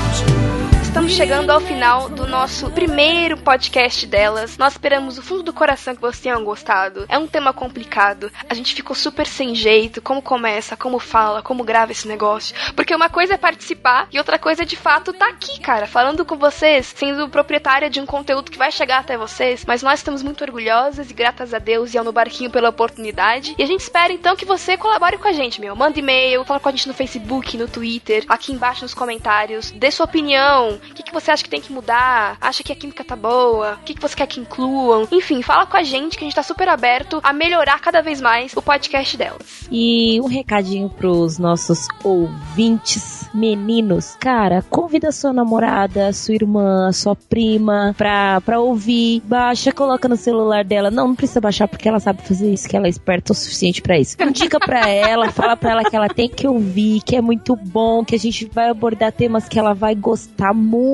Estamos 1.09 1.27
chegando 1.27 1.51
ao 1.51 1.61
final 1.61 2.11
do 2.11 2.27
nosso 2.27 2.71
primeiro 2.71 3.39
podcast 3.39 4.07
delas. 4.07 4.59
Nós 4.59 4.75
esperamos 4.75 5.17
do 5.17 5.23
fundo 5.23 5.43
do 5.43 5.55
coração 5.55 5.95
que 5.95 6.03
vocês 6.03 6.21
tenham 6.21 6.45
gostado. 6.45 7.07
É 7.09 7.17
um 7.17 7.27
tema 7.27 7.51
complicado. 7.51 8.31
A 8.47 8.53
gente 8.53 8.75
ficou 8.75 8.95
super 8.95 9.27
sem 9.27 9.55
jeito. 9.55 10.03
Como 10.03 10.21
começa, 10.21 10.77
como 10.77 10.99
fala, 10.99 11.41
como 11.41 11.65
grava 11.65 11.93
esse 11.93 12.07
negócio. 12.07 12.55
Porque 12.77 12.95
uma 12.95 13.09
coisa 13.09 13.35
é 13.35 13.39
participar 13.39 14.07
e 14.13 14.19
outra 14.19 14.39
coisa 14.39 14.65
é 14.65 14.67
de 14.67 14.77
fato 14.77 15.15
tá 15.15 15.31
aqui, 15.31 15.59
cara, 15.61 15.87
falando 15.87 16.27
com 16.27 16.37
vocês, 16.37 16.93
sendo 16.95 17.27
proprietária 17.31 17.89
de 17.89 18.03
um 18.03 18.07
conteúdo 18.07 18.51
que 18.51 18.59
vai 18.59 18.71
chegar 18.71 18.99
até 18.99 19.17
vocês. 19.17 19.65
Mas 19.67 19.83
nós 19.83 20.01
estamos 20.01 20.23
muito 20.23 20.45
orgulhosas 20.45 21.11
e 21.11 21.15
gratas 21.15 21.55
a 21.55 21.59
Deus 21.59 21.95
e 21.95 21.99
ao 21.99 22.05
No 22.05 22.13
Barquinho 22.13 22.51
pela 22.51 22.69
oportunidade. 22.69 23.55
E 23.57 23.63
a 23.63 23.67
gente 23.67 23.81
espera 23.81 24.13
então 24.13 24.37
que 24.37 24.45
você 24.45 24.77
colabore 24.77 25.17
com 25.17 25.29
a 25.29 25.33
gente, 25.33 25.59
meu. 25.59 25.75
Manda 25.75 25.99
e-mail, 25.99 26.45
fala 26.45 26.61
com 26.61 26.69
a 26.69 26.73
gente 26.73 26.87
no 26.87 26.93
Facebook, 26.93 27.57
no 27.57 27.67
Twitter, 27.67 28.27
aqui 28.29 28.53
embaixo 28.53 28.83
nos 28.83 28.93
comentários. 28.93 29.71
Dê 29.71 29.91
sua 29.91 30.05
opinião. 30.05 30.79
Que, 30.99 31.05
que 31.05 31.15
você 31.15 31.31
acha 31.31 31.45
que 31.45 31.49
tem 31.49 31.61
que 31.61 31.73
mudar? 31.73 32.37
Acha 32.41 32.65
que 32.65 32.73
a 32.73 32.75
química 32.75 33.05
tá 33.05 33.15
boa? 33.15 33.75
O 33.75 33.85
que, 33.85 33.95
que 33.95 34.03
você 34.03 34.17
quer 34.17 34.27
que 34.27 34.41
incluam? 34.41 35.07
Enfim, 35.13 35.43
fala 35.43 35.65
com 35.65 35.77
a 35.77 35.83
gente 35.85 36.19
que 36.19 36.25
a 36.25 36.27
gente 36.27 36.35
tá 36.35 36.43
super 36.43 36.69
aberto 36.69 37.21
a 37.23 37.33
melhorar 37.33 37.81
cada 37.81 38.03
vez 38.03 38.21
mais 38.21 38.53
o 38.57 38.61
podcast 38.61 39.17
delas. 39.17 39.69
E 39.71 40.21
um 40.21 40.27
recadinho 40.27 40.91
pros 40.91 41.39
nossos 41.39 41.87
ouvintes 42.03 43.29
meninos. 43.33 44.17
Cara, 44.19 44.65
convida 44.69 45.13
sua 45.13 45.33
namorada, 45.33 46.13
sua 46.13 46.35
irmã, 46.35 46.91
sua 46.91 47.15
prima 47.15 47.95
pra, 47.97 48.41
pra 48.41 48.59
ouvir. 48.59 49.23
Baixa, 49.25 49.71
coloca 49.71 50.09
no 50.09 50.17
celular 50.17 50.65
dela. 50.65 50.91
Não, 50.91 51.07
não 51.07 51.15
precisa 51.15 51.41
baixar 51.41 51.69
porque 51.69 51.89
ela 51.89 52.01
sabe 52.01 52.23
fazer 52.23 52.53
isso, 52.53 52.69
que 52.69 52.77
ela 52.77 52.89
é 52.89 52.91
esperta 52.91 53.33
o 53.33 53.37
suficiente 53.37 53.81
pra 53.81 53.97
isso. 53.97 54.17
Indica 54.21 54.59
pra 54.59 54.89
ela, 54.89 55.31
fala 55.33 55.57
pra 55.57 55.71
ela 55.71 55.85
que 55.85 55.95
ela 55.95 56.09
tem 56.09 56.29
que 56.29 56.49
ouvir, 56.49 57.03
que 57.03 57.15
é 57.15 57.21
muito 57.21 57.55
bom, 57.55 58.05
que 58.05 58.17
a 58.17 58.19
gente 58.19 58.51
vai 58.53 58.69
abordar 58.69 59.13
temas 59.13 59.49
que 59.49 59.61
ela 59.61 59.75
vai 59.75 59.95
gostar 59.95 60.53
muito. 60.53 60.88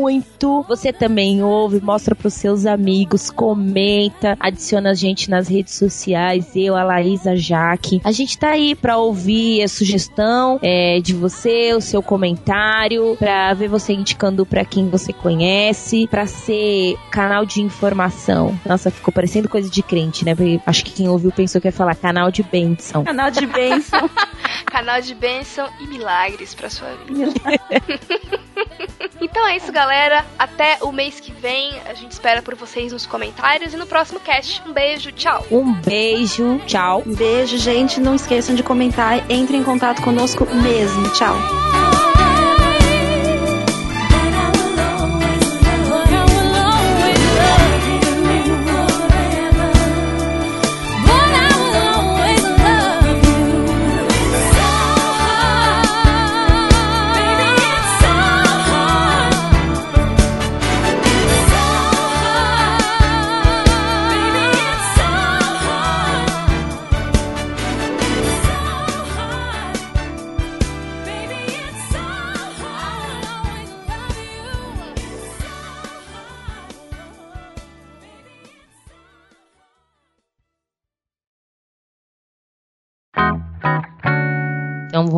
Você 0.68 0.92
também 0.92 1.42
ouve, 1.42 1.80
mostra 1.80 2.14
pros 2.14 2.34
seus 2.34 2.66
amigos, 2.66 3.30
comenta, 3.30 4.36
adiciona 4.40 4.90
a 4.90 4.94
gente 4.94 5.30
nas 5.30 5.48
redes 5.48 5.74
sociais, 5.74 6.50
eu, 6.54 6.76
a 6.76 6.82
Laís, 6.82 7.26
a 7.26 7.36
Jaque. 7.36 8.00
A 8.04 8.12
gente 8.12 8.38
tá 8.38 8.50
aí 8.50 8.74
pra 8.74 8.98
ouvir 8.98 9.62
a 9.62 9.68
sugestão 9.68 10.58
é, 10.62 11.00
de 11.00 11.14
você, 11.14 11.72
o 11.74 11.80
seu 11.80 12.02
comentário, 12.02 13.16
pra 13.18 13.54
ver 13.54 13.68
você 13.68 13.92
indicando 13.92 14.44
pra 14.44 14.64
quem 14.64 14.88
você 14.88 15.12
conhece, 15.12 16.06
pra 16.08 16.26
ser 16.26 16.96
canal 17.10 17.46
de 17.46 17.60
informação. 17.60 18.58
Nossa, 18.66 18.90
ficou 18.90 19.12
parecendo 19.12 19.48
coisa 19.48 19.70
de 19.70 19.82
crente, 19.82 20.24
né? 20.24 20.34
Porque 20.34 20.60
acho 20.66 20.84
que 20.84 20.92
quem 20.92 21.08
ouviu 21.08 21.30
pensou 21.30 21.60
que 21.60 21.68
ia 21.68 21.72
falar 21.72 21.94
canal 21.94 22.30
de 22.30 22.42
bênção. 22.42 23.04
Canal 23.04 23.30
de 23.30 23.46
bênção. 23.46 24.10
Canal 24.66 25.00
de 25.00 25.14
bênção 25.14 25.68
e 25.80 25.86
milagres 25.86 26.54
pra 26.54 26.68
sua 26.68 26.88
vida. 27.06 27.32
então 29.20 29.46
é 29.46 29.56
isso, 29.56 29.70
galera. 29.72 30.24
Até 30.38 30.78
o 30.82 30.92
mês 30.92 31.20
que 31.20 31.32
vem. 31.32 31.78
A 31.86 31.94
gente 31.94 32.12
espera 32.12 32.42
por 32.42 32.54
vocês 32.54 32.92
nos 32.92 33.06
comentários 33.06 33.74
e 33.74 33.76
no 33.76 33.86
próximo 33.86 34.20
cast. 34.20 34.62
Um 34.66 34.72
beijo, 34.72 35.12
tchau. 35.12 35.44
Um 35.50 35.72
beijo, 35.72 36.60
tchau. 36.66 37.02
Um 37.06 37.14
beijo, 37.14 37.58
gente. 37.58 38.00
Não 38.00 38.14
esqueçam 38.14 38.54
de 38.54 38.62
comentar. 38.62 39.30
Entre 39.30 39.56
em 39.56 39.62
contato 39.62 40.02
conosco 40.02 40.46
mesmo. 40.46 41.10
Tchau. 41.10 41.34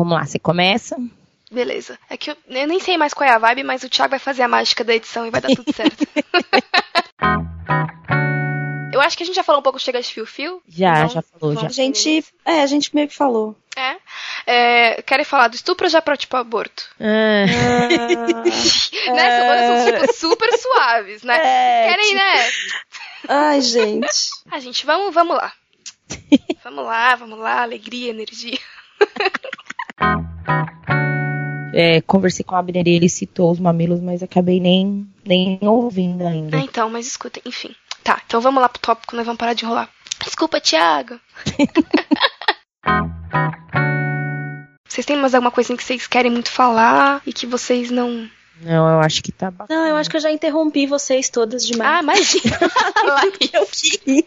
Vamos 0.07 0.17
lá, 0.19 0.25
você 0.25 0.39
começa. 0.39 0.95
Beleza. 1.51 1.99
É 2.09 2.15
que 2.17 2.31
eu, 2.31 2.37
eu 2.47 2.67
nem 2.67 2.79
sei 2.79 2.97
mais 2.97 3.13
qual 3.13 3.29
é 3.29 3.33
a 3.33 3.37
vibe, 3.37 3.63
mas 3.63 3.83
o 3.83 3.89
Thiago 3.89 4.09
vai 4.11 4.19
fazer 4.19 4.41
a 4.43 4.47
mágica 4.47 4.83
da 4.83 4.95
edição 4.95 5.25
e 5.27 5.29
vai 5.29 5.41
dar 5.41 5.49
tudo 5.49 5.71
certo. 5.73 6.07
eu 8.93 9.01
acho 9.01 9.17
que 9.17 9.23
a 9.23 9.25
gente 9.25 9.35
já 9.35 9.43
falou 9.43 9.59
um 9.59 9.63
pouco 9.63 9.77
chega 9.79 10.01
de 10.01 10.07
fio-fio. 10.11 10.61
Já, 10.67 10.99
Então, 11.03 11.09
já 11.09 11.21
falou, 11.21 11.53
já. 11.55 11.67
A 11.67 11.69
gente, 11.69 12.25
é, 12.45 12.61
a 12.61 12.67
gente 12.67 12.93
meio 12.95 13.07
que 13.09 13.15
falou. 13.15 13.55
É. 13.75 13.97
é 14.45 15.01
querem 15.03 15.25
falar 15.25 15.49
do 15.49 15.55
estupro 15.55 15.87
já 15.89 16.01
pra, 16.01 16.15
tipo, 16.17 16.35
aborto? 16.37 16.89
Ah, 16.99 17.45
né? 19.13 19.39
São, 19.39 19.77
são, 19.77 19.85
tipo, 19.99 20.13
super 20.17 20.49
suaves, 20.57 21.21
né? 21.23 21.37
É, 21.37 21.89
Querem, 21.89 22.05
tipo- 22.09 22.17
né? 22.17 22.49
Ai, 23.27 23.61
gente. 23.61 24.07
Ah, 24.49 24.59
gente, 24.59 24.85
vamos, 24.85 25.13
vamos 25.13 25.35
lá. 25.35 25.51
vamos 26.63 26.85
lá, 26.85 27.15
vamos 27.15 27.37
lá, 27.39 27.61
alegria, 27.61 28.09
energia. 28.09 28.57
É, 31.73 32.01
conversei 32.01 32.43
com 32.43 32.55
o 32.55 32.57
Abner 32.57 32.87
e 32.87 32.95
ele 32.95 33.07
citou 33.07 33.51
os 33.51 33.59
mamilos, 33.59 34.01
mas 34.01 34.23
acabei 34.23 34.59
nem, 34.59 35.07
nem 35.23 35.59
ouvindo 35.61 36.25
ainda. 36.25 36.57
Ah, 36.57 36.61
então, 36.61 36.89
mas 36.89 37.05
escutem, 37.05 37.43
enfim. 37.45 37.75
Tá, 38.03 38.19
então 38.25 38.41
vamos 38.41 38.61
lá 38.61 38.69
pro 38.69 38.81
tópico, 38.81 39.15
nós 39.15 39.25
vamos 39.25 39.37
parar 39.37 39.53
de 39.53 39.63
enrolar. 39.63 39.87
Desculpa, 40.23 40.59
Thiago. 40.59 41.19
vocês 44.87 45.05
têm 45.05 45.17
mais 45.17 45.35
alguma 45.35 45.51
coisa 45.51 45.77
que 45.77 45.83
vocês 45.83 46.07
querem 46.07 46.31
muito 46.31 46.49
falar 46.49 47.21
e 47.25 47.31
que 47.31 47.45
vocês 47.45 47.91
não 47.91 48.27
Não, 48.61 48.89
eu 48.89 48.99
acho 48.99 49.21
que 49.21 49.31
tá 49.31 49.51
bacana. 49.51 49.79
Não, 49.79 49.87
eu 49.87 49.95
acho 49.95 50.09
que 50.09 50.17
eu 50.17 50.21
já 50.21 50.31
interrompi 50.31 50.87
vocês 50.87 51.29
todas 51.29 51.65
demais. 51.65 51.97
Ah, 51.97 52.01
imagina. 52.01 52.57
eu 53.53 53.67
queria. 53.67 54.23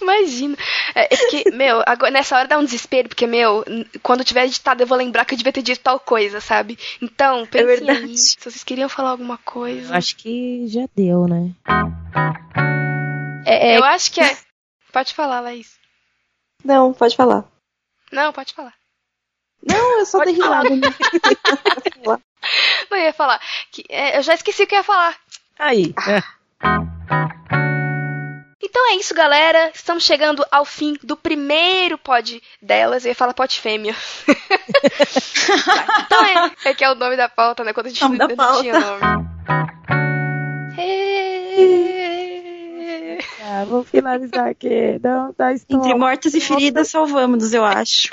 imagina. 0.00 0.56
É, 0.94 1.14
é 1.14 1.16
porque, 1.16 1.50
meu, 1.52 1.82
agora, 1.86 2.10
nessa 2.10 2.36
hora 2.36 2.48
dá 2.48 2.58
um 2.58 2.64
desespero, 2.64 3.08
porque, 3.08 3.26
meu, 3.26 3.64
quando 4.02 4.24
tiver 4.24 4.44
editado 4.44 4.82
eu 4.82 4.86
vou 4.86 4.98
lembrar 4.98 5.24
que 5.24 5.34
eu 5.34 5.38
devia 5.38 5.52
ter 5.52 5.62
dito 5.62 5.80
tal 5.80 5.98
coisa, 5.98 6.40
sabe? 6.40 6.78
Então, 7.00 7.46
pensem 7.46 7.66
verdade. 7.66 8.04
aí, 8.04 8.18
se 8.18 8.36
vocês 8.38 8.62
queriam 8.62 8.88
falar 8.88 9.10
alguma 9.10 9.38
coisa. 9.38 9.92
Eu 9.92 9.96
acho 9.96 10.16
que 10.16 10.66
já 10.68 10.86
deu, 10.94 11.26
né? 11.26 11.50
É, 13.46 13.72
é, 13.72 13.78
Eu 13.78 13.84
acho 13.84 14.12
que 14.12 14.20
é. 14.20 14.36
Pode 14.92 15.14
falar, 15.14 15.40
Laís. 15.40 15.78
Não, 16.64 16.92
pode 16.92 17.16
falar. 17.16 17.44
Não, 18.12 18.32
pode 18.32 18.52
falar. 18.52 18.74
Não, 19.66 19.98
eu 19.98 20.06
só 20.06 20.24
dei 20.24 20.34
risada. 20.34 20.68
Não, 22.90 22.98
eu 22.98 23.04
ia 23.04 23.12
falar. 23.12 23.40
Que, 23.70 23.84
é, 23.88 24.18
eu 24.18 24.22
já 24.22 24.34
esqueci 24.34 24.62
o 24.62 24.66
que 24.66 24.74
eu 24.74 24.78
ia 24.78 24.84
falar. 24.84 25.14
aí. 25.58 25.94
É. 26.08 26.22
Então 28.62 28.90
é 28.90 28.94
isso, 28.96 29.14
galera. 29.14 29.70
Estamos 29.74 30.04
chegando 30.04 30.44
ao 30.50 30.64
fim 30.64 30.96
do 31.02 31.16
primeiro 31.16 31.98
pod 31.98 32.42
delas. 32.62 33.04
Eu 33.04 33.10
ia 33.10 33.14
falar 33.14 33.34
pod 33.34 33.58
fêmea. 33.58 33.94
Tá, 35.66 36.04
então 36.06 36.24
é, 36.24 36.50
é 36.66 36.74
que 36.74 36.84
é 36.84 36.90
o 36.90 36.94
nome 36.94 37.16
da 37.16 37.28
pauta, 37.28 37.64
né? 37.64 37.72
Quando 37.72 37.86
a 37.86 37.90
gente 37.90 38.08
não 38.08 38.36
pauta. 38.36 38.60
tinha 38.60 38.78
nome. 38.78 39.00
É. 40.78 41.90
Tá, 43.38 43.64
vou 43.64 43.82
finalizar 43.82 44.48
aqui. 44.48 45.00
Não, 45.02 45.32
tá 45.32 45.52
Entre 45.52 45.94
mortas 45.94 46.34
e 46.34 46.40
feridas, 46.40 46.88
salvamos, 46.88 47.52
eu 47.52 47.64
acho. 47.64 48.10